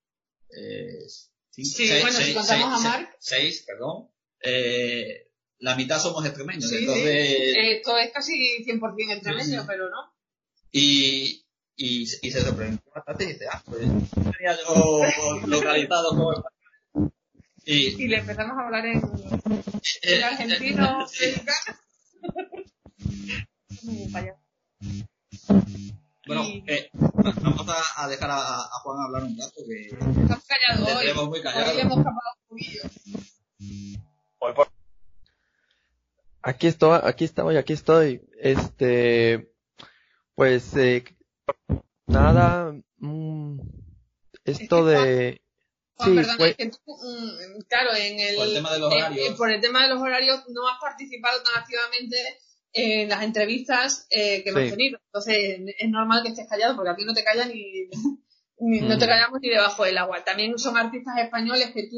eh, 0.49 1.05
cinco- 1.51 1.69
Sí, 1.78 1.89
bueno, 2.01 2.17
si 2.19 2.34
contamos 2.34 2.73
a 2.73 2.78
seis- 2.78 2.84
Marc. 2.89 3.15
seis, 3.19 3.63
perdón, 3.67 4.09
eh, 4.41 5.26
la 5.59 5.75
mitad 5.75 5.99
somos 5.99 6.25
extremeños. 6.25 6.69
Sí, 6.69 6.77
sí. 6.77 6.83
entonces, 6.83 7.55
Esto 7.77 7.97
es 7.97 8.11
casi 8.11 8.63
100% 8.65 9.11
extremeño, 9.13 9.43
Sí, 9.45 9.51
sí. 9.59 9.63
pero 9.67 9.89
no. 9.89 10.13
y, 10.71 11.45
y, 11.75 12.01
y 12.03 12.31
se 12.31 12.41
sorprendió 12.41 12.79
bastante 12.93 13.23
y 13.23 13.27
dice, 13.33 13.45
ah, 13.51 13.61
pues 13.65 13.81
tenía 13.81 14.57
yo 14.67 15.01
localizado 15.47 16.09
como 16.09 16.33
español. 16.33 17.11
Y, 17.65 18.03
Y 18.03 18.07
le 18.07 18.17
empezamos 18.19 18.57
a 18.57 18.65
hablar 18.65 18.85
en, 18.85 18.97
eh, 18.97 20.15
en 20.15 20.23
argentino, 20.23 21.05
eh, 21.21 21.43
mexicano. 23.83 24.37
Bueno, 26.25 26.43
eh, 26.67 26.89
vamos 26.93 27.65
a, 27.69 28.03
a 28.03 28.07
dejar 28.09 28.29
a, 28.29 28.35
a 28.37 28.79
Juan 28.83 28.97
hablar 29.05 29.23
un 29.23 29.37
rato, 29.37 29.53
que 29.65 29.87
Estamos 29.87 30.43
callados 30.45 30.89
hoy. 30.97 31.13
muy 31.27 31.37
Hoy 31.37 31.43
callados. 31.43 31.75
le 31.75 31.81
hemos 31.83 31.97
escapado 31.99 32.29
un 32.41 32.47
poquillo. 32.49 32.81
Hoy 34.39 34.53
por 34.53 34.67
Aquí 36.47 36.67
estoy, 36.67 36.99
aquí 37.03 37.25
estoy, 37.25 37.57
aquí 37.57 37.73
estoy. 37.73 38.21
Este, 38.39 39.51
pues, 40.33 40.73
eh, 40.77 41.03
nada, 42.05 42.73
mm, 42.99 43.59
esto 44.45 44.85
de, 44.85 45.41
Juan, 45.97 46.09
Sí, 46.09 46.15
perdona, 46.15 46.37
fue- 46.37 46.49
es 46.51 46.55
que 46.55 46.69
tú, 46.69 46.77
mm, 46.87 47.59
claro, 47.67 47.89
en 47.95 48.19
el, 48.19 48.35
Por 48.35 48.47
el 48.47 48.53
tema 48.53 48.71
de 48.73 48.79
los 48.79 48.93
en- 48.93 48.97
horarios. 48.99 49.27
en- 49.27 49.35
por 49.35 49.51
el 49.51 49.61
tema 49.61 49.83
de 49.83 49.89
los 49.89 50.01
horarios 50.01 50.43
no 50.49 50.69
has 50.69 50.79
participado 50.79 51.41
tan 51.43 51.61
activamente 51.61 52.15
en 52.73 53.09
las 53.09 53.23
entrevistas 53.23 54.07
eh, 54.11 54.43
que 54.43 54.49
hemos 54.51 54.63
Sí. 54.65 54.69
tenido. 54.69 54.99
Entonces 55.07 55.35
es 55.79 55.89
normal 55.89 56.21
que 56.23 56.29
estés 56.29 56.47
callado 56.47 56.75
porque 56.75 56.91
aquí 56.91 57.03
no 57.03 57.13
te 57.13 57.23
callan 57.25 57.49
ni, 57.49 57.89
ni- 58.59 58.81
no 58.81 58.97
te 58.97 59.05
Mm. 59.05 59.09
callamos 59.09 59.39
ni 59.41 59.49
debajo 59.49 59.83
del 59.83 59.97
agua. 59.97 60.23
También 60.23 60.57
son 60.59 60.77
artistas 60.77 61.17
españoles 61.19 61.71
que 61.73 61.89
tú 61.89 61.97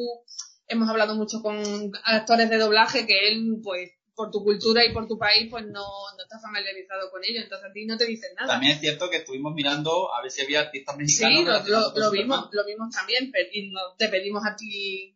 hemos 0.68 0.90
hablado 0.90 1.14
mucho 1.16 1.42
con 1.44 1.62
actores 2.06 2.50
de 2.50 2.58
doblaje 2.58 3.06
que 3.06 3.28
él 3.28 3.58
pues 3.62 3.92
por 4.20 4.32
tu 4.32 4.44
cultura 4.44 4.84
y 4.86 4.92
por 4.94 5.08
tu 5.08 5.18
país 5.18 5.48
pues 5.50 5.64
no, 5.68 5.80
no 6.18 6.22
está 6.24 6.38
familiarizado 6.42 7.10
con 7.10 7.24
ello. 7.24 7.40
Entonces 7.42 7.70
a 7.70 7.72
ti 7.72 7.86
no 7.86 7.98
te 7.98 8.06
dicen 8.06 8.32
nada. 8.36 8.50
También 8.52 8.74
es 8.74 8.82
cierto 8.82 9.10
que 9.10 9.16
estuvimos 9.18 9.54
mirando 9.54 10.14
a 10.14 10.22
ver 10.22 10.30
si 10.30 10.42
había 10.42 10.60
artistas 10.60 10.98
mexicanos. 10.98 11.64
Sí, 11.64 11.72
lo, 11.72 11.82
Superman. 11.84 12.12
vimos, 12.12 12.50
lo 12.52 12.66
vimos 12.66 12.90
también, 12.94 13.32
y 13.54 13.70
no- 13.72 13.96
te 13.98 14.10
pedimos 14.10 14.44
a 14.46 14.58
ti 14.58 15.16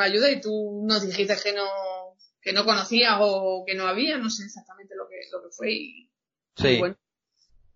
ayuda 0.00 0.30
y 0.30 0.40
tú 0.40 0.84
nos 0.86 1.04
dijiste 1.04 1.34
que 1.42 1.52
no 1.54 1.66
que 2.40 2.52
no 2.52 2.64
conocías 2.64 3.16
o 3.20 3.64
que 3.66 3.74
no 3.74 3.88
había, 3.88 4.16
no 4.18 4.30
sé 4.30 4.44
exactamente 4.44 4.94
lo 4.94 5.08
que 5.08 5.16
lo 5.32 5.42
que 5.42 5.48
fue 5.50 5.72
y, 5.72 6.12
Sí. 6.56 6.68
y 6.68 6.78
bueno. 6.78 6.96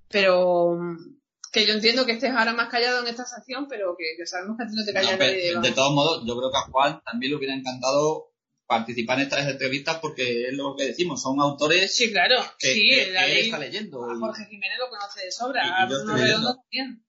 Pero 0.09 0.77
mm, 0.79 1.19
que 1.53 1.67
yo 1.67 1.75
entiendo 1.75 2.07
que 2.07 2.13
estés 2.13 2.31
ahora 2.31 2.53
más 2.53 2.69
callado 2.69 3.01
en 3.03 3.09
esta 3.09 3.27
sección, 3.27 3.67
pero 3.69 3.97
que, 3.99 4.05
que 4.17 4.25
sabemos 4.25 4.57
que 4.57 4.63
a 4.63 4.67
ti 4.69 4.75
no 4.77 4.85
te 4.85 4.93
No, 4.93 5.01
callas 5.01 5.19
debajo. 5.19 5.63
de 5.67 5.73
todos 5.73 5.93
modos, 5.95 6.23
yo 6.27 6.37
creo 6.39 6.51
que 6.53 6.59
a 6.59 6.71
Juan 6.71 7.03
también 7.05 7.31
le 7.33 7.37
hubiera 7.39 7.55
encantado 7.55 8.30
participar 8.71 9.19
en 9.19 9.25
estas 9.25 9.49
entrevistas 9.49 9.99
porque 10.01 10.45
es 10.49 10.55
lo 10.55 10.77
que 10.77 10.85
decimos, 10.85 11.21
son 11.21 11.41
autores 11.41 11.95
Sí, 11.95 12.13
claro, 12.13 12.37
que, 12.59 12.73
sí, 12.73 12.89
que- 12.89 13.11
la 13.13 13.25
que 13.25 13.27
él 13.33 13.35
ley- 13.35 13.45
está 13.47 13.59
leyendo. 13.59 14.09
a 14.09 14.15
y- 14.15 14.19
Jorge 14.21 14.47
Jiménez 14.49 14.79
lo 14.79 14.89
conoce 14.89 15.25
de 15.25 15.33
sobra, 15.33 15.65
Y- 15.65 15.69
y 15.69 15.73
a 15.73 15.87
Bruno 15.87 16.17
Redondo 16.17 16.55
también. 16.57 17.05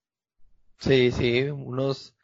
Sí, 0.79 1.11
sí, 1.11 1.41
unos... 1.43 2.15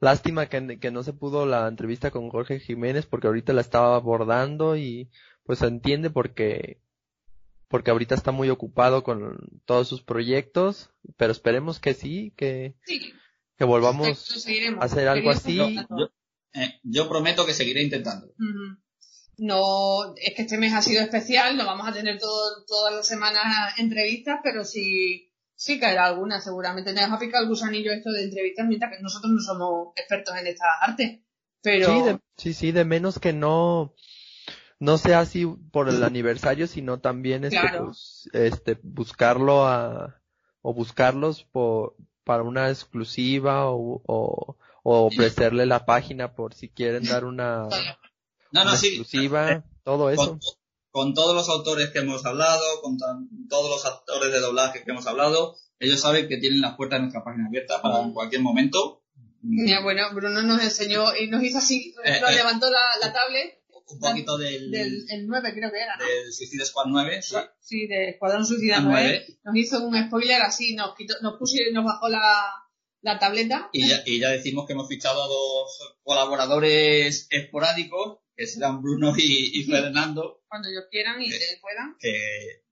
Lástima 0.00 0.48
que, 0.48 0.78
que 0.80 0.90
no 0.90 1.02
se 1.04 1.12
pudo 1.12 1.46
la 1.46 1.68
entrevista 1.68 2.10
con 2.10 2.28
Jorge 2.30 2.58
Jiménez 2.58 3.06
porque 3.06 3.28
ahorita 3.28 3.52
la 3.52 3.60
estaba 3.60 3.94
abordando 3.96 4.76
y 4.76 5.08
pues 5.44 5.58
se 5.60 5.66
entiende 5.66 6.10
porque 6.10 6.80
porque 7.68 7.92
ahorita 7.92 8.16
está 8.16 8.32
muy 8.32 8.50
ocupado 8.50 9.04
con 9.04 9.38
todos 9.66 9.86
sus 9.86 10.02
proyectos, 10.02 10.90
pero 11.16 11.30
esperemos 11.30 11.78
que 11.78 11.94
sí, 11.94 12.32
que, 12.36 12.74
Sí, 12.84 13.12
que 13.56 13.64
volvamos 13.64 14.08
a 14.80 14.84
hacer 14.84 15.06
algo 15.06 15.30
así. 15.30 15.76
Eh, 16.52 16.80
yo 16.82 17.08
prometo 17.08 17.46
que 17.46 17.54
seguiré 17.54 17.82
intentando. 17.82 18.32
No, 19.38 20.14
es 20.16 20.34
que 20.34 20.42
este 20.42 20.58
mes 20.58 20.74
ha 20.74 20.82
sido 20.82 21.02
especial, 21.02 21.56
no 21.56 21.64
vamos 21.64 21.88
a 21.88 21.92
tener 21.92 22.18
todo, 22.18 22.64
todas 22.66 22.94
las 22.94 23.06
semanas 23.06 23.78
entrevistas, 23.78 24.40
pero 24.42 24.64
sí, 24.64 25.32
sí 25.54 25.80
caerá 25.80 26.06
alguna, 26.06 26.40
seguramente. 26.40 26.92
Nos 26.92 27.10
ha 27.10 27.18
picado 27.18 27.44
el 27.44 27.48
gusanillo 27.48 27.92
esto 27.92 28.10
de 28.10 28.24
entrevistas, 28.24 28.66
mientras 28.66 28.94
que 28.94 29.02
nosotros 29.02 29.32
no 29.32 29.40
somos 29.40 29.88
expertos 29.96 30.36
en 30.36 30.46
esta 30.46 30.66
arte. 30.82 31.24
Pero, 31.62 31.86
Sí, 31.86 32.02
de, 32.02 32.18
sí, 32.36 32.52
sí, 32.52 32.72
de 32.72 32.84
menos 32.84 33.18
que 33.18 33.32
no, 33.32 33.94
no 34.78 34.98
sea 34.98 35.20
así 35.20 35.46
por 35.46 35.88
el 35.88 36.02
aniversario, 36.02 36.66
sino 36.66 37.00
también 37.00 37.44
este, 37.44 37.60
Claro. 37.60 37.86
pues, 37.86 38.28
este, 38.32 38.78
buscarlo 38.82 39.66
a, 39.66 40.20
o 40.62 40.74
buscarlos 40.74 41.44
por, 41.44 41.96
para 42.24 42.42
una 42.42 42.68
exclusiva 42.68 43.70
o, 43.70 44.02
o, 44.06 44.56
o 44.82 45.06
ofrecerle 45.06 45.66
la 45.66 45.84
página 45.84 46.34
por 46.34 46.54
si 46.54 46.68
quieren 46.70 47.04
dar 47.04 47.24
una, 47.24 47.68
No, 47.68 47.68
no, 48.52 48.62
una 48.62 48.76
sí. 48.76 48.86
exclusiva, 48.88 49.64
todo 49.84 50.10
eso. 50.10 50.30
Con, 50.30 50.40
con 50.90 51.14
todos 51.14 51.34
los 51.34 51.48
autores 51.48 51.90
que 51.90 52.00
hemos 52.00 52.24
hablado, 52.26 52.62
con 52.82 52.96
tan- 52.98 53.28
todos 53.48 53.70
los 53.70 53.84
actores 53.86 54.32
de 54.32 54.40
doblaje 54.40 54.82
que 54.84 54.90
hemos 54.90 55.06
hablado, 55.06 55.56
ellos 55.78 56.00
saben 56.00 56.28
que 56.28 56.36
tienen 56.38 56.60
las 56.60 56.76
puertas 56.76 56.98
de 56.98 57.02
nuestra 57.02 57.22
página 57.24 57.46
abierta 57.46 57.80
para 57.80 58.00
en 58.02 58.12
cualquier 58.12 58.42
momento. 58.42 59.02
mira, 59.42 59.82
bueno, 59.82 60.02
Bruno 60.14 60.42
nos 60.42 60.62
enseñó 60.62 61.14
y 61.16 61.28
nos 61.28 61.42
hizo 61.42 61.58
así, 61.58 61.94
Eh, 62.04 62.20
nos 62.20 62.30
eh. 62.30 62.34
levantó 62.34 62.68
la, 62.70 62.80
la 63.00 63.12
tablet 63.12 63.62
Un 63.86 63.98
poquito 64.00 64.36
del, 64.36 64.70
del 64.70 65.04
el 65.10 65.26
9 65.26 65.52
creo 65.54 65.70
que 65.70 65.78
era, 65.80 65.96
¿no? 65.96 66.04
del 66.04 66.32
Suicide 66.32 66.64
Squad 66.66 66.86
9, 66.88 67.22
sí. 67.22 67.36
Sí, 67.60 67.86
de 67.86 68.10
Escuadrón 68.10 68.44
Suicida 68.46 68.76
El 68.78 68.84
9. 68.84 69.24
9. 69.26 69.38
Nos 69.44 69.56
hizo 69.56 69.82
un 69.84 70.06
spoiler 70.06 70.42
así, 70.42 70.74
nos 70.74 70.94
quitó, 70.96 71.14
nos 71.22 71.38
puso 71.38 71.54
y 71.56 71.72
nos 71.72 71.84
bajó 71.84 72.08
la, 72.08 72.44
la 73.02 73.18
tableta. 73.18 73.68
Y 73.72 73.88
ya, 73.88 74.02
y 74.06 74.20
ya 74.20 74.30
decimos 74.30 74.66
que 74.66 74.72
hemos 74.74 74.88
fichado 74.88 75.22
a 75.22 75.26
dos 75.26 75.96
colaboradores 76.02 77.26
esporádicos, 77.30 78.18
que 78.36 78.46
serán 78.46 78.82
Bruno 78.82 79.12
y, 79.16 79.60
y 79.60 79.64
Fernando, 79.64 80.42
cuando 80.48 80.68
ellos 80.68 80.84
quieran 80.90 81.20
y 81.22 81.30
se 81.30 81.58
puedan. 81.60 81.96
que 81.98 82.62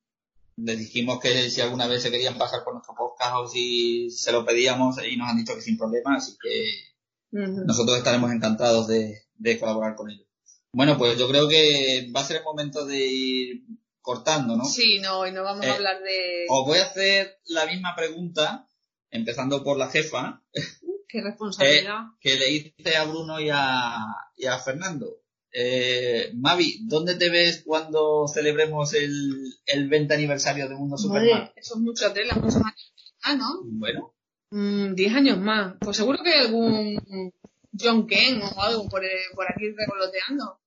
les 0.56 0.78
dijimos 0.78 1.20
que 1.20 1.50
si 1.50 1.60
alguna 1.60 1.86
vez 1.86 2.02
se 2.02 2.10
querían 2.10 2.36
pasar 2.36 2.64
por 2.64 2.74
nuestro 2.74 2.94
podcast 2.96 3.34
o 3.36 3.46
si 3.48 4.10
se 4.10 4.32
lo 4.32 4.44
pedíamos 4.44 4.96
y 5.06 5.16
nos 5.16 5.28
han 5.28 5.36
dicho 5.38 5.54
que 5.54 5.60
sin 5.62 5.78
problema, 5.78 6.16
así 6.16 6.36
que 6.42 6.64
nosotros 7.30 7.96
estaremos 7.98 8.32
encantados 8.32 8.88
de, 8.88 9.22
de 9.36 9.58
colaborar 9.58 9.94
con 9.94 10.10
ellos. 10.10 10.26
Bueno, 10.72 10.98
pues 10.98 11.18
yo 11.18 11.28
creo 11.28 11.48
que 11.48 12.10
va 12.14 12.20
a 12.20 12.24
ser 12.24 12.38
el 12.38 12.44
momento 12.44 12.84
de 12.86 13.06
ir 13.06 13.62
cortando, 14.00 14.56
¿no? 14.56 14.64
Sí, 14.64 14.98
no, 15.00 15.26
y 15.26 15.32
no 15.32 15.42
vamos 15.44 15.64
Eh, 15.64 15.70
a 15.70 15.74
hablar 15.74 16.02
de... 16.02 16.46
Os 16.48 16.66
voy 16.66 16.78
a 16.78 16.84
hacer 16.84 17.38
la 17.46 17.66
misma 17.66 17.94
pregunta, 17.94 18.67
empezando 19.10 19.62
por 19.64 19.76
la 19.78 19.88
jefa, 19.88 20.42
Qué 21.08 21.22
responsabilidad. 21.22 22.02
que 22.20 22.36
le 22.36 22.50
hice 22.52 22.96
a 22.96 23.04
Bruno 23.04 23.40
y 23.40 23.48
a, 23.52 23.96
y 24.36 24.46
a 24.46 24.58
Fernando. 24.58 25.22
Eh, 25.50 26.30
Mavi, 26.34 26.80
¿dónde 26.86 27.14
te 27.14 27.30
ves 27.30 27.62
cuando 27.64 28.26
celebremos 28.28 28.92
el, 28.92 29.54
el 29.66 29.88
20 29.88 30.12
aniversario 30.14 30.68
de 30.68 30.74
Mundo 30.74 30.98
Superman? 30.98 31.50
Eso 31.56 31.74
es 31.76 31.80
mucha 31.80 32.12
tela, 32.12 32.34
muchos 32.34 32.56
años. 32.56 32.92
Ah, 33.22 33.34
¿no? 33.36 33.46
Bueno, 33.64 34.14
Mm, 34.50 34.94
Diez 34.94 35.12
años 35.14 35.38
más. 35.38 35.74
Pues 35.78 35.98
seguro 35.98 36.22
que 36.24 36.30
hay 36.30 36.46
algún 36.46 37.32
John 37.78 38.06
Ken 38.06 38.40
o 38.40 38.62
algo 38.62 38.88
por, 38.88 39.04
eh, 39.04 39.08
por 39.34 39.44
aquí 39.50 39.64
revoloteando. 39.76 40.58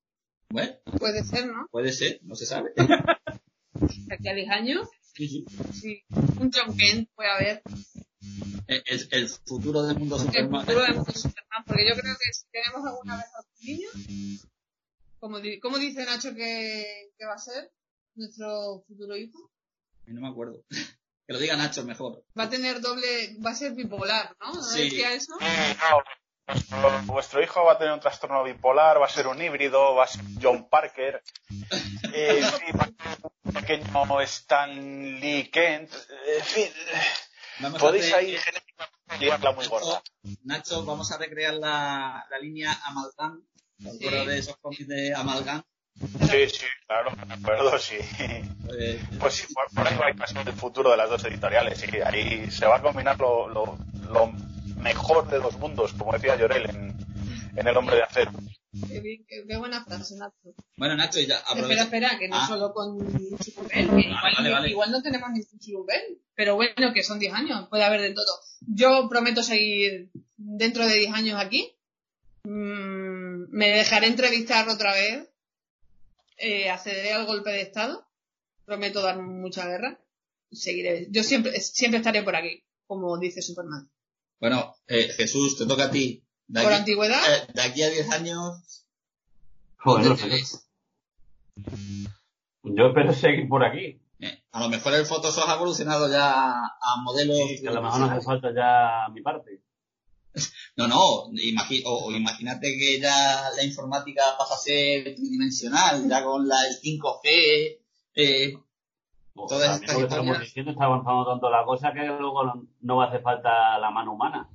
bueno, 0.49 0.73
Puede 0.99 1.23
ser, 1.23 1.47
¿no? 1.47 1.67
puede 1.71 1.91
ser, 1.91 2.19
no 2.23 2.35
se 2.35 2.45
sabe. 2.45 2.69
De 2.75 4.13
aquí 4.15 4.27
a 4.27 4.33
diez 4.35 4.49
años. 4.51 4.87
Sí, 5.15 5.27
sí. 5.27 5.45
Sí. 5.73 6.03
Un 6.39 6.51
John 6.53 6.77
Ken 6.77 7.07
puede 7.15 7.29
haber. 7.31 7.61
El, 8.67 8.83
el- 8.85 9.07
el 9.11 9.29
futuro 9.29 9.83
del 9.83 9.97
Mundo 9.97 10.15
El 10.17 10.21
Superman. 10.23 10.61
futuro 10.65 10.85
de 10.85 10.93
mundo 10.93 11.11
Superman. 11.13 11.63
Porque 11.65 11.87
yo 11.89 11.95
creo 11.95 12.15
que 12.15 12.33
si 12.33 12.45
tenemos 12.51 12.85
alguna 12.87 13.17
vez 13.17 13.25
a 13.35 13.41
un 13.41 13.65
niño, 13.65 13.89
como, 15.19 15.37
¿cómo 15.61 15.77
dice 15.77 16.05
Nacho 16.05 16.33
que, 16.35 17.11
que 17.17 17.25
va 17.25 17.33
a 17.33 17.37
ser 17.39 17.71
nuestro 18.15 18.83
futuro 18.87 19.15
hijo? 19.17 19.51
No 20.05 20.21
me 20.21 20.27
acuerdo. 20.29 20.63
Que 21.27 21.33
lo 21.33 21.39
diga 21.39 21.55
Nacho 21.55 21.83
mejor. 21.85 22.23
Va 22.37 22.43
a 22.45 22.49
tener 22.49 22.81
doble, 22.81 23.37
va 23.45 23.51
a 23.51 23.55
ser 23.55 23.73
bipolar, 23.73 24.35
¿no? 24.41 24.53
¿No 24.53 24.63
Sí. 24.63 24.83
decía 24.85 25.13
eso? 25.13 25.33
No, 25.39 26.03
vuestro, 26.47 27.01
vuestro 27.13 27.43
hijo 27.43 27.63
va 27.63 27.73
a 27.73 27.77
tener 27.77 27.93
un 27.93 27.99
trastorno 27.99 28.43
bipolar, 28.43 28.99
va 28.99 29.05
a 29.05 29.09
ser 29.09 29.27
un 29.27 29.39
híbrido, 29.41 29.93
va 29.95 30.05
a 30.05 30.07
ser 30.07 30.23
John 30.41 30.67
Parker. 30.67 31.21
Eh, 32.13 32.41
sí, 32.43 32.77
va 32.77 32.83
a 32.83 33.15
ser 33.15 33.31
un 33.43 33.53
pequeño 33.53 34.21
Stan 34.21 35.19
Lee 35.21 35.49
Kent. 35.49 35.93
Eh, 35.93 36.37
En 36.39 36.43
fin, 36.43 36.69
Vamos 37.59 37.81
a 37.81 37.85
podéis 37.85 38.05
hacer- 38.05 38.15
ahí 38.15 38.37
genéticamente 38.37 39.53
muy 39.55 39.67
gorda. 39.67 40.01
Nacho, 40.43 40.85
vamos 40.85 41.11
a 41.11 41.17
recrear 41.17 41.53
la, 41.55 42.25
la 42.29 42.39
línea 42.39 42.71
Amalgam. 42.85 43.43
¿Te 43.81 43.89
acuerdas 43.89 44.23
Sí. 44.23 44.27
de 44.29 44.37
esos 44.39 44.57
cómics 44.57 44.87
de 44.87 45.13
Amalgam? 45.15 45.63
Sí, 46.31 46.49
sí, 46.49 46.65
claro, 46.87 47.11
me 47.27 47.33
acuerdo, 47.33 47.77
sí. 47.77 47.97
Eh, 48.79 48.99
Pues 49.19 49.33
sí, 49.35 49.53
por, 49.53 49.69
por 49.75 49.87
ahí 49.87 49.97
va 49.97 50.25
a 50.25 50.41
el 50.49 50.53
futuro 50.55 50.89
de 50.91 50.97
las 50.97 51.09
dos 51.09 51.23
editoriales. 51.25 51.79
Sí, 51.79 51.87
ahí 52.05 52.49
se 52.49 52.65
va 52.65 52.77
a 52.77 52.81
combinar 52.81 53.19
lo, 53.19 53.47
lo, 53.49 53.77
lo 54.09 54.31
mejor 54.77 55.27
de 55.29 55.39
dos 55.39 55.57
mundos, 55.57 55.93
como 55.93 56.13
decía 56.13 56.35
Llorel 56.37 56.69
en, 56.69 57.51
en 57.55 57.67
El 57.67 57.77
Hombre 57.77 57.97
de 57.97 58.03
Acero. 58.03 58.31
Qué, 58.87 58.99
bien, 59.01 59.25
qué- 59.27 59.57
buena 59.57 59.83
frase, 59.83 60.15
Nacho. 60.15 60.55
bueno, 60.77 60.95
Nacho, 60.95 61.19
ya 61.19 61.35
Espera, 61.37 61.51
aprovecha. 61.51 61.83
espera, 61.83 62.17
que 62.19 62.27
no 62.29 62.37
Ah. 62.37 62.47
solo 62.47 62.73
con 62.73 62.97
Chulumbel, 62.99 63.69
que 63.69 63.79
igual, 63.81 64.33
vale, 64.37 64.49
vale. 64.49 64.69
igual 64.69 64.91
no 64.91 65.01
tenemos 65.01 65.29
ningún 65.31 65.59
Chulumbel, 65.59 66.21
pero 66.35 66.55
bueno, 66.55 66.93
que 66.93 67.03
son 67.03 67.19
10 67.19 67.33
años, 67.33 67.67
puede 67.69 67.83
haber 67.83 67.99
de 68.01 68.13
todo. 68.13 68.39
Yo 68.61 69.07
prometo 69.09 69.43
seguir 69.43 70.09
dentro 70.37 70.85
de 70.87 70.95
10 70.99 71.13
años 71.13 71.37
aquí. 71.39 71.75
Mm, 72.43 73.49
me 73.49 73.69
dejaré 73.69 74.07
entrevistar 74.07 74.67
otra 74.69 74.93
vez. 74.93 75.27
Eh, 76.37 76.69
accederé 76.69 77.11
al 77.13 77.25
golpe 77.25 77.51
de 77.51 77.61
Estado. 77.61 78.07
Prometo 78.65 79.01
dar 79.01 79.21
mucha 79.21 79.67
guerra. 79.67 79.99
Seguiré. 80.51 81.07
Yo 81.11 81.23
siempre, 81.23 81.59
siempre 81.59 81.97
estaré 81.99 82.23
por 82.23 82.35
aquí, 82.35 82.63
como 82.87 83.17
dice 83.19 83.41
Superman. 83.41 83.91
Bueno, 84.39 84.75
eh, 84.87 85.09
Jesús, 85.15 85.57
te 85.57 85.65
toca 85.65 85.85
a 85.85 85.91
ti. 85.91 86.23
De 86.51 86.61
Por 86.63 86.71
aquí, 86.73 86.79
antigüedad, 86.81 87.19
eh, 87.33 87.47
de 87.53 87.61
aquí 87.61 87.81
a 87.83 87.89
10 87.89 88.11
años, 88.11 88.85
Joder. 89.77 90.17
Yo 92.63 92.87
espero 92.87 93.13
seguir 93.13 93.47
por 93.47 93.63
aquí. 93.63 94.01
Eh, 94.19 94.43
a 94.51 94.59
lo 94.59 94.69
mejor 94.69 94.93
el 94.93 95.05
Photoshop 95.05 95.49
ha 95.49 95.55
evolucionado 95.55 96.09
ya 96.09 96.51
a 96.53 96.97
modelos. 97.03 97.37
Que 97.61 97.67
a 97.67 97.71
lo 97.71 97.81
mejor 97.81 97.99
no 98.01 98.05
hace 98.11 98.21
falta 98.21 98.49
ya 98.53 99.11
mi 99.13 99.21
parte. 99.21 99.61
No, 100.77 100.87
no, 100.87 101.27
imagi- 101.33 101.83
o, 101.85 102.05
o 102.07 102.11
imagínate 102.11 102.77
que 102.77 103.01
ya 103.01 103.49
la 103.55 103.63
informática 103.63 104.21
pasa 104.37 104.53
a 104.53 104.57
ser 104.57 105.03
tridimensional, 105.15 106.07
ya 106.09 106.23
con 106.23 106.47
la, 106.47 106.55
el 106.65 106.75
5G. 106.81 107.79
Eh, 108.15 108.53
O 109.35 109.47
Todas 109.47 109.63
sea, 109.65 109.75
estas 109.75 109.93
lo 109.93 109.99
que 109.99 110.03
estamos 110.05 110.25
historias. 110.27 110.41
diciendo 110.41 110.71
está 110.71 110.85
avanzando 110.85 111.25
tanto 111.25 111.49
la 111.49 111.65
cosa 111.65 111.91
que 111.93 112.05
luego 112.05 112.43
no, 112.45 112.65
no 112.81 112.95
va 112.97 113.05
a 113.05 113.07
hacer 113.09 113.21
falta 113.21 113.77
la 113.79 113.91
mano 113.91 114.13
humana. 114.13 114.49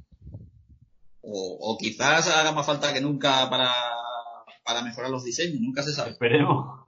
O, 1.27 1.73
o 1.73 1.79
quizás 1.79 2.29
haga 2.29 2.53
más 2.53 2.67
falta 2.67 2.93
que 2.95 3.01
nunca 3.01 3.51
para, 3.51 3.73
para 4.65 4.83
mejorar 4.83 5.11
los 5.11 5.25
diseños, 5.25 5.61
nunca 5.61 5.83
se 5.83 5.93
sabe. 5.93 6.13
Esperemos. 6.13 6.87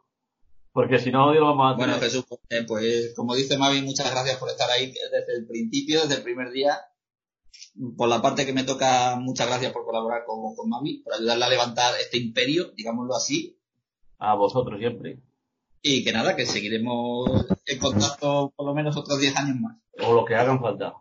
Porque 0.73 0.99
si 0.99 1.11
no, 1.11 1.33
lo 1.35 1.45
vamos 1.47 1.73
a 1.73 1.77
Bueno, 1.77 1.95
tener. 1.95 2.09
Jesús, 2.09 2.25
eh, 2.51 2.65
pues 2.67 3.13
como 3.17 3.35
dice 3.35 3.59
Mavi, 3.59 3.83
muchas 3.83 4.11
gracias 4.11 4.37
por 4.37 4.49
estar 4.49 4.71
ahí 4.71 4.87
desde 4.87 5.37
el 5.37 5.47
principio, 5.47 6.03
desde 6.03 6.17
el 6.17 6.23
primer 6.23 6.51
día. 6.53 6.79
Por 7.97 8.09
la 8.09 8.23
parte 8.23 8.47
que 8.47 8.53
me 8.53 8.63
toca, 8.63 9.17
muchas 9.17 9.49
gracias 9.49 9.73
por 9.73 9.85
colaborar 9.85 10.25
con, 10.25 10.55
con 10.55 10.69
Mavi, 10.69 11.03
por 11.03 11.15
ayudarle 11.15 11.45
a 11.45 11.49
levantar 11.49 11.95
este 12.01 12.19
imperio, 12.19 12.73
digámoslo 12.77 13.17
así. 13.17 13.59
A 14.19 14.35
vosotros 14.35 14.79
siempre. 14.79 15.21
Y 15.83 16.05
que 16.05 16.13
nada, 16.13 16.37
que 16.37 16.47
seguiremos 16.47 17.47
en 17.67 17.79
contacto 17.79 18.53
por 18.55 18.67
lo 18.67 18.75
menos 18.75 18.97
otros 18.97 19.19
10 19.21 19.37
años 19.37 19.57
más. 19.61 19.77
O 20.05 20.13
lo 20.13 20.25
que 20.25 20.35
hagan 20.37 20.61
falta. 20.61 20.95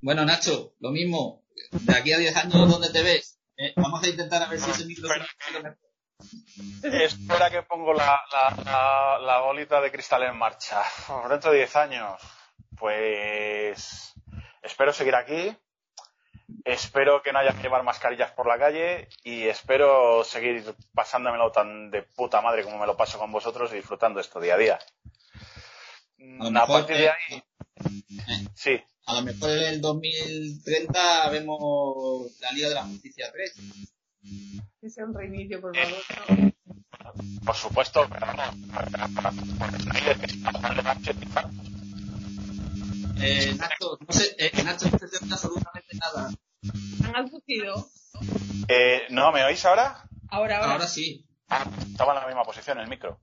Bueno, 0.00 0.24
Nacho, 0.24 0.74
lo 0.80 0.90
mismo. 0.90 1.39
De 1.70 1.96
aquí 1.96 2.12
a 2.12 2.18
10 2.18 2.36
años, 2.36 2.68
¿dónde 2.70 2.90
te 2.90 3.02
ves? 3.02 3.38
Eh, 3.56 3.72
vamos 3.76 4.02
a 4.02 4.08
intentar 4.08 4.42
a 4.42 4.46
ver 4.48 4.60
si 4.60 4.70
ese 4.70 4.86
micro 4.86 5.08
mejor. 5.08 5.78
Espera 6.82 7.50
que 7.50 7.62
pongo 7.62 7.94
la, 7.94 8.20
la, 8.32 8.62
la, 8.64 9.18
la 9.18 9.38
bolita 9.40 9.80
de 9.80 9.90
cristal 9.90 10.22
en 10.24 10.36
marcha. 10.36 10.82
Dentro 11.28 11.50
de 11.50 11.58
10 11.58 11.76
años, 11.76 12.20
pues 12.76 14.12
espero 14.62 14.92
seguir 14.92 15.14
aquí. 15.14 15.56
Espero 16.64 17.22
que 17.22 17.32
no 17.32 17.38
haya 17.38 17.52
que 17.52 17.62
llevar 17.62 17.84
mascarillas 17.84 18.32
por 18.32 18.46
la 18.46 18.58
calle 18.58 19.08
y 19.22 19.46
espero 19.46 20.24
seguir 20.24 20.74
pasándomelo 20.94 21.52
tan 21.52 21.90
de 21.90 22.02
puta 22.02 22.40
madre 22.40 22.64
como 22.64 22.78
me 22.78 22.86
lo 22.86 22.96
paso 22.96 23.18
con 23.18 23.30
vosotros 23.30 23.72
y 23.72 23.76
disfrutando 23.76 24.20
esto 24.20 24.40
día 24.40 24.54
a 24.54 24.58
día. 24.58 24.78
A 26.18 26.44
lo 26.44 26.46
A 26.46 26.50
mejor, 26.50 26.80
partir 26.80 26.96
de 26.96 27.04
eh, 27.06 27.10
ahí, 27.10 27.42
sí, 28.54 28.82
A 29.10 29.14
lo 29.14 29.22
mejor 29.22 29.50
en 29.50 29.64
el 29.64 29.80
2030 29.80 31.30
vemos 31.30 32.30
la 32.40 32.52
Liga 32.52 32.68
de 32.68 32.74
la 32.76 32.84
Justicia 32.84 33.28
3. 33.32 33.54
Que 34.80 34.88
sea 34.88 35.04
un 35.04 35.14
reinicio, 35.14 35.60
por 35.60 35.76
favor. 35.76 36.52
por 37.44 37.56
supuesto, 37.56 38.06
pero 38.08 38.26
no. 38.34 38.42
Eh, 43.22 43.54
Nacho, 43.58 43.98
no 44.06 44.12
sé, 44.12 44.36
eh, 44.38 44.52
Nacho, 44.64 44.88
no 44.88 44.98
se 44.98 45.08
te 45.08 45.16
oye 45.16 45.32
absolutamente 45.32 45.96
nada. 45.98 46.30
¿Han 47.04 47.16
aducido? 47.16 47.90
Eh, 48.68 49.02
¿No 49.10 49.32
me 49.32 49.42
oís 49.42 49.64
ahora? 49.64 50.08
Ahora, 50.28 50.58
ahora. 50.58 50.72
Ahora 50.72 50.86
sí. 50.86 51.26
Estaba 51.90 52.14
en 52.14 52.20
la 52.20 52.26
misma 52.28 52.44
posición 52.44 52.78
el 52.78 52.88
micro. 52.88 53.18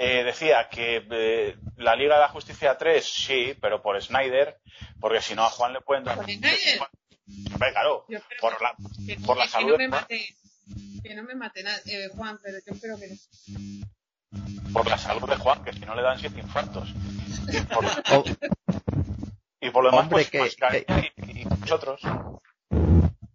Eh, 0.00 0.22
decía 0.24 0.68
que 0.68 1.04
eh, 1.10 1.56
la 1.76 1.96
Liga 1.96 2.14
de 2.14 2.20
la 2.20 2.28
Justicia 2.28 2.78
3 2.78 3.04
sí, 3.04 3.54
pero 3.60 3.82
por 3.82 4.00
Snyder, 4.00 4.60
porque 5.00 5.20
si 5.20 5.34
no 5.34 5.42
a 5.44 5.50
Juan 5.50 5.72
le 5.72 5.80
pueden 5.80 6.04
dar. 6.04 6.16
¿Por 6.16 6.24
Snyder? 6.26 6.80
Hombre, 7.52 7.72
claro, 7.72 8.06
por 8.40 8.62
la, 8.62 8.74
que, 9.06 9.16
por 9.20 9.36
la 9.36 9.44
que 9.44 9.50
salud 9.50 9.72
no 9.72 9.76
de 9.76 9.78
me 9.78 9.88
Juan. 9.90 10.02
mate. 10.02 10.36
Que 11.02 11.14
no 11.14 11.22
me 11.24 11.34
mate 11.34 11.62
nada, 11.62 11.78
eh, 11.86 12.08
Juan, 12.14 12.38
pero 12.42 12.58
yo 12.64 12.72
espero 12.74 12.96
que 12.98 13.08
no. 13.08 14.72
por 14.72 14.86
la 14.88 14.98
salud 14.98 15.28
de 15.28 15.36
Juan, 15.36 15.64
que 15.64 15.72
si 15.72 15.80
no 15.80 15.94
le 15.94 16.02
dan 16.02 16.18
siete 16.18 16.38
infartos. 16.40 16.88
Y 17.52 17.60
por, 17.62 17.84
Oh, 18.12 18.24
y 19.60 19.70
por 19.70 19.82
lo 19.84 19.90
demás, 19.90 20.04
Hombre, 20.04 20.10
pues, 20.10 20.30
que- 20.30 20.40
mascarilla 20.40 21.12
y, 21.26 21.40
y 21.40 21.44
nosotros. 21.44 22.00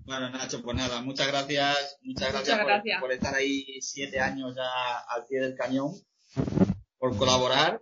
Bueno, 0.06 0.30
Nacho, 0.30 0.62
pues 0.62 0.76
nada, 0.78 1.02
muchas 1.02 1.28
gracias, 1.28 1.98
muchas 2.04 2.32
gracias, 2.32 2.56
Muchas 2.56 2.58
por, 2.60 2.68
gracias. 2.68 3.00
por 3.02 3.12
estar 3.12 3.36
ahí 3.36 3.82
siete 3.82 4.20
años 4.20 4.54
ya 4.56 5.00
al 5.08 5.26
pie 5.26 5.40
del 5.42 5.56
cañón, 5.56 5.92
por 7.04 7.18
colaborar. 7.18 7.82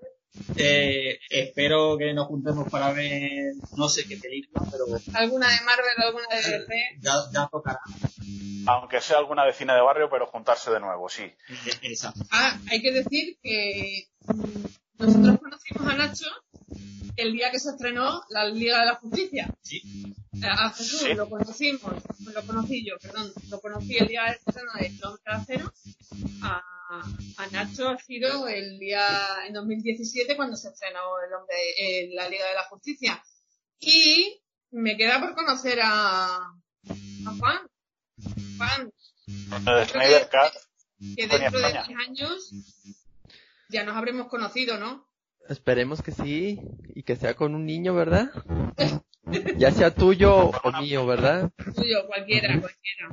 Eh, 0.56 1.20
espero 1.30 1.96
que 1.96 2.12
nos 2.12 2.26
juntemos 2.26 2.68
para 2.72 2.92
ver 2.92 3.54
no 3.78 3.88
sé 3.88 4.08
qué 4.08 4.18
película, 4.18 4.66
pero 4.72 4.86
¿Alguna 5.14 5.48
de 5.48 5.62
Marvel, 5.64 6.04
alguna 6.04 6.26
de 6.32 6.38
DC? 6.60 6.76
ya, 7.02 7.14
ya 7.32 7.48
tocará. 7.52 7.80
Aunque 8.66 9.00
sea 9.00 9.20
alguna 9.20 9.46
vecina 9.46 9.76
de 9.76 9.82
barrio, 9.82 10.10
pero 10.10 10.26
juntarse 10.26 10.72
de 10.72 10.80
nuevo, 10.80 11.08
sí. 11.08 11.22
Eh, 11.24 11.36
Esa. 11.84 12.14
Ah, 12.32 12.58
hay 12.72 12.82
que 12.82 12.92
decir 12.92 13.38
que 13.44 14.08
mm, 14.26 14.66
nosotros 14.98 15.38
conocimos 15.40 15.88
a 15.88 15.96
Nacho 15.98 16.26
el 17.18 17.34
día 17.34 17.52
que 17.52 17.60
se 17.60 17.70
estrenó 17.70 18.24
la 18.30 18.46
Liga 18.46 18.80
de 18.80 18.86
la 18.88 18.96
Justicia. 18.96 19.54
Sí. 19.62 19.84
A 20.42 20.72
Jesús 20.72 21.02
Sí. 21.02 21.14
lo 21.14 21.30
conocimos, 21.30 21.94
lo 22.34 22.42
conocí 22.48 22.84
yo, 22.84 22.96
perdón, 23.00 23.32
lo 23.50 23.60
conocí 23.62 23.98
el 23.98 24.08
día 24.08 24.24
del 24.24 24.36
estreno 24.48 24.72
de 24.80 24.90
Kilómetro 24.90 25.34
Acero. 25.34 25.74
A, 26.42 26.64
a 27.38 27.48
Nacho 27.52 27.90
ha 27.90 27.98
sido 27.98 28.48
el 28.48 28.80
día 28.80 29.46
en 29.48 29.54
2017 29.54 30.36
cuando 30.36 30.56
se 30.58 30.70
estrenó 30.70 31.00
el 31.26 31.34
hombre, 31.34 31.56
eh, 31.78 32.10
la 32.14 32.28
Liga 32.30 32.48
de 32.48 32.56
la 32.56 32.64
Justicia. 32.64 33.24
Y 33.80 34.42
me 34.72 34.98
queda 34.98 35.20
por 35.20 35.34
conocer 35.36 35.80
a, 35.82 36.36
a 36.38 37.36
Juan. 37.40 37.68
Juan, 38.58 38.92
De 39.66 39.86
Snyder 39.86 40.30
que 40.30 40.38
Venía 41.28 41.28
dentro 41.40 41.60
de 41.60 41.68
España. 41.68 41.86
10 41.88 42.00
años 42.10 42.52
ya 43.70 43.84
nos 43.84 43.96
habremos 43.96 44.28
conocido, 44.28 44.78
¿no? 44.78 45.10
esperemos 45.50 46.02
que 46.02 46.12
sí 46.12 46.60
y 46.96 47.04
que 47.04 47.16
sea 47.16 47.36
con 47.36 47.56
un 47.56 47.66
niño, 47.66 47.94
¿verdad? 47.94 48.30
Ya 49.58 49.72
sea 49.72 49.94
tuyo 49.94 50.50
o 50.50 50.72
mío, 50.82 51.06
¿verdad? 51.06 51.52
Tuyo, 51.76 52.06
cualquiera, 52.08 52.60
cualquiera. 52.60 53.10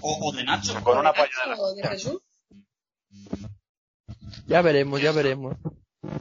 O, 0.00 0.28
o 0.28 0.32
de 0.32 0.44
Nacho. 0.44 0.82
con 0.82 0.98
una 0.98 1.12
¿De 1.12 1.18
polla 1.18 1.46
Nacho 1.46 1.62
o 1.62 1.74
de 1.74 1.88
Jesús? 1.88 2.22
Ya 4.46 4.62
veremos, 4.62 5.00
ya 5.00 5.12
veremos. 5.12 5.56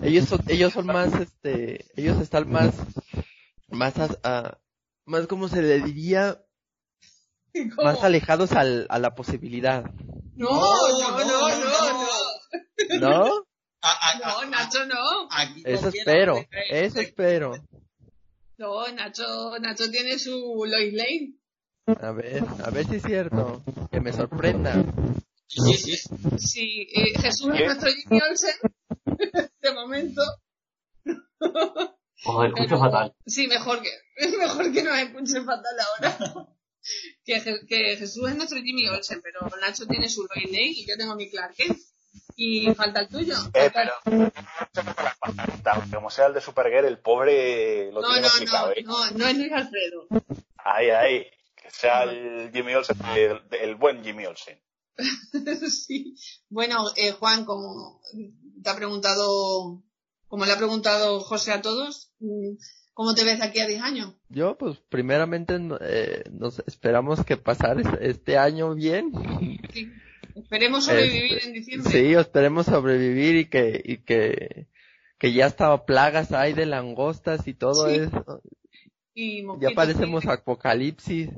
Ellos 0.02 0.26
son, 0.30 0.40
ellos 0.48 0.74
son 0.74 0.86
más, 0.88 1.14
este, 1.16 1.86
ellos 1.96 2.22
están 2.22 2.50
más, 2.50 2.74
más, 3.70 3.98
a, 4.00 4.10
a- 4.24 4.58
más 5.06 5.28
como 5.28 5.50
se 5.50 5.62
le 5.62 5.82
diría, 5.82 6.42
¿Cómo? 7.54 7.84
más 7.84 8.04
alejados 8.04 8.54
al, 8.54 8.88
a 8.90 9.00
la 9.00 9.14
posibilidad, 9.16 9.84
No, 10.36 10.50
no, 10.50 11.20
no, 11.20 11.50
no, 11.50 13.00
no. 13.00 13.00
¿no? 13.00 13.46
A- 13.82 14.12
a- 14.12 14.20
No, 14.20 14.40
a- 14.40 14.46
Nacho 14.46 14.86
no. 14.86 15.28
aquí 15.30 15.62
Eso 15.66 15.90
espero, 15.90 16.46
eso 16.70 17.00
espero. 17.02 17.56
No, 18.58 18.88
Nacho, 18.94 19.58
Nacho 19.60 19.92
tiene 19.92 20.18
su 20.18 20.64
Lois 20.66 20.94
Lane. 20.94 21.34
A 22.02 22.12
ver, 22.12 22.46
a 22.64 22.70
ver 22.70 22.86
si 22.88 22.96
es 22.96 23.04
cierto, 23.04 23.62
que 23.92 24.00
me 24.00 24.14
sorprenda. 24.14 24.82
Sí, 25.56 25.74
sí, 25.78 25.98
sí. 25.98 26.10
Sí, 26.38 26.88
eh, 26.94 27.20
Jesús 27.22 27.52
es 27.54 27.66
nuestro 27.66 27.90
Jimmy 27.92 28.20
Olsen. 28.22 28.56
De 29.62 29.72
momento. 29.74 30.22
Os 32.26 32.46
escucho 32.46 32.66
Pero- 32.68 32.80
fatal. 32.80 33.16
Sí, 33.26 33.48
mejor 33.48 33.82
que, 33.82 33.90
es 34.18 34.32
mejor 34.38 34.72
que 34.72 34.84
nos 34.84 34.98
escuchen 34.98 35.46
fatal 35.46 35.76
ahora. 35.80 36.48
Que, 37.24 37.40
Je- 37.42 37.66
que 37.66 37.96
Jesús 37.96 38.28
es 38.30 38.36
nuestro 38.36 38.58
Jimmy 38.62 38.86
Olsen, 38.90 39.22
pero 39.22 39.50
Nacho 39.62 39.88
tiene 39.88 40.10
su 40.10 40.28
Lane 40.36 40.64
y 40.64 40.86
yo 40.86 40.98
tengo 40.98 41.16
mi 41.16 41.30
Clark 41.30 41.56
Kent. 41.56 41.78
Y 42.36 42.74
falta 42.76 43.00
el 43.00 43.08
tuyo. 43.08 43.36
Eh, 43.54 43.72
pero 43.74 43.94
como 45.94 46.10
sea 46.10 46.26
el 46.28 46.34
de 46.34 46.42
Supergirl, 46.42 46.86
el 46.86 46.98
pobre 47.00 47.90
lo 47.92 48.02
No, 48.02 48.08
tiene 48.10 48.22
no, 48.24 48.28
complicado, 48.30 48.68
no, 48.68 48.74
¿eh? 48.74 48.84
no, 48.84 49.12
no 49.12 49.28
es 49.28 49.38
Luis 49.38 49.52
Alfredo. 49.54 50.08
Ahí, 50.58 50.90
ahí. 50.90 51.26
Que 51.56 51.72
sea 51.72 52.04
el 52.04 52.52
Jimmy 52.54 52.74
Olsen, 52.76 52.98
el, 53.16 53.42
el 53.52 53.76
buen 53.76 54.04
Jimmy 54.04 54.26
Olsen. 54.26 54.60
sí. 55.70 56.16
Bueno, 56.50 56.86
eh, 56.96 57.12
Juan, 57.12 57.46
como 57.46 58.02
te 58.64 58.70
ha 58.70 58.76
preguntado, 58.76 59.84
como 60.28 60.46
le 60.46 60.52
ha 60.52 60.58
preguntado 60.58 61.20
José 61.20 61.52
a 61.52 61.62
todos, 61.62 62.12
mm, 62.20 62.56
¿cómo 62.94 63.14
te 63.16 63.24
ves 63.24 63.42
aquí 63.42 63.60
a 63.60 63.68
10 63.68 63.82
años? 63.82 64.16
Yo, 64.30 64.58
pues, 64.58 64.78
primeramente, 64.90 65.58
eh, 65.82 66.24
nos 66.32 66.60
esperamos 66.68 67.24
que 67.26 67.38
pasar 67.38 67.80
es- 67.80 67.88
este 68.02 68.38
año 68.38 68.74
bien. 68.76 69.12
Sí. 69.74 69.92
Esperemos 70.36 70.86
sobrevivir 70.86 71.34
Este, 71.38 71.48
en 71.48 71.54
diciembre. 71.54 71.92
Sí, 71.92 72.14
esperemos 72.14 72.66
sobrevivir 72.66 73.36
y 73.36 73.46
que, 73.50 73.82
y 73.86 73.98
que, 73.98 74.68
que 75.20 75.34
ya 75.34 75.46
hasta 75.46 75.86
plagas 75.86 76.32
hay 76.32 76.54
de 76.54 76.66
langostas 76.66 77.48
y 77.48 77.54
todo 77.54 77.88
Sí. 77.90 77.96
eso. 77.98 78.42
Y 79.16 79.44
Ya 79.60 79.70
parecemos 79.76 80.26
apocalipsis. 80.26 81.30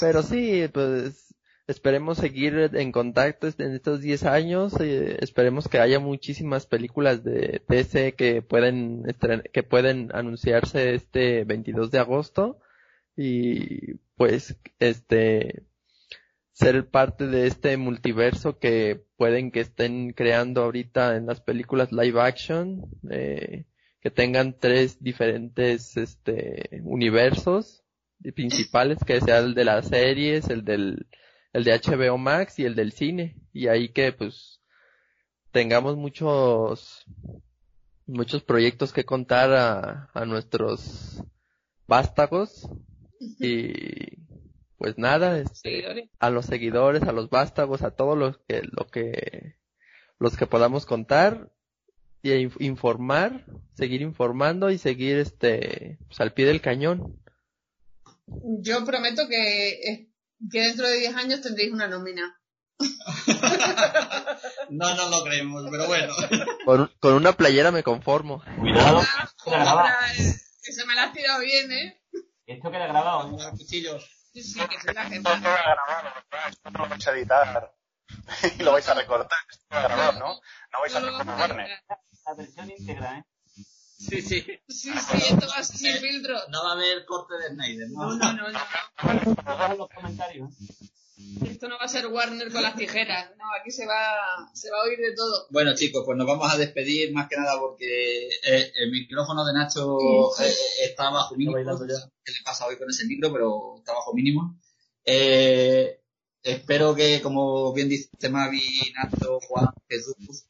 Pero 0.00 0.22
sí, 0.22 0.64
pues, 0.72 1.27
esperemos 1.68 2.18
seguir 2.18 2.70
en 2.74 2.92
contacto 2.92 3.46
en 3.58 3.74
estos 3.74 4.00
10 4.00 4.24
años. 4.24 4.74
eh, 4.80 5.18
esperemos 5.20 5.68
que 5.68 5.78
haya 5.78 6.00
muchísimas 6.00 6.66
películas 6.66 7.22
de 7.22 7.62
DC 7.68 8.14
que 8.14 8.42
pueden, 8.42 9.04
que 9.52 9.62
pueden 9.62 10.10
anunciarse 10.14 10.94
este 10.94 11.44
22 11.44 11.90
de 11.90 11.98
agosto. 11.98 12.58
Y, 13.16 13.94
pues, 14.16 14.58
este, 14.78 15.64
ser 16.52 16.88
parte 16.88 17.26
de 17.26 17.46
este 17.46 17.76
multiverso 17.76 18.58
que 18.58 19.04
pueden 19.16 19.50
que 19.50 19.60
estén 19.60 20.12
creando 20.12 20.62
ahorita 20.62 21.16
en 21.16 21.26
las 21.26 21.40
películas 21.40 21.92
live 21.92 22.20
action, 22.20 22.86
eh, 23.10 23.66
que 24.00 24.10
tengan 24.10 24.56
tres 24.58 25.02
diferentes 25.02 25.96
este 25.96 26.80
universos 26.84 27.84
principales, 28.34 28.98
que 29.04 29.20
sea 29.20 29.38
el 29.38 29.54
de 29.54 29.64
las 29.64 29.88
series, 29.88 30.48
el 30.48 30.64
del 30.64 31.06
el 31.52 31.64
de 31.64 31.78
HBO 31.78 32.18
Max 32.18 32.58
y 32.58 32.64
el 32.64 32.74
del 32.74 32.92
cine, 32.92 33.36
y 33.52 33.68
ahí 33.68 33.90
que 33.90 34.12
pues 34.12 34.60
tengamos 35.50 35.96
muchos 35.96 37.04
muchos 38.06 38.42
proyectos 38.42 38.92
que 38.92 39.04
contar 39.04 39.52
a, 39.52 40.10
a 40.14 40.24
nuestros 40.24 41.22
vástagos 41.86 42.68
y 43.38 44.18
pues 44.78 44.96
nada, 44.96 45.38
este, 45.40 46.08
a 46.20 46.30
los 46.30 46.46
seguidores, 46.46 47.02
a 47.02 47.12
los 47.12 47.28
vástagos, 47.30 47.82
a 47.82 47.90
todos 47.90 48.16
los 48.16 48.38
que, 48.46 48.62
lo 48.62 48.86
que, 48.86 49.56
los 50.18 50.36
que 50.36 50.46
podamos 50.46 50.86
contar. 50.86 51.50
y 52.22 52.48
informar, 52.64 53.44
seguir 53.74 54.02
informando 54.02 54.70
y 54.70 54.78
seguir 54.78 55.18
este 55.18 55.98
pues, 56.06 56.20
al 56.20 56.32
pie 56.32 56.46
del 56.46 56.60
cañón. 56.60 57.20
Yo 58.26 58.84
prometo 58.84 59.28
que, 59.28 60.07
que 60.50 60.60
dentro 60.60 60.86
de 60.86 60.96
10 60.98 61.14
años 61.16 61.40
tendréis 61.40 61.72
una 61.72 61.88
nómina. 61.88 62.38
No 64.70 64.94
nos 64.94 65.10
lo 65.10 65.24
creemos, 65.24 65.64
pero 65.70 65.86
bueno. 65.86 66.14
Con, 66.64 66.92
con 67.00 67.14
una 67.14 67.32
playera 67.32 67.70
me 67.72 67.82
conformo. 67.82 68.42
Cuidado, 68.58 69.00
esto 69.00 69.50
que 70.62 70.72
se 70.72 70.84
me 70.86 70.94
la 70.94 71.04
has 71.04 71.12
tirado 71.12 71.40
bien, 71.40 71.72
¿eh? 71.72 72.00
Esto 72.46 72.70
queda 72.70 72.86
grabado. 72.86 73.36
A 73.40 73.50
cuchillos. 73.52 74.04
Sí, 74.32 74.42
sí, 74.42 74.60
que 74.68 74.80
soy 74.80 74.94
la 74.94 75.04
Esto 75.04 75.14
jefa. 75.30 75.40
queda 75.40 75.62
grabado. 75.62 76.08
Esto 76.50 76.70
no 76.70 76.78
lo 76.84 76.88
vais 76.88 77.06
a 77.06 77.10
editar. 77.12 77.74
y 78.58 78.62
lo 78.62 78.72
vais 78.72 78.88
a 78.88 78.94
recortar. 78.94 79.38
Esto 79.50 79.64
queda 79.70 79.82
grabado, 79.82 80.12
¿no? 80.18 80.40
No 80.72 80.80
vais 80.80 80.94
a 80.94 80.98
editar. 80.98 81.46
La 82.26 82.34
versión 82.36 82.70
íntegra, 82.70 83.18
¿eh? 83.18 83.24
Sí, 83.98 84.22
sí. 84.22 84.44
Sí, 84.68 84.90
sí, 84.92 85.16
esto 85.16 85.46
va 85.48 85.62
sin 85.62 85.96
filtro. 85.96 86.36
No 86.50 86.62
va 86.62 86.70
a 86.70 86.74
haber 86.74 87.04
corte 87.04 87.34
de 87.34 87.48
Snyder, 87.48 87.90
No, 87.90 88.14
¿no? 88.14 88.32
no, 88.32 88.32
no, 88.32 89.74
los 89.76 89.88
comentarios. 89.88 90.50
Esto 91.44 91.68
no 91.68 91.76
va 91.78 91.84
a 91.84 91.88
ser 91.88 92.06
Warner 92.06 92.52
con 92.52 92.62
las 92.62 92.76
tijeras. 92.76 93.32
No, 93.36 93.44
aquí 93.60 93.72
se 93.72 93.86
va, 93.86 94.48
se 94.54 94.70
va 94.70 94.78
a 94.78 94.82
oír 94.84 94.98
de 94.98 95.14
todo. 95.16 95.48
Bueno, 95.50 95.74
chicos, 95.74 96.04
pues 96.06 96.16
nos 96.16 96.28
vamos 96.28 96.52
a 96.52 96.56
despedir 96.56 97.12
más 97.12 97.28
que 97.28 97.36
nada 97.36 97.58
porque 97.58 98.28
eh, 98.28 98.72
el 98.76 98.92
micrófono 98.92 99.44
de 99.44 99.52
Nacho 99.52 99.98
eh, 100.40 100.54
está 100.84 101.10
bajo 101.10 101.34
mínimo. 101.34 101.56
¿Qué 101.56 102.32
le 102.32 102.42
pasa 102.44 102.66
hoy 102.66 102.78
con 102.78 102.88
ese 102.88 103.04
micro? 103.06 103.32
Pero 103.32 103.78
está 103.78 103.94
bajo 103.94 104.14
mínimo. 104.14 104.60
Eh, 105.04 106.00
espero 106.42 106.94
que, 106.94 107.20
como 107.20 107.72
bien 107.72 107.88
dice 107.88 108.28
Mavi, 108.28 108.92
Nacho, 108.94 109.40
Juan, 109.40 109.66
Jesús, 109.88 110.46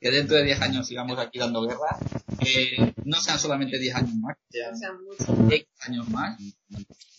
que 0.00 0.10
dentro 0.10 0.36
de 0.36 0.44
10 0.44 0.60
años 0.62 0.86
sigamos 0.86 1.18
aquí 1.18 1.38
dando 1.38 1.62
guerra. 1.62 1.98
Que 2.38 2.94
no 3.04 3.20
sean 3.20 3.38
solamente 3.38 3.78
10 3.78 3.94
años 3.94 4.14
más, 4.16 4.36
que 4.50 4.58
sean 4.58 4.74
O 4.74 4.76
sea, 4.76 4.92
mucho. 4.92 5.48
10 5.48 5.66
años 5.80 6.08
más. 6.08 6.38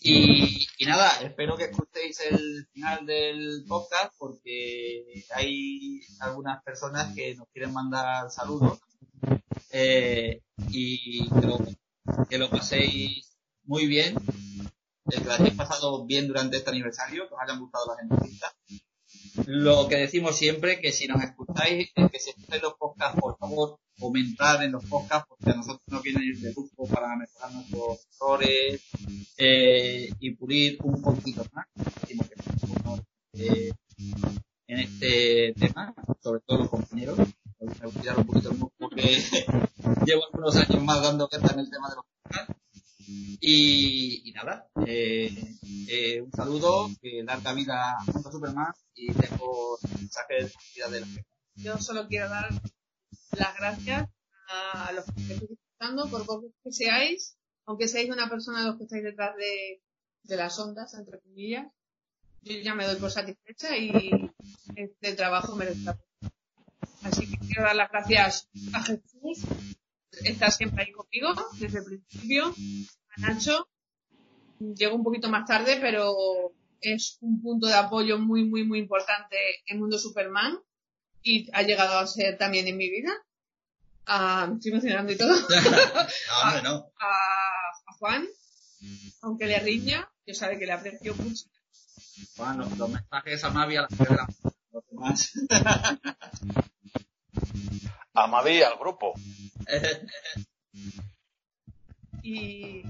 Y, 0.00 0.66
y 0.78 0.86
nada, 0.86 1.10
espero 1.22 1.56
que 1.56 1.64
escuchéis 1.64 2.20
el 2.30 2.66
final 2.72 3.04
del 3.04 3.64
podcast 3.66 4.14
porque 4.16 5.24
hay 5.34 6.00
algunas 6.20 6.62
personas 6.62 7.14
que 7.14 7.34
nos 7.34 7.48
quieren 7.48 7.72
mandar 7.72 8.30
saludos 8.30 8.78
eh, 9.70 10.42
y 10.70 11.28
que 11.28 11.46
lo, 11.46 11.58
que 12.28 12.38
lo 12.38 12.48
paséis 12.50 13.36
muy 13.64 13.86
bien, 13.86 14.14
eh, 14.16 15.18
que 15.18 15.24
lo 15.24 15.32
hayáis 15.32 15.54
pasado 15.54 16.06
bien 16.06 16.28
durante 16.28 16.56
este 16.56 16.70
aniversario, 16.70 17.28
que 17.28 17.34
os 17.34 17.40
hayan 17.40 17.60
gustado 17.60 17.86
las 17.86 18.02
entrevistas. 18.02 18.54
Lo 19.46 19.88
que 19.88 19.96
decimos 19.96 20.36
siempre, 20.36 20.80
que 20.80 20.92
si 20.92 21.06
nos 21.06 21.22
escucháis, 21.22 21.90
eh, 21.94 22.08
que 22.10 22.18
si 22.18 22.30
escucháis 22.30 22.62
los 22.62 22.74
podcasts, 22.74 23.20
por 23.20 23.36
favor, 23.38 23.78
comentar 23.98 24.62
en 24.62 24.72
los 24.72 24.84
podcasts, 24.84 25.26
porque 25.28 25.50
a 25.50 25.54
nosotros 25.54 25.82
nos 25.88 26.02
viene 26.02 26.20
de 26.36 26.52
gusto 26.52 26.84
para 26.84 27.16
mejorar 27.16 27.52
nuestros 27.52 28.06
errores 28.20 28.82
eh, 29.38 30.10
y 30.20 30.30
pulir 30.32 30.78
un 30.82 31.02
poquito 31.02 31.44
más. 31.52 31.66
Eh, 33.34 33.72
en 34.66 34.78
este 34.80 35.54
tema, 35.54 35.94
sobre 36.22 36.40
todo 36.40 36.58
los 36.58 36.68
compañeros. 36.68 37.18
Me 37.58 37.66
voy 37.66 37.92
a 37.96 38.00
tirar 38.00 38.18
un 38.18 38.26
poquito 38.26 38.50
el 38.50 38.58
porque 38.78 39.02
llevo 40.06 40.24
algunos 40.26 40.56
años 40.56 40.82
más 40.84 41.02
dando 41.02 41.28
guerra 41.28 41.50
en 41.54 41.60
el 41.60 41.70
tema 41.70 41.88
de 41.88 41.96
los 41.96 42.04
podcasts. 42.04 42.57
Y, 43.10 44.32
nada, 44.34 44.68
eh, 44.86 45.30
eh, 45.88 46.20
un 46.20 46.30
saludo, 46.32 46.90
que 47.00 47.22
larga 47.22 47.54
vida 47.54 47.96
a 47.96 48.30
Superman 48.30 48.72
y 48.94 49.12
dejo 49.12 49.78
el 49.82 50.00
mensaje 50.00 50.34
de 50.34 50.90
la 50.90 51.06
gente. 51.06 51.26
Yo 51.54 51.78
solo 51.78 52.06
quiero 52.06 52.28
dar 52.28 52.50
las 53.32 53.56
gracias 53.56 54.08
a 54.50 54.92
los 54.92 55.04
que 55.06 55.20
estáis 55.22 55.42
escuchando, 55.42 56.10
por 56.10 56.26
poco 56.26 56.52
que 56.62 56.72
seáis, 56.72 57.36
aunque 57.66 57.88
seáis 57.88 58.10
una 58.10 58.28
persona 58.28 58.60
de 58.60 58.66
los 58.66 58.76
que 58.76 58.84
estáis 58.84 59.04
detrás 59.04 59.34
de, 59.36 60.36
las 60.36 60.58
ondas, 60.58 60.92
entre 60.94 61.20
comillas. 61.20 61.66
Yo 62.42 62.58
ya 62.58 62.74
me 62.74 62.86
doy 62.86 62.96
por 62.96 63.10
satisfecha 63.10 63.76
y 63.76 64.10
este 64.76 65.14
trabajo 65.14 65.56
merece 65.56 65.80
la 65.80 65.94
pena. 65.96 66.32
Así 67.02 67.30
que 67.30 67.38
quiero 67.38 67.62
dar 67.62 67.76
las 67.76 67.90
gracias 67.90 68.48
a 68.74 68.82
Jesús, 68.82 69.46
está 70.24 70.50
siempre 70.50 70.84
ahí 70.84 70.92
conmigo 70.92 71.34
desde 71.58 71.78
el 71.78 71.84
principio, 71.84 72.54
Nacho, 73.18 73.68
llegó 74.58 74.96
un 74.96 75.04
poquito 75.04 75.28
más 75.28 75.46
tarde, 75.46 75.78
pero 75.80 76.14
es 76.80 77.18
un 77.20 77.42
punto 77.42 77.66
de 77.66 77.74
apoyo 77.74 78.18
muy, 78.18 78.44
muy, 78.44 78.64
muy 78.64 78.78
importante 78.78 79.36
en 79.66 79.78
Mundo 79.78 79.98
Superman 79.98 80.58
y 81.22 81.48
ha 81.52 81.62
llegado 81.62 81.98
a 81.98 82.06
ser 82.06 82.38
también 82.38 82.68
en 82.68 82.76
mi 82.76 82.88
vida. 82.88 83.12
Ah, 84.06 84.50
estoy 84.54 84.72
emocionando 84.72 85.12
y 85.12 85.16
todo. 85.16 85.34
No, 85.48 86.42
hombre, 86.42 86.62
no. 86.62 86.90
A, 87.00 87.08
a 87.86 87.92
Juan, 87.98 88.26
aunque 89.22 89.46
le 89.46 89.58
riña, 89.58 90.10
yo 90.26 90.34
sabe 90.34 90.58
que 90.58 90.66
le 90.66 90.72
aprecio 90.72 91.14
mucho. 91.16 91.46
Juan, 92.36 92.58
los, 92.58 92.76
los 92.78 92.90
mensajes 92.90 93.44
a 93.44 93.50
Mavi 93.50 93.76
a 93.76 93.82
las 93.82 93.90
3 93.96 94.08
de 94.08 94.16
la 94.16 94.26
mañana. 94.26 94.56
Los 94.72 94.86
demás. 94.88 95.32
A 98.14 98.26
Mavi, 98.26 98.62
al 98.62 98.78
grupo. 98.78 99.14
Y, 102.22 102.82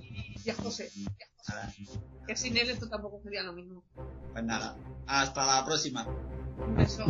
y 0.44 0.50
a 0.50 0.54
José. 0.54 0.90
y 0.94 1.06
a 1.06 1.10
José. 1.36 1.52
Nada, 1.52 1.72
Que 2.26 2.36
sin 2.36 2.56
él 2.56 2.70
esto 2.70 2.88
tampoco 2.88 3.20
sería 3.22 3.42
lo 3.42 3.52
mismo. 3.52 3.82
pues 4.32 4.44
nada. 4.44 4.76
Hasta 5.06 5.46
la 5.46 5.64
próxima. 5.64 6.06
Un 6.06 6.74
beso. 6.76 7.04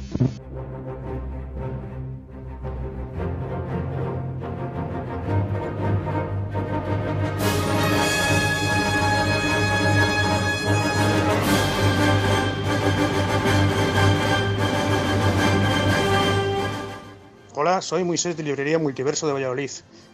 Hola, 17.54 17.82
soy 17.82 18.04
Moisés 18.04 18.36
de 18.36 18.42
Librería 18.42 18.78
Multiverso 18.78 19.26
de 19.26 19.32
Valladolid. 19.32 19.70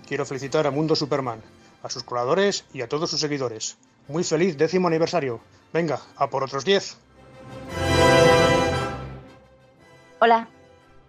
Quiero 0.08 0.24
felicitar 0.24 0.66
a 0.66 0.70
Mundo 0.70 0.96
Superman, 0.96 1.40
a 1.84 1.90
sus 1.90 2.02
colaboradores 2.02 2.64
y 2.72 2.80
a 2.80 2.88
todos 2.88 3.10
sus 3.10 3.20
seguidores. 3.20 3.76
Muy 4.08 4.24
feliz 4.24 4.56
décimo 4.56 4.88
aniversario. 4.88 5.40
Venga, 5.72 6.00
a 6.16 6.28
por 6.28 6.42
otros 6.42 6.64
10. 6.64 6.96
Hola, 10.18 10.48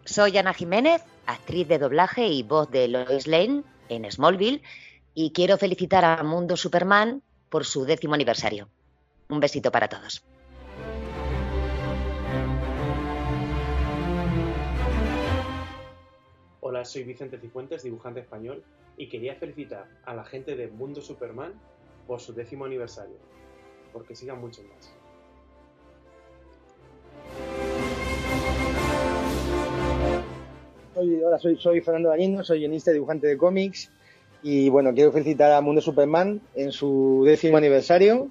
soy 0.03 0.37
Ana 0.37 0.53
Jiménez, 0.53 1.01
actriz 1.25 1.67
de 1.67 1.79
doblaje 1.79 2.27
y 2.27 2.43
voz 2.43 2.69
de 2.69 2.87
Lois 2.89 3.25
Lane 3.25 3.63
en 3.89 4.11
Smallville, 4.11 4.61
y 5.13 5.31
quiero 5.31 5.57
felicitar 5.57 6.03
a 6.03 6.21
Mundo 6.23 6.57
Superman 6.57 7.23
por 7.49 7.65
su 7.65 7.85
décimo 7.85 8.13
aniversario. 8.13 8.67
Un 9.29 9.39
besito 9.39 9.71
para 9.71 9.87
todos. 9.87 10.23
Hola, 16.75 16.83
soy 16.83 17.05
Vicente 17.05 17.37
Cifuentes, 17.37 17.83
dibujante 17.83 18.19
español, 18.19 18.61
y 18.97 19.07
quería 19.07 19.35
felicitar 19.35 19.87
a 20.03 20.13
la 20.13 20.25
gente 20.25 20.57
de 20.57 20.67
Mundo 20.67 20.99
Superman 20.99 21.53
por 22.05 22.19
su 22.19 22.33
décimo 22.33 22.65
aniversario. 22.65 23.15
Porque 23.93 24.13
sigan 24.13 24.41
muchos 24.41 24.65
más. 24.65 24.93
Soy, 30.95 31.23
hola, 31.23 31.39
soy, 31.39 31.79
Fernando 31.79 32.09
Dañino, 32.09 32.43
soy 32.43 32.59
guionista 32.59 32.91
y 32.91 32.95
dibujante 32.95 33.27
de 33.27 33.37
cómics. 33.37 33.89
Y 34.43 34.67
bueno, 34.67 34.93
quiero 34.93 35.13
felicitar 35.13 35.53
a 35.53 35.61
Mundo 35.61 35.79
Superman 35.79 36.41
en 36.55 36.73
su 36.73 37.23
décimo 37.25 37.55
aniversario. 37.55 38.27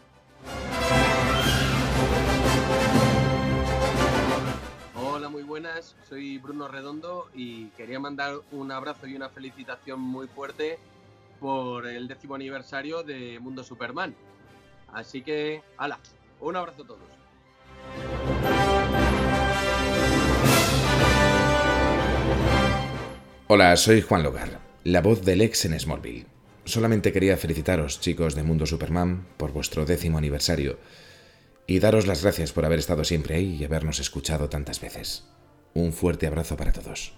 Soy 6.09 6.39
Bruno 6.39 6.69
Redondo 6.69 7.28
y 7.35 7.66
quería 7.70 7.98
mandar 7.98 8.36
un 8.52 8.73
abrazo 8.73 9.06
y 9.06 9.16
una 9.16 9.28
felicitación 9.28 10.01
muy 10.01 10.27
fuerte 10.27 10.78
por 11.40 11.86
el 11.86 12.09
décimo 12.09 12.35
aniversario 12.35 13.02
de 13.02 13.39
Mundo 13.40 13.62
Superman. 13.65 14.15
Así 14.93 15.23
que, 15.23 15.62
hala, 15.77 15.98
un 16.40 16.56
abrazo 16.56 16.82
a 16.82 16.86
todos. 16.86 17.01
Hola, 23.48 23.77
soy 23.77 24.01
Juan 24.01 24.23
Logar, 24.23 24.61
la 24.85 25.02
voz 25.02 25.24
del 25.24 25.43
ex 25.43 25.65
en 25.65 25.78
Smallville. 25.78 26.27
Solamente 26.65 27.12
quería 27.12 27.36
felicitaros, 27.36 28.01
chicos 28.01 28.35
de 28.35 28.43
Mundo 28.43 28.65
Superman, 28.65 29.27
por 29.36 29.52
vuestro 29.52 29.85
décimo 29.85 30.19
aniversario 30.19 30.78
y 31.66 31.78
daros 31.78 32.06
las 32.06 32.23
gracias 32.23 32.52
por 32.52 32.65
haber 32.65 32.78
estado 32.78 33.05
siempre 33.05 33.36
ahí 33.36 33.56
y 33.56 33.65
habernos 33.65 33.98
escuchado 33.98 34.48
tantas 34.48 34.81
veces. 34.81 35.24
Un 35.74 35.92
fuerte 35.92 36.28
abrazo 36.28 36.56
para 36.56 36.72
todos. 36.72 37.12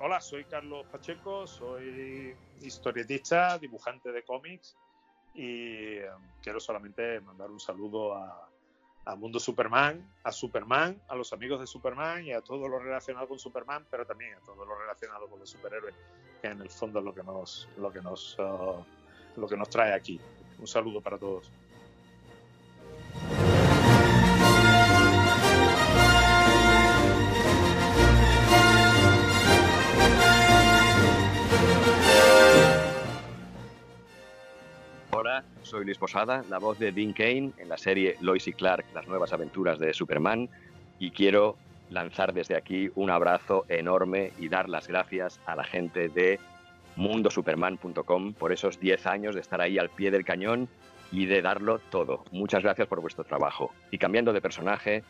Hola, 0.00 0.20
soy 0.20 0.44
Carlos 0.46 0.84
Pacheco, 0.90 1.46
soy 1.46 2.34
historietista, 2.60 3.56
dibujante 3.58 4.10
de 4.10 4.24
cómics 4.24 4.76
y 5.34 5.98
eh, 5.98 6.10
quiero 6.42 6.58
solamente 6.58 7.20
mandar 7.20 7.52
un 7.52 7.60
saludo 7.60 8.14
a, 8.16 8.50
a 9.04 9.14
Mundo 9.14 9.38
Superman, 9.38 10.12
a 10.24 10.32
Superman, 10.32 11.00
a 11.08 11.14
los 11.14 11.32
amigos 11.32 11.60
de 11.60 11.66
Superman 11.66 12.24
y 12.24 12.32
a 12.32 12.40
todo 12.40 12.68
lo 12.68 12.80
relacionado 12.80 13.28
con 13.28 13.38
Superman, 13.38 13.86
pero 13.90 14.04
también 14.06 14.34
a 14.34 14.40
todo 14.40 14.64
lo 14.64 14.76
relacionado 14.76 15.28
con 15.28 15.38
los 15.38 15.48
superhéroes, 15.48 15.94
que 16.40 16.48
en 16.48 16.60
el 16.60 16.70
fondo 16.70 16.98
es 17.00 17.04
lo 17.04 17.14
que 17.14 17.22
nos, 17.22 17.68
lo 17.76 17.92
que 17.92 18.00
nos, 18.00 18.38
uh, 18.38 18.82
lo 19.36 19.46
que 19.46 19.56
nos 19.56 19.68
trae 19.68 19.92
aquí. 19.92 20.20
Un 20.58 20.66
saludo 20.66 21.00
para 21.00 21.18
todos. 21.18 21.50
Hola, 35.12 35.44
soy 35.62 35.84
Luis 35.84 35.98
Posada, 35.98 36.44
la 36.48 36.58
voz 36.58 36.78
de 36.78 36.92
Dean 36.92 37.12
Kane 37.12 37.52
en 37.58 37.68
la 37.68 37.76
serie 37.76 38.16
Lois 38.20 38.46
y 38.48 38.52
Clark, 38.52 38.86
las 38.94 39.06
nuevas 39.06 39.32
aventuras 39.32 39.78
de 39.78 39.92
Superman, 39.92 40.48
y 40.98 41.10
quiero 41.10 41.56
lanzar 41.90 42.32
desde 42.32 42.56
aquí 42.56 42.90
un 42.94 43.10
abrazo 43.10 43.66
enorme 43.68 44.32
y 44.38 44.48
dar 44.48 44.68
las 44.68 44.88
gracias 44.88 45.40
a 45.44 45.56
la 45.56 45.64
gente 45.64 46.08
de 46.08 46.38
mundosuperman.com 46.96 48.34
por 48.34 48.52
esos 48.52 48.80
10 48.80 49.06
años 49.06 49.34
de 49.34 49.40
estar 49.40 49.60
ahí 49.60 49.78
al 49.78 49.90
pie 49.90 50.10
del 50.10 50.24
cañón 50.24 50.68
y 51.12 51.26
de 51.26 51.42
darlo 51.42 51.78
todo. 51.90 52.24
Muchas 52.30 52.62
gracias 52.62 52.88
por 52.88 53.00
vuestro 53.00 53.24
trabajo. 53.24 53.72
Y 53.90 53.98
cambiando 53.98 54.32
de 54.32 54.40
personaje, 54.40 55.02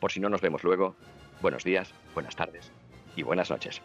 por 0.00 0.10
si 0.10 0.20
no 0.20 0.28
nos 0.28 0.40
vemos 0.40 0.64
luego, 0.64 0.96
buenos 1.40 1.64
días, 1.64 1.92
buenas 2.12 2.34
tardes 2.34 2.70
y 3.16 3.22
buenas 3.22 3.50
noches. 3.50 3.80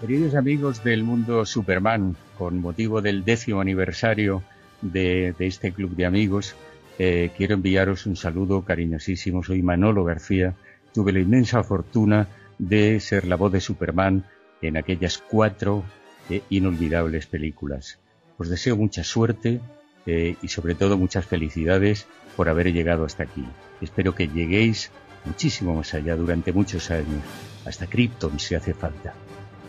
Queridos 0.00 0.34
amigos 0.34 0.84
del 0.84 1.02
mundo 1.02 1.46
Superman, 1.46 2.14
con 2.38 2.60
motivo 2.60 3.00
del 3.00 3.24
décimo 3.24 3.60
aniversario 3.60 4.42
de, 4.82 5.34
este 5.38 5.72
club 5.72 5.94
de 5.96 6.06
amigos, 6.06 6.54
eh, 6.98 7.30
quiero 7.36 7.54
enviaros 7.54 8.06
un 8.06 8.16
saludo 8.16 8.64
cariñosísimo. 8.64 9.42
Soy 9.42 9.62
Manolo 9.62 10.04
García. 10.04 10.54
Tuve 10.92 11.12
la 11.12 11.20
inmensa 11.20 11.62
fortuna 11.62 12.28
de 12.58 13.00
ser 13.00 13.26
la 13.26 13.36
voz 13.36 13.52
de 13.52 13.60
Superman 13.60 14.24
en 14.62 14.76
aquellas 14.76 15.18
cuatro 15.18 15.84
eh, 16.30 16.42
inolvidables 16.50 17.26
películas. 17.26 17.98
Os 18.38 18.48
deseo 18.48 18.76
mucha 18.76 19.04
suerte 19.04 19.60
eh, 20.06 20.36
y 20.42 20.48
sobre 20.48 20.74
todo 20.74 20.96
muchas 20.96 21.26
felicidades 21.26 22.06
por 22.36 22.48
haber 22.48 22.72
llegado 22.72 23.04
hasta 23.04 23.24
aquí. 23.24 23.44
Espero 23.80 24.14
que 24.14 24.28
lleguéis 24.28 24.90
muchísimo 25.24 25.74
más 25.74 25.92
allá 25.94 26.16
durante 26.16 26.52
muchos 26.52 26.90
años, 26.90 27.22
hasta 27.64 27.86
Krypton 27.86 28.38
si 28.38 28.54
hace 28.54 28.72
falta. 28.72 29.14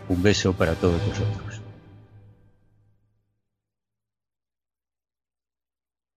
Un 0.08 0.22
beso 0.22 0.52
para 0.54 0.74
todos 0.74 1.04
vosotros. 1.06 1.57